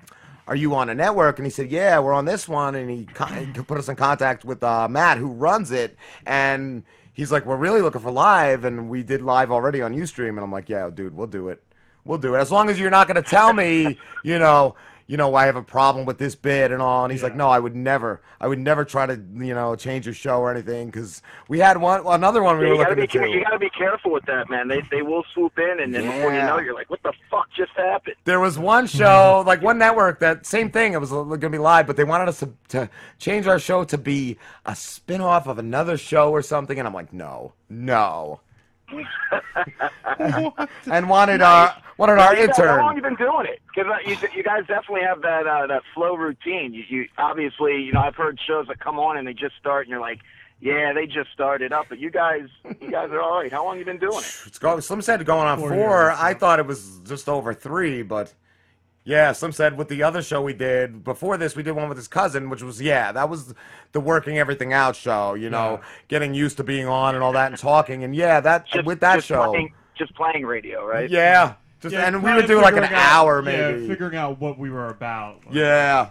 [0.48, 1.40] are you on a network?
[1.40, 4.64] And he said, yeah, we're on this one, and he, put us in contact with
[4.64, 6.84] uh, Matt, who runs it, and.
[7.16, 10.40] He's like, we're really looking for live, and we did live already on UStream, and
[10.40, 11.62] I'm like, yeah, dude, we'll do it.
[12.06, 14.76] We'll do it as long as you're not going to tell me, you know,
[15.14, 17.06] you know, I have a problem with this bid and all.
[17.06, 20.08] And he's like, no, I would never, I would never try to, you know, change
[20.08, 22.96] your show or anything because we had one, another one we Yeah, were you gotta
[22.96, 24.68] looking be care- you gotta be careful with that, man.
[24.68, 27.48] They they will swoop in, and then before you know, you're like, what the fuck
[27.56, 28.16] just happened?
[28.24, 30.94] There was one show, like one network, that same thing.
[30.94, 33.84] It was going to be live, but they wanted us to, to change our show
[33.84, 36.80] to be a spin off of another show or something.
[36.80, 38.40] And I'm like, no, no.
[40.92, 43.62] And wanted our wanted our You guys- How long you been doing it?
[43.74, 46.74] Because uh, you, you guys definitely have that uh, that flow routine.
[46.74, 49.86] You, you obviously, you know, I've heard shows that come on and they just start,
[49.86, 50.20] and you're like,
[50.60, 51.88] yeah, they just started up.
[51.90, 52.48] But you guys,
[52.82, 53.52] you guys are all right.
[53.52, 54.42] How long you been doing it?
[54.46, 55.78] It's go, Slim said going on Four four.
[55.78, 58.34] years, I thought it was just over three, but
[59.06, 61.98] yeah, Slim said with the other show we did before this, we did one with
[61.98, 63.54] his cousin, which was yeah, that was
[63.92, 65.34] the working everything out show.
[65.34, 68.68] You know, getting used to being on and all that and talking, and yeah, that
[68.86, 71.10] with that just show, playing, just playing radio, right?
[71.10, 73.88] yeah, just and we would do like an out- hour Yeah, maybe.
[73.88, 75.42] figuring out what we were about.
[75.52, 76.10] Yeah,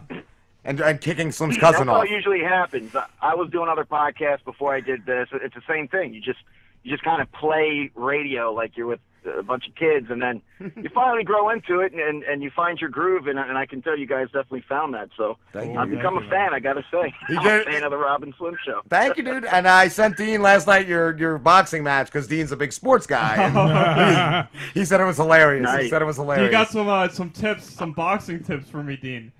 [0.64, 1.96] and and kicking Slim's cousin That's off.
[1.96, 2.94] how it usually happens.
[2.94, 5.28] I- I was doing other podcasts before I did this.
[5.32, 6.12] It's the same thing.
[6.14, 6.40] You just
[6.82, 10.42] you just kind of play radio like you're with a bunch of kids, and then
[10.76, 13.66] you finally grow into it, and and, and you find your groove, and, and I
[13.66, 15.10] can tell you guys definitely found that.
[15.16, 15.96] So Thank I've you.
[15.96, 16.52] become a you, fan.
[16.54, 18.82] I gotta say, You I'm did- a fan of the Rob and Slim Show.
[18.88, 19.44] Thank you, dude.
[19.44, 23.06] And I sent Dean last night your your boxing match because Dean's a big sports
[23.06, 24.46] guy.
[24.74, 25.70] he, he said it was hilarious.
[25.80, 26.46] He said it was hilarious.
[26.46, 29.32] You got some uh, some tips, some boxing tips for me, Dean.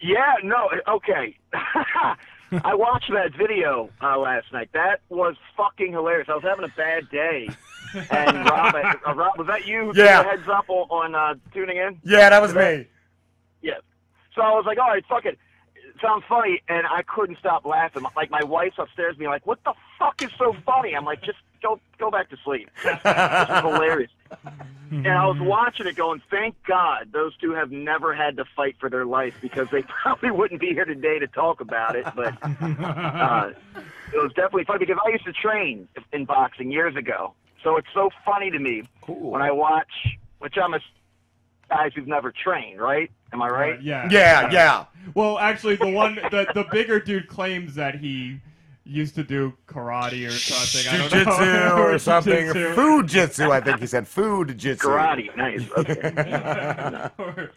[0.00, 1.36] Yeah, no, okay.
[2.64, 4.68] I watched that video uh, last night.
[4.74, 6.28] That was fucking hilarious.
[6.28, 7.48] I was having a bad day,
[7.94, 9.92] and Rob, uh, Rob, was that you?
[9.94, 10.22] Yeah.
[10.22, 12.00] heads up on, uh, tuning in.
[12.04, 12.86] yeah, that was Was me.
[13.62, 13.74] Yeah.
[14.34, 15.38] So I was like, all right, fuck it.
[15.74, 18.04] It sounds funny, and I couldn't stop laughing.
[18.16, 21.38] Like my wife's upstairs being like, "What the fuck is so funny?" I'm like, "Just
[21.62, 24.10] go, go back to sleep." this is hilarious.
[24.90, 28.76] And I was watching it, going, "Thank God those two have never had to fight
[28.80, 32.34] for their life because they probably wouldn't be here today to talk about it." But
[32.42, 33.52] uh,
[34.14, 37.88] it was definitely funny because I used to train in boxing years ago, so it's
[37.94, 39.90] so funny to me when I watch,
[40.38, 40.80] which I'm a
[41.68, 43.10] guys who've never trained, right?
[43.32, 43.82] Am I right?
[43.82, 44.08] Yeah.
[44.10, 44.84] Yeah, yeah.
[45.14, 48.40] Well, actually, the one the the bigger dude claims that he
[48.84, 50.92] used to do karate or something.
[50.92, 51.32] I don't know.
[51.32, 52.74] Jujitsu or something.
[52.74, 54.06] Food jitsu, I think he said.
[54.06, 54.88] Food jitsu.
[54.88, 55.62] Karate, nice.
[55.76, 56.10] Okay.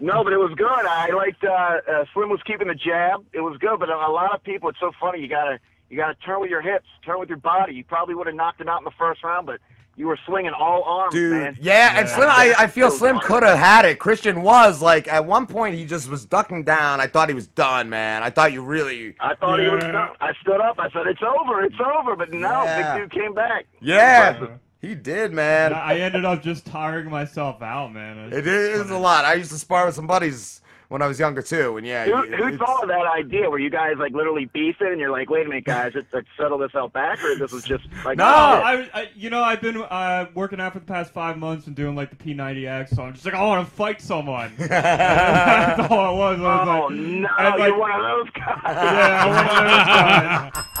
[0.00, 0.66] no, but it was good.
[0.66, 3.24] I liked uh, uh, Slim was keeping the jab.
[3.32, 4.68] It was good, but a lot of people.
[4.68, 5.20] It's so funny.
[5.20, 5.58] You gotta
[5.90, 7.74] you gotta turn with your hips, turn with your body.
[7.74, 9.60] You probably would have knocked him out in the first round, but
[9.98, 11.56] you were swinging all arms, Dude, man.
[11.58, 13.98] yeah, and Slim, I, I feel So Slim could have had it.
[13.98, 17.00] Christian was like at one point he just was ducking down.
[17.00, 18.22] I thought he was done, man.
[18.22, 19.14] I thought you really.
[19.20, 19.94] I thought he was done.
[20.20, 20.78] I stood up.
[20.78, 21.62] I said, "It's over.
[21.62, 22.94] It's over." But no, Yeah.
[22.98, 23.64] big dude came back.
[23.80, 24.58] Yeah, Impressive.
[24.82, 25.72] he did, man.
[25.72, 28.32] I ended up just tiring myself out, man.
[28.34, 29.24] It is a lot.
[29.24, 32.22] I used to spar with some buddies when I was younger too, and yeah, Who,
[32.22, 33.48] it- who thought of that idea?
[33.50, 36.28] Were you guys like literally beefing, and you're like, "Wait a minute, guys, let's, let's
[36.38, 38.28] settle this out back," or this was just like, No, oh.
[38.28, 41.74] I, I, you know, I've been uh, working out for the past five months and
[41.74, 44.52] doing like the P90X, so I'm just like, I want to fight someone.
[44.58, 46.40] That's all it was.
[46.40, 48.60] I was Oh like, no, and, like, you're one of those guys.
[48.64, 50.52] Yeah, I'm one of those guys.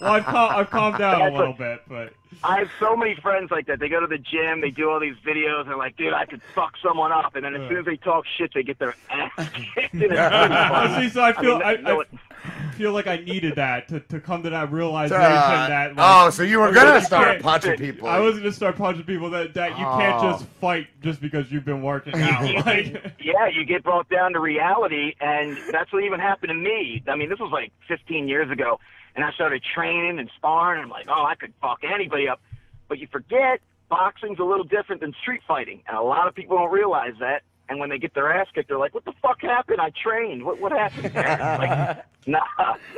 [0.00, 2.12] Well, I've, cal- I've calmed down a little what- bit, but
[2.42, 3.78] I have so many friends like that.
[3.78, 6.24] They go to the gym, they do all these videos, and they're like, "Dude, I
[6.26, 8.94] could fuck someone up," and then as soon as they talk shit, they get their
[9.10, 9.30] ass
[9.74, 9.94] kicked.
[9.94, 13.88] And it's see, so I feel mean, I, no, I feel like I needed that
[13.88, 15.92] to, to come to that realization Uh, that.
[15.96, 18.08] oh, so you were gonna start punching people.
[18.08, 19.30] I was gonna start punching people.
[19.30, 20.32] That that you can't Oh.
[20.32, 22.42] just fight just because you've been working out.
[22.66, 27.02] like, yeah, you get brought down to reality, and that's what even happened to me.
[27.08, 28.80] I mean, this was like 15 years ago,
[29.14, 30.82] and I started training and sparring.
[30.82, 32.40] And I'm like, oh, I could fuck anybody up,
[32.88, 36.56] but you forget boxing's a little different than street fighting, and a lot of people
[36.56, 37.42] don't realize that.
[37.68, 39.80] And when they get their ass kicked, they're like, "What the fuck happened?
[39.80, 40.44] I trained.
[40.44, 42.40] What what happened?" like, nah,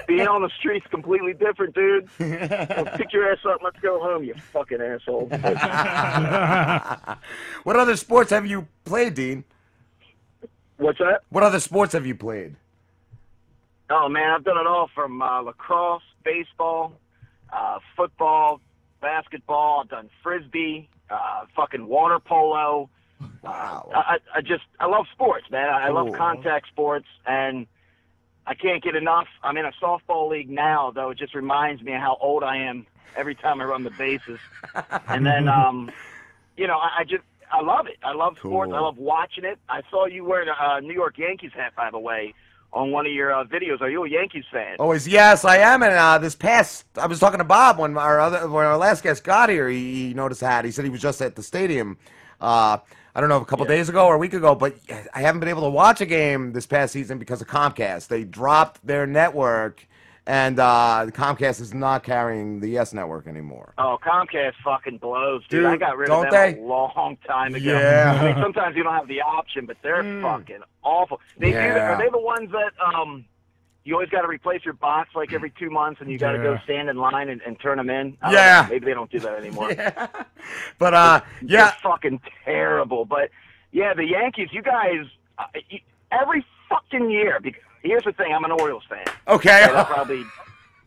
[0.09, 2.09] being on the street's completely different, dude.
[2.18, 3.60] So pick your ass up.
[3.62, 5.26] Let's go home, you fucking asshole.
[7.62, 9.44] what other sports have you played, Dean?
[10.78, 11.22] What's that?
[11.28, 12.56] What other sports have you played?
[13.90, 16.92] Oh man, I've done it all from uh, lacrosse, baseball,
[17.52, 18.60] uh, football,
[19.00, 19.80] basketball.
[19.82, 22.90] I've done frisbee, uh, fucking water polo.
[23.42, 23.90] Wow.
[23.94, 25.68] I, I I just I love sports, man.
[25.68, 27.66] I, I love contact sports, and
[28.46, 29.28] I can't get enough.
[29.42, 31.10] I'm in a softball league now, though.
[31.10, 32.86] It just reminds me of how old I am
[33.16, 34.38] every time I run the bases.
[35.08, 35.90] and then, um,
[36.56, 37.97] you know, I, I just I love it.
[38.02, 38.73] I love sports.
[38.73, 39.58] I love watching it.
[39.68, 42.34] I saw you wearing a uh, New York Yankees hat, by the way,
[42.73, 43.81] on one of your uh, videos.
[43.81, 44.77] Are you a Yankees fan?
[44.78, 45.83] Always, yes, I am.
[45.83, 49.03] And uh, this past, I was talking to Bob when our other, when our last
[49.03, 49.69] guest got here.
[49.69, 50.65] He, he noticed that.
[50.65, 51.97] He said he was just at the stadium.
[52.41, 52.78] Uh,
[53.15, 54.77] I don't know, a couple days ago or a week ago, but
[55.15, 58.09] I haven't been able to watch a game this past season because of Comcast.
[58.09, 59.89] They dropped their network,
[60.26, 63.72] and uh, Comcast is not carrying the Yes network anymore.
[63.78, 65.62] Oh, Comcast fucking blows, dude.
[65.62, 66.58] Dude, I got rid of them they?
[66.58, 67.78] a long time ago.
[67.78, 68.18] Yeah.
[68.20, 71.20] I mean, sometimes you don't have the option, but they're fucking awful.
[71.38, 71.56] They do.
[71.56, 71.92] Yeah.
[71.92, 73.24] Are they the ones that um,
[73.84, 76.38] you always got to replace your box like every two months, and you got to
[76.38, 78.18] go stand in line and, and turn them in?
[78.28, 78.62] Yeah.
[78.62, 78.68] know.
[78.70, 79.70] Maybe they don't do that anymore.
[79.78, 80.08] yeah.
[80.78, 83.05] But uh, They're yeah, fucking terrible.
[83.05, 83.30] But
[83.70, 84.48] yeah, the Yankees.
[84.50, 85.06] You guys,
[85.38, 85.78] uh, you,
[86.10, 87.38] every fucking year.
[87.40, 88.32] Because, here's the thing.
[88.32, 89.05] I'm an Orioles fan.
[89.28, 89.65] Okay.
[89.66, 90.24] So that probably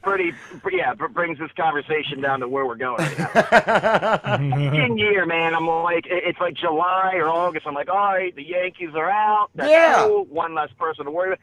[0.02, 0.34] pretty.
[0.72, 3.00] Yeah, br- brings this conversation down to where we're going.
[3.00, 5.54] Right year, man.
[5.56, 7.68] I'm like, it's like July or August.
[7.68, 9.50] I'm like, all right, the Yankees are out.
[9.56, 10.06] That's Yeah.
[10.08, 10.26] cool.
[10.26, 11.40] One less person to worry about.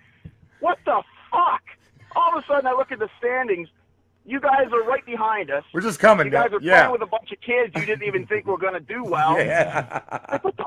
[0.60, 1.62] What the fuck?
[2.15, 3.68] All of a sudden, I look at the standings.
[4.25, 5.62] You guys are right behind us.
[5.73, 6.26] we're just coming.
[6.26, 6.86] You guys are yeah.
[6.86, 9.05] playing with a bunch of kids you didn't even think we were going to do
[9.05, 9.36] well.
[9.39, 10.01] Yeah.
[10.33, 10.65] Like, what the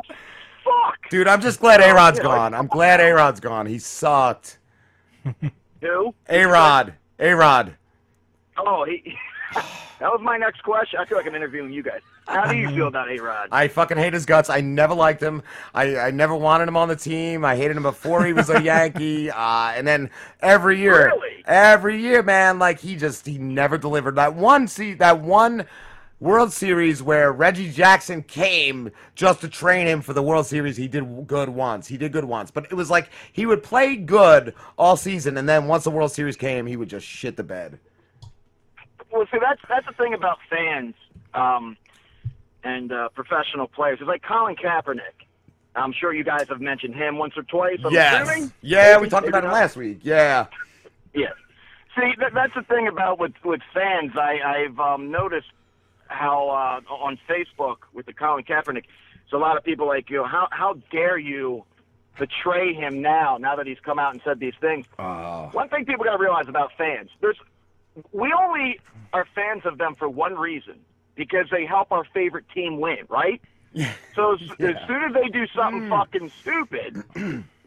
[0.63, 1.09] fuck?
[1.09, 2.53] Dude, I'm just glad A-Rod's You know, gone.
[2.53, 3.65] I'm glad A-Rod's gone.
[3.65, 4.58] He sucked.
[5.81, 6.13] Who?
[6.27, 6.93] A-Rod.
[7.19, 7.75] A-Rod.
[8.57, 9.15] Oh, he.
[9.53, 10.99] that was my next question.
[10.99, 12.01] I feel like I'm interviewing you guys.
[12.27, 13.49] How do you feel about A Rod?
[13.51, 14.51] I fucking hate his guts.
[14.51, 15.41] I never liked him.
[15.73, 17.43] I, I never wanted him on the team.
[17.43, 19.31] I hated him before he was a Yankee.
[19.31, 21.43] Uh, and then every year, Really?
[21.45, 24.15] every year, man, like he just he never delivered.
[24.15, 25.65] That one see that one
[26.19, 30.75] World Series where Reggie Jackson came just to train him for the World Series.
[30.75, 31.87] He did good once.
[31.87, 35.47] He did good once, but it was like he would play good all season, and
[35.47, 37.79] then once the World Series came, he would just shit the bed.
[39.11, 40.93] Well, see, that's that's the thing about fans
[41.33, 41.77] um,
[42.63, 43.99] and uh, professional players.
[44.01, 45.25] It's like Colin Kaepernick.
[45.75, 47.79] I'm sure you guys have mentioned him once or twice.
[47.85, 48.51] I'm yes, assuming?
[48.61, 49.99] yeah, we talked about him last week.
[50.03, 50.47] Yeah.
[51.13, 51.33] Yes.
[51.95, 54.11] See, that, that's the thing about with with fans.
[54.15, 55.47] I, I've um, noticed
[56.09, 58.85] how uh, on Facebook with the Colin Kaepernick,
[59.29, 61.63] so a lot of people like you know how how dare you
[62.17, 63.37] betray him now?
[63.37, 64.85] Now that he's come out and said these things.
[64.99, 65.49] Oh.
[65.53, 67.37] One thing people got to realize about fans: there's
[68.11, 68.79] we only
[69.13, 70.75] are fans of them for one reason
[71.15, 73.41] because they help our favorite team win, right?
[74.15, 75.89] So as, as soon as they do something Hmm.
[75.91, 77.03] fucking stupid,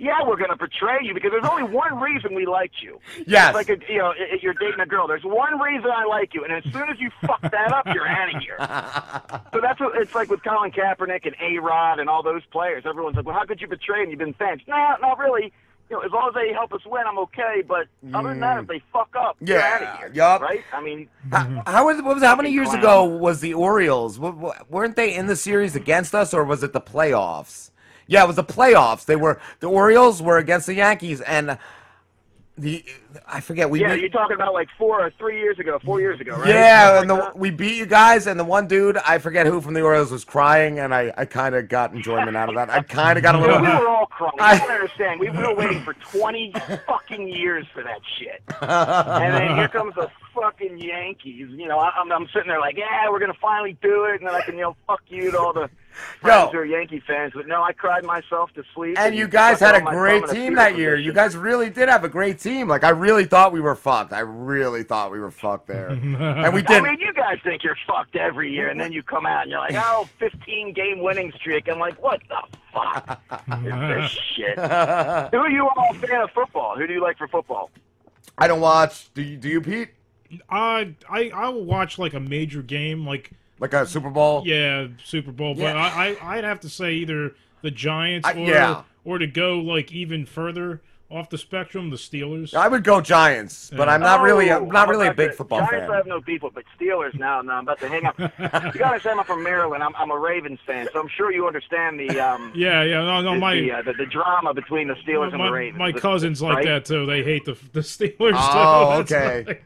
[0.03, 2.99] yeah, we're gonna betray you because there's only one reason we liked you.
[3.27, 3.55] Yes.
[3.55, 5.07] It's like a, you know, you're dating a girl.
[5.07, 8.07] There's one reason I like you, and as soon as you fuck that up, you're
[8.07, 8.59] out of here.
[9.53, 12.85] So that's what it's like with Colin Kaepernick and A Rod and all those players.
[12.87, 14.11] Everyone's like, "Well, how could you betray them?
[14.11, 14.67] You've been thanked.
[14.67, 15.53] No, not really.
[15.91, 17.63] You know, as long as they help us win, I'm okay.
[17.67, 18.69] But other than that, if mm.
[18.69, 20.11] they fuck up, you're out Yeah, of here.
[20.15, 20.41] yup.
[20.41, 20.63] Right?
[20.73, 21.09] I mean,
[21.67, 22.81] How was what was how many years clown.
[22.81, 24.17] ago was the Orioles?
[24.17, 27.72] W- w- weren't they in the series against us, or was it the playoffs?
[28.07, 29.05] Yeah, it was the playoffs.
[29.05, 31.59] They were the Orioles were against the Yankees, and
[32.59, 32.85] the
[33.27, 36.01] I forget we yeah, beat- you're talking about like four or three years ago, four
[36.01, 36.49] years ago, right?
[36.51, 39.47] yeah, Something and like the, we beat you guys, and the one dude I forget
[39.47, 42.55] who from the Orioles was crying, and I, I kind of got enjoyment out of
[42.57, 42.69] that.
[42.69, 43.59] I kind of got a little.
[43.59, 44.33] we were all crying.
[44.39, 45.19] I- don't understand.
[45.19, 46.53] We were waiting for 20
[46.87, 48.43] fucking years for that shit.
[48.61, 51.49] And then here comes the fucking Yankees.
[51.53, 54.21] You know, I- I'm, I'm sitting there like, yeah, we're going to finally do it.
[54.21, 55.71] And then I can yell, fuck you to all the
[56.21, 57.33] friends who are Yankee fans.
[57.35, 58.99] But no, I cried myself to sleep.
[58.99, 60.93] And you guys had a great team fetal that year.
[60.93, 61.07] position.
[61.07, 62.69] You guys really did have a great team.
[62.69, 64.12] Like I really thought we were fucked.
[64.12, 66.71] I really thought we were fucked there, and we did.
[66.71, 66.83] I did.
[66.83, 69.61] mean, you guys think you're fucked every year, and then you come out and you're
[69.61, 71.69] like, oh, 15 game winning streak.
[71.69, 73.21] I'm like, what the fuck
[73.65, 74.59] is this shit?
[74.59, 76.77] Who are you all a fan of football?
[76.77, 77.71] Who do you like for football?
[78.39, 79.12] I don't watch.
[79.15, 79.37] Do you?
[79.37, 79.91] Do you, Pete?
[80.49, 84.42] I I I will watch like a major game, like like a Super Bowl.
[84.44, 85.55] Yeah, Super Bowl.
[85.55, 85.76] But Yeah.
[85.76, 87.32] I, I I'd have to say either
[87.62, 88.82] the Giants I- or yeah.
[89.05, 92.55] or to go like even further off the spectrum, the Steelers.
[92.55, 94.50] I would go Giants, but I'm not really.
[94.50, 95.91] I'm not really a big the- football Giants I fan.
[95.97, 98.18] have no beef with, but Steelers now, no, I'm about to hang up.
[98.18, 99.82] you gotta understand, I'm from Maryland.
[99.84, 103.02] I'm, I'm a Ravens fan, so I'm sure you understand the um, Yeah, yeah.
[103.02, 105.78] No, no, the, my the, uh, the, the drama between the Steelers and the Ravens.
[105.78, 106.65] my The- cousins like right?
[106.65, 107.05] that too.
[107.07, 108.32] They hate the the Steelers.
[108.34, 109.15] Oh, too.
[109.47, 109.58] That's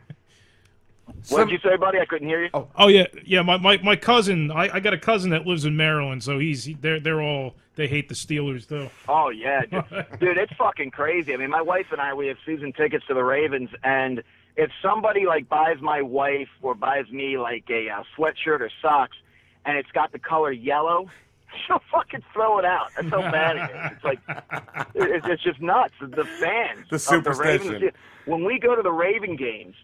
[1.26, 1.34] okay.
[1.34, 1.98] What did you say, buddy?
[1.98, 2.50] I couldn't hear you.
[2.54, 3.42] Oh, Oh yeah, yeah.
[3.42, 6.64] My, my, my cousin, I, I got a cousin that lives in Maryland, so he's
[6.64, 8.90] he, they're they're all they hate the Steelers though.
[9.08, 9.84] Oh yeah, dude.
[10.20, 11.34] dude, it's fucking crazy.
[11.34, 14.22] I mean, my wife and I we have season tickets to the Ravens, and
[14.56, 19.16] if somebody like buys my wife or buys me like a uh, sweatshirt or socks,
[19.64, 21.10] and it's got the color yellow,
[21.66, 22.88] she'll fucking throw it out.
[22.96, 23.92] That's how bad it is.
[23.92, 24.20] It's like
[24.94, 25.94] it's, it's just nuts.
[26.00, 27.72] The fans, The of superstition.
[27.72, 27.92] Ravens,
[28.24, 29.74] when we go to the Raven games.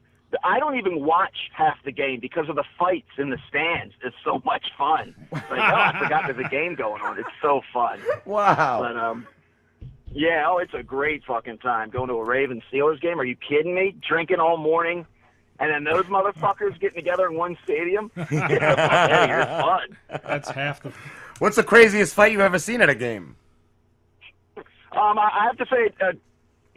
[0.44, 3.94] I don't even watch half the game because of the fights in the stands.
[4.05, 5.15] It's so much fun.
[5.33, 7.19] Like, oh, I forgot there's a game going on.
[7.19, 8.01] It's so fun.
[8.25, 8.81] Wow.
[8.81, 9.27] But um,
[10.12, 13.19] yeah, oh, it's a great fucking time going to a Ravens Steelers game.
[13.20, 13.94] Are you kidding me?
[14.07, 15.07] Drinking all morning,
[15.59, 18.11] and then those motherfuckers getting together in one stadium.
[18.17, 19.41] Get the fuck out of here.
[19.41, 20.20] It's fun.
[20.27, 20.93] That's half the.
[21.39, 23.36] What's the craziest fight you've ever seen at a game?
[24.57, 26.12] Um, I I have to say, uh,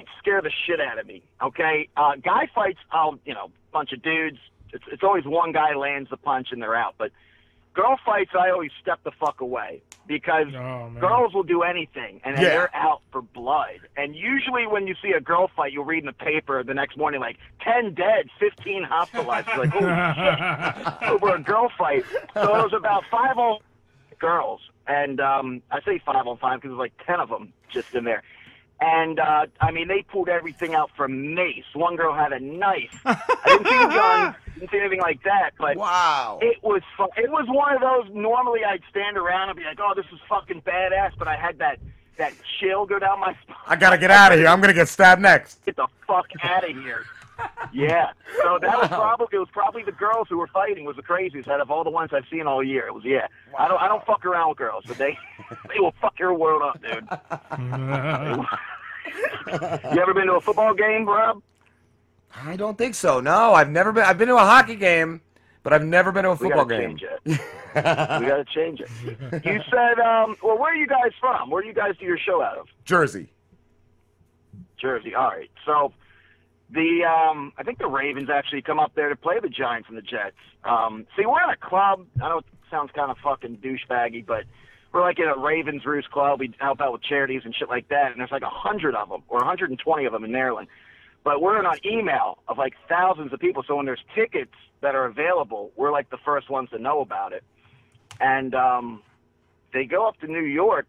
[0.05, 1.23] it scared the shit out of me.
[1.41, 4.37] Okay, uh, guy fights, I'll you know, bunch of dudes.
[4.73, 6.95] It's it's always one guy lands the punch and they're out.
[6.97, 7.11] But
[7.73, 10.47] girl fights, I always step the fuck away because
[10.99, 12.49] girls will do anything and Yeah.
[12.49, 13.79] they're out for blood.
[13.97, 16.97] And usually, when you see a girl fight, you'll read in the paper the next
[16.97, 19.47] morning like ten dead, fifteen hospitalized.
[19.47, 19.85] You're like, holy
[21.01, 22.03] shit, over a girl fight.
[22.33, 23.59] So it was about five on
[24.19, 27.93] girls, and um, I say five on five because there's like ten of them just
[27.95, 28.23] in there.
[28.81, 31.63] And uh, I mean, they pulled everything out from mace.
[31.73, 32.99] One girl had a knife.
[33.05, 35.51] I didn't see a gun, didn't see anything like that.
[35.57, 38.13] But wow, it was fu- it was one of those.
[38.13, 41.59] Normally, I'd stand around and be like, "Oh, this is fucking badass," but I had
[41.59, 41.79] that
[42.17, 43.55] that chill go down my spine.
[43.65, 44.47] I gotta get out of here.
[44.47, 45.63] I'm gonna get stabbed next.
[45.65, 47.05] Get the fuck out of here.
[47.73, 48.11] Yeah.
[48.41, 51.49] So that was probably it was probably the girls who were fighting was the craziest
[51.49, 52.87] out of all the ones I've seen all year.
[52.87, 53.27] It was yeah.
[53.57, 55.17] I don't I don't fuck around with girls, but they
[55.73, 57.03] they will fuck your world up, dude.
[59.93, 61.41] you ever been to a football game, Rob?
[62.35, 63.19] I don't think so.
[63.19, 64.03] No, I've never been.
[64.03, 65.21] I've been to a hockey game,
[65.63, 66.97] but I've never been to a We football gotta game.
[66.97, 67.25] change it.
[67.75, 68.89] we got to change it.
[69.45, 71.49] You said, um, well, where are you guys from?
[71.49, 72.67] Where do you guys do your show out of?
[72.85, 73.31] Jersey.
[74.77, 75.13] Jersey.
[75.15, 75.49] All right.
[75.65, 75.93] So
[76.69, 79.97] the um, I think the Ravens actually come up there to play the Giants and
[79.97, 80.35] the Jets.
[80.63, 82.05] Um, see, we're in a club.
[82.21, 84.45] I know it sounds kind of fucking douchebaggy, but
[84.95, 86.39] we're like in a Ravens Roost club.
[86.39, 88.11] We help out with charities and shit like that.
[88.11, 90.67] And there's like a hundred of them or 120 of them in Maryland.
[91.23, 93.63] But we're in an email of like thousands of people.
[93.67, 97.33] So when there's tickets that are available, we're like the first ones to know about
[97.33, 97.43] it.
[98.21, 99.01] And um,
[99.73, 100.87] they go up to New York.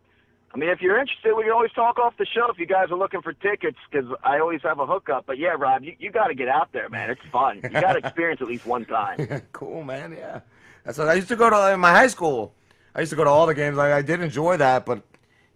[0.57, 2.91] I mean, if you're interested, we can always talk off the show if you guys
[2.91, 5.26] are looking for tickets because I always have a hookup.
[5.26, 7.10] But yeah, Rob, you, you got to get out there, man.
[7.10, 7.60] It's fun.
[7.62, 9.43] You got to experience at least one time.
[9.52, 10.17] cool, man.
[10.17, 10.41] Yeah.
[10.83, 12.55] That's what I used to go to in my high school.
[12.94, 13.76] I used to go to all the games.
[13.76, 15.02] I, I did enjoy that, but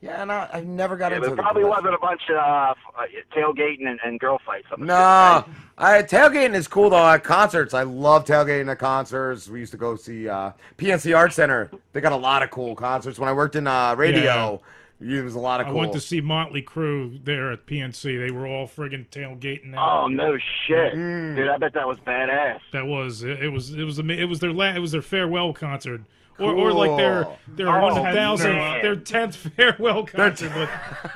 [0.03, 2.75] yeah, no, I never got Yeah, into there the probably wasn't a bunch of uh,
[2.99, 4.67] uh, tailgating and, and girl fights.
[4.71, 5.47] I'm No,
[5.79, 7.09] I tailgating is cool though.
[7.09, 9.49] At concerts, I love tailgating at concerts.
[9.49, 11.71] We used to go see uh, PNC Art Center.
[11.95, 13.19] They got a lot of cool concerts.
[13.19, 14.61] When I worked in uh, radio, it
[15.01, 15.79] was a lot of I cool.
[15.81, 18.19] went to see Motley Crue there at PNC.
[18.19, 19.75] They were all friggin' tailgating.
[19.77, 21.37] Oh no shit, Mm.
[21.37, 21.49] dude!
[21.49, 22.61] I bet that was badass.
[22.73, 23.43] That was it.
[23.43, 26.03] it Was it was it was their la- it was their farewell concert,
[26.39, 28.83] or or like their their Oh, one thousandth man.
[28.83, 30.53] their tenth farewell concert.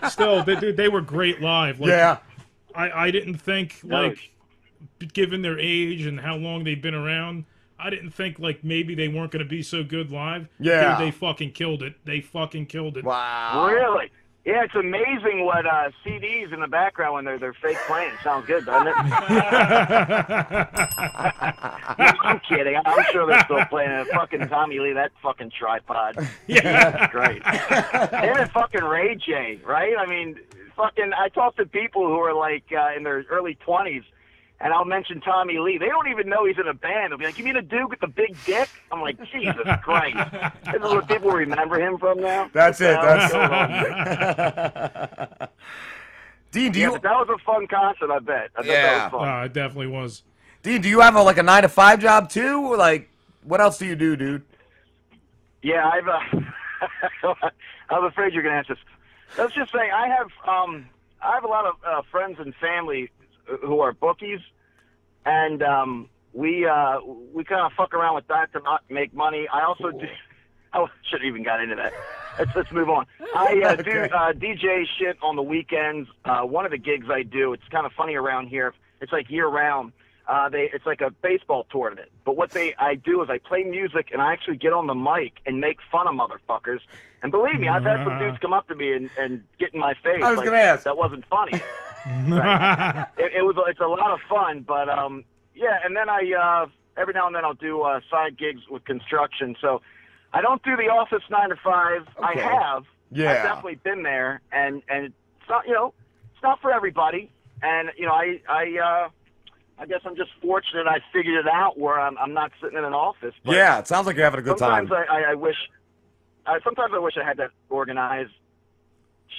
[0.01, 1.79] but still, they, dude, they were great live.
[1.81, 2.19] Like, Yeah.
[2.75, 4.03] I I didn't think No.
[4.09, 4.31] like,
[5.13, 7.45] given their age and how long they've been around.
[7.79, 10.49] I didn't think like maybe they weren't going to be so good live.
[10.59, 10.99] Yeah.
[10.99, 11.95] Dude, they fucking killed it.
[12.05, 13.05] They fucking killed it.
[13.05, 13.67] Wow.
[13.69, 14.11] Really?
[14.45, 18.13] Yeah, it's amazing what uh, CDs in the background when they're they're fake playing.
[18.23, 18.95] Sounds good, doesn't it?
[22.23, 22.77] I'm kidding.
[22.85, 24.07] I'm sure they're still playing it.
[24.09, 26.29] Fucking Tommy Lee, that fucking tripod.
[26.47, 26.91] Yeah.
[26.91, 27.43] That's great.
[27.43, 29.95] Him and fucking Ray J, right?
[29.99, 30.39] I mean,
[30.77, 31.13] fucking.
[31.17, 34.03] I talk to people who are like uh, in their early twenties.
[34.65, 35.77] And I'll mention Tommy Lee.
[35.79, 37.11] They don't even know he's in a band.
[37.13, 40.17] They'll be like, "You mean a dude with the big dick?" I'm like, "Jesus Christ!"
[40.65, 42.49] This is what people remember him from now.
[42.53, 42.99] That's it.
[43.01, 43.51] That's going
[45.41, 45.49] on?
[46.51, 46.99] Dean, do Yeah, you?
[46.99, 48.11] that was a fun concert.
[48.11, 48.51] I bet.
[48.57, 48.83] I bet Yeah.
[48.83, 49.29] that was fun.
[49.29, 50.23] Uh, it definitely was.
[50.63, 52.75] Dean, do you have a, like a nine to five job too?
[52.77, 53.11] Like,
[53.43, 54.43] what else do you do, dude?
[55.63, 56.09] Yeah, I've.
[56.09, 57.35] Uh,
[57.91, 58.79] I was afraid you're going to ask this.
[59.37, 60.29] Let's just say I have.
[60.49, 60.87] Um,
[61.23, 63.11] I have a lot of uh, friends and family
[63.63, 64.41] who are bookies,
[65.25, 67.01] and um, we uh,
[67.33, 69.47] we kind of fuck around with that to not make money.
[69.53, 70.07] I also do.
[70.73, 71.93] I should have even got into that.
[72.39, 73.07] Let's let's move on.
[73.35, 76.09] I uh, do uh, DJ shit on the weekends.
[76.25, 78.75] Uh, one of the gigs I do, it's kind of funny around here.
[79.01, 79.93] It's like year round.
[80.27, 82.09] Uh, they it's like a baseball tournament.
[82.25, 84.95] But what they I do is I play music and I actually get on the
[84.95, 86.81] mic and make fun of motherfuckers.
[87.23, 89.81] And believe me, I've had some dudes come up to me and, and get in
[89.81, 90.23] my face.
[90.23, 90.85] I was like, gonna ask.
[90.85, 91.63] That wasn't funny.
[93.17, 95.25] it, it was it's a lot of fun, but um
[95.55, 96.67] yeah, and then I uh
[97.01, 99.57] every now and then I'll do uh side gigs with construction.
[99.61, 99.81] So
[100.33, 102.03] I don't do the office nine to five.
[102.23, 102.85] I have.
[103.11, 103.31] Yeah.
[103.31, 105.95] I've definitely been there and and it's not you know,
[106.35, 107.31] it's not for everybody.
[107.63, 108.65] And you know, I I
[109.07, 109.09] uh
[109.79, 112.85] I guess I'm just fortunate I figured it out where I'm I'm not sitting in
[112.85, 113.35] an office.
[113.45, 114.89] But Yeah, it sounds like you're having a good time.
[114.89, 115.57] sometimes I, I, I wish
[116.47, 118.33] I sometimes I wish I had that organized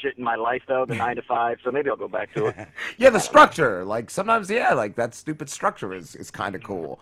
[0.02, 1.58] shit in my life though, the nine to five.
[1.64, 2.56] So maybe I'll go back to it.
[2.98, 3.84] Yeah, the structure.
[3.86, 7.00] Like sometimes, yeah, like that stupid structure is is kind of cool.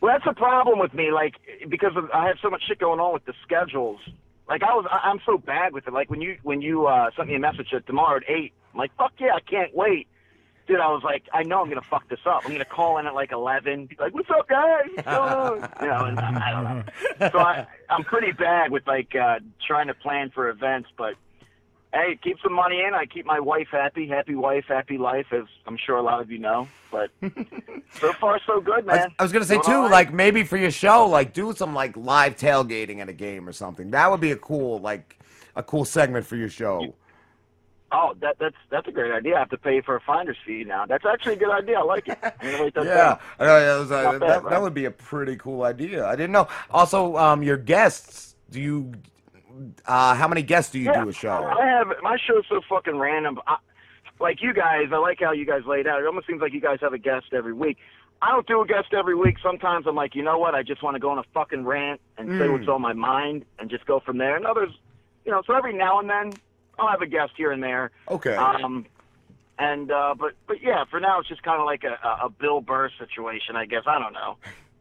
[0.00, 1.34] Well, that's the problem with me, like
[1.68, 4.00] because of, I have so much shit going on with the schedules.
[4.48, 5.92] Like I was, I, I'm so bad with it.
[5.92, 8.78] Like when you when you uh, sent me a message that tomorrow at eight, I'm
[8.78, 10.08] like, fuck yeah, I can't wait.
[10.66, 12.42] Dude, I was like, I know I'm gonna fuck this up.
[12.44, 14.86] I'm gonna call in at like eleven, be like, what's up, guys?
[14.94, 15.72] What's going on?
[15.80, 17.30] You know, and I don't know.
[17.30, 21.14] So I, I'm pretty bad with like uh, trying to plan for events, but
[21.92, 22.94] hey, keep some money in.
[22.94, 24.06] I keep my wife happy.
[24.08, 26.68] Happy wife, happy life, as I'm sure a lot of you know.
[26.90, 27.10] But
[28.00, 29.14] so far, so good, I, man.
[29.18, 29.90] I was gonna say Doing too, right.
[29.90, 33.52] like maybe for your show, like do some like live tailgating at a game or
[33.52, 33.90] something.
[33.90, 35.18] That would be a cool like
[35.56, 36.94] a cool segment for your show.
[37.94, 39.36] Oh, that that's that's a great idea.
[39.36, 40.86] I have to pay for a finder's fee now.
[40.86, 41.78] That's actually a good idea.
[41.78, 42.18] I like it.
[42.22, 43.18] I'm gonna write that Yeah.
[43.38, 44.50] I know, that, was, uh, bad, that, right?
[44.50, 46.06] that would be a pretty cool idea.
[46.06, 46.48] I didn't know.
[46.70, 48.34] Also, um, your guests.
[48.50, 48.92] Do you?
[49.86, 51.44] Uh, how many guests do you Yeah, do a show?
[51.44, 53.38] I have my show's so fucking random.
[53.46, 53.56] I,
[54.20, 56.00] like you guys, I like how you guys laid out.
[56.00, 57.78] It almost seems like you guys have a guest every week.
[58.20, 59.36] I don't do a guest every week.
[59.42, 60.54] Sometimes I'm like, you know what?
[60.54, 62.52] I just want to go on a fucking rant and say Mm.
[62.52, 64.36] what's on my mind and just go from there.
[64.36, 64.70] And others,
[65.24, 66.32] you know, so every now and then
[66.78, 67.90] I'll have a guest here and there.
[68.08, 68.36] Okay.
[68.36, 68.86] Um,
[69.58, 72.28] and uh, but but yeah, for now it's just kind of like a, a a
[72.30, 73.82] Bill Burr situation, I guess.
[73.86, 74.36] I don't know.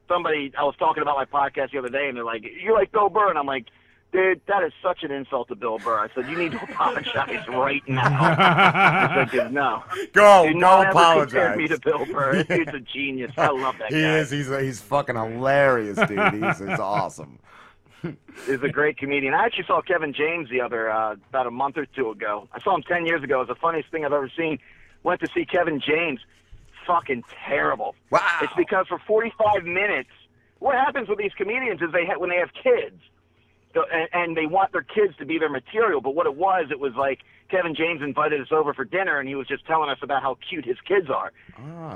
[0.08, 2.92] Somebody I was talking about my podcast the other day, and they're like, "You like
[2.92, 3.66] Bill Burr?" And I'm like,
[4.12, 5.98] Dude, that is such an insult to Bill Burr.
[6.00, 8.04] I said, you need to apologize right now.
[8.12, 9.84] I said, no.
[10.12, 11.58] Go, Do go apologize.
[11.58, 12.44] me to Bill Burr.
[12.44, 13.32] This dude's a genius.
[13.38, 14.16] I love that He guy.
[14.16, 14.30] He is.
[14.30, 16.34] He's he's fucking hilarious, dude.
[16.34, 17.40] He's, he's awesome.
[18.02, 19.34] He's a great comedian.
[19.34, 22.48] I actually saw Kevin James the other uh, about a month or two ago.
[22.52, 23.36] I saw him ten years ago.
[23.38, 24.58] It was the funniest thing I've ever seen.
[25.04, 26.20] Went to see Kevin James.
[26.88, 27.96] Fucking terrible.
[28.10, 28.40] Wow.
[28.42, 30.10] It's because for 45 minutes,
[30.60, 33.00] what happens with these comedians is they ha- when they have kids,
[33.74, 36.02] so- and, and they want their kids to be their material.
[36.02, 37.20] But what it was, it was like
[37.52, 40.38] Kevin James invited us over for dinner, and he was just telling us about how
[40.50, 41.34] cute his kids are.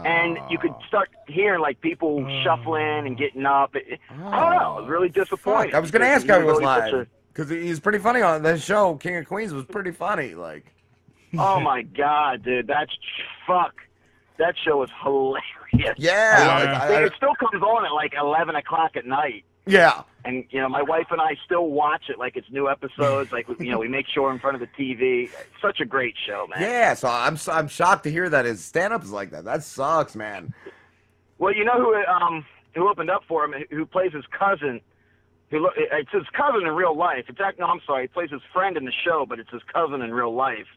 [0.06, 0.88] And you could ah.
[0.88, 2.44] start hearing like people mm.
[2.44, 3.76] shuffling and getting up.
[3.76, 4.78] It, I don't know.
[4.78, 5.24] It was really ah.
[5.24, 5.72] disappointing.
[5.72, 8.44] Fuck, I was gonna ask how he was really live because he's pretty funny on
[8.44, 8.96] that show.
[8.96, 10.36] King of Queens was pretty funny.
[10.36, 10.74] Like,
[11.38, 12.92] Oh my god, dude, that's
[13.48, 13.74] fuck.
[14.38, 15.96] That show was hilarious.
[15.98, 16.94] Yeah, I.
[16.94, 19.46] I- it still comes on at like eleven o'clock at night.
[19.66, 23.32] Yeah, And you know, my wife and I still watch it like it's new episodes.
[23.32, 25.30] Like you know, we make sure in front of the TV.
[25.62, 26.62] Such a great show, man.
[26.62, 26.94] yeah.
[26.94, 29.44] So I'm I'm shocked to hear that his stand up is like that.
[29.46, 30.54] That sucks, man.
[31.38, 33.54] Well, you know who um who opened up for him?
[33.72, 34.82] Who plays his cousin?
[35.52, 37.26] Who lo- it's his cousin in real life.
[37.28, 38.04] It's act no, I'm sorry.
[38.04, 40.68] He plays his friend in the show, but it's his cousin in real life.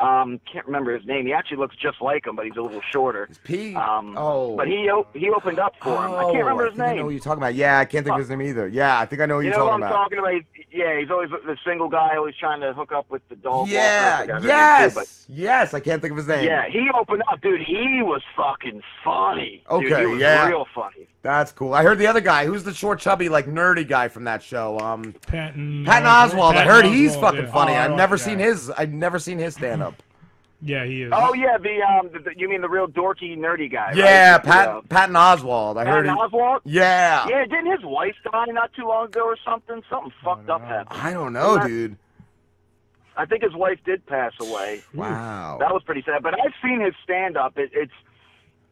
[0.00, 1.26] Um, can't remember his name.
[1.26, 3.28] He actually looks just like him, but he's a little shorter.
[3.44, 3.74] P.
[3.74, 4.56] Um, oh.
[4.56, 6.12] but he op- he opened up for him.
[6.14, 7.04] I can't remember his think I know name.
[7.04, 7.54] who you're talking about.
[7.54, 8.68] Yeah, I can't think of his name either.
[8.68, 9.92] Yeah, I think I know who You you're know what I'm about.
[9.92, 10.34] talking about?
[10.70, 13.68] Yeah, he's always the single guy, always trying to hook up with the dog.
[13.68, 15.74] Yeah, yes, too, but- yes.
[15.74, 16.44] I can't think of his name.
[16.44, 17.60] Yeah, he opened up, dude.
[17.62, 19.62] He was fucking funny.
[19.70, 20.46] Dude, Okay, he was yeah.
[20.48, 21.08] real funny.
[21.22, 21.74] That's cool.
[21.74, 22.46] I heard the other guy.
[22.46, 24.78] Who's the short, chubby, like nerdy guy from that show?
[24.78, 25.84] Um, Patton.
[25.84, 26.50] Patton uh, Oswalt.
[26.52, 27.52] I Patton heard he's fucking yeah.
[27.52, 27.72] funny.
[27.72, 28.70] Oh, I've never like seen his.
[28.70, 29.94] I've never seen his stand up.
[30.60, 31.12] Yeah, he is.
[31.14, 33.92] Oh yeah, the um, the, the- you mean the real dorky, nerdy guy?
[33.94, 34.42] yeah, right?
[34.42, 34.80] Pat, Yeah.
[34.88, 35.76] Patton Oswalt.
[35.76, 36.04] I heard.
[36.06, 36.60] Patton He, Oswalt.
[36.64, 37.28] Yeah.
[37.28, 39.84] Yeah, didn't his wife die not too long ago or something?
[39.88, 40.98] Something fucked up happened.
[41.00, 41.96] I don't know, Isn't that- dude.
[43.16, 44.82] I think his wife did pass away.
[44.94, 45.58] Wow.
[45.60, 46.24] That was pretty sad.
[46.24, 47.56] But I've seen his stand up.
[47.56, 47.92] It, it's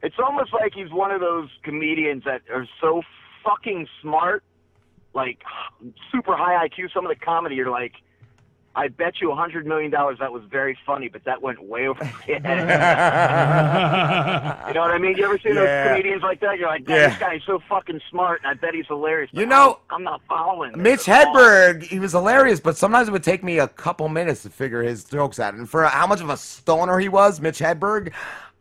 [0.03, 3.03] it's almost like he's one of those comedians that are so
[3.45, 4.43] fucking smart,
[5.15, 5.39] like
[6.13, 6.93] super high IQ.
[6.93, 7.95] Some of the comedy, you're like,
[8.75, 11.89] I bet you a hundred million dollars that was very funny, but that went way
[11.89, 12.35] over you
[14.75, 15.17] know what I mean?
[15.17, 15.55] You ever see Yeah.
[15.55, 16.59] those comedians like that?
[16.59, 17.09] You're like, Yeah.
[17.09, 19.31] this guy's so fucking smart, and I bet he's hilarious.
[19.33, 20.73] You know- I'm not following.
[20.81, 21.05] Mitch.
[21.07, 24.83] Hedberg, he was hilarious, but sometimes it would take me a couple minutes to figure
[24.83, 25.55] his jokes out.
[25.55, 28.13] And for how much of a stoner he was, Mitch Hedberg,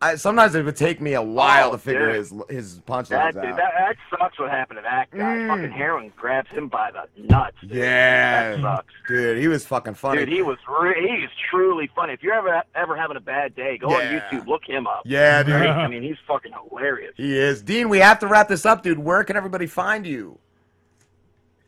[0.02, 2.16] I, sometimes it would take me a while Oh, to figure dude.
[2.16, 3.56] his his punchlines That, dude, out.
[3.56, 5.18] that, that sucks what happened to that guy.
[5.36, 5.48] Mm.
[5.48, 7.56] Fucking heroin grabs him by the nuts.
[7.62, 7.70] dude.
[7.70, 8.94] yeah, That sucks.
[9.08, 10.18] dude, he was fucking funny.
[10.26, 12.12] Dude, he was re- he is truly funny.
[12.12, 14.22] If you're ever ever having a bad day, go Yeah.
[14.30, 15.02] on YouTube, look him up.
[15.06, 15.54] Yeah, dude.
[15.54, 17.14] I mean, he's fucking hilarious.
[17.16, 17.62] he is.
[17.62, 18.98] Dean, we have to wrap this up, dude.
[18.98, 20.38] Where can everybody find you?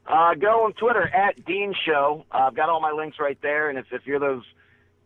[0.06, 2.24] Uh, go on Twitter at Dean Show.
[2.32, 3.68] Uh, I've got all my links right there.
[3.68, 4.42] And if, if you're those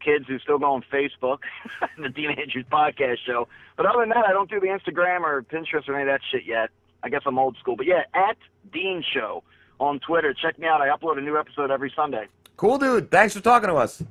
[0.04, 1.38] kids who still go on Facebook,
[1.98, 3.48] the Dean Andrews Podcast Show.
[3.76, 6.20] But other than that, I don't do the Instagram or Pinterest or any of that
[6.30, 6.70] shit yet.
[7.02, 7.76] I guess I'm old school.
[7.76, 8.36] But yeah, at
[8.72, 9.42] Dean Show
[9.80, 10.32] on Twitter.
[10.34, 10.80] Check me out.
[10.80, 12.26] I upload a new episode every Sunday.
[12.56, 13.10] Cool, dude.
[13.10, 14.02] Thanks for talking to us.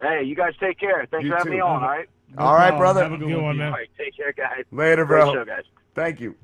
[0.00, 1.06] Hey, you guys take care.
[1.10, 1.56] Thanks You for having too.
[1.56, 1.82] me on.
[1.82, 2.08] All right.
[2.38, 3.02] All right, brother.
[3.02, 3.72] Have a good one, man.
[3.72, 3.88] right.
[3.98, 4.64] Take care, guys.
[4.70, 5.32] Later, Great bro.
[5.34, 5.64] show, guys.
[5.94, 6.34] Thank you.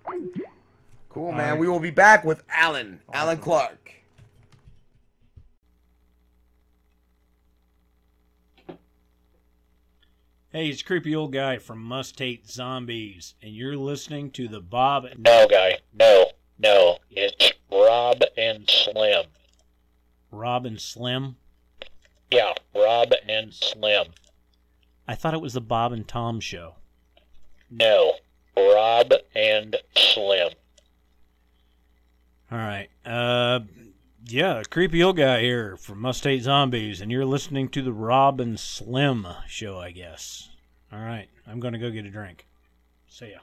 [1.08, 1.58] Cool, man.
[1.58, 3.92] We will be back with Alan, Alan Clark.
[10.50, 15.04] Hey, it's creepy old guy from Must Hate Zombies, and you're listening to the Bob.
[15.18, 15.80] No, guy.
[15.92, 16.96] No, no.
[17.10, 19.26] It's Rob and Slim.
[20.30, 21.36] Rob and Slim.
[22.30, 24.06] Yeah, Rob and Slim.
[25.06, 26.76] I thought it was the Bob and Tom show.
[27.70, 28.14] No,
[28.56, 30.52] Rob and Slim.
[32.50, 32.88] All right.
[33.04, 33.60] Uh,
[34.30, 38.40] yeah, creepy old guy here from Must Hate Zombies, and you're listening to the Rob
[38.40, 40.50] and Slim show, I guess.
[40.92, 42.46] All right, I'm gonna go get a drink.
[43.08, 43.38] See ya.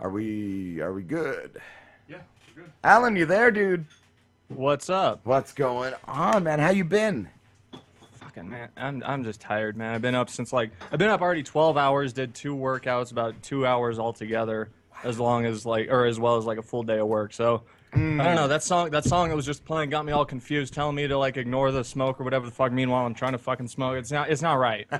[0.00, 1.60] Are we are we good?
[2.08, 2.18] Yeah,
[2.56, 2.72] we're good.
[2.82, 3.84] Alan, you there, dude?
[4.48, 5.20] What's up?
[5.24, 6.58] What's going on, man?
[6.58, 7.28] How you been?
[8.12, 9.94] Fucking man, I'm I'm just tired, man.
[9.94, 12.12] I've been up since like I've been up already 12 hours.
[12.14, 14.70] Did two workouts, about two hours altogether,
[15.06, 17.32] as long as like or as well as like a full day of work.
[17.32, 17.62] So
[17.92, 18.90] I don't know that song.
[18.90, 21.72] That song that was just playing got me all confused, telling me to like ignore
[21.72, 22.70] the smoke or whatever the fuck.
[22.72, 23.96] Meanwhile, I'm trying to fucking smoke.
[23.96, 24.28] It's not.
[24.28, 24.86] It's not right.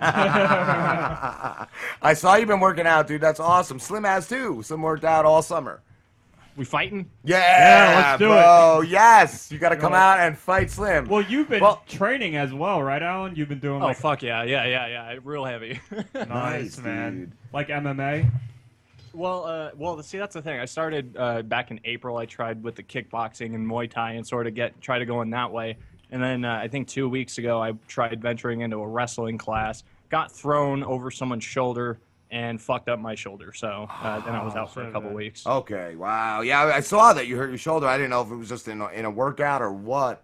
[2.02, 3.20] I saw you've been working out, dude.
[3.20, 3.78] That's awesome.
[3.78, 4.62] Slim has too.
[4.62, 5.82] Slim worked out all summer.
[6.56, 7.10] we fighting?
[7.24, 8.80] Yeah, Yeah, let's do bro.
[8.86, 11.06] Yes, you got to come out and fight Slim.
[11.06, 13.36] Well, you've been Well- training as well, right, Alan?
[13.36, 15.18] You've been doing Oh like fuck yeah, yeah, yeah, yeah.
[15.22, 15.80] Real heavy.
[16.14, 17.32] nice, Nice, man, dude.
[17.52, 18.30] like MMA.
[19.16, 20.60] Well, uh, well, see, that's the thing.
[20.60, 22.18] I started uh, back in April.
[22.18, 25.22] I tried with the kickboxing and Muay Thai and sort of get try to go
[25.22, 25.78] in that way.
[26.10, 29.84] And then uh, I think two weeks ago, I tried venturing into a wrestling class.
[30.10, 31.98] Got thrown over someone's shoulder
[32.30, 33.54] and fucked up my shoulder.
[33.54, 35.46] So uh, then I was out for a couple weeks.
[35.46, 36.42] Okay, wow.
[36.42, 37.86] Yeah, I saw that you hurt your shoulder.
[37.86, 40.22] I didn't know if it was just in a, in a workout or what.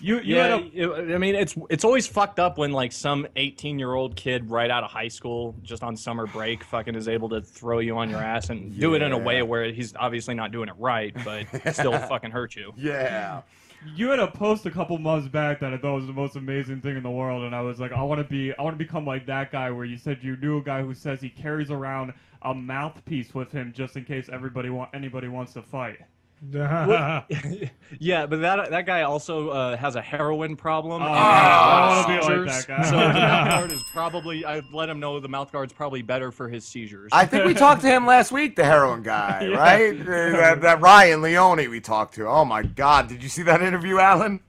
[0.00, 3.92] You, yeah, it- I mean, it's it's always fucked up when like some 18 year
[3.94, 7.40] old kid right out of high school, just on summer break, fucking is able to
[7.40, 10.52] throw you on your ass and do it in a way where he's obviously not
[10.52, 12.72] doing it right, but still fucking hurt you.
[12.76, 13.42] Yeah.
[13.94, 16.80] You had a post a couple months back that I thought was the most amazing
[16.80, 18.82] thing in the world, and I was like, I want to be, I want to
[18.82, 19.70] become like that guy.
[19.70, 23.52] Where you said you knew a guy who says he carries around a mouthpiece with
[23.52, 25.98] him just in case everybody want anybody wants to fight.
[26.50, 27.30] What-
[27.98, 31.02] yeah, but that that guy also uh, has a heroin problem.
[31.02, 32.66] Oh, I has wanna be like seizures.
[32.66, 32.84] that guy.
[32.84, 34.44] So the mouth guard is probably.
[34.44, 37.10] I let him know the mouth guard's probably better for his seizures.
[37.12, 39.56] I think we talked to him last week, the heroin guy, Yeah.
[39.56, 40.00] right?
[40.00, 40.04] Uh,
[40.36, 42.26] that, that Ryan Leone we talked to.
[42.28, 43.08] Oh my God!
[43.08, 44.40] Did you see that interview, Alan?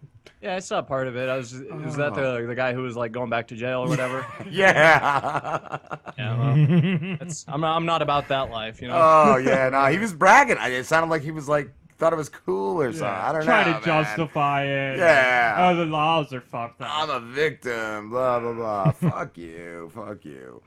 [0.41, 1.27] Yeah, I saw part of it.
[1.27, 1.53] I was.
[1.53, 2.39] Is that Oh.
[2.41, 4.25] the the guy who was like going back to jail or whatever?
[4.49, 5.79] Yeah.
[6.17, 6.37] yeah.
[6.37, 7.75] Well, I'm not.
[7.77, 8.95] I'm not about that life, you know.
[8.95, 10.57] Oh yeah, no, he was bragging.
[10.59, 13.07] It sounded like he was like thought it was cool or something.
[13.07, 13.45] I don't know.
[13.45, 13.83] Trying to man.
[13.83, 14.97] justify it.
[14.97, 15.55] Yeah.
[15.57, 16.89] Oh, the laws are fucked up.
[16.91, 18.09] I'm a victim.
[18.09, 18.91] Blah blah blah.
[18.91, 19.91] Fuck you.
[19.93, 20.61] Fuck you.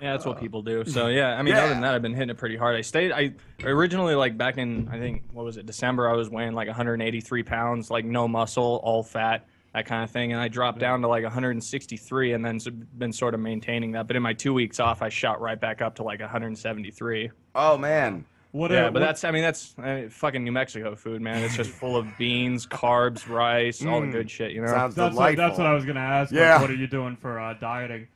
[0.00, 0.84] Yeah, that's what uh, people do.
[0.86, 2.74] So yeah, I mean, other than that, I've been hitting it pretty hard.
[2.74, 3.12] I stayed.
[3.12, 6.08] I originally like back in I think what was it December?
[6.08, 10.32] I was weighing like 183 pounds, like no muscle, all fat, that kind of thing,
[10.32, 14.06] and I dropped down to like 163, and then s- been sort of maintaining that.
[14.06, 17.30] But in my two weeks off, I shot right back up to like 173.
[17.54, 18.24] Oh man.
[18.52, 21.42] What yeah, a- but what- that's I mean that's uh, fucking New Mexico food, man.
[21.44, 24.12] It's just full of beans, carbs, rice, all the Mm.
[24.12, 24.52] good shit.
[24.52, 24.68] You know.
[24.68, 26.32] Sounds that's what, that's what I was gonna ask.
[26.32, 26.60] like, Yeah.
[26.60, 28.08] what are you doing for uh, dieting?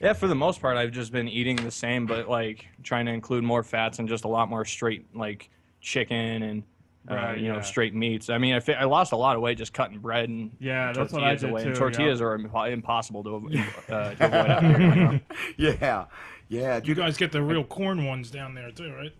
[0.00, 3.12] Yeah, for the most part, I've just been eating the same, but like trying to
[3.12, 5.48] include more fats and just a lot more straight like
[5.80, 6.62] chicken and
[7.10, 7.60] uh, Right, you know yeah.
[7.62, 8.28] straight meats.
[8.28, 10.88] I mean, I, fi- I lost a lot of weight just cutting bread and Yeah,
[10.88, 11.62] and that's what I tortillas did away.
[11.62, 12.26] And too, tortillas yeah.
[12.26, 14.94] are impo- impossible to, avo- uh, to avoid here.
[14.96, 15.20] you know?
[15.56, 16.04] Yeah.
[16.48, 16.80] Yeah.
[16.84, 19.12] You guys get the real corn ones down there too, right?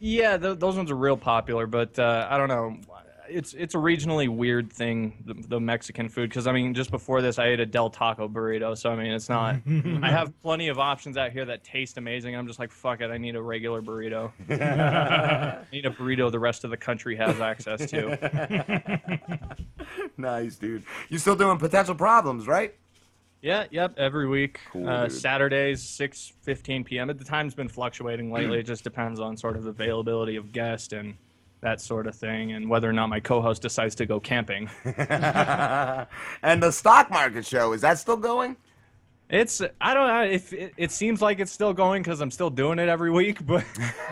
[0.00, 2.76] Yeah, th- those ones are real popular, but uh, I don't know.
[3.28, 6.30] It's it's a regionally weird thing, the, the Mexican food.
[6.30, 8.76] Because I mean, just before this, I ate a Del Taco burrito.
[8.76, 9.56] So I mean, it's not.
[10.02, 12.34] I have plenty of options out here that taste amazing.
[12.34, 14.32] I'm just like, fuck it, I need a regular burrito.
[14.50, 19.38] I need a burrito the rest of the country has access to.
[20.16, 20.82] nice, dude.
[21.08, 22.74] You still doing potential problems, right?
[23.42, 23.94] Yeah, yep.
[23.98, 25.08] Every week, Cool, uh.
[25.08, 27.08] Saturdays, six fifteen p.m.
[27.10, 28.58] At the time's been fluctuating lately.
[28.58, 31.14] it just depends on sort of availability of guest and
[31.62, 34.68] that sort of thing, and whether or not my co-host decides to go camping.
[34.84, 38.56] and the stock market show is that still going?
[39.30, 42.50] It's I don't know if it, it seems like it's still going because I'm still
[42.50, 43.64] doing it every week, but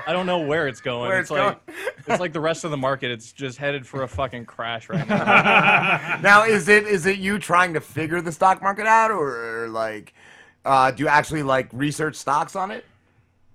[0.07, 1.09] I don't know where it's going.
[1.09, 1.61] Where it's, it's like
[2.07, 3.11] it's like the rest of the market.
[3.11, 6.19] It's just headed for a fucking crash right now.
[6.23, 9.69] now, is it is it you trying to figure the stock market out, or, or
[9.69, 10.15] like,
[10.65, 12.85] uh, do you actually like research stocks on it?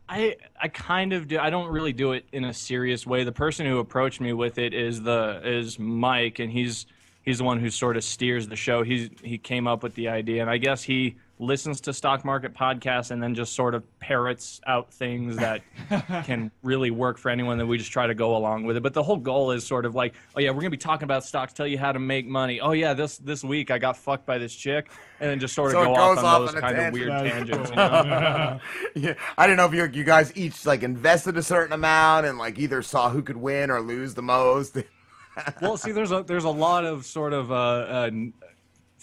[0.09, 1.39] I I kind of do.
[1.39, 3.23] I don't really do it in a serious way.
[3.23, 6.87] The person who approached me with it is the is Mike, and he's
[7.23, 8.83] he's the one who sort of steers the show.
[8.83, 12.53] He's he came up with the idea, and I guess he listens to stock market
[12.53, 15.61] podcasts and then just sort of parrots out things that
[16.25, 18.83] can really work for anyone that we just try to go along with it.
[18.83, 21.23] But the whole goal is sort of like, oh yeah, we're gonna be talking about
[21.25, 22.61] stocks, tell you how to make money.
[22.61, 25.69] Oh yeah, this this week I got fucked by this chick, and then just sort
[25.75, 27.69] of So go off on off those on a kind of weird That is tangents.
[27.71, 27.79] cool.
[27.79, 28.59] You know?
[28.95, 32.37] yeah, I didn't know if you you guys each like invested a certain amount and
[32.37, 34.77] like either saw who could win or lose the most.
[35.61, 38.33] well, see, there's a there's a lot of sort of uh, uh, n-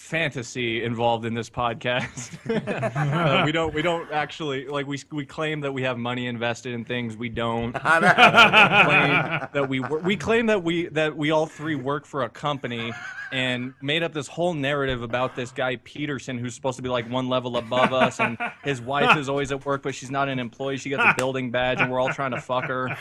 [0.00, 2.32] fantasy involved in this podcast.
[3.42, 6.72] uh, we don't we don't actually like we we claim that we have money invested
[6.72, 7.76] in things we don't.
[7.90, 8.06] Uh,
[8.48, 12.28] we claim that we we claim that we that we all three work for a
[12.28, 12.92] company
[13.32, 17.08] and made up this whole narrative about this guy Peterson who's supposed to be like
[17.10, 20.38] one level above us and his wife is always at work but she's not an
[20.38, 22.96] employee she gets a building badge and we're all trying to fuck her.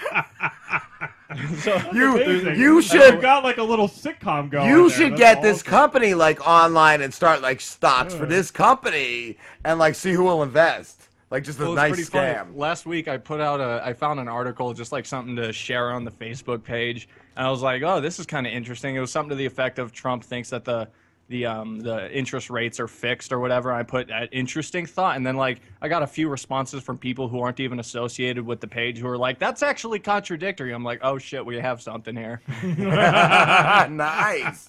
[1.59, 2.17] so You
[2.53, 4.69] you should You got like a little sitcom going.
[4.69, 5.69] you should That's get this awesome.
[5.69, 10.41] company like online and start like stocks for this company and like see who will
[10.43, 10.95] invest.
[11.31, 12.33] Like just a Well, it's nice pretty funny.
[12.33, 12.57] scam.
[12.57, 15.91] Last week I put out a I found an article just like something to share
[15.91, 18.99] on the Facebook page and I was like, "Oh, this is kind of interesting." It
[18.99, 20.87] was something to the effect of Trump thinks that the
[21.29, 23.71] the um the interest rates are fixed or whatever.
[23.71, 27.29] I put that interesting thought and then like I got a few responses from people
[27.29, 30.99] who aren't even associated with the page who are like, "That's actually contradictory." I'm like,
[31.03, 34.67] "Oh shit, we have something here." nice.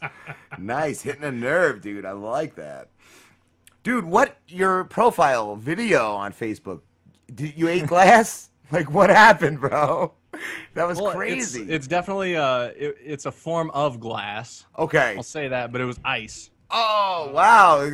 [0.58, 1.02] Nice.
[1.02, 2.04] Hitting a nerve, dude.
[2.04, 2.88] I like that.
[3.82, 6.82] Dude, what your profile video on Facebook
[7.34, 8.50] Did you ate glass?
[8.70, 10.12] like what happened, bro?
[10.74, 11.62] That was Well, crazy.
[11.68, 14.66] It's, definitely uh, it, it's a form of glass.
[14.78, 15.14] Okay.
[15.16, 16.50] I'll say that, but it was ice.
[16.70, 17.84] Oh wow,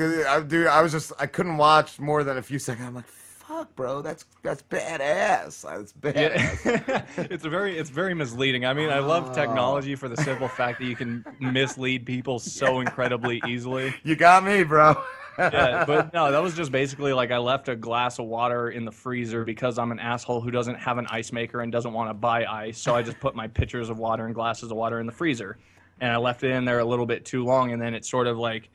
[0.43, 0.67] dude!
[0.67, 2.87] I was just I couldn't watch more than a few seconds.
[2.87, 5.63] I'm like, fuck, bro, that's that's badass.
[5.63, 6.65] That's badass.
[6.87, 7.03] Yeah.
[7.31, 8.67] it's a very it's very misleading.
[8.67, 12.81] I mean, I love technology for the simple fact that you can mislead people so
[12.81, 13.95] incredibly easily.
[14.05, 15.03] You got me, bro.
[15.39, 18.85] Yeah, but no, that was just basically like I left a glass of water in
[18.85, 22.11] the freezer because I'm an asshole who doesn't have an ice maker and doesn't want
[22.11, 22.79] to buy ice.
[22.79, 25.59] So I just put my pitchers of water and glasses of water in the freezer.
[26.01, 28.27] And I left it in there a little bit too long and then it sort
[28.27, 28.71] of like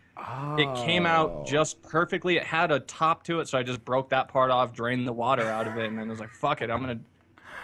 [0.58, 1.10] it came Oh.
[1.10, 2.38] out just perfectly.
[2.38, 5.14] It had a top to it, so I just broke that part off, drained the
[5.14, 7.00] water out of it, and then it was like, fuck it, I'm gonna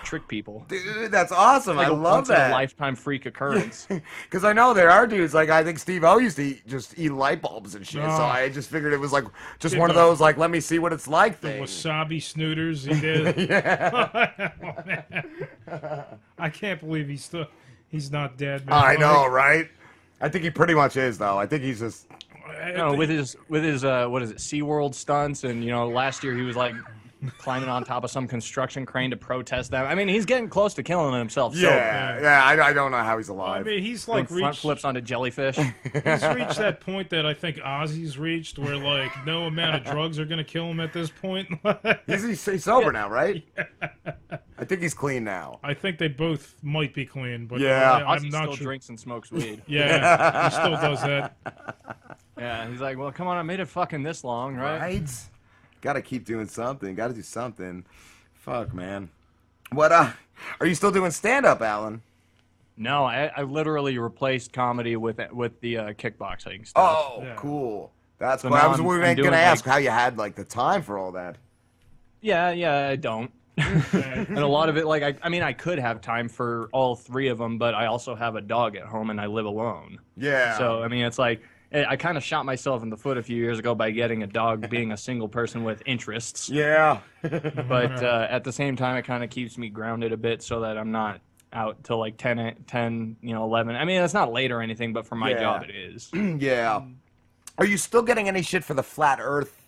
[0.07, 0.65] trick people.
[0.69, 1.77] Dude, that's awesome.
[1.77, 2.51] Like I a love once in a that.
[2.51, 3.87] lifetime freak occurrence.
[4.23, 6.97] Because I know there are dudes like I think Steve O used to eat, just
[6.97, 8.01] eat light bulbs and shit.
[8.03, 8.17] Oh.
[8.17, 9.25] So I just figured it was like
[9.59, 11.69] just Did one of those like let me see what it's like The things.
[11.69, 13.49] wasabi snooters he did.
[13.49, 14.51] Yeah.
[14.63, 16.05] Oh, man.
[16.39, 17.47] I can't believe he's still
[17.89, 18.73] he's not dead, man.
[18.83, 19.69] I know, Like, right?
[20.21, 21.37] I think he pretty much is though.
[21.37, 22.07] I think he's just
[22.75, 26.23] No, with his with his uh, what is it, SeaWorld stunts, and you know, last
[26.23, 26.73] year he was like
[27.37, 29.85] climbing on top of some construction crane to protest them.
[29.85, 31.55] I mean, he's getting close to killing himself.
[31.55, 32.43] so- yeah, yeah.
[32.43, 33.65] I, I don't know how he's alive.
[33.65, 35.55] I mean, he's Doing like front flips onto jellyfish.
[35.83, 40.19] he's reached that point that I think Ozzy's reached, where like no amount of drugs
[40.19, 41.47] are gonna kill him at this point.
[42.07, 43.43] He's, he's, he's sober now, right?
[44.57, 45.59] I think he's clean now.
[45.63, 47.91] I think they both might be clean, but Yeah.
[47.91, 48.65] I, I'm Ozzy not still sure.
[48.65, 49.61] drinks and smokes weed.
[49.67, 51.35] Yeah, he still does that.
[52.37, 54.79] Yeah, he's like, well, come on, I made it fucking this long, right?
[54.79, 55.09] Right?
[55.81, 56.93] Gotta keep doing something.
[56.95, 57.85] Gotta do something.
[58.33, 59.09] Fuck, man.
[59.71, 60.11] What, uh,
[60.59, 62.01] are you still doing stand up, Alan?
[62.77, 66.95] No, I, I literally replaced comedy with with the uh, kickboxing stuff.
[66.99, 67.91] Oh, cool.
[68.19, 69.89] That's So what I now was I'm- we were doing, gonna ask like- how you
[69.89, 71.37] had like the time for all that.
[72.21, 73.31] Yeah, yeah, I don't.
[73.57, 76.95] and a lot of it, like, I, I mean, I could have time for all
[76.95, 79.97] three of them, but I also have a dog at home and I live alone.
[80.15, 80.57] Yeah.
[80.59, 81.41] So, I mean, it's like,
[81.73, 84.27] I kind of shot myself in the foot a few years ago by getting a
[84.27, 86.49] dog being a single person with interests.
[86.49, 86.99] Yeah.
[87.21, 90.61] but uh, at the same time, it kind of keeps me grounded a bit so
[90.61, 91.19] that I'm not
[91.51, 93.75] out till like 10, eh, 10 you know, 11.
[93.75, 95.39] I mean, it's not late or anything, but for my Yeah.
[95.39, 96.09] job, it is.
[96.13, 96.81] yeah.
[97.57, 99.67] Are you still getting any shit for the flat Earth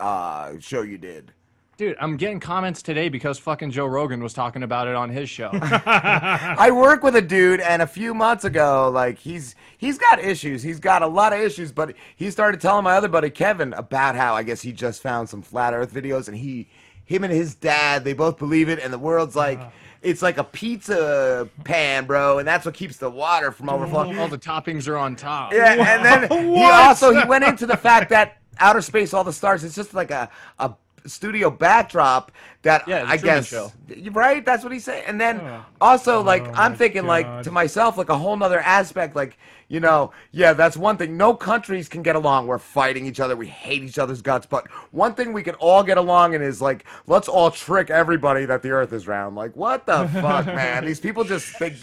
[0.00, 1.32] uh, show you did?
[1.78, 5.30] Dude, I'm getting comments today because fucking Joe Rogan was talking about it on his
[5.30, 5.50] show.
[5.52, 10.60] I work with a dude, and a few months ago, like he's he's got issues.
[10.60, 14.16] He's got a lot of issues, but he started telling my other buddy Kevin about
[14.16, 16.66] how I guess he just found some flat Earth videos, and he,
[17.04, 19.60] him and his dad, they both believe it, and the world's like.
[19.60, 19.70] Uh-huh.
[20.00, 24.16] It's like a pizza pan, bro, and that's what keeps the water from overflowing.
[24.16, 25.52] All the toppings are on top.
[25.52, 29.32] Yeah, and then he also he went into the fact that outer space, all the
[29.32, 30.72] stars, it's just like a a
[31.08, 33.72] studio backdrop that Yeah, I guess Show.
[34.12, 34.44] right.
[34.44, 35.04] That's what he said.
[35.06, 35.40] And then
[35.80, 39.38] also like I'm thinking like to myself like a whole nother aspect like
[39.68, 41.16] you know yeah that's one thing.
[41.16, 42.46] No countries can get along.
[42.46, 43.36] We're fighting each other.
[43.36, 44.46] We hate each other's guts.
[44.46, 48.44] But one thing we can all get along in is like let's all trick everybody
[48.46, 49.36] that the Earth is round.
[49.36, 50.84] Like what the fuck, man?
[50.84, 51.76] These people just think.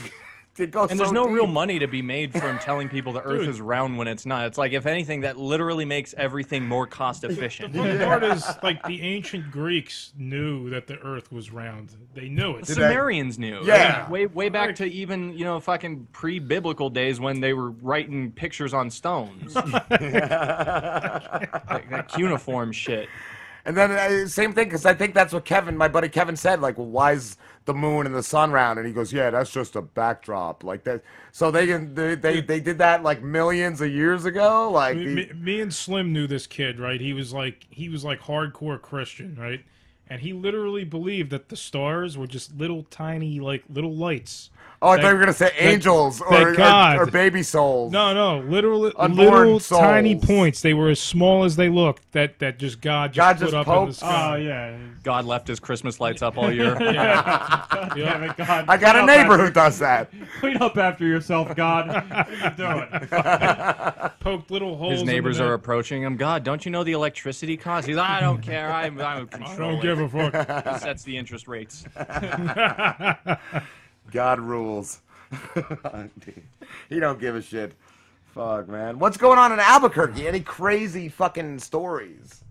[0.60, 3.22] It goes And so there's no real money to be made from telling people the
[3.26, 4.46] Earth is round when it's not.
[4.48, 7.74] It's like, if anything, that literally makes everything more cost efficient.
[7.74, 11.92] The funny part is, like, the ancient Greeks knew that the Earth was round.
[12.14, 12.66] They knew it.
[12.66, 13.66] The Sumerians knew.
[13.66, 14.10] Yeah.
[14.10, 18.32] Way way back to even, you know, fucking pre biblical days when they were writing
[18.32, 19.56] pictures on stones.
[19.56, 19.90] like,
[21.90, 23.10] that cuneiform shit.
[23.66, 26.62] And then uh, same thing because I think that's what Kevin, my buddy Kevin, said.
[26.62, 27.36] Like, well, why is
[27.66, 28.80] the moon and the sun round?
[28.80, 31.04] And he goes, "Yeah, that's just a backdrop." Like that.
[31.32, 34.72] So they they they, they did that like millions of years ago.
[34.72, 37.02] Like, me, the- me- me and Slim knew this kid, right?
[37.02, 39.64] He was like he was like hardcore Christian, right?
[40.08, 44.52] And he literally believed that the stars were just little tiny like little lights.
[44.86, 46.98] Oh, I that- thought you were gonna say angels that or, or God.
[47.00, 47.92] or baby souls.
[47.92, 50.62] No, no, literal Unborn little tiny points.
[50.62, 52.12] They were as small as they looked.
[52.14, 54.34] That that just God just God put just up in the poked- sky.
[54.34, 54.78] Oh yeah.
[55.04, 56.76] God left his Christmas lights up all year.
[56.82, 57.66] yeah.
[57.72, 58.66] God damn it, God.
[58.68, 60.12] I got Clean a neighbor after- who does that.
[60.40, 61.88] Clean up after yourself, God.
[61.88, 64.12] What are you doing?
[64.20, 64.94] Poked little holes.
[64.94, 66.16] His in the neighbors are approaching him.
[66.18, 67.86] God, don't you know the electricity costs?
[67.88, 68.72] He's like, I don't care.
[68.72, 70.74] I'm, I would control give it." a fuck.
[70.74, 71.86] He sets the interest rates.
[74.16, 75.02] God rules.
[76.90, 77.74] he don't give a shit.
[78.34, 78.98] Fuck, man.
[78.98, 80.26] What's going on in Albuquerque?
[80.26, 82.42] Any crazy fucking stories?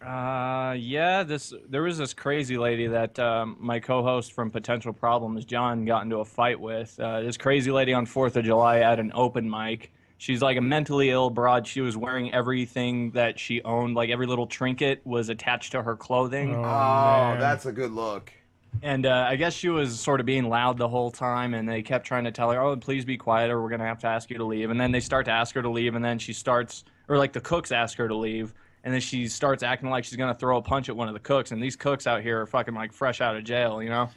[0.00, 1.24] Uh, yeah.
[1.24, 6.04] This there was this crazy lady that um, my co-host from Potential Problems, John, got
[6.04, 6.98] into a fight with.
[7.00, 9.92] Uh, this crazy lady on Fourth of July at an open mic.
[10.18, 11.66] She's like a mentally ill broad.
[11.66, 15.96] She was wearing everything that she owned, like every little trinket was attached to her
[15.96, 16.54] clothing.
[16.54, 18.32] Oh, that's a good look.
[18.80, 21.82] And uh, I guess she was sort of being loud the whole time, and they
[21.82, 24.30] kept trying to tell her, "Oh, please be quiet, or we're gonna have to ask
[24.30, 26.32] you to leave." And then they start to ask her to leave, and then she
[26.32, 30.04] starts, or like the cooks ask her to leave, and then she starts acting like
[30.04, 31.52] she's gonna throw a punch at one of the cooks.
[31.52, 34.08] And these cooks out here are fucking like fresh out of jail, you know?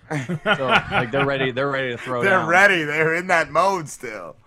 [0.56, 2.48] so like they're ready, they're ready to throw They're down.
[2.48, 2.84] ready.
[2.84, 4.38] They're in that mode still.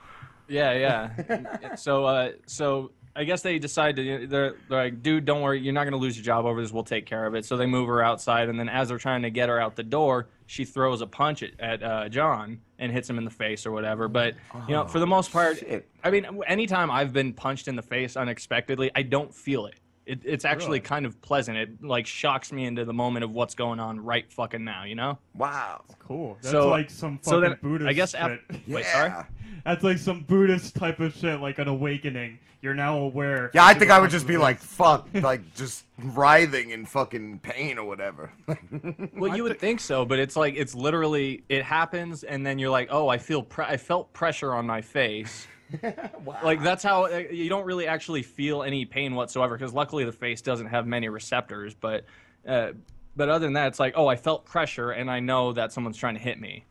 [0.48, 1.74] Yeah, yeah.
[1.76, 4.26] so, uh, so I guess they decide to.
[4.28, 6.70] They're, they're like, dude, don't worry, you're not gonna lose your job over this.
[6.70, 7.44] We'll take care of it.
[7.44, 9.82] So they move her outside, and then as they're trying to get her out the
[9.82, 13.66] door, she throws a punch at, at uh, John and hits him in the face
[13.66, 14.06] or whatever.
[14.06, 14.34] But
[14.68, 15.60] you know, for the most part,
[16.04, 19.80] I mean, anytime I've been punched in the face unexpectedly, I don't feel it.
[20.08, 20.80] It, it's actually Really?
[20.80, 21.58] kind of pleasant.
[21.58, 24.84] It like shocks me into the moment of what's going on right fucking now.
[24.84, 25.18] You know?
[25.34, 25.82] Wow.
[25.98, 26.38] Cool.
[26.40, 28.60] That's So- like some so fucking then, Buddhist I guess af- shit.
[28.68, 29.12] wait, sorry?
[29.64, 32.38] That's like some Buddhist type of shit, like an awakening.
[32.60, 33.52] You're now aware.
[33.54, 37.78] Yeah, I think I would just be like, fuck, like just writhing in fucking pain
[37.78, 38.32] or whatever.
[39.16, 42.70] Well, you would think so, but it's like it's literally it happens, and then you're
[42.70, 45.46] like, oh, I feel pre- I felt pressure on my face.
[46.42, 50.12] Like that's how uh, you don't really actually feel any pain whatsoever because luckily the
[50.12, 51.74] face doesn't have many receptors.
[51.74, 52.04] But
[52.46, 52.72] uh,
[53.16, 55.96] but other than that, it's like, oh, I felt pressure, and I know that someone's
[55.96, 56.64] trying to hit me.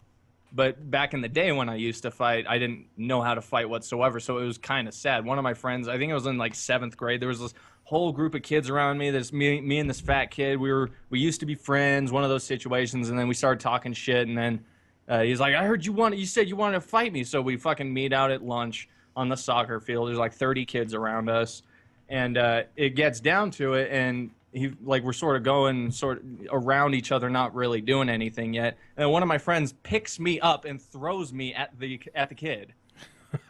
[0.53, 3.42] But back in the day when I used to fight, I didn't know how to
[3.42, 5.26] fight whatsoever, so it was kind of sad.
[5.26, 7.53] One of my friends, I think it was in like seventh grade, there was this
[7.84, 9.11] whole group of kids around me.
[9.11, 10.58] This me, me and this fat kid.
[10.59, 12.11] We were we used to be friends.
[12.11, 14.66] One of those situations, and then we started talking shit, and then
[15.07, 16.17] uh, he's like, "I heard you want.
[16.17, 19.29] You said you wanted to fight me." So we fucking meet out at lunch on
[19.29, 20.07] the soccer field.
[20.07, 21.63] There's like 30 kids around us,
[22.09, 26.19] and uh, it gets down to it, and he like we're sort of going sort
[26.19, 28.77] of around each other, not really doing anything yet.
[28.95, 32.35] And one of my friends picks me up and throws me at the at the
[32.35, 32.73] kid.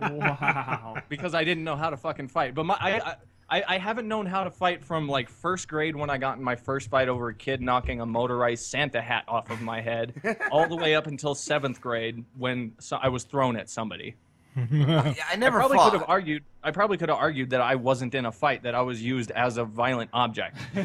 [0.00, 0.96] wow.
[1.08, 2.54] Because I didn't know how to fucking fight.
[2.54, 3.16] But my I, I
[3.50, 6.54] I haven't known how to fight from like first grade when I got in my
[6.56, 10.68] first fight over a kid knocking a motorized Santa hat off of my head, all
[10.68, 14.14] the way up until seventh grade when so I was thrown at somebody.
[14.72, 15.90] yeah, I never I probably fought.
[15.90, 16.44] could have argued.
[16.62, 19.30] I probably could have argued that I wasn't in a fight; that I was used
[19.32, 20.56] as a violent object.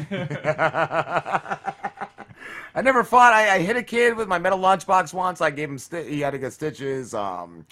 [2.76, 3.32] I never fought.
[3.32, 5.40] I, I hit a kid with my metal lunchbox once.
[5.40, 7.14] I gave him sti- he had to get stitches.
[7.14, 7.66] Um,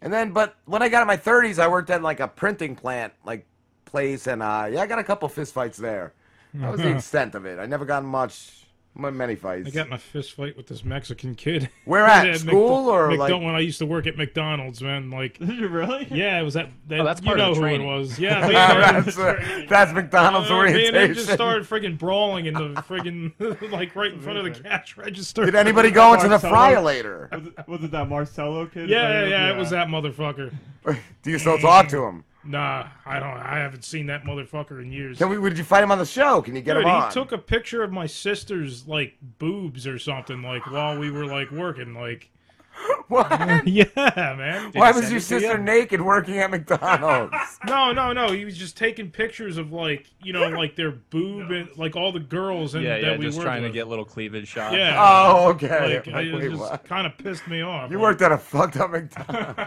[0.00, 2.76] and then, but when I got in my 30s, I worked at like a printing
[2.76, 3.46] plant, like
[3.84, 6.12] place, and uh, yeah, I got a couple fist fights there.
[6.54, 7.58] That was the extent of it.
[7.58, 9.68] I never got much, m- many fights.
[9.68, 11.70] I got in a fist fight with this Mexican kid.
[11.86, 12.26] Where at?
[12.26, 15.08] Yeah, School or, McDo- like- when I used to work at McDonald's, man?
[15.10, 16.06] Like, did you really?
[16.10, 16.68] Yeah, it was that.
[16.88, 18.18] that Oh, that's you part know of the who it was.
[18.18, 22.52] Yeah, they that's, uh, that's McDonald's Uh, me and him just started friggin' brawling in
[22.52, 25.46] the friggin' like right in front of the cash register.
[25.46, 27.30] Did anybody go into the fryer later?
[27.32, 28.90] Was it, was it that Marcelo kid?
[28.90, 30.52] Yeah, Like, yeah, yeah, it was that motherfucker.
[31.22, 32.24] Do you still talk to him?
[32.44, 33.38] Nah, I don't.
[33.38, 35.18] I haven't seen that motherfucker in years.
[35.18, 35.38] Can we?
[35.38, 36.42] Would you fight him on the show?
[36.42, 37.08] Can you get Dude, him on?
[37.08, 41.26] he took a picture of my sister's like boobs or something like while we were
[41.26, 42.30] like working like.
[43.08, 43.28] What?
[43.68, 44.70] yeah, man.
[44.72, 47.34] Why was your sister naked working at McDonald's?
[47.66, 48.32] No, no, no.
[48.32, 52.10] He was just taking pictures of like you know like their boob and like all
[52.10, 53.72] the girls and yeah, that yeah, we just worked trying with.
[53.72, 54.74] to get little cleavage shots.
[54.74, 54.96] Yeah.
[54.98, 55.96] Oh, okay.
[55.96, 57.90] Like, Like, it wait, just kind of pissed me off.
[57.90, 59.60] You Like, worked at a fucked up McDonald's.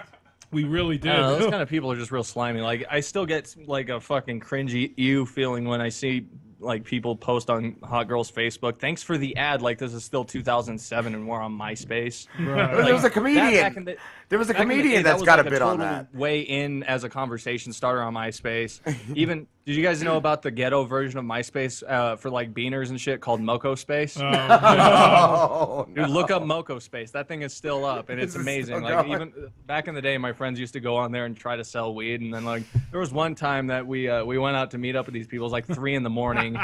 [0.56, 1.09] We really did.
[1.09, 2.61] don't know, those kind of people are just real slimy.
[2.61, 6.27] Like I still get like a fucking cringy ew feeling when I see
[6.61, 8.80] like people post on Hot Girls Facebook.
[8.80, 9.61] Thanks for the ad.
[9.61, 12.27] Like this is still 2007 and we're on MySpace.
[12.40, 12.74] Right.
[12.75, 13.53] Like, There was a that comedian.
[13.53, 13.98] back in the-
[14.29, 15.61] There was a back in the comedian day, that that's was got like a bit
[15.61, 16.15] on total that.
[16.15, 18.79] Way in as a conversation starter on MySpace.
[19.15, 22.89] Even did you guys know about the ghetto version of MySpace uh, for like beaners
[22.89, 24.17] and shit called Moco Space?
[24.19, 27.11] Oh, Dude, look up Moco Space.
[27.11, 28.75] That thing is still up, and it's Is amazing.
[28.77, 29.11] still Like going?
[29.11, 31.63] even back in the day, my friends used to go on there and try to
[31.63, 34.71] sell weed, and then like there was one time that we uh, we went out
[34.71, 35.43] to meet up with these people.
[35.45, 36.57] It was like three in the morning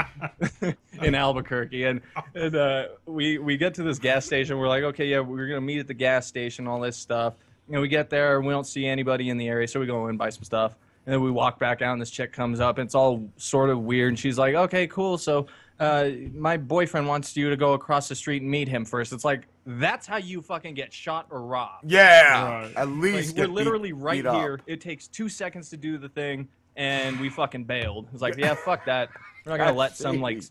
[1.01, 2.01] in Albuquerque, and,
[2.35, 4.57] and uh, we we get to this gas station.
[4.57, 7.33] We're like, okay, yeah, we're gonna meet at the gas station, all this stuff.
[7.71, 9.85] You know, we get there and we don't see anybody in the area, so we
[9.85, 10.75] go in and buy some stuff.
[11.05, 13.69] And then we walk back out, and this chick comes up, and it's all sort
[13.69, 14.09] of weird.
[14.09, 15.17] And she's like, "Okay, cool.
[15.17, 15.47] So,
[15.79, 19.13] uh, my boyfriend wants you to go across the street and meet him first.
[19.13, 21.89] It's like that's how you fucking get shot or robbed.
[21.89, 24.35] Yeah, at Like, least we're get beat- literally right beat up.
[24.35, 24.59] here.
[24.67, 28.09] It takes two seconds to do the thing, and we fucking bailed.
[28.11, 29.09] It's like, yeah, fuck that.
[29.45, 30.43] We're not gonna let some like me.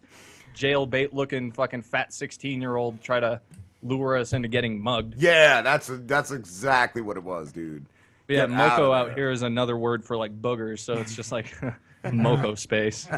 [0.56, 3.40] jailbait looking fucking fat sixteen year old try to
[3.82, 5.14] lure us into getting mugged.
[5.16, 7.86] Yeah, that's that's exactly what it was, dude.
[8.26, 11.14] But yeah, Get moco of out, here is another word for like boogers, so it's
[11.14, 11.54] just like
[12.12, 13.08] moco space.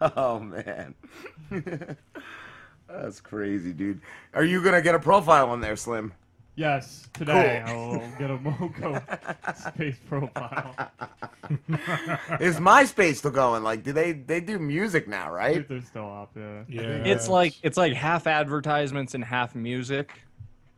[0.00, 0.94] oh man,
[2.88, 4.00] that's crazy, dude.
[4.34, 6.12] Are you gonna get a profile on there, Slim?
[6.56, 7.74] Yes, today Cool.
[7.74, 9.02] I will get a Moco
[9.56, 10.74] space profile.
[12.40, 13.64] Is MySpace still going?
[13.64, 15.66] Like, do they they do music now, right?
[15.68, 16.62] They're still up, yeah.
[17.04, 20.12] It's like it's like half advertisements and half music,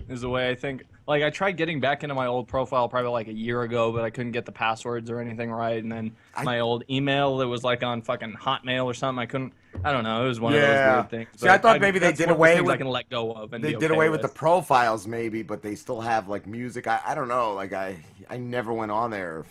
[0.08, 0.84] is the way I think.
[1.06, 4.02] Like I tried getting back into my old profile probably like a year ago, but
[4.02, 5.80] I couldn't get the passwords or anything right.
[5.80, 9.52] And then my old email that was like on fucking Hotmail or something, I couldn't.
[9.84, 10.24] I don't know.
[10.24, 11.28] It was one of those weird things.
[11.36, 12.74] See, I but thought maybe they did one of those away things with.
[12.74, 13.52] I can let go of.
[13.52, 16.46] And they did okay away with with the profiles, maybe, but they still have like
[16.46, 16.86] music.
[16.88, 17.54] I, I don't know.
[17.54, 19.44] Like I I never went on there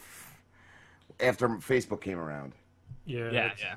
[1.22, 2.54] after Facebook came around.
[3.06, 3.32] Yeah.
[3.32, 3.76] Yeah, yeah.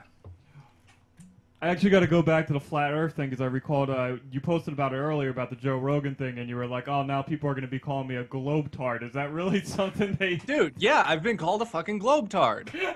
[1.60, 4.16] I actually got to go back to the flat Earth thing because I recalled uh,
[4.30, 7.02] you posted about it earlier about the Joe Rogan thing, and you were like, "Oh,
[7.02, 10.36] now people are going to be calling me a globetard." Is that really something they?
[10.46, 12.70] Dude, yeah, I've been called a fucking globetard.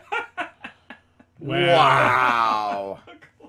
[1.45, 3.01] Wow.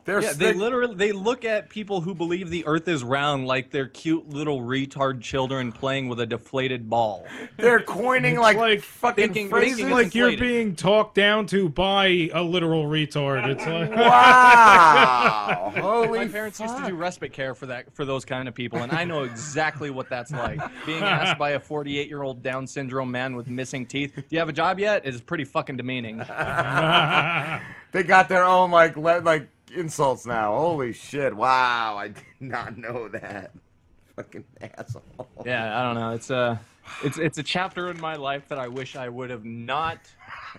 [0.05, 0.57] They're yeah, they sick.
[0.57, 4.59] literally they look at people who believe the Earth is round like they're cute little
[4.61, 7.25] retard children playing with a deflated ball.
[7.57, 9.77] They're coining like, like fucking thinking- phrases.
[9.77, 13.47] thinking like you're being talked down to by a literal retard.
[13.47, 15.73] It's like Wow.
[15.81, 18.79] Holy My parents used to do respite care for that for those kind of people,
[18.79, 20.59] and I know exactly what that's like.
[20.85, 24.39] Being asked by a 48 year old Down syndrome man with missing teeth, "Do you
[24.39, 26.17] have a job yet?" is pretty fucking demeaning.
[27.91, 30.55] they got their own like le- like insults now.
[30.57, 31.35] Holy shit!
[31.35, 33.51] Wow, I did not know that.
[34.15, 35.27] Fucking asshole.
[35.45, 36.11] yeah, I don't know.
[36.11, 36.59] It's a
[37.03, 39.99] it's it's a chapter in my life that I wish I would have not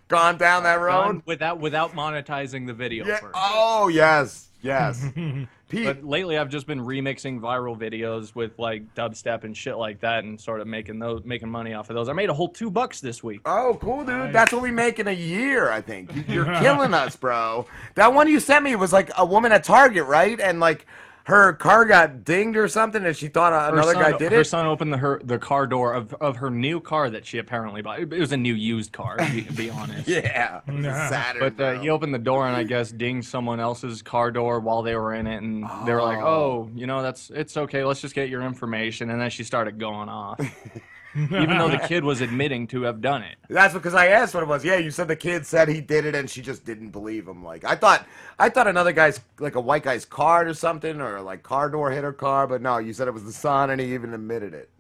[0.09, 1.23] Gone down that road.
[1.27, 3.19] without without monetizing the video Yeah.
[3.21, 3.35] first.
[3.37, 5.05] Oh yes, yes.
[5.75, 10.01] Pete, But lately, I've just been remixing viral videos with like dubstep and shit like
[10.01, 12.09] that, and sort of making those, making money off of those.
[12.09, 13.41] I made a whole two bucks this week.
[13.45, 14.33] Oh, cool, dude.
[14.33, 16.11] That's what we make in a year, I think.
[16.29, 17.67] You're killing us, bro.
[17.95, 20.41] That one you sent me was like a woman at Target, right?
[20.41, 20.87] And like
[21.25, 24.41] her car got dinged or something, and she thought Her another son- guy did her
[24.43, 24.45] it.
[24.45, 27.81] son opened the her the car door of, of her new car that she apparently
[27.83, 28.01] bought.
[28.01, 30.07] It was a new used car, to be, honest.
[30.09, 33.27] Yeah, it was a Saturn, But uh, he opened the door and I guess dinged
[33.29, 36.87] someone else's car door while they were in it, and they were like, "Oh, you
[36.87, 37.85] know, that's it's okay.
[37.85, 40.39] Let's just get your information." And then she started going off,
[41.15, 43.37] even though the kid was admitting to have done it.
[43.49, 44.65] That's because I asked what it was.
[44.65, 47.45] Yeah, you said the kid said he did it, and she just didn't believe him.
[47.45, 48.07] Like I thought,
[48.39, 51.91] I thought another guy's like a white guy's card or something, or like car door
[51.91, 52.47] hit her car.
[52.47, 54.71] But no, you said it was the son, and he even admitted it.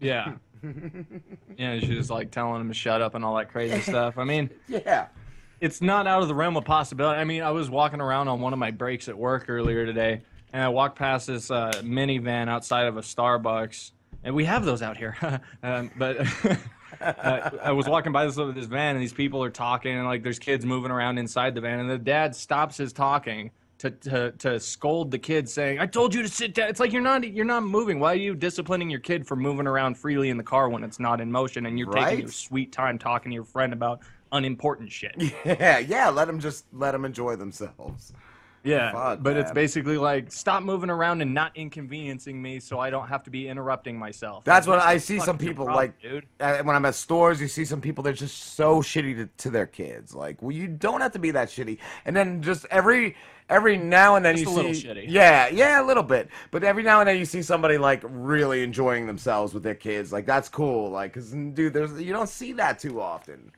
[0.00, 0.34] Yeah.
[1.56, 4.18] yeah, she was like telling him to shut up and all that crazy stuff.
[4.18, 5.06] I mean, Yeah.
[5.60, 7.20] it's not out of the realm of possibility.
[7.20, 10.22] I mean, I was walking around on one of my breaks at work earlier today,
[10.52, 13.92] and I walked past this uh, minivan outside of a Starbucks,
[14.26, 15.16] and we have those out here.
[15.62, 16.18] um, but
[17.00, 20.22] uh, I was walking by this this van, and these people are talking, and like
[20.22, 23.50] there's kids moving around inside the van, and the dad stops his talking.
[23.80, 26.94] To, to, to scold the kid saying i told you to sit down it's like
[26.94, 30.30] you're not you're not moving why are you disciplining your kid for moving around freely
[30.30, 32.04] in the car when it's not in motion and you're Right.
[32.08, 34.00] taking your sweet time talking to your friend about
[34.32, 35.14] unimportant shit
[35.44, 36.08] Yeah, yeah.
[36.08, 38.14] Let them just let them enjoy themselves.
[38.66, 42.90] Yeah, Fuck, but it's basically like stop moving around and not inconveniencing me, so I
[42.90, 44.44] don't have to be interrupting myself.
[44.44, 46.26] That's what I see some people problem, like dude.
[46.38, 47.40] when I'm at stores.
[47.40, 50.14] You see some people they're just so shitty to, to their kids.
[50.14, 51.78] Like, well, you don't have to be that shitty.
[52.04, 53.16] And then just every
[53.48, 55.06] every now and then Just you a little shitty.
[55.08, 56.28] yeah, yeah, a little bit.
[56.50, 60.12] But every now and then you see somebody like really enjoying themselves with their kids.
[60.12, 60.90] Like that's cool.
[60.90, 63.52] Like, cause dude, there's you don't see that too often.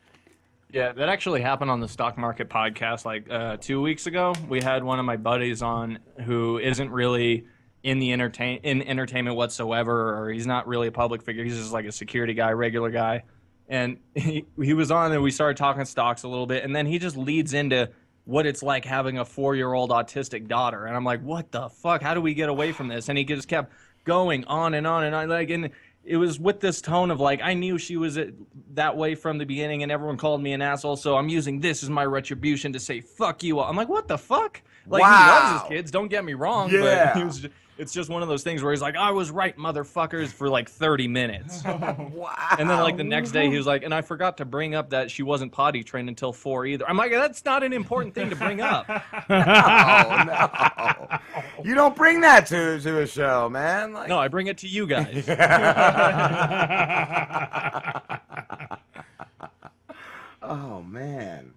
[0.71, 4.35] Yeah, that actually happened on the stock market podcast like uh, two weeks ago.
[4.49, 7.47] We had one of my buddies on who isn't really
[7.83, 11.43] in the entertain in entertainment whatsoever, or he's not really a public figure.
[11.43, 13.25] He's just like a security guy, regular guy.
[13.69, 16.85] And he, he was on and we started talking stocks a little bit, and then
[16.85, 17.91] he just leads into
[18.27, 20.85] what it's like having a four year old autistic daughter.
[20.85, 22.03] And I'm like, what the fuck?
[22.03, 23.09] How do we get away from this?
[23.09, 23.73] And he just kept
[24.05, 25.31] going on and on and on.
[25.31, 25.71] Like, and
[26.09, 28.31] it was with this tone of like, I knew she was uh,
[28.75, 30.97] that way from the beginning, and everyone called me an asshole.
[30.97, 33.61] So I'm using this as my retribution to say fuck you.
[33.61, 34.63] I'm like, what the fuck?
[34.87, 35.91] Like he loves his kids.
[35.91, 36.71] Don't get me wrong.
[36.71, 37.13] Yeah.
[37.13, 37.41] But he was.
[37.41, 40.49] ju- It's just one of those things where he's like, I was right, motherfuckers, for
[40.49, 41.63] like 30 minutes.
[41.65, 41.97] wow.
[42.51, 44.75] Oh, and then like the next day he was like, and I forgot to bring
[44.75, 46.89] up that she wasn't potty trained until four either.
[46.89, 48.87] I'm like, that's not an important thing to bring up.
[49.31, 51.19] Oh no,
[51.65, 53.93] you don't bring that to to a show, man.
[53.93, 55.29] Like, No, I bring it to you guys.
[60.43, 61.53] oh man,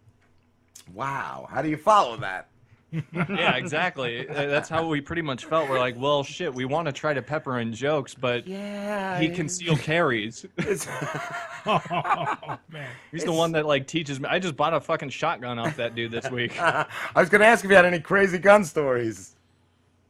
[0.94, 1.48] wow.
[1.50, 2.48] How do you follow that?
[2.92, 4.26] Yeah, exactly.
[4.26, 5.70] That's how we pretty much felt.
[5.70, 9.30] We're like, well, shit, we want to try to pepper in jokes, but yeah, he
[9.30, 10.46] conceal carries.
[11.66, 14.28] oh man, He's the one that like teaches me.
[14.30, 16.60] I just bought a fucking shotgun off that dude this week.
[16.62, 19.36] I was gonna ask if you had any crazy gun stories.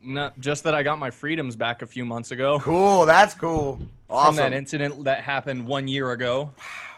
[0.04, 2.60] No, just that I got my freedoms back a few months ago.
[2.60, 3.80] Cool, that's cool.
[4.08, 6.52] from that incident that happened one year ago.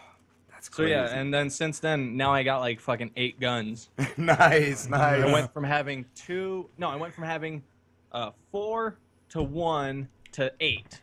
[0.76, 3.90] That's So yeah, and then since then, now I got like fucking eight guns.
[4.16, 5.22] nice, nice.
[5.22, 6.68] I went from having two.
[6.78, 7.62] No, I went from having
[8.10, 8.98] uh, four
[9.30, 11.00] to one to eight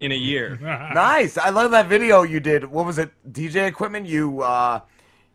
[0.00, 0.58] in a year.
[0.60, 1.38] nice.
[1.38, 2.64] I love that video you did.
[2.64, 3.10] What was it?
[3.30, 4.06] DJ equipment.
[4.06, 4.80] You uh,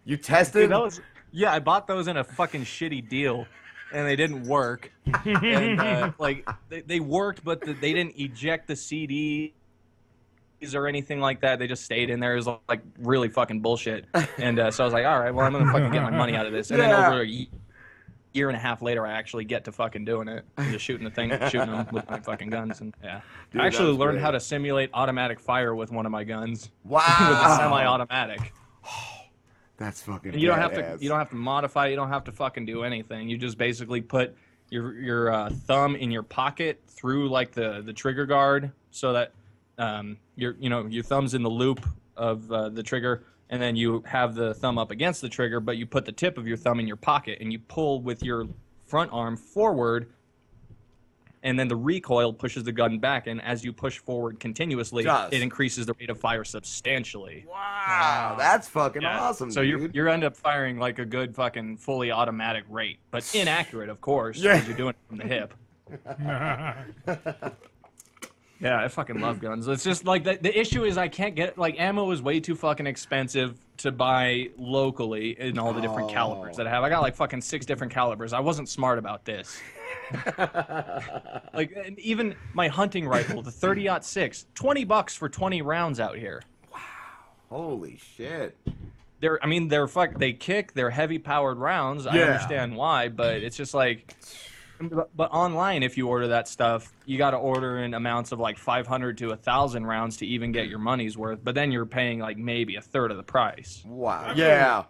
[0.04, 0.64] you tested.
[0.64, 1.00] Dude, that was
[1.32, 1.54] yeah.
[1.54, 3.46] I bought those in a fucking shitty deal,
[3.94, 4.92] and they didn't work.
[5.24, 9.54] and uh, like they, they worked, but the, they didn't eject the CDs
[10.76, 11.60] or anything like that.
[11.60, 12.34] They just stayed in there.
[12.34, 14.06] It was like really fucking bullshit.
[14.38, 16.36] And uh, so I was like, all right, well I'm gonna fucking get my money
[16.36, 16.72] out of this.
[16.72, 16.88] And Yeah.
[16.92, 17.50] then over a ye-
[18.34, 21.04] year and a half later, I actually get to fucking doing it, and just shooting
[21.06, 22.82] the thing, shooting them with my fucking guns.
[22.82, 23.22] And yeah,
[23.52, 24.24] Dude, I actually learned great.
[24.24, 26.70] how to simulate automatic fire with one of my guns.
[26.84, 27.00] Wow.
[27.30, 28.54] with a semi-automatic.
[29.78, 30.34] That's fucking.
[30.34, 30.98] And you don't have badass.
[30.98, 33.30] to you don't have to modify it, you don't have to fucking do anything.
[33.30, 34.36] You just basically put
[34.70, 39.32] your your uh, thumb in your pocket through like the the trigger guard so that
[39.80, 41.84] um your you know your thumb's in the loop
[42.18, 45.78] of uh, the trigger and then you have the thumb up against the trigger but
[45.78, 48.46] you put the tip of your thumb in your pocket and you pull with your
[48.86, 50.08] front arm forward
[51.42, 55.32] and then the recoil pushes the gun back and as you push forward continuously Just.
[55.34, 59.22] it increases the rate of fire substantially Wow, that's fucking yeah.
[59.22, 59.50] awesome.
[59.52, 63.90] So you you end up firing like a good fucking fully automatic rate, but inaccurate,
[63.90, 64.54] of course, Yeah.
[64.56, 65.54] because you're doing it from the hip.
[68.60, 69.68] Yeah, I fucking love guns.
[69.68, 72.56] It's just like the, the issue is I can't get like ammo is way too
[72.56, 76.84] fucking expensive to buy locally in all the different calibers that I have.
[76.84, 78.34] I got like fucking six different calibers.
[78.34, 79.58] I wasn't smart about this.
[81.54, 86.18] like and even my hunting rifle, the 30 six, 20 bucks for 20 rounds out
[86.18, 86.42] here.
[86.74, 86.80] Wow.
[87.50, 88.58] Holy shit.
[89.22, 90.18] They're, I mean, they're fuck.
[90.18, 90.74] They kick.
[90.74, 92.06] They're heavy powered rounds.
[92.08, 94.16] I understand why, but it's just like,
[94.82, 98.40] but, but online, if you order that stuff, you got to order in amounts of
[98.40, 101.40] like 500 to a thousand rounds to even get your money's worth.
[101.44, 103.84] But then you're paying like maybe a third of the price.
[103.86, 104.34] Wow.
[104.36, 104.86] Yeah.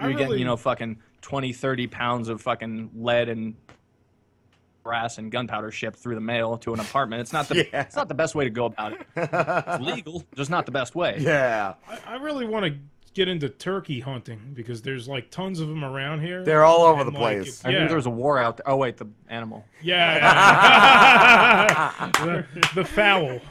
[0.00, 3.54] You're I getting, really- you know, fucking 20, 30 pounds of fucking lead and
[4.82, 7.20] brass and gunpowder shipped through the mail to an apartment.
[7.22, 7.82] It's not the Yeah.
[7.82, 9.06] it's not the best way to go about it.
[9.16, 11.16] It's legal, just not the best way.
[11.20, 11.74] Yeah.
[11.88, 12.78] I, I really want to
[13.14, 16.44] get into turkey hunting because there's like tons of them around here.
[16.44, 17.60] They're all over And, the like, place.
[17.60, 17.80] if- I yeah.
[17.80, 18.68] knew there was a war out there.
[18.68, 19.64] Oh wait, the animal.
[19.82, 20.18] Yeah,
[22.12, 23.40] the, the fowl.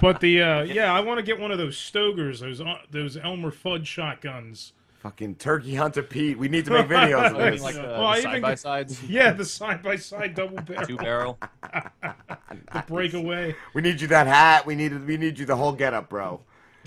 [0.00, 3.16] but the uh, yeah, I want to get one of those Stoegers, those uh, those
[3.16, 4.72] Elmer Fudd shotguns.
[5.00, 6.36] Fucking Turkey Hunter Pete.
[6.38, 7.62] We need to make videos of you mean this.
[7.62, 9.02] like the- Well, I the even- side-by-sides?
[9.04, 10.86] Yeah, the side by side double barrel.
[10.86, 11.38] Two barrel.
[12.02, 13.54] the breakaway.
[13.74, 14.66] We need you that hat.
[14.66, 16.40] We need we need you the whole getup, bro.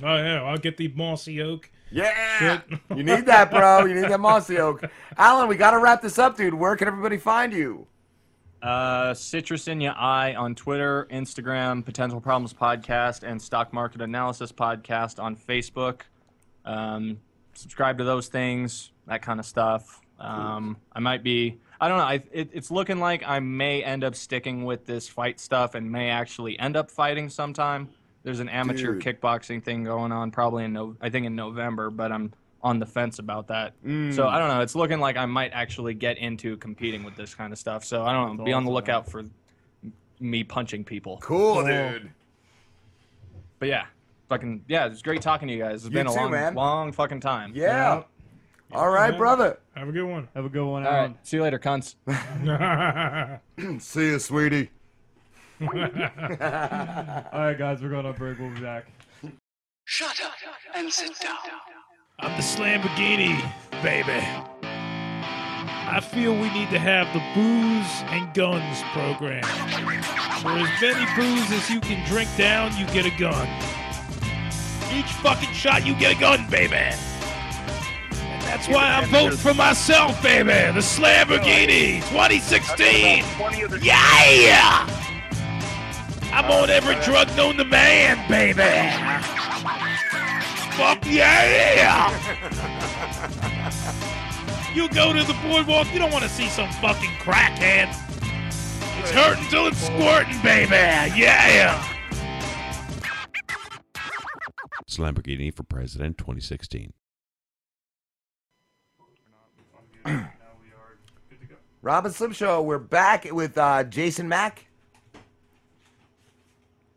[0.03, 1.69] Oh yeah, I'll get the mossy oak.
[1.91, 2.37] Yeah.
[2.39, 2.79] Shit.
[2.95, 3.85] You need that, bro.
[3.85, 4.83] You need that mossy oak.
[5.17, 6.53] Alan, we got to wrap this up, dude.
[6.53, 7.87] Where can everybody find you?
[8.61, 14.51] Uh, Citrus in Your Eye on Twitter, Instagram, Potential Problems Podcast, and Stock Market Analysis
[14.51, 16.01] Podcast on Facebook.
[16.65, 17.19] Um,
[17.53, 20.01] subscribe to those things, that kind of stuff.
[20.19, 24.03] Um, I might be, I don't know, I, it, it's looking like I may end
[24.03, 27.87] up sticking with this fight stuff and may actually end up fighting sometime.
[28.29, 29.19] There's an amateur Dude.
[29.21, 32.85] kickboxing thing going on, probably in no, I think in November, but I'm on the
[32.85, 33.73] fence about that.
[33.83, 34.13] Mm.
[34.13, 34.61] So I don't know.
[34.61, 37.83] It's looking like I might actually get into competing with this kind of stuff.
[37.83, 38.43] So I don't know.
[38.43, 39.23] Be on the lookout for
[40.19, 41.17] me punching people.
[41.23, 42.11] Cool, dude.
[43.57, 43.85] But yeah,
[44.27, 44.85] fucking yeah.
[44.85, 45.77] It's great talking to you guys.
[45.77, 46.53] It's You been a too, long, man.
[46.53, 47.53] long fucking time.
[47.55, 48.03] Yeah.
[48.71, 49.57] All right, brother.
[49.75, 50.27] Have a good one.
[50.35, 50.85] Have a good one.
[50.85, 51.15] All right.
[51.23, 51.95] See you later, cunts.
[53.81, 54.69] See you, sweetie.
[55.61, 58.39] All right, guys, we're going on break.
[58.39, 58.85] We'll be back.
[59.83, 60.31] Shut up
[60.73, 61.35] and sit down.
[62.19, 63.41] I'm the Lamborghini,
[63.83, 64.25] baby.
[65.91, 69.43] I feel we need to have the booze and guns program.
[70.41, 73.47] For as many booze as you can drink down, you get a gun.
[74.93, 76.75] Each fucking shot, you get a gun, baby.
[76.75, 80.49] And that's why I'm voting for myself, baby.
[80.49, 83.25] The Lamborghini 2016.
[83.83, 85.08] Yeah!
[86.31, 88.61] I'm on every drug known to man, baby.
[90.77, 92.09] Fuck yeah!
[94.73, 97.89] You go to the boardwalk, you don't want to see some fucking crackhead.
[99.01, 100.75] It's hurting till it's squirting, baby.
[101.19, 101.83] Yeah!
[104.81, 106.93] It's Lamborghini for President 2016.
[111.81, 112.61] Rob and Slim Show.
[112.61, 114.68] We're back with uh, Jason Mack.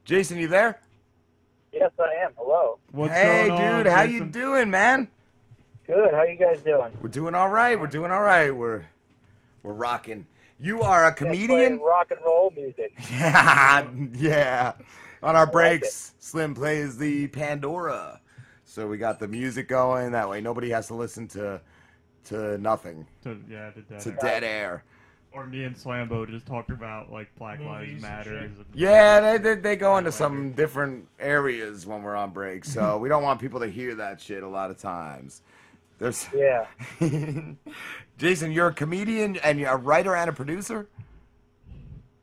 [0.05, 0.81] Jason, you there?
[1.73, 2.33] Yes, I am.
[2.37, 2.79] Hello.
[2.91, 5.09] What's hey, dude, how you doing, man?
[5.87, 6.13] Good.
[6.13, 6.93] How you guys doing?
[7.01, 7.79] We're doing all right.
[7.81, 8.51] We're doing all right.
[8.51, 8.85] We're
[9.63, 10.27] we're rocking.
[10.61, 11.79] You are a Playing comedian.
[11.81, 12.93] rock and roll music.
[13.11, 14.73] Yeah, yeah.
[15.23, 18.21] On our like breaks, Slim plays the Pandora.
[18.65, 20.13] So we got the music going.
[20.13, 21.61] That way, nobody has to listen to
[22.25, 24.19] to nothing, To, yeah, to dead, to air.
[24.21, 24.85] dead air.
[25.35, 28.51] Or me and Slambo just talk about like Black Lives Movies and Matter.
[28.75, 33.09] Yeah, they, they, they go into some different areas when we're on break, so we
[33.09, 35.41] don't want people to hear that shit a lot of times.
[35.99, 36.67] There's Yeah.
[38.19, 40.87] Jason, you're a comedian and you're a writer and a producer.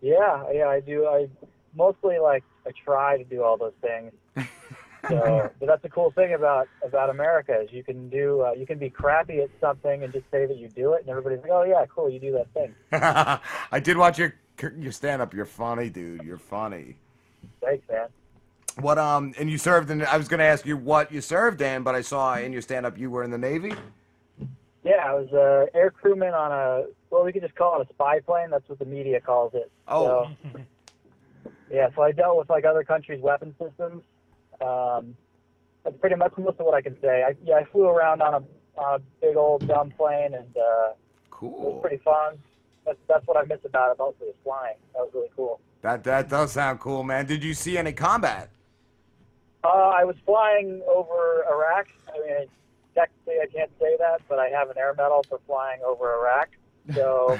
[0.01, 1.07] Yeah, yeah, I do.
[1.07, 1.27] I
[1.75, 4.11] mostly like I try to do all those things.
[5.07, 8.65] So, but that's the cool thing about about America is you can do uh, you
[8.65, 11.51] can be crappy at something and just say that you do it, and everybody's like,
[11.51, 12.75] oh yeah, cool, you do that thing.
[13.71, 14.33] I did watch your
[14.77, 15.33] your stand up.
[15.33, 16.23] You're funny, dude.
[16.23, 16.95] You're funny.
[17.61, 18.07] Thanks, man.
[18.79, 21.83] What um and you served in I was gonna ask you what you served in,
[21.83, 23.73] but I saw in your stand up you were in the Navy.
[24.83, 27.93] Yeah, I was a air crewman on a well, we could just call it a
[27.93, 28.49] spy plane.
[28.49, 29.71] That's what the media calls it.
[29.87, 30.29] Oh.
[30.53, 30.59] So,
[31.71, 34.03] yeah, so I dealt with like other countries' weapon systems.
[34.61, 35.15] Um,
[35.83, 37.23] that's pretty much most of what I can say.
[37.23, 40.93] I, yeah, I flew around on a, on a big old dumb plane, and uh,
[41.29, 41.53] cool.
[41.53, 42.37] It was pretty fun.
[42.85, 44.75] That's that's what I miss about it mostly is flying.
[44.93, 45.59] That was really cool.
[45.81, 47.25] That that does sound cool, man.
[47.25, 48.49] Did you see any combat?
[49.63, 51.87] Uh, I was flying over Iraq.
[52.13, 52.47] I mean,
[52.95, 56.49] technically I can't say that, but I have an air medal for flying over Iraq.
[56.93, 57.37] So,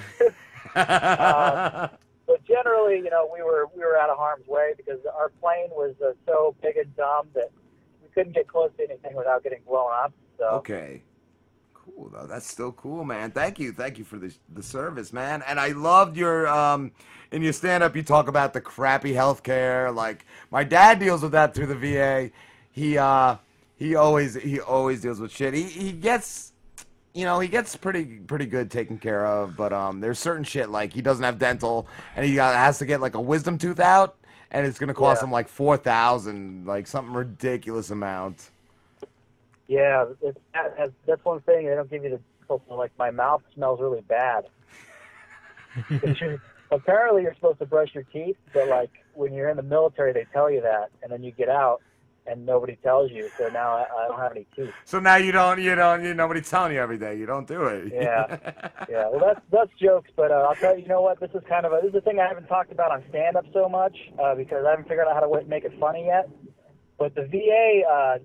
[0.76, 1.88] uh,
[2.30, 5.70] but generally, you know, we were we were out of harm's way because our plane
[5.72, 7.50] was uh, so big and dumb that
[8.04, 10.14] we couldn't get close to anything without getting blown up.
[10.38, 11.02] So, Okay.
[11.74, 12.28] Cool though.
[12.28, 13.32] That's still cool, man.
[13.32, 13.72] Thank you.
[13.72, 15.42] Thank you for the the service, man.
[15.48, 16.92] And I loved your um
[17.32, 19.94] in your stand up you talk about the crappy healthcare.
[19.94, 22.30] Like my dad deals with that through the VA.
[22.72, 23.38] He uh
[23.76, 25.56] he always he always deals with shit.
[25.56, 26.49] He he gets
[27.14, 30.70] you know, he gets pretty pretty good taken care of, but um there's certain shit
[30.70, 33.80] like he doesn't have dental and he got, has to get like a wisdom tooth
[33.80, 34.16] out
[34.52, 35.26] and it's going to cost Yeah.
[35.28, 38.52] him like 4000 like something ridiculous amount.
[39.68, 43.44] yeah, it's, that, that's, that's one thing they don't give you the like my mouth
[43.54, 44.46] smells really bad.
[46.72, 50.26] Apparently, you're supposed to brush your teeth, but like when you're in the military, they
[50.34, 51.82] tell you that, and then you get out
[52.30, 53.30] and nobody tells you.
[53.38, 54.74] So now I, I don't have any teeth.
[54.86, 57.18] So now you don't, you don't, you nobody's telling you every day.
[57.18, 57.92] You don't do it.
[57.94, 58.38] Yeah,
[58.90, 59.10] yeah.
[59.10, 60.84] Well, that's that's jokes, but uh, I'll tell you.
[60.84, 61.20] You know what?
[61.20, 63.36] This is kind of a this is a thing I haven't talked about on stand
[63.36, 66.06] up so much uh, because I haven't figured out how to w- make it funny
[66.06, 66.30] yet.
[66.98, 68.18] But the VA, uh,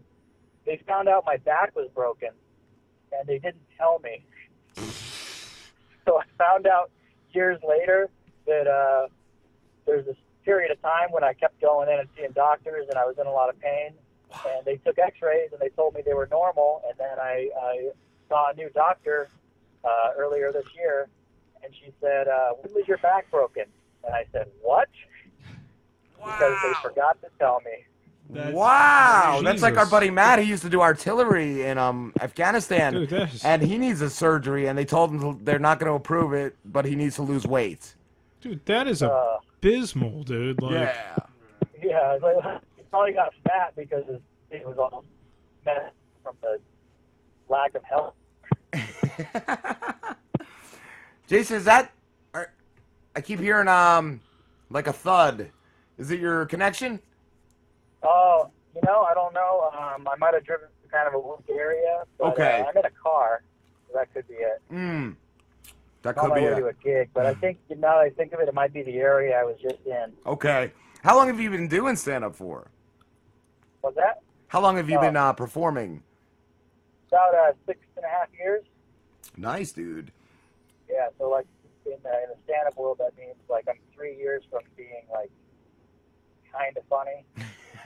[0.67, 2.31] they found out my back was broken,
[3.13, 4.25] and they didn't tell me.
[6.07, 6.91] So I found out
[7.33, 8.11] years later
[8.47, 9.09] that uh,
[9.87, 13.05] there's this period of time when I kept going in and seeing doctors, and I
[13.05, 13.93] was in a lot of pain.
[14.47, 16.83] And they took X-rays, and they told me they were normal.
[16.89, 17.91] And then I, I
[18.29, 19.29] saw a new doctor
[19.85, 21.09] uh, earlier this year,
[21.63, 23.65] and she said, uh, "When was your back broken?"
[24.05, 24.89] And I said, "What?"
[26.17, 28.51] Because they forgot to tell me.
[28.53, 30.39] wow, that's like our buddy Matt.
[30.41, 34.77] He used to do artillery in um Afghanistan, Dude, and he needs a surgery, and
[34.77, 37.95] they told him they're not going to approve it, but he needs to lose weight.
[38.41, 40.61] Dude, that is Uh, abysmal, dude.
[40.61, 41.17] Like, yeah.
[41.83, 42.37] Yeah, like
[42.77, 44.21] he probably got fat because his,
[44.51, 45.05] it was all
[45.65, 46.59] messed from the
[47.49, 48.15] lack of health.
[51.27, 51.93] Jason, is that?
[52.33, 52.53] Are,
[53.15, 54.21] I keep hearing um
[54.71, 55.51] like a thud.
[55.99, 57.01] Is it your connection?
[58.03, 59.71] Oh, you know, I don't know.
[59.79, 62.03] Um, I might have driven to kind of a weak area.
[62.19, 62.61] But, Okay.
[62.61, 63.43] Uh, I'm in a car.
[63.87, 64.61] So that could be it.
[64.69, 65.11] Hmm.
[66.05, 68.11] That on could my be way to a gig, but I think now that I
[68.11, 70.13] think of it, it might be the area I was just in.
[70.27, 70.71] Okay.
[71.03, 72.69] How long have you been doing stand up for?
[73.83, 75.01] Was that How long have you Oh.
[75.01, 76.03] been uh, performing?
[77.09, 78.65] about uh, six and a half years?
[79.37, 80.11] Nice, dude.
[80.91, 81.09] Yeah.
[81.19, 81.47] So like
[81.87, 85.31] in the, in the stand-up world, that means like I'm three years from being like
[86.53, 87.25] kind of funny.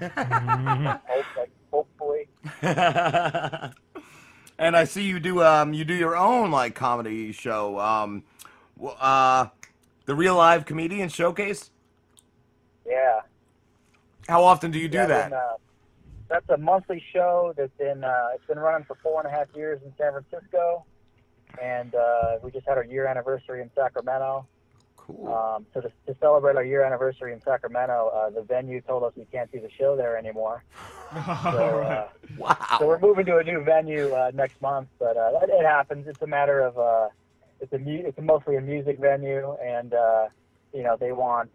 [1.36, 2.28] Like, hopefully.
[4.58, 8.24] and I see you do um you do your own like comedy show um
[9.00, 9.46] uh
[10.06, 11.70] the real live comedian showcase.
[12.86, 13.20] Yeah.
[14.28, 15.24] How often do you do Yeah, that?
[15.26, 15.56] and, uh,
[16.28, 19.46] that's a monthly show that's been uh, it's been running for four and a half
[19.54, 20.84] years in San Francisco,
[21.62, 24.46] and uh, we just had our year anniversary in Sacramento.
[25.08, 25.26] Cool.
[25.34, 29.12] Um, so to, to celebrate our year anniversary in Sacramento, uh, the venue told us
[29.16, 30.64] we can't do the show there anymore.
[31.10, 32.56] So, uh, wow.
[32.78, 36.06] So we're moving to a new venue uh, next month, but uh, it, it happens.
[36.06, 37.08] It's a matter of uh,
[37.60, 40.26] it's a mu- it's mostly a music venue, and uh,
[40.74, 41.50] you know they want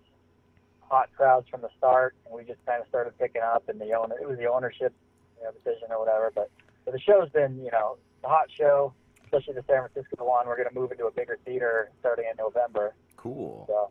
[0.80, 3.94] hot crowds from the start, and we just kind of started picking up, and the
[3.94, 4.92] owner it was the ownership
[5.38, 6.32] you know, decision or whatever.
[6.34, 6.50] But,
[6.84, 8.92] but the show's been you know a hot show,
[9.26, 10.48] especially the San Francisco one.
[10.48, 12.96] We're going to move into a bigger theater starting in November.
[13.24, 13.64] Cool.
[13.70, 13.90] So,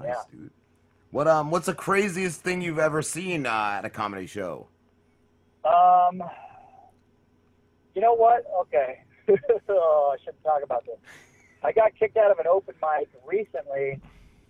[0.00, 0.38] Nice, yeah.
[0.38, 0.50] dude.
[1.10, 1.50] What um?
[1.50, 4.68] What's the craziest thing you've ever seen uh, at a comedy show?
[5.62, 6.22] Um,
[7.94, 8.44] you know what?
[8.62, 9.00] Okay.
[9.68, 10.96] oh, I shouldn't talk about this.
[11.62, 14.00] I got kicked out of an open mic recently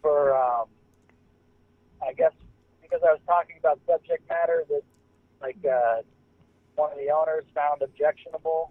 [0.01, 0.67] for, um,
[2.01, 2.33] I guess,
[2.83, 4.83] because I was talking about subject matter that,
[5.43, 6.03] like, uh,
[6.77, 8.71] one of the owners found objectionable.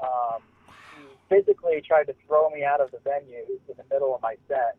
[0.00, 0.42] Um,
[1.28, 4.76] physically tried to throw me out of the venue in the middle of my set.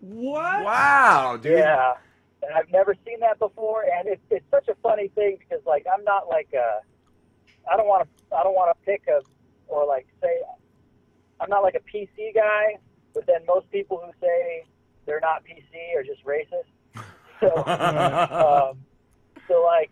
[0.00, 0.64] What?
[0.64, 1.58] Wow, dude.
[1.58, 1.94] Yeah,
[2.42, 5.86] and I've never seen that before, and it's it's such a funny thing because like
[5.92, 6.80] I'm not like a,
[7.70, 9.20] I don't want to I don't want to pick a
[9.68, 10.40] or like say,
[11.40, 12.78] I'm not like a PC guy,
[13.14, 14.64] but then most people who say
[15.06, 17.02] they're not PC are just racist.
[17.40, 17.48] So,
[18.72, 18.78] um,
[19.48, 19.90] so like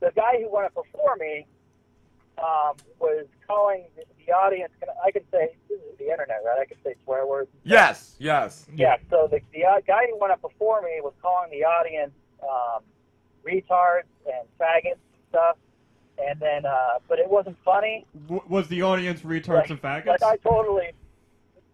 [0.00, 1.46] the guy who went before me
[2.38, 4.72] um, was calling the, the audience.
[4.80, 6.58] Can, I can say this is the internet, right?
[6.60, 7.48] I can say swear words.
[7.64, 8.66] Yes, yes.
[8.74, 12.12] Yeah, so the, the uh, guy who went up before me was calling the audience
[12.42, 12.82] um,
[13.46, 15.56] retards and faggots and stuff.
[16.18, 18.04] And then, uh, but it wasn't funny.
[18.26, 20.06] W- was the audience retards Like- and faggots?
[20.20, 20.90] Like I totally,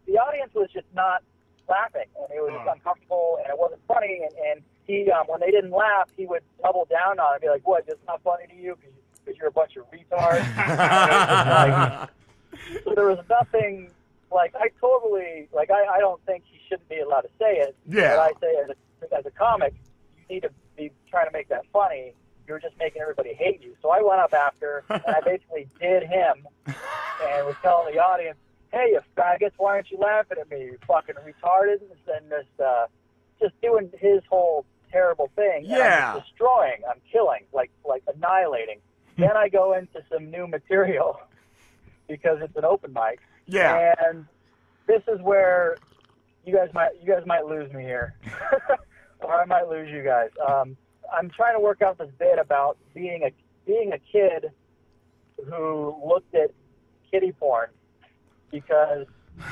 [0.06, 1.22] the audience was just not
[1.68, 2.72] laughing, and it was Oh.
[2.72, 4.20] uncomfortable, and it wasn't funny.
[4.22, 7.40] And, and he, um, when they didn't laugh, he would double down on it, and
[7.40, 7.84] be like, "What?
[7.88, 8.92] It's not funny to you because
[9.38, 10.44] you're a bunch of retards."
[12.08, 12.10] Like,
[12.84, 13.90] so there was nothing
[14.32, 17.76] like I totally like I, I don't think he shouldn't be allowed to say it.
[17.88, 18.16] Yeah.
[18.16, 19.74] But I say as a, as a comic,
[20.28, 22.14] you need to be trying to make that funny.
[22.48, 23.74] You're just making everybody hate you.
[23.80, 28.36] So I went up after and I basically did him and was telling the audience,
[28.72, 30.60] Hey you faggots, why aren't you laughing at me?
[30.62, 32.86] You fucking retarded and just uh
[33.40, 35.64] just doing his whole terrible thing.
[35.64, 36.20] And I'm Yeah.
[36.20, 38.78] destroying, I'm killing, like like annihilating.
[39.18, 41.20] then I go into some new material
[42.08, 43.20] because it's an open mic.
[43.46, 43.94] Yeah.
[44.02, 44.26] And
[44.86, 45.76] this is where
[46.44, 48.14] you guys might you guys might lose me here,
[49.20, 50.30] or I might lose you guys.
[50.46, 50.76] Um,
[51.16, 53.30] I'm trying to work out this bit about being a
[53.66, 54.50] being a kid
[55.48, 56.50] who looked at
[57.10, 57.68] kitty porn
[58.50, 59.06] because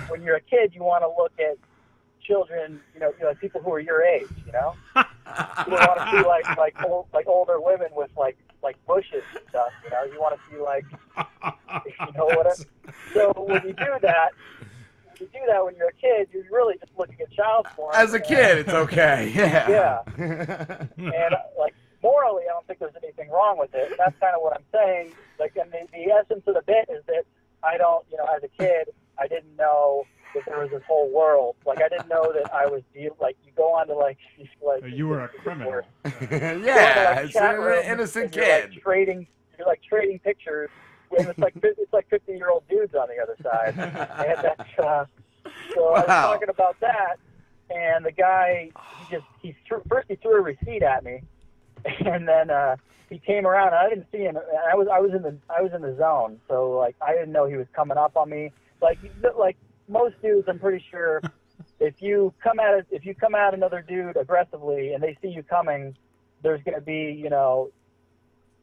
[0.08, 1.56] when you're a kid you want to look at
[2.22, 4.74] children, you know, you know, people who are your age, you know.
[5.66, 9.42] You want to see like like old, like older women with like like bushes and
[9.48, 10.04] stuff, you know.
[10.04, 10.84] You want to see like
[12.06, 12.46] you know what?
[12.46, 12.54] I,
[13.14, 14.30] so when you do that,
[15.06, 17.94] when you do that when you're a kid, you're really just looking at child porn.
[17.94, 19.32] As a and- kid, it's okay.
[19.36, 19.68] Yeah.
[20.18, 20.86] Yeah.
[20.96, 23.90] and uh, like morally, I don't think there's anything wrong with it.
[23.90, 25.12] And that's kind of what I'm saying.
[25.38, 27.24] Like, and the, the essence of the bit is that
[27.62, 28.88] I don't, you know, as a kid,
[29.18, 30.04] I didn't know
[30.34, 31.56] that there was this whole world.
[31.66, 33.16] Like, I didn't know that I was deal.
[33.20, 34.18] Like, you go on to like,
[34.64, 35.82] like you were a criminal.
[36.04, 38.70] yeah, like, it's chat an innocent and you're, kid.
[38.70, 39.26] Like, trading,
[39.58, 40.70] you're like trading pictures.
[41.18, 43.74] And it's like it's like 50 year old dudes on the other side.
[44.26, 45.04] and that's, uh,
[45.74, 47.16] so I was talking about that,
[47.70, 51.22] and the guy he just he threw, first he threw a receipt at me,
[51.84, 52.76] and then uh,
[53.10, 53.68] he came around.
[53.68, 54.36] And I didn't see him.
[54.36, 57.12] And I was I was in the I was in the zone, so like I
[57.12, 58.52] didn't know he was coming up on me.
[58.80, 58.98] Like
[59.38, 59.56] like
[59.92, 61.20] most dudes, I'm pretty sure.
[61.78, 65.28] If you come at it, if you come at another dude aggressively and they see
[65.28, 65.96] you coming,
[66.42, 67.70] there's going to be, you know,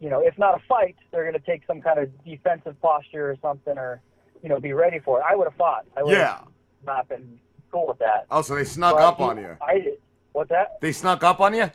[0.01, 3.29] you know, if not a fight, they're going to take some kind of defensive posture
[3.29, 4.01] or something, or
[4.41, 5.23] you know, be ready for it.
[5.29, 5.85] I would have fought.
[5.95, 6.39] I would Yeah.
[6.39, 6.47] have
[6.85, 7.39] not been
[7.71, 8.25] cool with that.
[8.31, 9.55] Oh, so they snuck But up he- on you.
[9.61, 9.99] I did.
[10.33, 10.79] What's that?
[10.81, 11.69] They snuck up on you?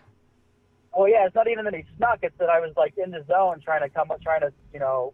[0.96, 2.18] Well, yeah, it's not even that he snuck.
[2.22, 5.12] It's that I was like in the zone, trying to come, trying to, you know,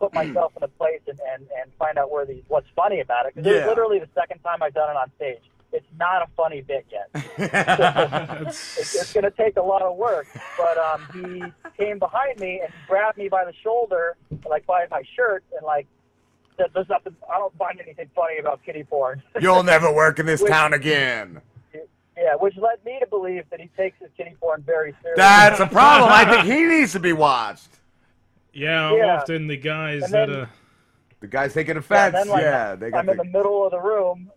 [0.00, 3.26] put myself in a place and, and, and find out where the what's funny about
[3.26, 3.34] it.
[3.36, 3.58] Because Yeah.
[3.60, 5.42] was literally the second time I've done it on stage.
[5.72, 7.08] It's not a funny bit yet.
[8.44, 10.26] it's, it's going to take a lot of work.
[10.58, 11.44] But um, he
[11.82, 14.16] came behind me and grabbed me by the shoulder,
[14.48, 15.86] like by my shirt, and like
[16.56, 17.14] said, "There's nothing.
[17.32, 20.72] I don't find anything funny about kitty porn." You'll never work in this Which- town
[20.72, 21.40] again.
[22.16, 25.14] Yeah, which led me to believe that he takes his kitty porn very seriously.
[25.22, 26.10] That's a problem.
[26.12, 27.79] I think he needs to be watched.
[28.52, 29.16] Yeah, Yeah.
[29.20, 30.46] often the guys And that then- uh,
[31.20, 32.14] The guys taking Yeah, offense.
[32.16, 34.30] and then, like, yeah, they got I'm in the, the middle of the room.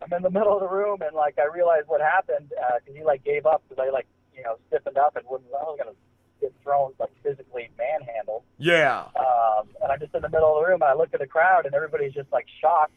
[0.00, 3.02] I'm in the middle of the room, and like I realized what happened because he
[3.04, 4.06] like gave up because I like
[4.36, 5.50] you know stiffened up and wouldn't.
[5.52, 5.96] I was gonna
[6.40, 8.44] get thrown like physically manhandled.
[8.58, 9.06] yeah.
[9.16, 11.26] Um, and I'm just in the middle of the room, and I look at the
[11.26, 12.92] crowd, and everybody's just like shocked.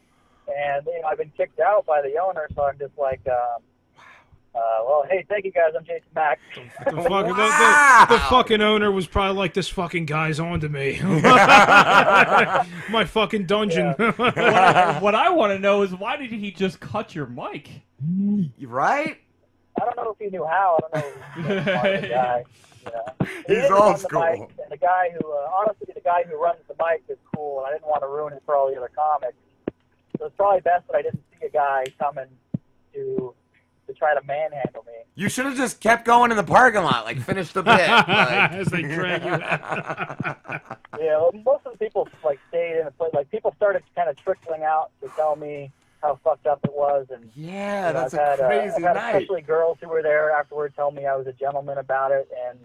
[0.46, 3.62] And you know, I've been kicked out by the owner, so I'm just like, um,
[4.54, 5.72] uh, well, hey, thank you guys.
[5.76, 6.38] I'm Jason Mack.
[6.54, 6.60] the
[6.92, 11.00] fucking the, the, the fucking owner was probably like this fucking guy's on to me.
[12.90, 13.92] My fucking dungeon.
[14.16, 17.68] what, I, what I want to know is why did he just cut your mic?
[18.60, 19.16] Right?
[19.80, 20.78] I don't know if he knew how.
[20.92, 21.12] I don't know.
[21.26, 22.44] If he was a smart guy.
[22.84, 22.90] Yeah.
[23.20, 24.20] He's didn't old run the school.
[24.20, 27.58] mic, and the guy who, uh, honestly, the guy who runs the mic is cool,
[27.58, 29.34] and I didn't want to ruin it for all the other comics.
[30.18, 32.26] so it's probably best that I didn't see a guy coming
[32.92, 33.34] to
[33.94, 34.92] to try to manhandle me.
[35.14, 37.78] You should have just kept going in the parking lot, like finish the bit.
[37.88, 39.30] like- As they drag you
[41.00, 43.10] Yeah, well, most of the people like stayed in the place.
[43.14, 47.06] Like people started kind of trickling out to tell me how fucked up it was,
[47.10, 49.14] and Yeah, you know, that's I've a had, uh, I've had night.
[49.16, 52.58] Especially girls who were there afterward tell me I was a gentleman about it, and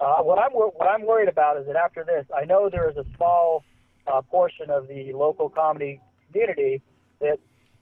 [0.00, 2.88] uh, what I'm wor- what I'm worried about is that after this, I know there
[2.88, 3.64] is a small
[4.06, 6.80] uh, portion of the local comedy community
[7.20, 7.38] that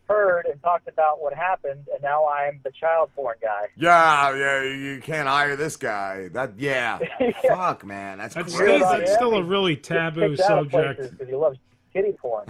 [0.08, 3.68] heard and talked about what happened, and now I'm the child porn guy.
[3.76, 6.28] Yeah, yeah, you can't hire this guy.
[6.28, 6.98] That, yeah.
[7.48, 8.78] Fuck, man, that's, That's crazy.
[8.78, 10.96] still, that's still a really taboo Kicked out subject.
[10.98, 11.56] places because you love
[11.92, 12.46] kitty porn.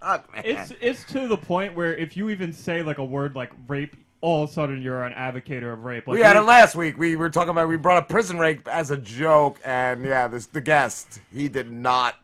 [0.00, 0.42] Fuck, man.
[0.44, 3.96] It's it's to the point where if you even say like a word like rape,
[4.20, 6.06] all of a sudden you're an advocate of rape.
[6.06, 6.96] Like we had it last week.
[6.98, 10.46] We were talking about we brought up prison rape as a joke, and yeah, this
[10.46, 12.14] the guest he did not.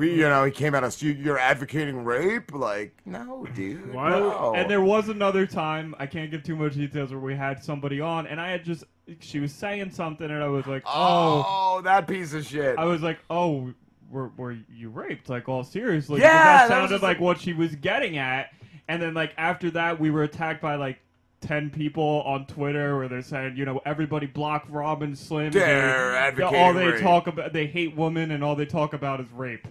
[0.00, 1.02] We you know he came at us.
[1.02, 2.54] You, you're advocating rape?
[2.54, 3.92] Like no, dude.
[3.94, 4.54] No.
[4.54, 8.00] And there was another time, I can't give too much details, where we had somebody
[8.00, 8.84] on, and I had just,
[9.18, 11.44] she was saying something, and I was like, oh.
[11.46, 12.78] Oh, that piece of shit.
[12.78, 13.74] I was like, oh,
[14.10, 15.28] were, were you raped?
[15.28, 16.20] Like, all seriously?
[16.20, 18.50] Yeah, that that sounded like what she was getting at.
[18.88, 20.98] And then, like, after that, we were attacked by, like,
[21.42, 25.52] 10 people on Twitter where they're saying, you know, everybody block Rob and Slim.
[25.52, 27.00] They're They- advocating All they rape.
[27.02, 29.66] talk about, they hate women, and all they talk about is rape.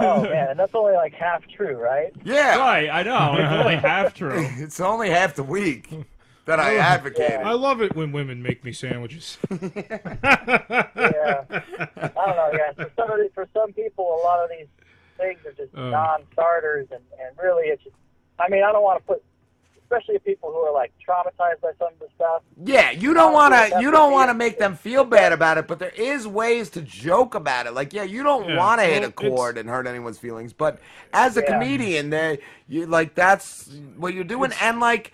[0.00, 2.12] Oh man, and that's only like half true, right?
[2.24, 2.58] Yeah.
[2.58, 3.34] Right, I know.
[3.38, 4.46] It's only half true.
[4.58, 5.88] it's only half the week
[6.46, 7.40] that I advocated.
[7.40, 9.38] I love it when women make me sandwiches.
[9.50, 9.58] yeah.
[10.96, 12.74] I don't know, guys.
[12.76, 14.66] For some of the, for some people, a lot of these
[15.18, 15.90] things are just Uh.
[15.90, 17.96] non-starters, and and really, it's just.
[18.38, 19.22] I mean, I don't want to put,
[19.92, 22.42] especially people who are like traumatized by some of the stuff.
[22.64, 23.78] Yeah, you don't want to.
[23.78, 26.82] You don't want to make them feel bad about it, but there is ways to
[26.82, 27.74] joke about it.
[27.74, 30.80] Like, yeah, you don't Yeah, want to hit a chord and hurt anyone's feelings, but
[31.12, 31.44] as a Yeah.
[31.44, 35.12] comedian, they you like that's what you're doing, and like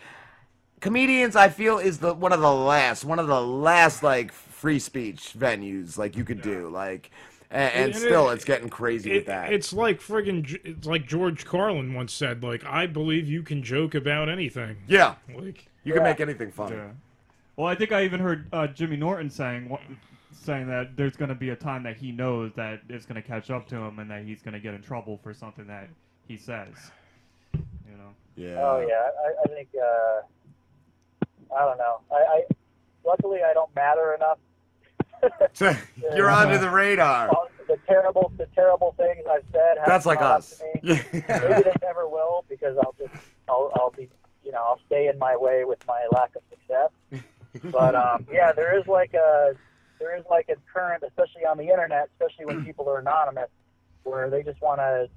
[0.81, 4.78] comedians, I feel is the one of the last, one of the last like free
[4.78, 7.10] speech venues like you could do, like,
[7.51, 9.52] and, and And it- still it's getting crazy It- with that.
[9.52, 13.94] It's like friggin' it's like George Carlin once said, like, I believe you can joke
[13.94, 14.77] about anything.
[14.86, 15.15] Yeah.
[15.35, 16.77] Like you can make anything funny.
[16.77, 16.89] Yeah.
[17.57, 19.77] Well, I think I even heard uh, Jimmy Norton saying
[20.33, 23.27] saying that there's going to be a time that he knows that it's going to
[23.27, 25.89] catch up to him and that he's going to get in trouble for something that
[26.27, 26.68] he says.
[27.55, 28.10] You know.
[28.36, 28.55] Yeah.
[28.60, 29.68] Oh yeah, I, I think.
[29.75, 30.20] Uh,
[31.57, 32.01] I don't know.
[32.12, 32.43] I, I
[33.05, 34.39] luckily I don't matter enough.
[36.14, 37.30] You're under the radar.
[37.68, 39.76] The terrible, the terrible things I've said.
[39.76, 40.56] haven't That's like us.
[40.56, 40.80] to me.
[41.12, 43.12] Maybe they never will because I'll just,
[43.47, 44.08] I'll, I'll be,
[44.42, 47.22] you know, I'll stay in my way with my lack of success.
[47.70, 49.52] But um, yeah, there is like a,
[49.98, 53.50] there is like a current, especially on the internet, especially when people are anonymous,
[54.05, 55.10] where they just want to,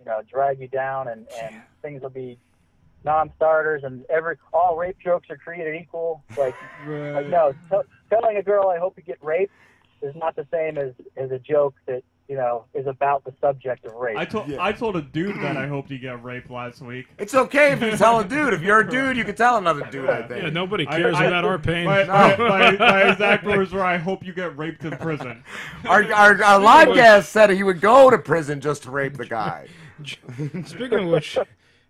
[0.00, 2.36] you know, drag you down, and and things will be
[3.04, 6.24] non-starters, and every all rape jokes are created equal.
[6.36, 6.56] Like,
[6.88, 9.52] like no, t- telling a girl I hope you get raped
[10.02, 13.84] is not the same as as a joke that you know is about the subject
[13.86, 14.16] of rape.
[14.16, 17.06] I told I told a dude that I hoped he get raped last week.
[17.18, 18.52] It's okay if you tell a dude.
[18.52, 20.10] If you're a dude, you can tell another dude.
[20.10, 20.42] I think.
[20.42, 21.86] Yeah, nobody cares I- about our pain.
[21.86, 25.44] My, my, my, my exact words were, "I hope you get raped in prison."
[25.86, 29.26] Our, our, our live guest said he would go to prison just to rape the
[29.26, 29.68] guy.
[30.04, 31.38] Speaking of which,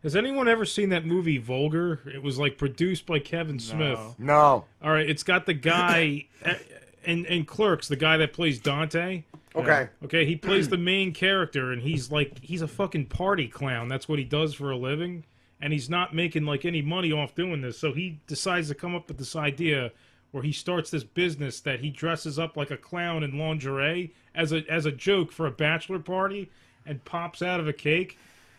[0.07, 2.01] has anyone ever seen that movie Vulgar?
[2.07, 3.99] It was like produced by Kevin Smith.
[4.21, 4.65] No.
[4.81, 6.27] All right, it's got the guy
[7.05, 9.25] in in Clerks, the guy that plays Dante.
[9.57, 9.89] Okay.
[10.05, 13.89] Okay, he plays the main character, and he's like he's a fucking party clown.
[13.89, 15.25] That's what he does for a living,
[15.61, 17.77] and he's not making like any money off doing this.
[17.77, 19.91] So he decides to come up with this idea
[20.31, 24.53] where he starts this business that he dresses up like a clown in lingerie as
[24.53, 26.49] a as a joke for a bachelor party,
[26.87, 28.17] and pops out of a cake.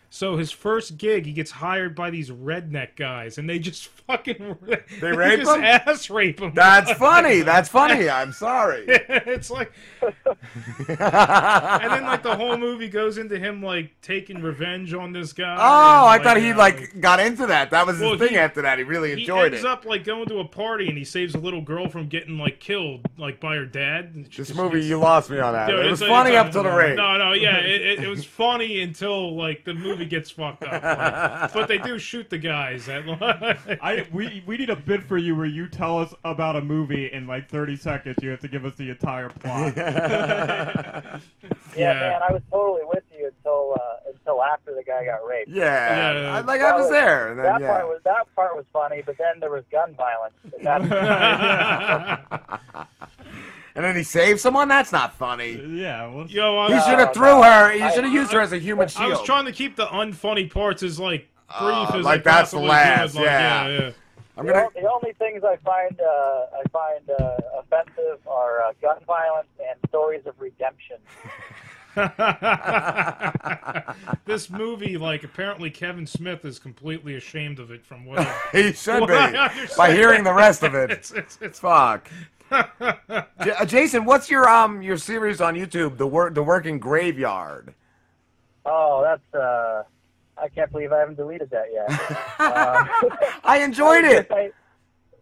[0.09, 4.55] So his first gig, he gets hired by these redneck guys, and they just fucking
[5.01, 5.63] They rape just him?
[5.63, 6.53] ass rape him.
[6.55, 7.41] That's funny.
[7.41, 8.09] That's funny.
[8.09, 8.85] I'm sorry.
[8.87, 9.71] it's like,
[10.87, 10.87] and
[11.91, 15.55] then like the whole movie goes into him like taking revenge on this guy.
[15.59, 17.71] Oh, and, I thought he uh, like got into that.
[17.71, 18.77] That was his thing he- after that.
[18.77, 19.65] He really enjoyed he ends it.
[19.65, 22.59] up like going to a party and he saves a little girl from getting like
[22.59, 24.27] killed like by her dad.
[24.35, 25.67] This movie, you lost me on that.
[25.67, 26.95] Dude, it was funny up to the rape.
[26.95, 30.83] No, no, yeah, it, it, it was funny until like the movie gets fucked up.
[30.83, 32.87] Like, but they do shoot the guys.
[32.89, 33.03] At,
[33.81, 37.11] I we we need a bit for you where you tell us about a movie
[37.11, 38.17] in like 30 seconds.
[38.21, 39.73] You have to give us the entire plot.
[39.77, 41.19] yeah,
[41.75, 41.93] Yeah.
[41.93, 45.49] man, I was totally with you until uh, until after the guy got raped.
[45.49, 46.35] Yeah, Yeah.
[46.35, 47.33] I, like I was there.
[47.35, 47.67] Then, that yeah.
[47.67, 50.33] part was that part was funny, but then there was gun violence.
[53.77, 54.67] That- and then he saves someone.
[54.67, 55.51] That's not funny.
[55.51, 56.07] Yeah.
[56.07, 57.71] Well, Yo, I- He should have threw her.
[57.71, 59.05] He should have used her as a human shield.
[59.05, 61.27] I was trying to keep the unfunny parts as like
[61.59, 63.19] brief Uh, as like that's the last, could.
[63.21, 63.67] Like, yeah.
[63.67, 63.91] yeah, yeah.
[64.37, 64.65] I'm the, gonna.
[64.65, 69.47] o- the only things I find uh, I find uh, offensive are uh, gun violence
[69.59, 70.97] and stories of redemption.
[74.25, 78.73] this movie, like, apparently Kevin Smith is completely ashamed of it from what I- He
[78.73, 80.91] should what be by hearing the rest of it.
[80.91, 82.09] It's, it's, it's Fuck.
[82.51, 85.97] J- uh, Jason, what's your um your series on YouTube?
[85.97, 87.73] The work the working graveyard.
[88.65, 89.83] Oh, that's uh,
[90.37, 91.89] I can't believe I haven't deleted that yet.
[92.39, 92.89] um,
[93.43, 94.27] I enjoyed it.
[94.31, 94.51] I-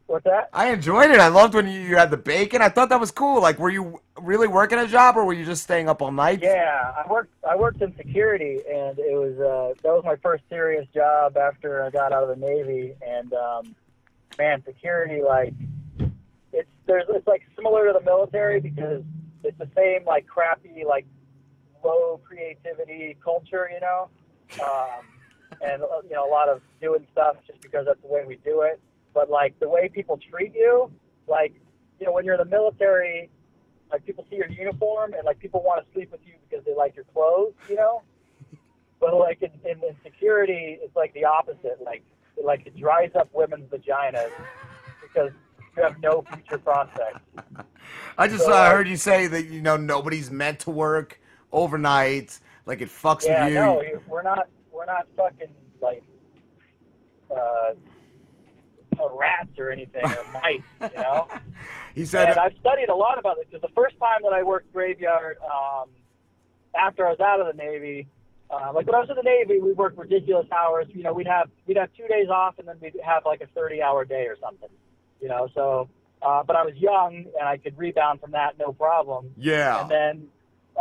[0.08, 0.50] what's that?
[0.54, 1.20] I enjoyed it.
[1.20, 2.62] I loved when you, you had the bacon.
[2.62, 3.42] I thought that was cool.
[3.42, 6.40] Like, were you really working a job, or were you just staying up all night?
[6.44, 7.34] Yeah, I worked.
[7.48, 11.84] I worked in security, and it was uh, that was my first serious job after
[11.84, 12.94] I got out of the Navy.
[13.06, 13.76] And um,
[14.38, 15.54] man, security like
[16.56, 19.04] it's there's it's like similar to the military because
[19.44, 21.06] it's the same like crappy like
[21.84, 24.10] low creativity culture, you know,
[24.64, 25.06] um,
[25.62, 28.38] and uh, you know a lot of doing stuff just because that's the way we
[28.38, 28.80] do it.
[29.14, 30.90] But like the way people treat you,
[31.28, 31.54] like
[32.00, 33.30] you know when you're in the military,
[33.92, 36.74] like people see your uniform and like people want to sleep with you because they
[36.74, 38.02] like your clothes, you know.
[39.02, 41.80] But like in, in, in security, it's like the opposite.
[41.84, 42.04] Like
[42.42, 44.32] like it dries up women's vaginas
[45.02, 45.32] because
[45.78, 47.20] you have no future prospects.
[48.18, 51.20] I just So, uh, heard you say that you know nobody's meant to work
[51.52, 52.40] overnight.
[52.66, 53.60] Like it fucks Yeah, with you.
[53.60, 55.50] no, we're not we're not fucking
[55.82, 56.04] like
[57.30, 57.36] uh,
[59.00, 61.28] uh, rats or anything or mice, you know.
[61.94, 62.30] He said.
[62.30, 65.38] and I've studied a lot about this because the first time that I worked graveyard,
[65.44, 65.90] um,
[66.76, 68.08] after I was out of the Navy,
[68.50, 70.88] uh, like when I was in the Navy, we worked ridiculous hours.
[70.94, 73.48] You know, we'd have we'd have two days off, and then we'd have like a
[73.48, 74.70] thirty-hour day or something.
[75.22, 75.90] You know, so
[76.22, 79.32] uh, but I was young and I could rebound from that no problem.
[79.38, 79.82] Yeah.
[79.82, 80.28] And then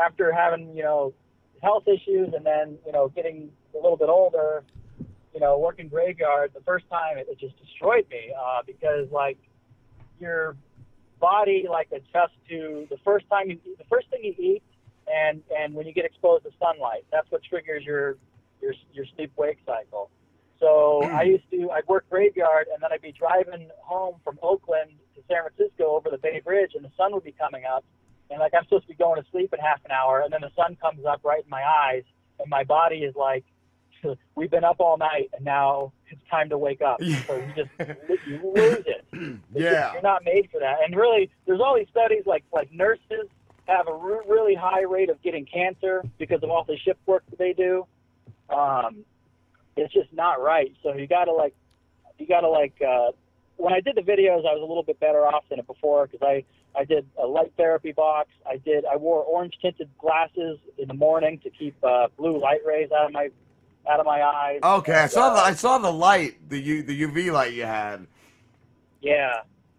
[0.00, 1.14] after having you know
[1.62, 4.64] health issues, and then you know getting a little bit older,
[5.34, 9.38] you know, working graveyard, the first time it, it just destroyed me uh, because like
[10.20, 10.56] your
[11.20, 14.62] body like adjusts to the first time you the first thing you eat
[15.06, 18.16] and and when you get exposed to sunlight that's what triggers your
[18.60, 20.10] your your sleep wake cycle
[20.64, 24.90] so i used to i'd work graveyard and then i'd be driving home from oakland
[25.14, 27.84] to san francisco over the bay bridge and the sun would be coming up
[28.30, 30.40] and like i'm supposed to be going to sleep in half an hour and then
[30.40, 32.02] the sun comes up right in my eyes
[32.40, 33.44] and my body is like
[34.34, 37.70] we've been up all night and now it's time to wake up so you just
[38.26, 39.70] you lose it it's Yeah.
[39.82, 40.76] just- you're not made for that.
[40.84, 43.26] And really, there's all these studies like like nurses
[43.66, 47.22] have a re- really high rate of getting cancer because of all the shift work
[47.30, 47.86] that they do.
[48.50, 49.04] Um,
[49.76, 50.74] it's just not right.
[50.82, 51.54] So you gotta like,
[52.18, 52.74] you gotta like.
[52.80, 53.12] Uh,
[53.56, 56.06] when I did the videos, I was a little bit better off than it before
[56.06, 56.44] because I
[56.78, 58.30] I did a light therapy box.
[58.46, 62.60] I did I wore orange tinted glasses in the morning to keep uh, blue light
[62.66, 63.28] rays out of my
[63.88, 64.60] out of my eyes.
[64.62, 67.64] Okay, I saw uh, the I saw the light, the U, the UV light you
[67.64, 68.06] had.
[69.00, 69.34] Yeah,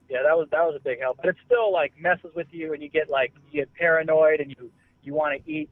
[0.10, 1.18] yeah, that was that was a big help.
[1.18, 4.52] But it still like messes with you, and you get like you get paranoid, and
[4.52, 4.72] you
[5.04, 5.70] you want to eat,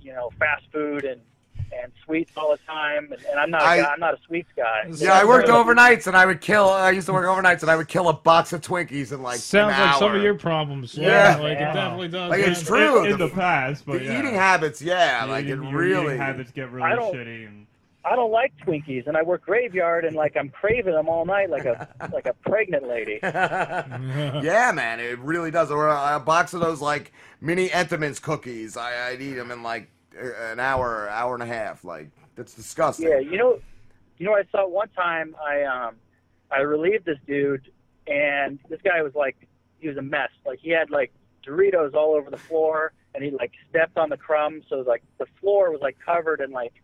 [0.00, 1.20] you know, fast food and
[1.82, 3.12] and sweets all the time.
[3.12, 4.84] And, and I'm not a I- guy, I'm not a sweets guy.
[4.96, 6.68] Yeah, I worked overnights, and I would kill.
[6.68, 9.38] I used to work overnights, and I would kill a box of Twinkies in like
[9.38, 10.94] Sounds an like some of your problems.
[10.96, 12.30] Yeah, like it definitely does.
[12.30, 13.04] Like it's true.
[13.04, 14.18] In the past, but the yeah.
[14.18, 16.16] eating habits, yeah, Yeah, like your- it your really.
[16.16, 17.46] habits get really I don't- shitty.
[17.48, 17.60] And,
[18.06, 21.48] I don't like Twinkies, and I work graveyard, and like I'm craving them all night,
[21.48, 23.18] like a like a pregnant lady.
[23.22, 25.70] yeah, man, it really does.
[25.70, 28.76] Or a, a box of those like mini Entenmann's cookies.
[28.76, 29.86] I, I'd eat them in like a-
[30.18, 31.84] an hour, hour and a half.
[31.84, 33.08] Like that's disgusting.
[33.08, 33.60] Yeah, you know,
[34.18, 35.34] you know, I saw one time.
[35.44, 35.96] I um,
[36.50, 37.70] I relieved this dude,
[38.06, 39.36] and this guy was like,
[39.78, 40.30] he was a mess.
[40.46, 41.12] Like he had like
[41.46, 45.26] Doritos all over the floor, and he like stepped on the crumbs, so like the
[45.40, 46.74] floor was like covered in like,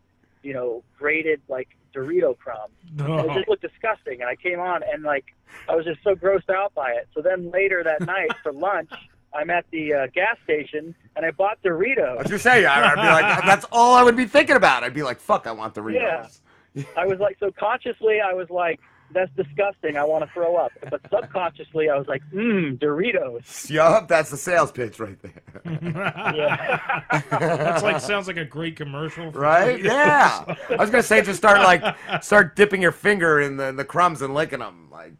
[0.43, 2.75] you know, grated like Dorito crumbs.
[2.99, 4.21] And it just looked disgusting.
[4.21, 5.27] And I came on, and like
[5.69, 7.09] I was just so grossed out by it.
[7.15, 8.91] So then later that night for lunch.
[9.35, 11.99] I'm at the uh, gas station and I bought Doritos.
[12.09, 14.83] I was gonna say, I- I'd be like, that's all I would be thinking about.
[14.85, 16.41] I'd be like, fuck, I want Doritos.
[16.75, 16.83] Yeah.
[16.97, 18.81] I was like, so consciously, I was like,
[19.13, 19.97] that's disgusting.
[19.97, 20.71] I want to throw up.
[20.89, 23.69] But subconsciously, I was like, mmm, Doritos.
[23.69, 25.33] Yup, that's the sales pitch right there.
[27.31, 29.33] That's like sounds like a great commercial.
[29.33, 29.81] For Right?
[29.81, 29.85] Doritos.
[29.85, 30.55] Yeah.
[30.71, 31.83] I was gonna say, just start like,
[32.23, 34.89] start dipping your finger in the, the crumbs and licking them.
[34.93, 35.13] Like,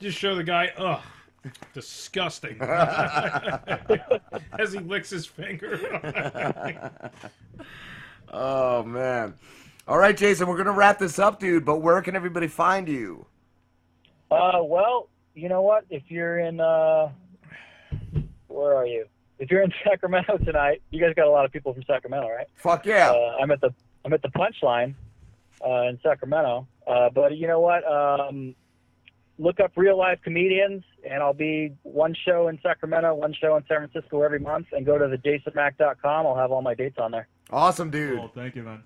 [0.00, 1.00] Just show the guy, ugh,
[1.72, 2.60] disgusting.
[4.60, 7.08] As he licks his finger.
[8.32, 9.34] oh man.
[9.88, 11.64] All right, Jason, we're gonna wrap this up, dude.
[11.64, 13.26] But where can everybody find you?
[14.30, 15.84] Uh, well, you know what?
[15.90, 17.10] If you're in, uh,
[18.46, 19.06] where are you?
[19.38, 22.46] If you're in Sacramento tonight, you guys got a lot of people from Sacramento, right?
[22.54, 23.10] Fuck yeah.
[23.10, 23.72] Uh, I'm at the
[24.04, 24.94] I'm at the Punchline
[25.66, 26.66] uh, in Sacramento.
[26.86, 27.84] Uh, but you know what?
[27.90, 28.54] Um,
[29.38, 33.64] look up real life comedians, and I'll be one show in Sacramento, one show in
[33.68, 34.66] San Francisco every month.
[34.72, 36.26] And go to the jasonmack.com.
[36.26, 37.28] I'll have all my dates on there.
[37.50, 38.18] Awesome, dude.
[38.18, 38.82] Cool, thank you, man.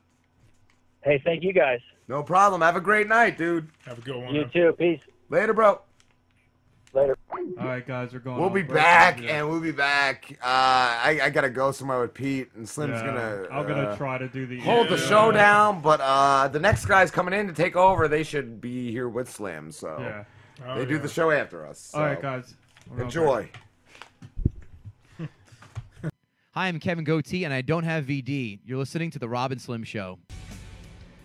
[1.03, 1.81] Hey, thank you guys.
[2.09, 2.61] No problem.
[2.63, 3.69] Have a great night, dude.
[3.87, 4.35] Have a good one.
[4.35, 4.75] You too.
[4.79, 5.01] Peace.
[5.31, 5.81] Later, bro.
[6.95, 7.17] Later.
[7.59, 8.41] All right, guys, we're going.
[8.41, 8.77] We'll be break.
[8.77, 9.39] back, Yeah.
[9.39, 10.31] and we'll be back.
[10.41, 13.47] Uh, I, I gotta go somewhere with Pete, and Slim's Yeah, gonna.
[13.51, 15.81] I'm gonna uh, try to do the hold the show down.
[15.83, 18.07] But uh, the next guy's coming in to take over.
[18.07, 20.25] They should be here with Slim, so Yeah.
[20.63, 21.91] Oh, they do the show after us.
[21.95, 22.55] All right, guys.
[22.89, 23.49] We're Enjoy.
[26.53, 28.61] Hi, I'm Kevin Gootee, and I don't have VD.
[28.65, 30.19] You're listening to the Rob and Slim Show.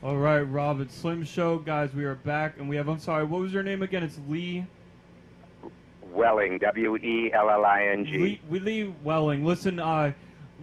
[0.02, 1.94] All right, Rob and Slim Show, guys.
[1.94, 2.88] We are back, and we have.
[2.88, 4.02] I'm sorry, what was your name again?
[4.02, 4.66] It's Lee.
[6.12, 8.18] Welling, W E L L I N G.
[8.18, 9.46] Lee, we Lee Welling.
[9.46, 10.12] Listen, uh,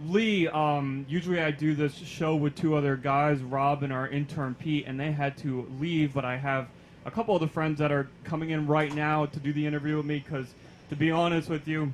[0.07, 0.49] Lee.
[0.49, 4.85] Um, usually I do this show with two other guys, Rob and our intern Pete,
[4.87, 6.13] and they had to leave.
[6.13, 6.67] But I have
[7.07, 9.95] a couple of the friends that are coming in right now to do the interview
[9.97, 10.19] with me.
[10.23, 10.53] Because,
[10.89, 11.91] to be honest with you,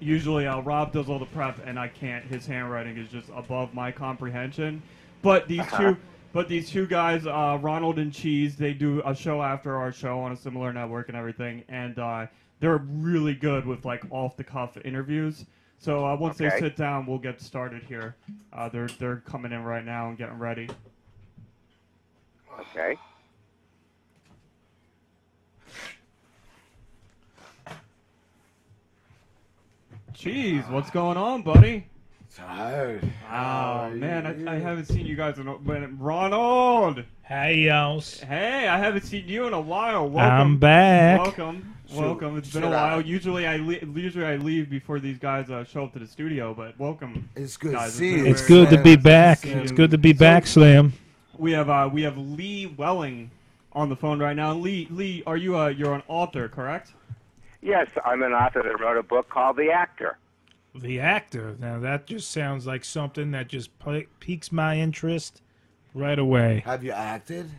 [0.00, 2.24] usually uh, Rob does all the prep, and I can't.
[2.24, 4.80] His handwriting is just above my comprehension.
[5.20, 5.94] But these Uh-huh.
[5.94, 5.96] two.
[6.34, 10.20] But these two guys, uh, Ronald and Cheese, they do a show after our show
[10.20, 12.26] on a similar network and everything, and uh,
[12.60, 15.46] they're really good with like off the cuff interviews.
[15.78, 18.14] So uh, once they sit down, we'll get started here.
[18.52, 20.68] Uh, they're they're coming in right now and getting ready.
[22.60, 22.96] Okay.
[30.18, 31.86] Cheese, what's going on, buddy?
[32.36, 33.08] Tired.
[33.30, 35.90] Oh man, I, I haven't seen you guys in a minute.
[35.96, 37.04] Ronald.
[37.22, 38.00] Hey, y'all.
[38.00, 40.08] Hey, I haven't seen you in a while.
[40.08, 40.40] Welcome.
[40.40, 41.20] I'm back.
[41.22, 41.98] Welcome, Shoot.
[42.00, 42.36] welcome.
[42.36, 42.98] It's been a while.
[42.98, 46.06] I- Usually I le- usually I leave before these guys uh, show up to the
[46.08, 47.28] studio, but welcome.
[47.36, 47.92] It's good guys.
[47.92, 48.30] to see been you.
[48.32, 49.38] It's very- good to be back.
[49.38, 50.94] see It's good to be back, Slim.
[51.36, 53.30] We have uh, we have Lee Welling
[53.72, 54.52] on the phone right now.
[54.52, 56.90] Lee, Lee, are you uh, you're an author, correct?
[57.60, 60.18] Yes, I'm an author that wrote a book called The Actor.
[60.74, 61.56] The actor.
[61.58, 65.42] Now that just sounds like something that just pi- piques my interest
[65.94, 66.62] right away.
[66.64, 67.50] Have you acted?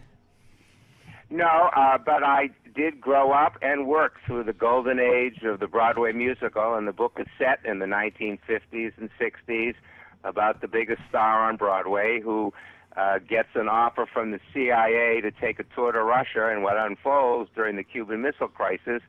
[1.29, 5.67] No, uh, but I did grow up and work through the golden age of the
[5.67, 9.75] Broadway musical, and the book is set in the 1950s and 60s
[10.23, 12.53] about the biggest star on Broadway who
[12.95, 16.77] uh, gets an offer from the CIA to take a tour to Russia, and what
[16.77, 19.01] unfolds during the Cuban Missile Crisis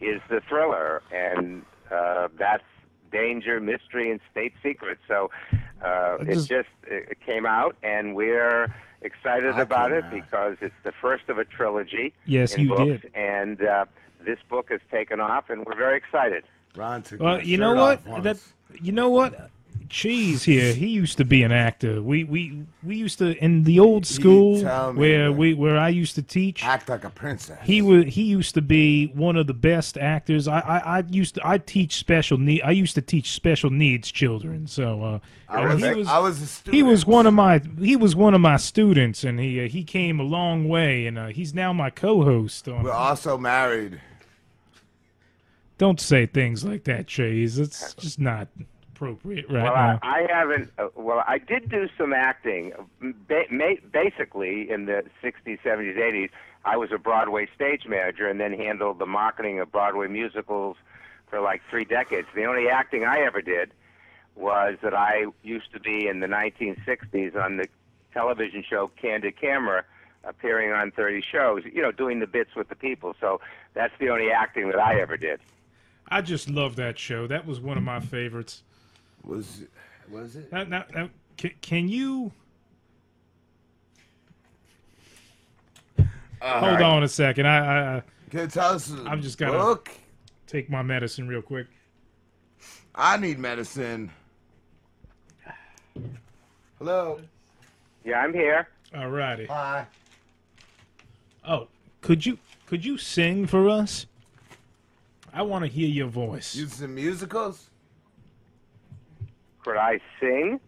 [0.00, 2.62] is the thriller, and uh, that's
[3.10, 5.00] danger, mystery, and state secrets.
[5.08, 5.30] So
[5.84, 10.24] uh, it just- just it came out, and we're excited I about it cannot.
[10.30, 12.12] because it's the first of a trilogy.
[12.26, 13.10] Yes, in you books, did.
[13.14, 13.84] And uh,
[14.24, 16.44] this book has taken off, and we're very excited.
[16.76, 18.04] Ron took Well, you know what?
[18.22, 18.38] That
[18.80, 19.50] you know what?
[19.88, 20.72] Cheese here.
[20.72, 22.02] He used to be an actor.
[22.02, 25.32] We we we used to in the old school me where that.
[25.32, 26.64] we where I used to teach.
[26.64, 27.58] Act like a princess.
[27.62, 30.48] He was he used to be one of the best actors.
[30.48, 32.62] I I, I used to I teach special need.
[32.62, 34.66] I used to teach special needs children.
[34.66, 35.18] So uh,
[35.48, 36.74] I was, he was I was a student.
[36.74, 39.84] he was one of my he was one of my students, and he uh, he
[39.84, 42.68] came a long way, and uh, he's now my co-host.
[42.68, 44.00] On, We're also married.
[45.78, 47.56] Don't say things like that, Chase.
[47.56, 48.48] It's just not
[48.98, 49.98] appropriate right well, now.
[50.02, 50.72] I, I haven't.
[50.78, 52.72] Uh, well, I did do some acting.
[53.00, 56.30] Ba- ma- basically, in the '60s, '70s, '80s,
[56.64, 60.76] I was a Broadway stage manager and then handled the marketing of Broadway musicals
[61.28, 62.26] for like three decades.
[62.34, 63.70] The only acting I ever did
[64.34, 67.68] was that I used to be in the 1960s on the
[68.12, 69.84] television show Candid Camera,
[70.24, 71.62] appearing on 30 shows.
[71.64, 73.14] You know, doing the bits with the people.
[73.20, 73.40] So
[73.74, 75.40] that's the only acting that I ever did.
[76.10, 77.26] I just love that show.
[77.26, 78.62] That was one of my favorites.
[79.28, 79.64] Was
[80.10, 80.50] was it?
[80.50, 82.32] Now, now, now, can, can you
[86.40, 87.46] hold on a second?
[87.46, 88.90] I, I, I Can you tell us?
[89.06, 89.90] I'm just gonna Look,
[90.46, 91.66] take my medicine real quick.
[92.94, 94.10] I need medicine.
[96.78, 97.20] Hello.
[98.04, 98.68] Yeah, I'm here.
[98.96, 99.44] All righty.
[99.44, 99.86] Hi.
[101.46, 101.68] Oh,
[102.00, 104.06] could you could you sing for us?
[105.34, 106.54] I want to hear your voice.
[106.54, 107.68] You some musicals?
[109.68, 110.58] Could I sing?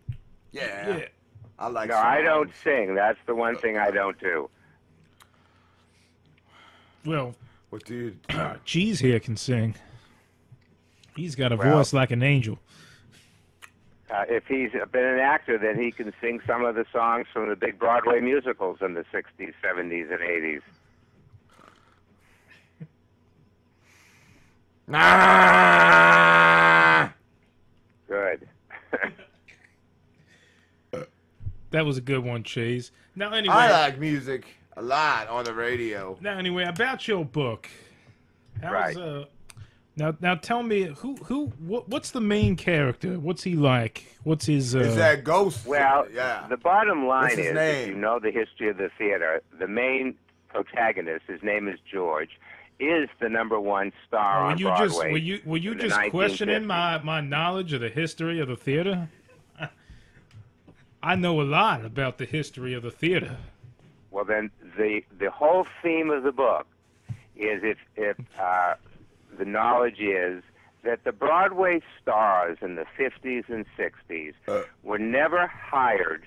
[0.53, 0.99] Yeah.
[0.99, 1.05] Yeah.
[1.59, 1.89] I like.
[1.89, 2.95] no, I don't sing.
[2.95, 4.51] That's the one thing I don't do.
[7.07, 7.35] Well,
[7.70, 8.19] What dude?
[8.67, 9.75] Cheese here can sing.
[11.17, 12.59] He's got a Well- voice like an angel.
[14.11, 17.49] Uh, if he's been an actor, then he can sing some of the songs from
[17.49, 20.61] the big Broadway musicals in the 60s, 70s, and 80s.
[24.89, 25.70] Nah.
[31.70, 32.90] That was a good one, Cheese.
[33.15, 33.55] Now, anyway.
[33.55, 36.18] I like music a lot on the radio.
[36.20, 37.68] Now, anyway, about your book.
[38.62, 38.97] How's, Right.
[38.97, 39.24] Uh,
[39.97, 43.18] now, now, tell me who, who, what, what's the main character?
[43.18, 44.05] What's he like?
[44.23, 44.74] What's his?
[44.74, 45.66] Uh, Is that Ghost?
[45.66, 46.47] Well, yeah.
[46.49, 47.82] the bottom line What's his is, name?
[47.82, 50.15] if you know the history of the theater, the main
[50.49, 52.31] protagonist, his name is George,
[52.78, 54.86] is the number one star were on you Broadway.
[54.86, 58.57] just were you were you just questioning my my knowledge of the history of the
[58.57, 59.08] theater?
[61.03, 63.37] I know a lot about the history of the theater.
[64.11, 66.67] Well, then the the whole theme of the book
[67.37, 68.75] is if if uh,
[69.39, 70.43] the knowledge is
[70.83, 74.33] that the Broadway stars in the 50s and 60s
[74.83, 76.27] were never hired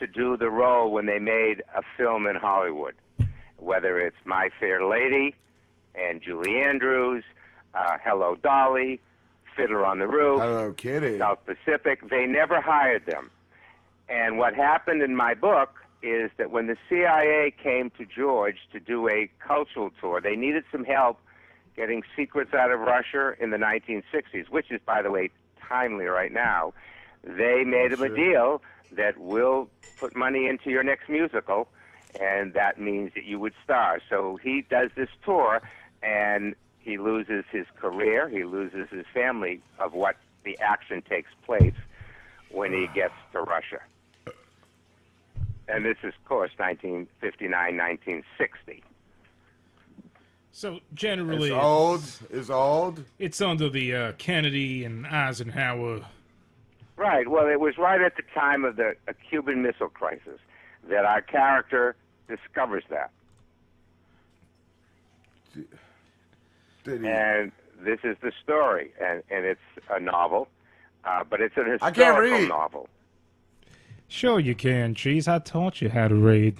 [0.00, 2.94] to do the role when they made a film in Hollywood,
[3.56, 5.34] whether it's My Fair Lady
[5.94, 7.24] and Julie Andrews,
[7.74, 9.00] uh, Hello Dolly,
[9.56, 12.08] Fiddler on the Roof, Hello Kitty, South Pacific.
[12.08, 13.30] They never hired them.
[14.08, 18.80] And what happened in my book is that when the CIA came to George to
[18.80, 21.18] do a cultural tour, they needed some help
[21.76, 25.30] getting secrets out of Russia in the 1960s, which is, by the way,
[25.68, 26.72] timely right now.
[27.22, 28.62] They oh, made him a deal
[28.92, 31.68] that will put money into your next musical,
[32.20, 34.00] and that means that you would star.
[34.08, 35.60] So he does this tour,
[36.02, 41.74] and he loses his career, he loses his family of what the action takes place
[42.50, 42.94] when he ah.
[42.94, 43.80] gets to Russia.
[45.68, 48.82] And this is, of course, 1959, 1960.
[50.50, 52.02] So generally, It's old.
[52.30, 53.04] It's old.
[53.18, 56.00] It's under the uh, Kennedy and Eisenhower.
[56.96, 57.28] Right.
[57.28, 60.40] Well, it was right at the time of the uh, Cuban Missile Crisis
[60.88, 61.94] that our character
[62.28, 63.10] discovers that.
[66.86, 70.48] And this is the story, and, and it's a novel,
[71.04, 72.48] uh, but it's an I can't historical read.
[72.48, 72.88] novel.
[74.08, 75.28] Sure, you can, Cheese.
[75.28, 76.56] I taught you how to read.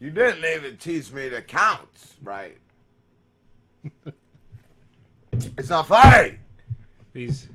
[0.00, 1.88] You didn't even teach me to count,
[2.22, 2.58] right?
[5.32, 6.38] it's not funny.
[7.14, 7.48] He's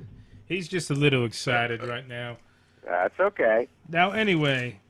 [0.46, 2.38] he's just a little excited right now.
[2.84, 3.68] That's okay.
[3.88, 4.80] Now, anyway.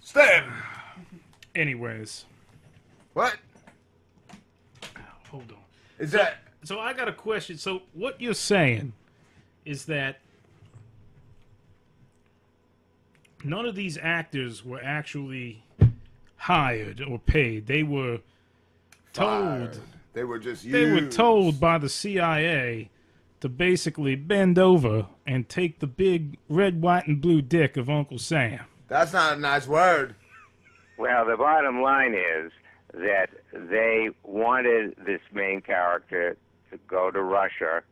[0.00, 0.52] Stan.
[1.54, 2.26] Anyways.
[3.14, 3.36] What?
[5.30, 5.58] Hold on.
[5.98, 6.38] Is so, that?
[6.64, 7.58] So I got a question.
[7.58, 8.92] So what you're saying
[9.64, 10.18] is that
[13.44, 15.64] none of these actors were actually
[16.36, 17.66] hired or paid.
[17.66, 18.20] They were
[19.12, 19.74] told.
[19.74, 19.78] Fired.
[20.12, 20.74] They were just Used.
[20.74, 22.90] They were told by the CIA
[23.40, 28.18] to basically bend over and take the big red, white, and blue dick of Uncle
[28.18, 28.60] Sam.
[28.88, 30.14] That's not a nice word.
[30.98, 32.52] Well, the bottom line is
[32.92, 36.36] that they wanted this main character
[36.70, 37.82] to go to Russia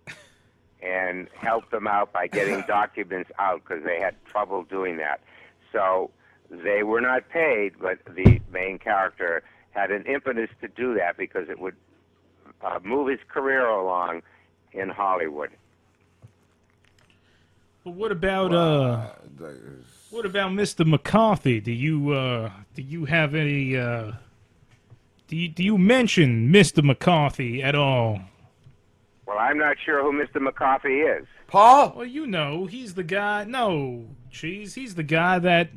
[0.82, 5.20] and help them out by getting documents out because they had trouble doing that.
[5.73, 6.10] So
[6.50, 11.49] they were not paid, but the main character had an impetus to do that because
[11.49, 11.76] it would
[12.62, 14.23] uh, move his career along
[14.73, 15.50] in Hollywood.
[17.84, 19.08] But what about uh?
[20.10, 20.86] What about Mr.
[20.86, 21.60] McCarthy?
[21.60, 22.50] Do you uh?
[22.74, 24.12] Do you have any uh?
[25.28, 26.84] Do you do you mention Mr.
[26.84, 28.20] McCarthy at all?
[29.26, 30.42] Well, I'm not sure who Mr.
[30.42, 31.26] McCarthy is.
[31.47, 31.94] Paul?
[31.97, 33.44] Well, you know, he's the guy.
[33.44, 34.75] No, cheese.
[34.75, 35.70] He's the guy that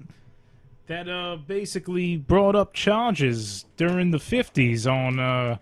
[0.87, 5.57] that uh basically brought up charges during the fifties on uh.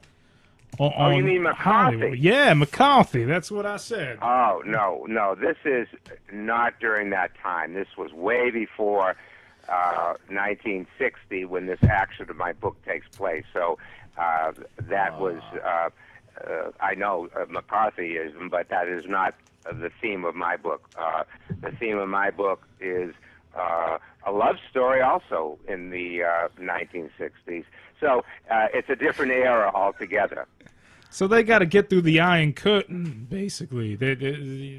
[0.80, 1.98] On, Oh, you mean McCarthy?
[1.98, 2.18] Hollywood.
[2.20, 3.26] Yeah, McCarthy.
[3.26, 4.20] That's what I said.
[4.22, 5.36] Oh no, no!
[5.36, 5.86] This is
[6.32, 7.74] not during that time.
[7.74, 9.18] This was way before
[9.68, 13.44] uh, 1960 when this action of my book takes place.
[13.52, 13.78] So
[14.18, 14.53] uh,
[14.84, 15.90] that was uh,
[16.50, 20.90] uh, I know uh, McCarthyism, but that is not the theme of my book.
[20.98, 21.23] Uh,
[21.61, 23.14] the theme of my book is
[23.57, 27.65] uh, a love story, also in the uh, 1960s.
[27.99, 30.48] So uh, it's a different era altogether.
[31.09, 33.95] So they got to get through the Iron Curtain, basically.
[33.95, 34.31] They, they,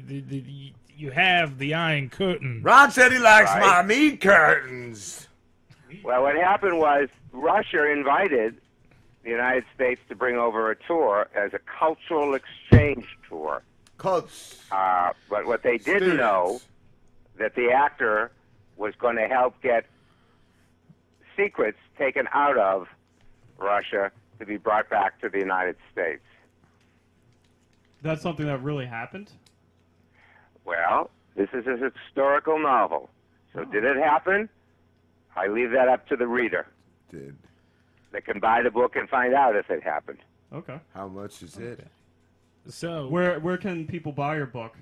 [0.07, 2.61] they, they- you have the Iron Curtain.
[2.63, 3.61] Ron said he likes Right.
[3.61, 5.27] my meat curtains.
[6.03, 8.57] Well, what happened was Russia invited
[9.23, 13.63] the United States to bring over a tour as a cultural exchange tour.
[14.03, 14.59] Cults.
[14.69, 16.59] Uh, but what they didn't know
[17.39, 18.31] that the actor
[18.75, 19.85] was going to help get
[21.37, 22.89] secrets taken out of
[23.57, 26.21] Russia to be brought back to the United States.
[28.01, 29.31] That's something that really happened.
[30.65, 33.09] Well, this is a historical novel.
[33.53, 34.49] So did it happen?
[35.37, 36.67] I leave that up to the reader.
[37.09, 37.37] Did.
[38.11, 40.19] They can buy the book and find out if it happened.
[40.51, 40.79] Okay.
[40.93, 41.87] How much is it?
[42.67, 44.75] So Where where can people buy your book?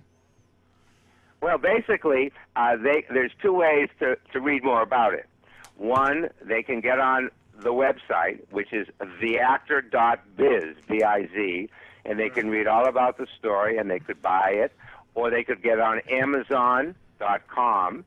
[1.41, 5.27] Well, basically, uh, they, there's two ways to, to read more about it.
[5.75, 8.87] One, they can get on the website, which is
[9.19, 11.69] theactor.biz, B-I-Z,
[12.05, 14.71] and they can read all about the story, and they could buy it,
[15.15, 16.95] or they could get on Amazon.com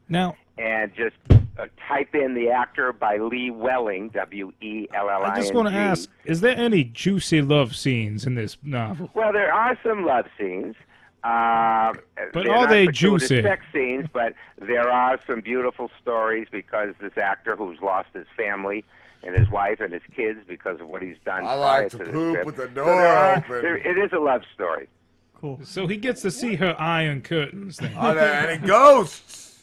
[0.09, 1.17] Now, and just
[1.59, 5.39] uh, type in the actor by Lee Welling, W E L L I N G.
[5.39, 9.11] I just want to ask: Is there any juicy love scenes in this novel?
[9.15, 10.75] Well, there are some love scenes.
[11.23, 11.95] Uh,
[12.35, 13.43] But they're they gratuitous juicy?
[13.43, 18.85] Sex scenes, but there are some beautiful stories because this actor who's lost his family
[19.23, 21.47] and his wife and his kids because of what he's done.
[21.47, 23.63] I like to this poop with the So door there are- open.
[23.63, 24.87] there- it is a love story.
[25.35, 25.61] Cool.
[25.63, 27.79] So he gets to see her iron curtains.
[27.79, 27.95] Then.
[27.97, 29.63] Are there any ghosts?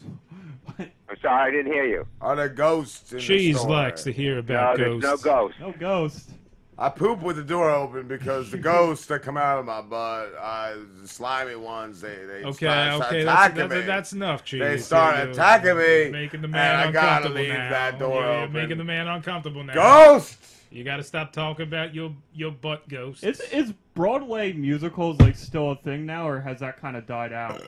[1.09, 2.05] I'm sorry, I didn't hear you.
[2.21, 5.25] Are there ghosts in the Cheese likes to hear about No, there's ghosts.
[5.25, 5.59] no ghosts.
[5.59, 6.31] No ghosts.
[6.77, 10.33] I poop with the door open because the ghosts that come out of my butt,
[10.39, 13.75] uh, the slimy ones, they they Okay, start okay, attacking that's, me.
[13.75, 14.59] that's, that's enough, Cheese.
[14.61, 17.69] They start You're- attacking me, making the and man I gotta uncomfortable leave now.
[17.69, 18.53] that door You're- you're open.
[18.53, 19.73] making the man uncomfortable now.
[19.73, 20.47] Ghosts.
[20.71, 23.23] You got to stop talking about your your butt ghosts.
[23.23, 27.33] Is is Broadway musicals like still a thing now, or has that kind of died
[27.33, 27.61] out?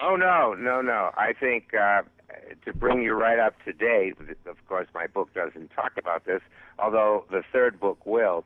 [0.00, 1.10] Oh no, no, no.
[1.16, 2.02] I think uh,
[2.64, 4.14] to bring you right up to date.
[4.46, 6.42] Of course, my book doesn't talk about this,
[6.78, 8.44] although the third book will.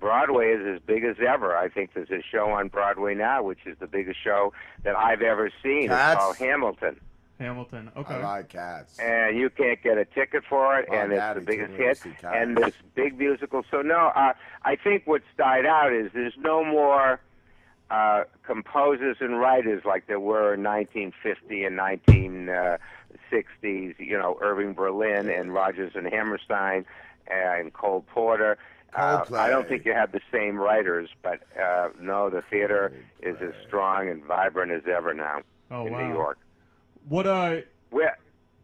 [0.00, 1.56] Broadway is as big as ever.
[1.56, 4.52] I think there's a show on Broadway now, which is the biggest show
[4.84, 5.88] that I've ever seen.
[5.88, 6.12] Cats?
[6.14, 7.00] It's called Hamilton,
[7.40, 7.90] Hamilton.
[7.96, 8.14] Okay.
[8.14, 8.98] I like cats.
[9.00, 11.84] and you can't get a ticket for it, My and it's the biggest took me
[11.86, 12.34] to hit, Cats.
[12.36, 13.64] and this big musical.
[13.70, 17.20] So no, uh, I think what's died out is there's no more
[17.90, 21.76] uh, composers and writers like there were in 1950 and
[23.32, 23.98] 1960s.
[23.98, 26.84] You know, Irving Berlin and Rodgers and Hammerstein
[27.30, 28.58] and Cole Porter.
[28.94, 33.36] Uh, I don't think you have the same writers, but uh, no, the theater is
[33.42, 36.06] as strong and vibrant as ever now Oh, in wow.
[36.08, 36.38] New York.
[37.06, 37.56] What uh?
[37.90, 38.16] Where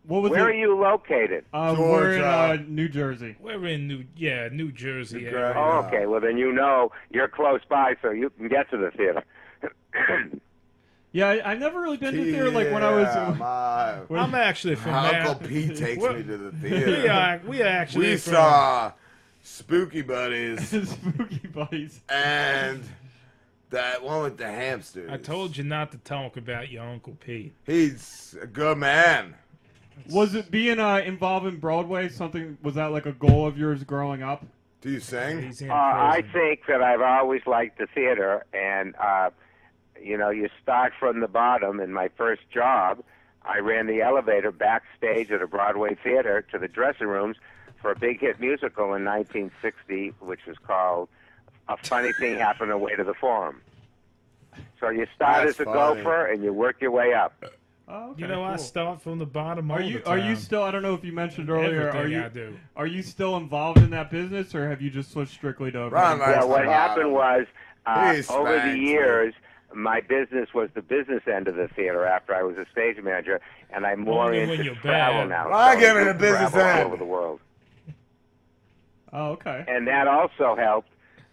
[0.06, 0.54] What was where it?
[0.56, 1.44] are you located?
[1.52, 3.36] Uh, we're in uh, New Jersey.
[3.38, 5.20] We're in New yeah New Jersey.
[5.24, 5.54] Good area.
[5.56, 6.06] Oh, okay.
[6.06, 9.22] Well, then you know you're close by, so you can get to the theater.
[11.14, 13.04] Yeah, I, I've never really been to theater like when I was.
[13.06, 15.28] Yeah, my- when- I'm actually from My there.
[15.28, 16.86] Uncle Pete takes me to the theater.
[17.02, 18.92] We are we actually we from, saw
[19.44, 22.00] Spooky Buddies Spooky Buddies.
[22.08, 22.82] and
[23.70, 25.08] that one with the hamsters.
[25.08, 27.54] I told you not to talk about your Uncle Pete.
[27.64, 29.36] He's a good man.
[30.10, 32.58] Was it being uh, involved in Broadway something?
[32.60, 34.44] Was that like a goal of yours growing up?
[34.80, 35.54] Do you sing?
[35.70, 39.30] Uh, I think that I've always liked the theater, and uh,
[40.02, 41.80] you know, you start from the bottom.
[41.80, 43.02] In my first job,
[43.44, 47.36] I ran the elevator backstage at a Broadway theater to the dressing rooms
[47.80, 51.08] for a big hit musical in 1960, which was called
[51.68, 53.60] "A Funny Thing Happened on the Way to the Forum."
[54.80, 56.02] So you start That's as a funny.
[56.02, 57.32] gopher and you work your way up.
[57.86, 59.70] Oh, okay, You know, I start from the bottom.
[59.70, 60.62] Are all you the are you still?
[60.62, 61.88] I don't know if you mentioned earlier.
[61.90, 62.56] Are Everything you I do.
[62.76, 65.88] are you still involved in that business, or have you just switched strictly to?
[65.90, 67.46] Ron running- likes Well, what happened was
[67.84, 69.34] uh, over the years,
[69.74, 73.40] my business was the business end of the theater after I was a stage manager,
[73.70, 75.28] and I'm more Only when into you're travel bad.
[75.28, 75.50] now.
[75.50, 76.86] Well, I so give it I a business travel all end.
[76.86, 77.40] over the world,
[79.12, 79.64] Oh, okay.
[79.68, 80.88] and that also helped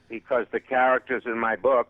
[0.09, 1.87] because the characters in my book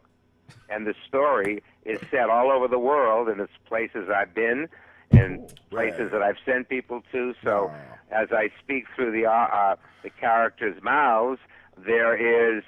[0.70, 4.70] and the story is set all over the world, and it's places I've been
[5.12, 7.34] and places that I've sent people to.
[7.44, 7.72] So
[8.12, 11.40] as I speak through the uh, uh, the characters' mouths,
[11.78, 12.64] there is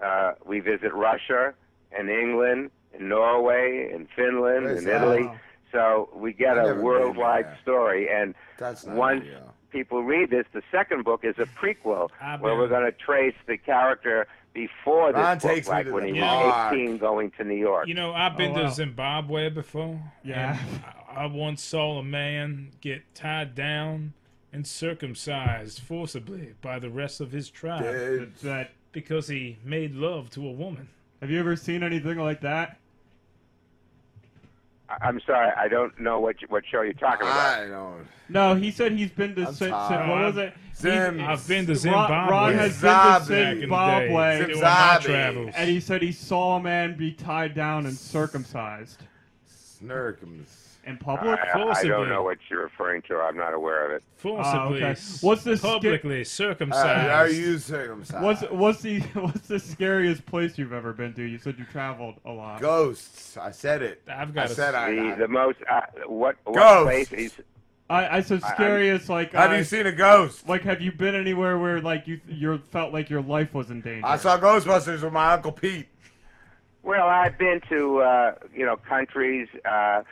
[0.00, 1.54] uh, we visit Russia
[1.96, 5.02] and England and Norway and Finland Where's and that?
[5.02, 5.30] Italy.
[5.72, 9.52] So we get I've a worldwide story, and That's once real.
[9.70, 12.92] people read this, the second book is a prequel I've where been- we're going to
[12.92, 17.32] trace the character before this Ron book, takes like when the he was 18 going
[17.32, 17.88] to New York.
[17.88, 18.68] You know, I've been Oh, wow.
[18.68, 20.00] to Zimbabwe before.
[20.22, 20.56] Yeah.
[21.10, 24.12] I, I once saw a man get tied down
[24.52, 30.30] and circumcised forcibly by the rest of his tribe Dude, That because he made love
[30.30, 30.88] to a woman.
[31.20, 32.78] have you ever seen anything like that?
[34.88, 37.58] I- I'm sorry, I don't know what you, what show you're talking about.
[37.60, 38.06] I don't.
[38.28, 39.46] No, he said he's been to.
[39.48, 40.00] I'm Sim- tired.
[40.00, 40.54] Sim- what was it?
[40.76, 42.30] Zim- He- I've been to Ron- Zimbabwe.
[42.30, 43.36] Ron has Zimbabwe.
[43.36, 45.52] been to Zimbabwe, Zimbabwe.
[45.56, 49.02] and he said he saw a man be tied down and circumcised
[49.48, 50.63] Snurkums.
[50.86, 51.38] In public.
[51.38, 51.88] I, I Forcibly.
[51.90, 53.16] don't know what you're referring to.
[53.18, 54.04] I'm not aware of it.
[54.16, 55.00] Forcibly, Ah, okay.
[55.20, 57.10] What's the sca- publicly Uh, circumcised.
[57.10, 58.22] are you circumcised?
[58.24, 61.22] What's what's the what's the scariest place you've ever been to?
[61.22, 62.60] You said you traveled a lot.
[62.60, 63.36] Ghosts.
[63.36, 64.02] I said it.
[64.08, 64.94] I've got a- said I.
[64.94, 67.08] The, I the most uh, what what Ghosts.
[67.08, 67.32] place is
[67.90, 70.48] I, I said I- I'm- scariest like have uh, you seen a ghost?
[70.48, 73.80] like have you been anywhere where like you you felt like your life was in
[73.82, 74.06] danger?
[74.06, 75.88] I saw Ghostbusters with my uncle Pete.
[76.82, 80.02] Well, I've been to uh, you know countries uh,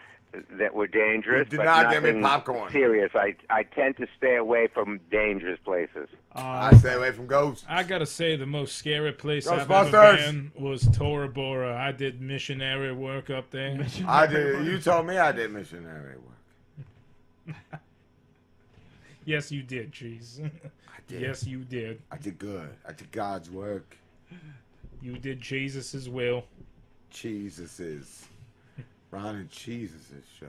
[0.59, 1.47] that were dangerous.
[1.47, 2.71] You did but not give me popcorn.
[2.73, 3.11] Serious.
[3.15, 6.09] I I tend to stay away from dangerous places.
[6.35, 7.65] Uh, I stay away from ghosts.
[7.69, 10.17] I gotta say, the most scary place I've ever Ghostbusters.
[10.27, 11.77] been was Tora Bora.
[11.77, 13.87] I did missionary work up there.
[14.07, 14.67] I did.
[14.67, 17.57] You told me I did missionary work.
[19.25, 20.41] Yes, you did, Cheese.
[20.43, 21.23] I did.
[21.23, 22.03] Yes, you did.
[22.11, 22.71] I did good.
[22.87, 23.97] I did God's work.
[25.01, 26.45] You did Jesus's will.
[27.11, 28.27] Jesus is
[29.13, 30.47] Ron and Jesus' show.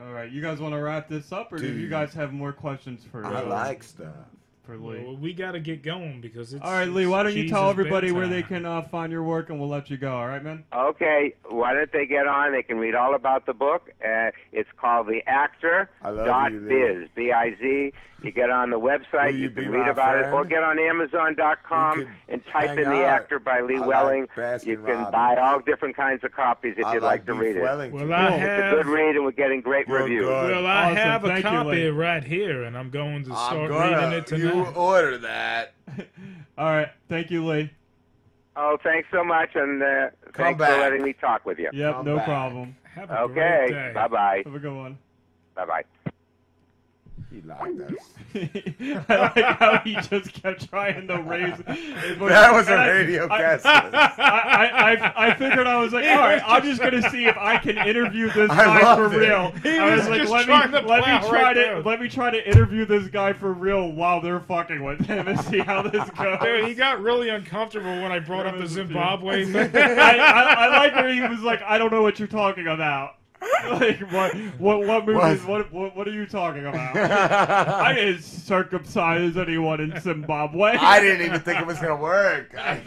[0.00, 2.52] All right, you guys want to wrap this up, or do you guys have more
[2.52, 3.26] questions for?
[3.26, 4.14] I uh, like stuff.
[4.64, 5.02] For Lee.
[5.02, 6.62] Well, we gotta get going because it's.
[6.62, 7.06] all right, Lee.
[7.06, 9.68] Why don't you tell Jesus' everybody where they can uh, find your work, and we'll
[9.68, 10.14] let you go.
[10.14, 10.62] All right, man.
[10.72, 12.52] Okay, why don't they get on?
[12.52, 13.90] They can read all about the book.
[14.04, 15.90] Uh, it's called The Actor.
[16.02, 16.68] I love dot you, Lee.
[16.68, 17.92] biz B I Z.
[18.20, 19.34] You get on the website.
[19.34, 22.84] You, you can read my about it, or get on Amazon.com and type hang in
[22.84, 23.22] The out.
[23.22, 24.26] Actor by Lee I Welling.
[24.36, 25.12] Baskin you can Robbins.
[25.12, 27.62] buy all different kinds of copies if I you'd like like, to read it.
[27.62, 28.08] Wellington.
[28.08, 28.72] Well, I it's have.
[28.72, 30.24] a good read, and we're getting great Real reviews.
[30.24, 30.50] good.
[30.50, 30.96] Well, I Awesome.
[30.96, 31.86] have a Thank copy Lee.
[31.90, 34.42] right here, and I'm going to I'm start gonna, reading it tonight.
[34.44, 34.76] You tonight.
[34.76, 35.74] order that.
[36.58, 37.70] All right, thank you, Lee.
[38.56, 39.86] Oh, thanks so much, and uh,
[40.32, 40.70] Come thanks back.
[40.74, 41.70] for letting me talk with you.
[41.72, 42.24] Yep, Come no back.
[42.26, 42.74] problem.
[42.96, 44.42] Have a great Okay, bye bye.
[44.44, 44.98] Have a good one.
[45.54, 45.84] Bye bye.
[47.30, 47.92] He liked us.
[49.08, 51.54] I like how he just kept trying to raise.
[51.56, 52.18] his.
[52.18, 53.66] That was a radio I, guest.
[53.66, 57.36] I, I, I, I figured I was like, all right, I'm just gonna see if
[57.36, 59.18] I can interview this guy for it.
[59.18, 59.50] real.
[59.62, 61.52] He I was was like, just let trying me to let me plow try right
[61.54, 61.82] to there.
[61.82, 65.38] let me try to interview this guy for real while they're fucking with him and
[65.40, 66.38] see how this goes.
[66.40, 69.44] Dude, he got really uncomfortable when I brought up the Zimbabwe.
[69.54, 73.16] I, I, I like where he was like, I don't know what you're talking about.
[73.70, 76.96] Like what what what movies what what, what are you talking about?
[76.96, 80.76] I didn't circumcise anyone in Zimbabwe.
[80.80, 82.54] I didn't even think it was gonna work.
[82.56, 82.80] I,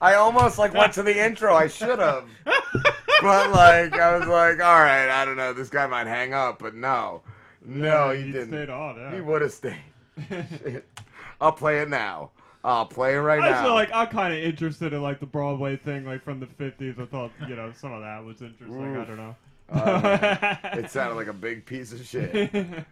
[0.00, 1.54] I almost like went to the intro.
[1.54, 5.52] I should have, but like I was like, all right, I don't know.
[5.52, 7.22] This guy might hang up, but no,
[7.64, 8.48] no, Yeah, he didn't.
[8.48, 9.14] stayed on, yeah.
[9.14, 9.80] He would have stayed.
[11.40, 12.30] I'll play it now.
[12.66, 13.46] Oh, I'll play it right now.
[13.46, 13.62] I now.
[13.62, 17.00] feel like I'm kind of interested in like the Broadway thing, like from the '50s.
[17.00, 18.96] I thought you know some of that was interesting.
[18.96, 19.36] I don't know.
[19.72, 20.58] Oh, Man.
[20.84, 22.50] it sounded like a big piece of shit.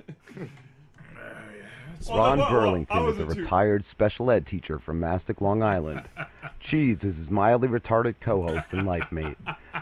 [2.08, 5.40] Well, Ron well, well, Burlington is a wasn't too- retired special ed teacher from Mastic,
[5.40, 6.02] Long Island.
[6.70, 9.38] Cheese is his mildly retarded co-host and life mate.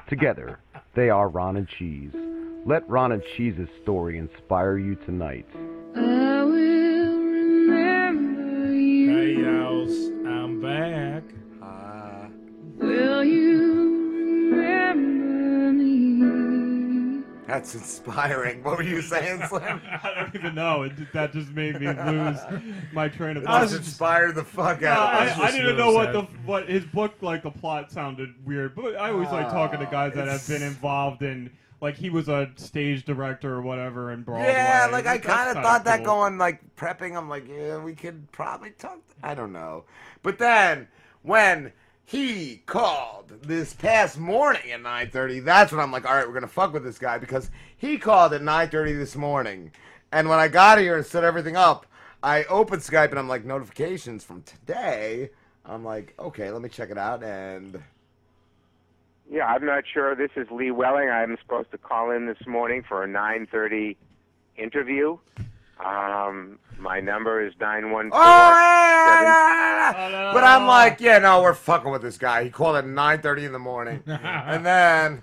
[0.08, 0.60] Together,
[0.94, 2.12] they are Ron and Cheese.
[2.64, 5.46] Let Ron and Cheese's story inspire you tonight.
[9.82, 11.24] Hey, Owls, I'm back.
[11.60, 12.28] Uh,
[12.78, 17.24] Will you remember me?
[17.48, 18.62] That's inspiring.
[18.62, 19.80] What were you saying, Slim?
[19.84, 20.82] I don't even know.
[20.84, 22.38] It, that just made me lose
[22.92, 23.62] my train of It thought.
[23.62, 25.38] just inspired the fuck No, out I, of us.
[25.40, 29.10] I didn't know what the what his book like the plot sounded weird, but I
[29.10, 31.50] always like talking to Ah, guys that have been involved in
[31.82, 34.52] like he was a stage director or whatever in Broadway.
[34.52, 36.06] Yeah, like I kind of thought that cool.
[36.06, 37.16] going like prepping.
[37.16, 39.00] I'm like, yeah, we could probably talk.
[39.22, 39.84] I don't know,
[40.22, 40.88] but then
[41.22, 41.72] when
[42.04, 46.46] he called this past morning at 9:30, that's when I'm like, all right, we're gonna
[46.46, 49.72] fuck with this guy because he called at 9:30 this morning,
[50.12, 51.86] and when I got here and set everything up,
[52.22, 55.30] I opened Skype and I'm like, notifications from today.
[55.64, 57.82] I'm like, okay, let me check it out, and
[59.32, 60.14] Yeah, I'm not sure.
[60.14, 61.08] This is Lee Welling.
[61.08, 63.96] I'm supposed to call in this morning for a 9:30
[64.58, 65.16] interview.
[65.82, 68.10] Um, my number is 914.
[68.12, 70.32] Oh, yeah, yeah, yeah, yeah.
[70.34, 72.44] But I'm like, yeah, no, we're fucking with this guy.
[72.44, 75.22] He called at 9:30 in the morning, and then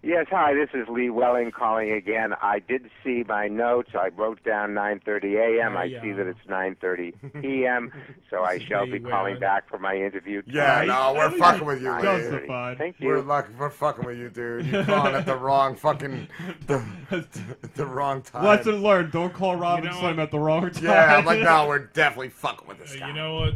[0.00, 0.54] Yes, hi.
[0.54, 2.32] This is Lee Welling calling again.
[2.40, 3.90] I did see my notes.
[3.98, 5.76] I wrote down 9:30 a.m.
[5.76, 6.00] I Yeah.
[6.02, 7.92] see that it's 9:30 p.m.
[8.30, 10.42] So I shall be calling back for my interview.
[10.46, 11.90] yeah, no, we're fucking with you.
[11.92, 12.76] Lee.
[12.78, 13.08] Thank you.
[13.08, 13.52] We're lucky.
[13.58, 14.66] We're fucking with you, dude.
[14.66, 16.28] You're calling at the wrong fucking
[16.68, 16.80] the,
[17.74, 18.44] the wrong time.
[18.44, 20.22] Lesson learned: don't call Rob and You know Slim what?
[20.22, 20.84] at the wrong time.
[20.84, 23.08] Yeah, I'm like, no, we're definitely fucking with this Uh, guy.
[23.08, 23.54] you know what?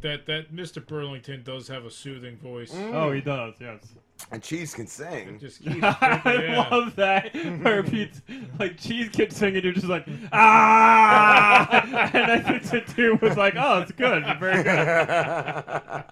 [0.00, 0.84] That that Mr.
[0.84, 2.72] Burlington does have a soothing voice.
[2.74, 3.54] Oh, he does.
[3.60, 3.94] Yes.
[4.30, 5.38] And Cheese can sing.
[5.38, 6.68] Just keep I yeah.
[6.70, 7.34] love that.
[7.62, 8.20] Where Pete's
[8.58, 13.54] like cheese kid singing, you're just like ah, and I think the dude was like,
[13.56, 16.04] oh, it's good, very good.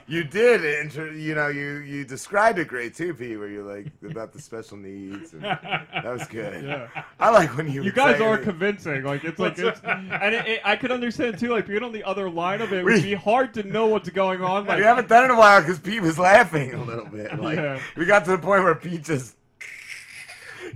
[0.06, 3.38] you did, intro, you know, you you described it great too, Pete.
[3.38, 5.32] Where you're like about the special needs.
[5.32, 6.64] And that was good.
[6.64, 6.88] Yeah.
[7.18, 7.82] I like when you.
[7.82, 8.42] You guys are it.
[8.42, 9.02] convincing.
[9.02, 11.48] Like it's like it's, and it, it, I could understand too.
[11.48, 14.08] Like being on the other line of it, it would be hard to know what's
[14.08, 14.66] going on.
[14.66, 17.38] Like we haven't done it in a while because Pete was laughing a little bit.
[17.40, 17.80] Like Yeah.
[17.96, 19.36] we got to the point where Pete just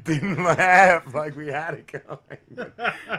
[0.05, 2.71] didn't laugh like we had it going.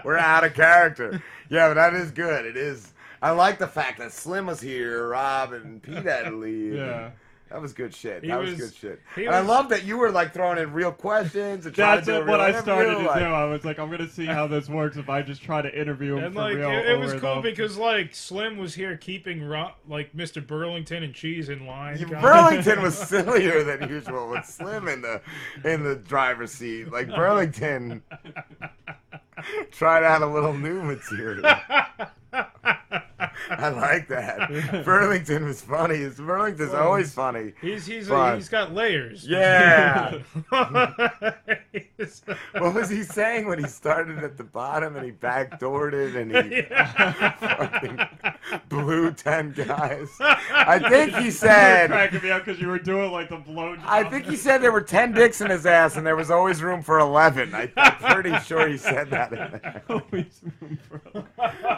[0.03, 1.22] We're out of character.
[1.50, 2.45] Yeah, but that is good.
[2.45, 2.93] It is.
[3.22, 6.74] I like the fact that Slim was here, Rob and Pete had to leave.
[6.75, 7.11] Yeah.
[7.51, 8.24] That was good shit.
[8.24, 9.01] He that was, was- good shit.
[9.15, 12.11] he And I love that you were like throwing in real questions and That's to
[12.14, 13.25] do a what real I started to like- do.
[13.25, 16.17] I was like, I'm gonna see how this works if I just try to interview
[16.17, 16.72] him And for like real.
[16.72, 20.45] it, it was cool the- because like Slim was here keeping Ro- like Mr.
[20.45, 21.98] Burlington and Cheese in line.
[21.99, 22.19] kinda.
[22.19, 25.22] Burlington was sillier than usual with Slim in the
[25.64, 26.91] in the driver's seat.
[26.91, 28.01] Like Burlington
[29.72, 31.43] tried out a little new material.
[33.50, 34.84] I like that.
[34.85, 35.95] Burlington was funny.
[35.95, 37.53] It's- Burlington's always funny.
[37.61, 39.26] He's he's but- he's got layers.
[39.27, 40.19] Yeah.
[41.30, 41.34] what
[42.74, 46.61] was he saying when he started at the bottom and he backdoored it and he
[47.48, 48.00] fucking
[48.69, 50.10] blew ten guys?
[50.19, 51.90] I think he You were said.
[51.90, 53.76] cracking me up because you were doing like the blow.
[53.85, 56.61] I think he said there were ten dicks in his ass and there was always
[56.64, 57.53] room for eleven.
[57.53, 59.32] I, I'm pretty sure he said that.
[59.32, 59.84] In there.
[59.90, 61.02] Always room for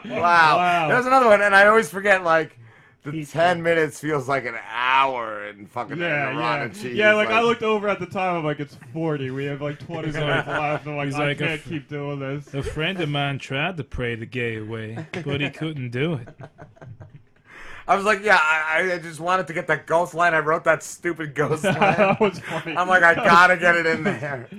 [0.06, 0.58] Wow.
[0.58, 0.88] Wow.
[0.90, 2.58] There's another one, and I always forget like
[3.04, 6.96] the ten minutes feels like an hour and fucking Yeah, Ron yeah, and cheese.
[6.96, 7.14] yeah.
[7.14, 8.36] Like, I looked over at the time.
[8.36, 9.32] I'm like, it's 40.
[9.32, 10.88] We have like 20 He's minutes like- left.
[10.88, 12.54] I'm like, he's I like can't fr- keep doing this.
[12.54, 16.28] A friend of mine tried to pray the gay away, but he couldn't do it.
[17.90, 20.34] I was like, yeah, I, I just wanted to get that ghost line.
[20.34, 21.76] I wrote that stupid ghost line.
[21.80, 22.76] That was funny.
[22.76, 24.50] I'm like, I gotta get it in there.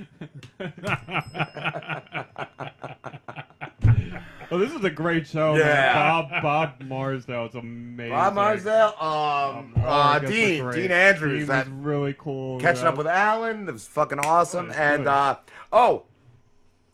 [4.51, 5.53] Oh, this is a great show.
[5.53, 5.61] man.
[5.61, 5.95] Yeah.
[5.95, 8.11] Bob Bob Marsdale is amazing.
[8.13, 12.59] Bob Marsdale, um, Oh, uh, Dean, Dean Andrews, Dean that was really cool.
[12.61, 12.89] catching yeah.
[12.89, 13.69] up with Allen.
[13.69, 14.71] It was fucking awesome.
[14.71, 15.37] Oh, and uh,
[15.73, 16.05] oh,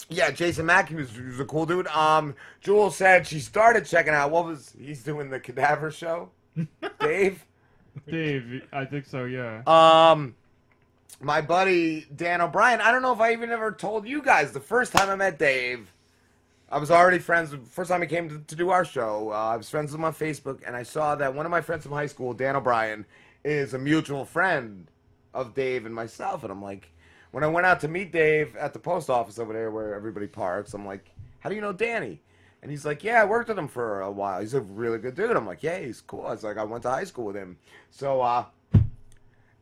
[0.08, 1.86] yeah, Jason Mackey was, was a cool dude.
[1.88, 4.30] Um, Jules said she started checking out.
[4.30, 6.30] What was he's doing the Cadaver show?
[7.00, 7.44] Dave.
[8.08, 9.24] Dave, I think so.
[9.24, 9.62] Yeah.
[9.66, 10.34] Um,
[11.20, 12.80] my buddy Dan O'Brien.
[12.80, 14.52] I don't know if I even ever told you guys.
[14.52, 15.92] The first time I met Dave,
[16.74, 17.54] I was already friends.
[17.70, 20.04] First time he came to, to do our show, uh, I was friends with him
[20.04, 23.06] on Facebook, and I saw that one of my friends from high school, Dan O'Brien,
[23.44, 24.90] is a mutual friend
[25.32, 26.42] of Dave and myself.
[26.42, 26.90] And I'm like,
[27.30, 30.26] when I went out to meet Dave at the post office over there where everybody
[30.26, 32.20] parks, I'm like, how do you know Danny?
[32.60, 34.40] And he's like, yeah, I worked with him for a while.
[34.40, 35.36] He's a really good dude.
[35.36, 36.26] I'm like, yeah, he's cool.
[36.26, 37.56] I was like, I went to high school with him.
[37.92, 38.46] So, uh,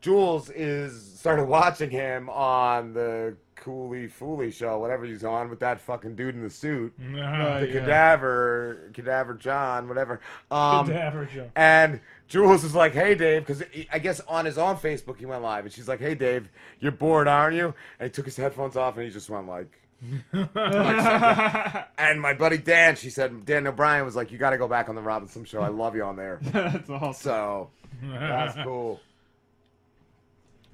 [0.01, 5.79] Jules is started watching him on the Cooley Fooly show, whatever he's on, with that
[5.79, 7.79] fucking dude in the suit, Uh, the yeah.
[7.79, 10.19] cadaver, cadaver John, whatever.
[10.51, 11.51] Um, Cadaver John.
[11.55, 15.41] And Jules is like, "Hey, Dave," because I guess on his own Facebook he went
[15.43, 18.75] live, and she's like, "Hey, Dave, you're bored, aren't you?" And he took his headphones
[18.75, 19.79] off, and he just went like.
[20.33, 24.89] and my buddy Dan, she said, Dan O'Brien was like, "You got to go back
[24.89, 25.61] on the Rob and Slim show.
[25.61, 27.13] I love you on there." That's awesome.
[27.13, 27.69] So
[28.01, 28.99] that's cool.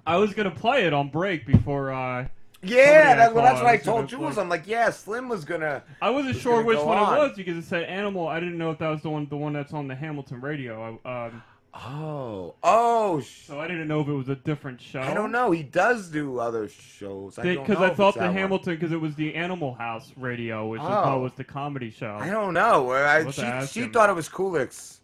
[0.08, 1.92] I was gonna play it on break before.
[1.92, 2.28] uh
[2.62, 4.38] Yeah, somebody that, well, that's what I was gonna told Jules.
[4.38, 5.84] I'm like, yeah, Slim was gonna.
[6.02, 7.16] I wasn't was sure which one on.
[7.18, 8.28] it was because it said Animal.
[8.28, 11.00] I didn't know if that was the one, the one that's on the Hamilton radio.
[11.06, 11.42] I, um,
[11.74, 13.22] oh, oh.
[13.22, 15.00] So I didn't know if it was a different show.
[15.00, 15.52] I don't know.
[15.52, 17.40] He does do other shows.
[17.40, 18.30] I don't Because know I thought the.
[18.30, 21.04] Hamilton, because it was the Animal House radio, which I Oh.
[21.04, 22.18] thought was the comedy show.
[22.20, 22.92] I don't know.
[22.92, 24.98] I, We'll have to she she thought it was Coolix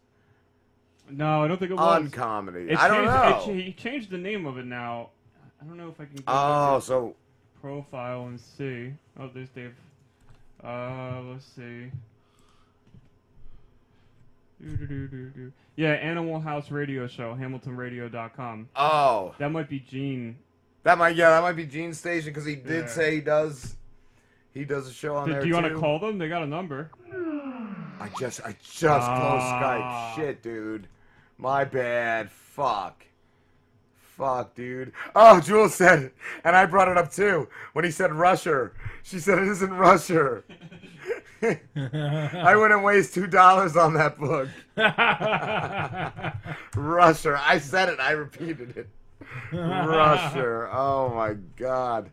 [1.09, 1.84] No, I don't think it was.
[2.01, 2.69] on comedy.
[2.72, 3.53] It I don't changed- know.
[3.53, 5.11] it he changed the name of it now.
[5.61, 6.22] I don't know if I can.
[6.27, 7.16] Oh, so-
[7.66, 8.94] profile and see.
[9.19, 9.74] Oh, there's Dave.
[10.64, 11.90] Uh, let's see.
[15.76, 18.69] Yeah, Animal House Radio Show, HamiltonRadio.com.
[18.76, 19.34] Oh.
[19.40, 20.38] That might be Gene.
[20.84, 22.88] That might yeah, that might be Gene's station because he did Yeah.
[22.88, 23.76] say he does.
[24.53, 26.19] He does a show on Do, there do you want to call them?
[26.19, 26.92] They got a number.
[28.00, 30.14] I just I just closed Ah.
[30.14, 30.16] Skype.
[30.22, 30.88] Shit, dude.
[31.40, 32.30] My bad.
[32.30, 33.03] Fuck.
[34.18, 34.94] Fuck, dude.
[35.16, 38.74] Oh, Jules said it, and I brought it up too when he said Rusher.
[39.03, 40.45] She said it isn't Rusher.
[41.76, 44.48] I wouldn't waste two dollars on that book.
[46.76, 47.35] Rusher.
[47.38, 48.00] I said it.
[48.00, 48.88] I repeated it.
[49.52, 50.69] Rusher.
[50.72, 52.10] Oh my God.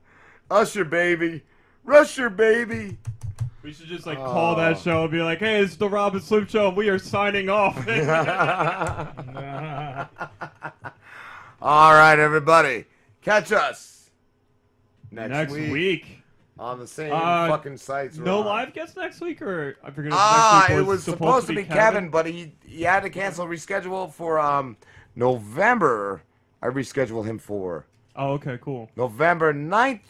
[0.51, 1.43] Usher, baby.
[1.85, 2.99] Rusher, baby.
[3.63, 4.59] We should just like call Oh.
[4.59, 6.67] that show and be like, "Hey, it's the Rob and Slim Show.
[6.69, 7.77] and We are signing off."
[11.65, 12.87] All right, everybody.
[13.21, 14.11] Catch us
[15.13, 16.19] next, Next week, week.
[16.59, 18.19] on the same Uh, fucking sites.
[18.19, 18.47] no on.
[18.47, 20.11] live guest next week, or I forget.
[20.13, 23.47] Ah, next week it was supposed to be Kevin, but he he had to cancel,
[23.47, 24.77] reschedule for um
[25.15, 26.23] November.
[26.61, 28.91] I rescheduled him for Oh, okay, cool.
[28.97, 30.01] November 9th.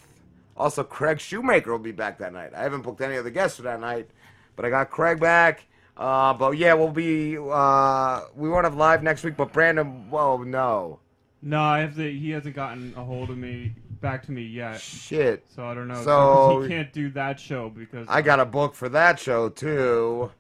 [0.57, 2.53] Also, Craig Shoemaker will be back that night.
[2.57, 4.09] I haven't booked any other guests for that night,
[4.57, 5.67] but I got Craig back.
[5.99, 7.37] Uh, but yeah, we'll be.
[7.39, 10.09] Uh, we won't have live next week, but Brandon.
[10.11, 10.99] Whoa, no.
[11.43, 12.11] No, I have to.
[12.13, 14.81] He hasn't gotten a hold of me back to me yet.
[14.81, 15.45] Shit.
[15.55, 16.03] So I don't know.
[16.05, 20.31] So- he can't do that show because I got a book for that show too.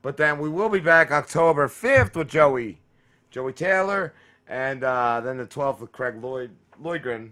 [0.00, 2.78] But then we will be back October 5th with Joey.
[3.30, 4.14] Joey Taylor.
[4.48, 6.50] and uh, then the 12th with Craig Lloyd
[6.82, 7.30] Lloydgren.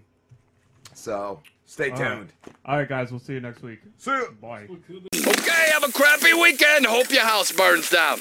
[0.93, 2.15] So stay All right.
[2.17, 2.33] tuned.
[2.65, 3.09] All right, guys.
[3.11, 3.79] We'll see you next week.
[3.97, 4.35] See you.
[4.41, 4.67] Bye.
[4.69, 6.85] Okay, have a crappy weekend.
[6.85, 8.15] Hope your house burns down.